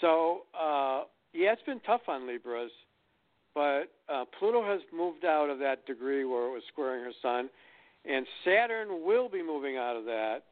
So 0.00 0.42
uh, 0.54 1.04
yeah, 1.32 1.52
it's 1.52 1.62
been 1.62 1.80
tough 1.86 2.02
on 2.08 2.26
Libras, 2.26 2.70
but 3.54 3.84
uh, 4.08 4.24
Pluto 4.38 4.64
has 4.64 4.80
moved 4.92 5.24
out 5.24 5.50
of 5.50 5.58
that 5.60 5.86
degree 5.86 6.24
where 6.24 6.46
it 6.48 6.52
was 6.52 6.62
squaring 6.72 7.04
her 7.04 7.12
sun, 7.22 7.48
and 8.04 8.26
Saturn 8.44 9.04
will 9.04 9.28
be 9.28 9.42
moving 9.42 9.76
out 9.76 9.96
of 9.96 10.04
that 10.04 10.44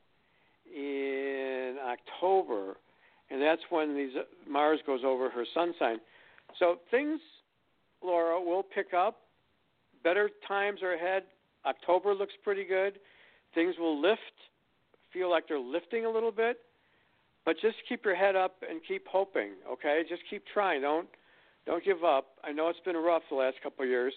in 0.75 1.77
October. 1.85 2.77
and 3.31 3.41
that's 3.43 3.63
when 3.71 3.97
these 3.97 4.13
Mars 4.49 4.81
goes 4.87 5.01
over 5.05 5.31
her 5.31 5.45
sun 5.55 5.75
sign. 5.79 5.99
So 6.59 6.77
things, 6.91 7.21
Laura, 8.03 8.41
will 8.41 8.63
pick 8.63 8.95
up. 8.95 9.19
Better 10.05 10.31
times 10.47 10.83
are 10.83 10.95
ahead. 10.95 11.25
October 11.65 12.15
looks 12.15 12.35
pretty 12.45 12.65
good. 12.65 12.99
Things 13.55 13.75
will 13.79 14.01
lift, 14.01 14.21
feel 15.17 15.31
like 15.31 15.49
they're 15.49 15.59
lifting 15.59 16.05
a 16.05 16.11
little 16.11 16.33
bit, 16.33 16.59
but 17.47 17.57
just 17.63 17.77
keep 17.89 18.05
your 18.05 18.15
head 18.15 18.37
up 18.37 18.57
and 18.69 18.81
keep 18.87 19.07
hoping. 19.09 19.53
Okay, 19.71 20.03
just 20.09 20.23
keep 20.29 20.45
trying. 20.53 20.83
Don't 20.83 21.09
don't 21.65 21.85
give 21.85 22.05
up. 22.05 22.27
I 22.45 22.53
know 22.53 22.69
it's 22.69 22.79
been 22.85 22.97
rough 22.97 23.23
the 23.31 23.37
last 23.37 23.57
couple 23.63 23.85
of 23.85 23.89
years. 23.89 24.13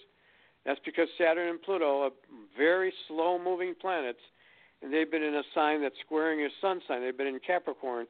That's 0.66 0.80
because 0.86 1.08
Saturn 1.18 1.50
and 1.50 1.62
Pluto 1.62 2.04
are 2.04 2.12
very 2.58 2.94
slow 3.08 3.40
moving 3.44 3.74
planets, 3.80 4.20
and 4.82 4.94
they've 4.94 5.10
been 5.10 5.24
in 5.24 5.36
a 5.36 5.42
sign 5.56 5.82
that's 5.82 5.96
squaring 6.06 6.40
your 6.40 6.50
sun 6.62 6.82
sign. 6.88 7.02
They've 7.02 7.18
been 7.18 7.28
in 7.28 7.40
Capricorn, 7.40 8.06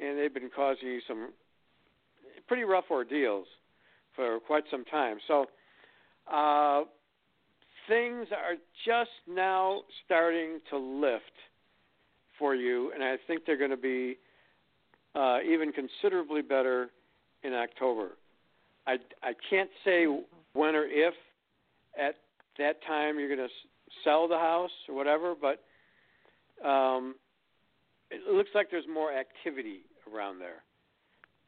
and 0.00 0.18
they've 0.18 0.32
been 0.32 0.50
causing 0.54 0.88
you 0.88 1.00
some 1.08 1.30
pretty 2.46 2.64
rough 2.64 2.84
ordeals 2.90 3.46
for 4.14 4.38
quite 4.40 4.64
some 4.70 4.84
time. 4.84 5.18
So, 5.26 5.46
uh, 6.30 6.84
things 7.88 8.28
are 8.30 8.56
just 8.86 9.10
now 9.26 9.82
starting 10.04 10.60
to 10.70 10.76
lift 10.76 11.32
for 12.38 12.54
you, 12.54 12.92
and 12.92 13.02
I 13.02 13.16
think 13.26 13.42
they're 13.46 13.56
going 13.56 13.70
to 13.70 13.76
be 13.76 14.18
uh, 15.14 15.38
even 15.42 15.72
considerably 15.72 16.42
better 16.42 16.90
in 17.42 17.52
October. 17.52 18.10
I, 18.86 18.96
I 19.22 19.32
can't 19.48 19.70
say 19.84 20.06
when 20.52 20.74
or 20.74 20.84
if 20.84 21.14
at 21.98 22.16
that 22.58 22.76
time 22.86 23.18
you're 23.18 23.34
going 23.34 23.48
to 23.48 23.54
sell 24.04 24.28
the 24.28 24.38
house 24.38 24.70
or 24.88 24.94
whatever, 24.94 25.34
but 25.40 25.62
um, 26.66 27.14
it 28.10 28.32
looks 28.32 28.50
like 28.54 28.70
there's 28.70 28.84
more 28.92 29.12
activity 29.12 29.80
around 30.12 30.38
there. 30.38 30.62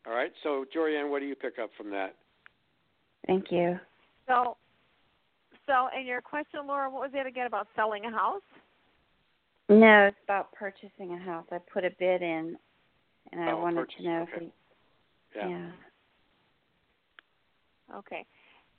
All 0.07 0.15
right. 0.15 0.33
So, 0.43 0.65
Jorianne, 0.75 1.11
what 1.11 1.21
do 1.21 1.27
you 1.27 1.35
pick 1.35 1.59
up 1.63 1.71
from 1.77 1.91
that? 1.91 2.15
Thank 3.27 3.47
you. 3.51 3.79
So, 4.27 4.57
so, 5.67 5.89
and 5.95 6.07
your 6.07 6.21
question, 6.21 6.67
Laura, 6.67 6.91
what 6.91 7.03
was 7.03 7.11
it 7.15 7.27
again 7.27 7.47
about 7.47 7.69
selling 7.77 8.05
a 8.07 8.11
house? 8.11 8.43
No, 9.69 10.07
it's 10.07 10.17
about 10.25 10.53
purchasing 10.53 11.13
a 11.13 11.19
house. 11.19 11.45
I 11.53 11.59
put 11.59 11.85
a 11.85 11.91
bid 11.99 12.23
in, 12.23 12.57
and 13.33 13.41
I 13.41 13.53
Oh, 13.53 13.59
wanted 13.59 13.81
purchase, 13.81 13.97
to 13.99 14.03
know 14.05 14.23
okay. 14.23 14.33
if 14.37 14.41
he, 14.43 14.53
Yeah. 15.37 15.49
yeah. 15.49 15.71
Okay. 17.97 18.25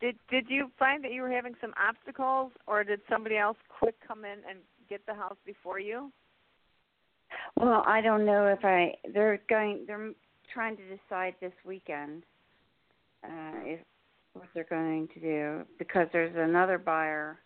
Did 0.01 0.17
did 0.29 0.49
you 0.49 0.71
find 0.79 1.03
that 1.03 1.11
you 1.11 1.21
were 1.21 1.29
having 1.29 1.55
some 1.61 1.73
obstacles, 1.77 2.51
or 2.67 2.83
did 2.83 3.01
somebody 3.09 3.37
else 3.37 3.57
quick 3.67 3.95
come 4.07 4.23
in 4.25 4.39
and 4.49 4.59
get 4.89 5.05
the 5.05 5.13
house 5.13 5.37
before 5.45 5.79
you? 5.79 6.11
Well, 7.57 7.83
I 7.85 8.01
don't 8.01 8.25
know 8.25 8.47
if 8.47 8.63
I. 8.63 8.95
They're 9.13 9.41
going. 9.49 9.83
They're 9.85 10.13
trying 10.53 10.77
to 10.77 10.83
decide 10.83 11.35
this 11.41 11.53
weekend 11.65 12.23
uh, 13.23 13.59
if 13.63 13.79
what 14.33 14.47
they're 14.53 14.63
going 14.69 15.07
to 15.13 15.19
do 15.19 15.65
because 15.77 16.07
there's 16.13 16.35
another 16.35 16.77
buyer 16.77 17.39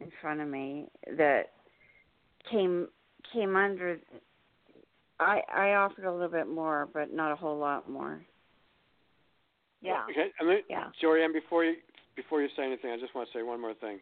in 0.00 0.10
front 0.20 0.40
of 0.40 0.48
me 0.48 0.86
that 1.16 1.50
came 2.50 2.88
came 3.32 3.56
under. 3.56 3.98
I 5.18 5.40
I 5.52 5.74
offered 5.74 6.04
a 6.04 6.12
little 6.12 6.28
bit 6.28 6.48
more, 6.48 6.88
but 6.92 7.12
not 7.12 7.32
a 7.32 7.36
whole 7.36 7.58
lot 7.58 7.88
more. 7.88 8.24
Yeah. 9.82 10.04
Okay. 10.10 10.30
I 10.40 10.44
mean, 10.44 10.62
Yeah. 10.68 10.90
Jorianne, 11.02 11.32
before 11.32 11.64
you 11.64 11.76
before 12.16 12.42
you 12.42 12.48
say 12.56 12.64
anything, 12.64 12.90
I 12.90 12.98
just 12.98 13.14
want 13.14 13.28
to 13.30 13.38
say 13.38 13.42
one 13.42 13.60
more 13.60 13.74
thing. 13.74 14.00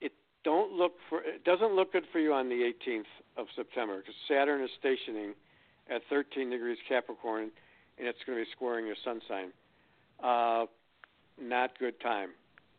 It 0.00 0.12
don't 0.44 0.72
look 0.72 0.92
for 1.08 1.22
it 1.22 1.44
doesn't 1.44 1.74
look 1.74 1.92
good 1.92 2.04
for 2.12 2.18
you 2.18 2.32
on 2.32 2.48
the 2.48 2.72
18th 2.86 3.06
of 3.36 3.46
September 3.56 3.98
because 3.98 4.14
Saturn 4.28 4.62
is 4.62 4.70
stationing 4.78 5.34
at 5.90 6.02
13 6.08 6.50
degrees 6.50 6.78
Capricorn, 6.88 7.50
and 7.98 8.08
it's 8.08 8.18
going 8.26 8.38
to 8.38 8.44
be 8.44 8.50
squaring 8.52 8.86
your 8.86 8.96
sun 9.04 9.20
sign. 9.28 9.52
Uh, 10.22 10.66
not 11.40 11.78
good 11.78 11.98
time. 12.00 12.30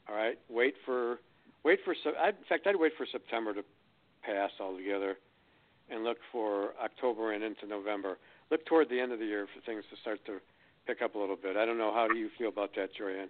All 0.08 0.16
right. 0.16 0.38
Wait 0.50 0.76
for 0.86 1.20
wait 1.64 1.80
for. 1.84 1.96
I'd, 2.20 2.36
in 2.36 2.44
fact, 2.48 2.68
I'd 2.68 2.76
wait 2.76 2.94
for 2.98 3.06
September 3.12 3.54
to 3.54 3.64
pass 4.26 4.52
altogether, 4.60 5.18
and 5.90 6.04
look 6.04 6.18
for 6.32 6.74
October 6.84 7.34
and 7.34 7.44
into 7.44 7.68
November. 7.68 8.18
Look 8.52 8.66
toward 8.66 8.90
the 8.90 9.00
end 9.00 9.12
of 9.12 9.20
the 9.20 9.26
year 9.26 9.48
for 9.54 9.62
things 9.66 9.84
to 9.92 9.98
start 10.02 10.26
to 10.26 10.40
pick 10.88 11.02
up 11.02 11.16
a 11.16 11.18
little 11.18 11.36
bit. 11.36 11.58
I 11.58 11.66
don't 11.66 11.78
know 11.78 11.94
how 11.94 12.08
do 12.08 12.18
you 12.18 12.30
feel 12.38 12.50
about 12.50 12.72
that, 12.76 12.90
Jorianne? 13.00 13.30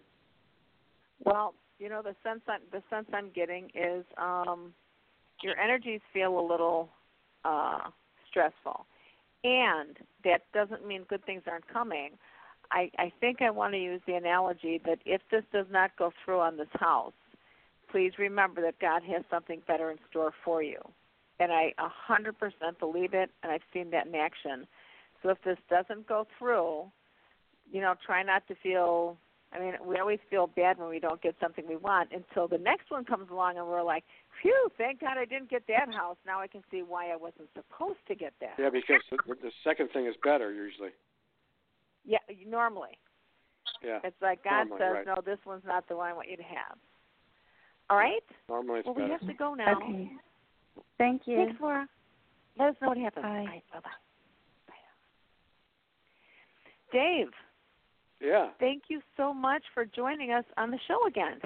Well, 1.24 1.54
you 1.80 1.90
know 1.90 2.02
the 2.02 2.16
sense 2.24 2.42
I'm, 2.48 2.62
the 2.72 2.82
sense 2.90 3.08
I'm 3.14 3.30
getting 3.34 3.70
is 3.74 4.06
um, 4.18 4.74
your 5.42 5.58
energies 5.60 6.02
feel 6.14 6.40
a 6.40 6.46
little 6.46 6.90
uh, 7.44 7.90
stressful, 8.30 8.86
and 9.44 9.98
that 10.24 10.42
doesn't 10.54 10.86
mean 10.86 11.04
good 11.10 11.26
things 11.26 11.44
aren't 11.48 11.68
coming. 11.68 12.12
I, 12.72 12.90
I 12.98 13.12
think 13.20 13.42
I 13.42 13.52
want 13.52 13.74
to 13.74 13.80
use 13.80 14.02
the 14.08 14.16
analogy 14.16 14.82
that 14.86 15.00
if 15.06 15.22
this 15.32 15.44
does 15.54 15.68
not 15.72 15.92
go 15.98 16.12
through 16.24 16.40
on 16.40 16.58
this 16.58 16.68
house, 16.74 17.14
please 17.96 18.12
remember 18.20 18.62
that 18.62 18.78
God 18.82 19.04
has 19.04 19.24
something 19.30 19.62
better 19.70 19.90
in 19.90 19.98
store 20.10 20.34
for 20.44 20.62
you. 20.62 20.80
And 21.40 21.50
I 21.50 21.72
a 21.80 21.88
100% 22.12 22.34
believe 22.78 23.14
it, 23.14 23.30
and 23.42 23.52
I've 23.54 23.62
seen 23.74 23.90
that 23.92 24.08
in 24.08 24.16
action. 24.16 24.68
So 25.24 25.30
if 25.30 25.38
this 25.46 25.58
doesn't 25.70 26.06
go 26.06 26.28
through, 26.38 26.92
you 27.72 27.80
know, 27.80 27.94
try 28.06 28.22
not 28.22 28.46
to 28.50 28.56
feel. 28.62 29.18
I 29.54 29.60
mean, 29.60 29.76
we 29.86 29.98
always 29.98 30.20
feel 30.30 30.48
bad 30.48 30.78
when 30.78 30.90
we 30.90 31.00
don't 31.00 31.22
get 31.22 31.36
something 31.42 31.64
we 31.70 31.78
want 31.78 32.10
until 32.12 32.50
the 32.50 32.58
next 32.58 32.92
one 32.92 33.06
comes 33.06 33.30
along 33.32 33.58
and 33.58 33.66
we're 33.66 33.84
like, 33.84 34.04
phew, 34.42 34.70
thank 34.78 35.00
God 35.00 35.18
I 35.18 35.24
didn't 35.24 35.50
get 35.50 35.64
that 35.70 35.94
house. 35.94 36.18
Now 36.26 36.42
I 36.42 36.48
can 36.48 36.62
see 36.70 36.84
why 36.84 37.12
I 37.12 37.16
wasn't 37.16 37.48
supposed 37.54 38.00
to 38.10 38.16
get 38.16 38.34
that. 38.42 38.56
Yeah, 38.60 38.70
because 38.70 39.02
the, 39.10 39.18
the 39.42 39.52
second 39.64 39.92
thing 39.94 40.08
is 40.08 40.16
better 40.22 40.52
usually. 40.52 40.90
Yeah, 42.04 42.18
normally. 42.46 42.98
Yeah. 43.82 44.00
It's 44.04 44.22
like 44.22 44.44
God 44.44 44.68
Normally, 44.68 44.80
says, 44.80 44.94
right. 44.94 45.08
no, 45.08 45.22
this 45.26 45.40
one's 45.46 45.64
not 45.66 45.88
the 45.88 45.96
one 45.96 46.10
I 46.10 46.14
want 46.14 46.30
you 46.30 46.36
to 46.36 46.44
have. 46.44 46.76
All 47.90 47.98
right? 47.98 48.24
Normally 48.50 48.80
it's 48.80 48.86
well, 48.88 48.96
we 48.96 49.12
have 49.12 49.20
to 49.22 49.34
go 49.34 49.54
now. 49.54 49.78
Okay. 49.78 50.12
Thank 50.98 51.24
you. 51.26 51.46
Thanks, 51.46 51.62
Laura. 51.62 51.88
Let 52.58 52.70
us 52.70 52.76
know 52.82 52.90
what 52.90 52.98
happens. 52.98 53.24
Bye. 53.24 53.30
All 53.30 53.46
right, 53.46 53.64
bye-bye. 53.74 53.90
Bye. 54.68 54.74
Dave, 56.92 57.28
Yeah, 58.22 58.50
thank 58.60 58.84
you 58.88 59.02
so 59.18 59.34
much 59.34 59.64
for 59.74 59.86
joining 59.86 60.32
us 60.32 60.46
on 60.58 60.72
the 60.72 60.80
show 60.88 61.06
again. 61.08 61.40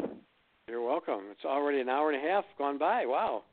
you're 0.68 0.82
welcome. 0.86 1.22
It's 1.32 1.45
already 1.45 1.80
an 1.82 1.90
hour 1.90 2.11
and 2.11 2.24
a 2.24 2.28
half 2.28 2.45
gone 2.57 2.78
by. 2.78 3.06
Wow. 3.06 3.44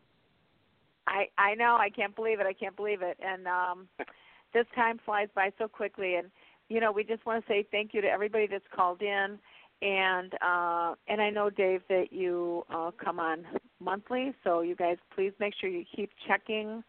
I 1.07 1.29
I 1.39 1.55
know 1.55 1.77
I 1.77 1.89
can't 1.89 2.15
believe 2.15 2.41
it. 2.41 2.47
I 2.47 2.53
can't 2.53 2.77
believe 2.77 3.01
it. 3.01 3.17
And 3.25 3.47
um 3.47 3.89
this 4.55 4.67
time 4.75 5.01
flies 5.05 5.29
by 5.35 5.51
so 5.59 5.67
quickly 5.69 6.17
and 6.17 6.31
you 6.69 6.81
know, 6.81 6.91
we 6.91 7.05
just 7.05 7.25
want 7.25 7.45
to 7.45 7.49
say 7.53 7.65
thank 7.71 7.95
you 7.95 8.01
to 8.01 8.09
everybody 8.09 8.49
that's 8.51 8.65
called 8.75 9.01
in 9.01 9.39
and 9.83 10.33
uh 10.43 10.95
and 11.09 11.21
I 11.21 11.31
know 11.31 11.51
Dave 11.51 11.83
that 11.89 12.07
you 12.13 12.65
uh 12.73 12.91
come 13.03 13.21
on 13.21 13.45
monthly, 13.81 14.35
so 14.43 14.61
you 14.61 14.75
guys 14.75 14.97
please 15.15 15.33
make 15.39 15.55
sure 15.61 15.69
you 15.69 15.85
keep 15.95 16.11
checking 16.27 16.83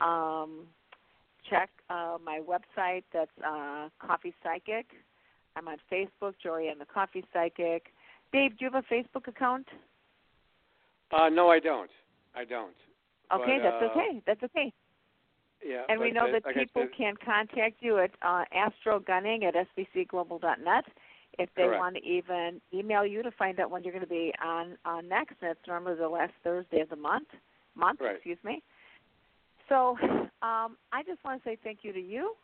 um 0.00 0.66
check 1.48 1.70
uh 1.90 2.16
my 2.24 2.40
website 2.40 3.04
that's 3.12 3.30
uh 3.46 3.88
Coffee 4.04 4.34
Psychic. 4.42 4.86
I'm 5.56 5.68
on 5.68 5.76
Facebook, 5.92 6.34
Jorianne 6.44 6.78
the 6.78 6.86
Coffee 6.86 7.24
Psychic. 7.32 7.86
Dave, 8.32 8.58
do 8.58 8.64
you 8.64 8.70
have 8.72 8.82
a 8.88 8.94
Facebook 8.94 9.28
account? 9.28 9.66
Uh, 11.10 11.28
no, 11.28 11.50
I 11.50 11.58
don't. 11.58 11.90
I 12.34 12.46
don't. 12.46 12.72
Okay, 13.34 13.58
But, 13.58 13.70
that's 13.70 13.82
uh, 13.82 13.98
okay. 13.98 14.22
That's 14.26 14.42
okay. 14.44 14.72
Yeah. 15.64 15.82
And 15.88 16.00
we 16.00 16.10
know 16.10 16.30
that 16.32 16.42
people 16.54 16.82
said- 16.82 16.96
can 16.96 17.14
contact 17.24 17.76
you 17.80 17.98
at 17.98 18.10
uh, 18.22 18.44
astrogunning 18.54 19.44
at 19.44 19.54
sbcglobal.net 19.54 20.84
if 21.38 21.48
they 21.56 21.62
Correct. 21.62 21.80
want 21.80 21.96
to 21.96 22.04
even 22.04 22.60
email 22.74 23.06
you 23.06 23.22
to 23.22 23.30
find 23.32 23.58
out 23.60 23.70
when 23.70 23.82
you're 23.82 23.92
going 23.92 24.04
to 24.04 24.10
be 24.10 24.32
on, 24.44 24.76
on 24.84 25.08
next. 25.08 25.36
And 25.40 25.50
it's 25.50 25.60
normally 25.66 25.96
the 25.96 26.08
last 26.08 26.32
Thursday 26.44 26.80
of 26.80 26.88
the 26.90 26.96
month. 26.96 27.28
Month, 27.74 28.00
Right. 28.00 28.16
excuse 28.16 28.38
me. 28.44 28.62
So 29.68 29.96
um, 30.42 30.76
I 30.92 31.02
just 31.06 31.24
want 31.24 31.42
to 31.42 31.48
say 31.48 31.56
thank 31.64 31.78
you 31.82 31.92
to 31.92 32.00
you, 32.00 32.34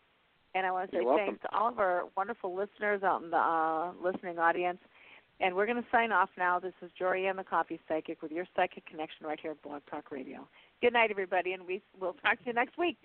and 0.54 0.66
I 0.66 0.70
want 0.72 0.90
to 0.90 0.96
say 0.96 1.04
thanks 1.04 1.42
to 1.42 1.54
all 1.54 1.68
of 1.68 1.78
our 1.78 2.04
wonderful 2.16 2.54
listeners 2.56 3.02
out 3.02 3.22
in 3.22 3.30
the 3.30 3.36
uh, 3.36 3.92
listening 4.02 4.38
audience. 4.38 4.78
And 5.40 5.54
we're 5.54 5.66
going 5.66 5.76
to 5.80 5.88
sign 5.92 6.10
off 6.10 6.30
now. 6.36 6.58
This 6.58 6.72
is 6.82 6.90
Jorianne 7.00 7.36
the 7.36 7.44
Coffee 7.44 7.78
Psychic 7.86 8.22
with 8.22 8.32
your 8.32 8.46
psychic 8.56 8.86
connection 8.86 9.26
right 9.26 9.38
here 9.40 9.52
at 9.52 9.62
Blog 9.62 9.82
Talk 9.88 10.10
Radio. 10.10 10.48
Good 10.80 10.94
night, 10.94 11.10
everybody, 11.10 11.52
and 11.52 11.64
we 11.66 11.80
will 12.00 12.14
talk 12.14 12.38
to 12.40 12.46
you 12.46 12.52
next 12.54 12.76
week. 12.78 12.96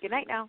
Good 0.00 0.10
night 0.10 0.26
now. 0.28 0.48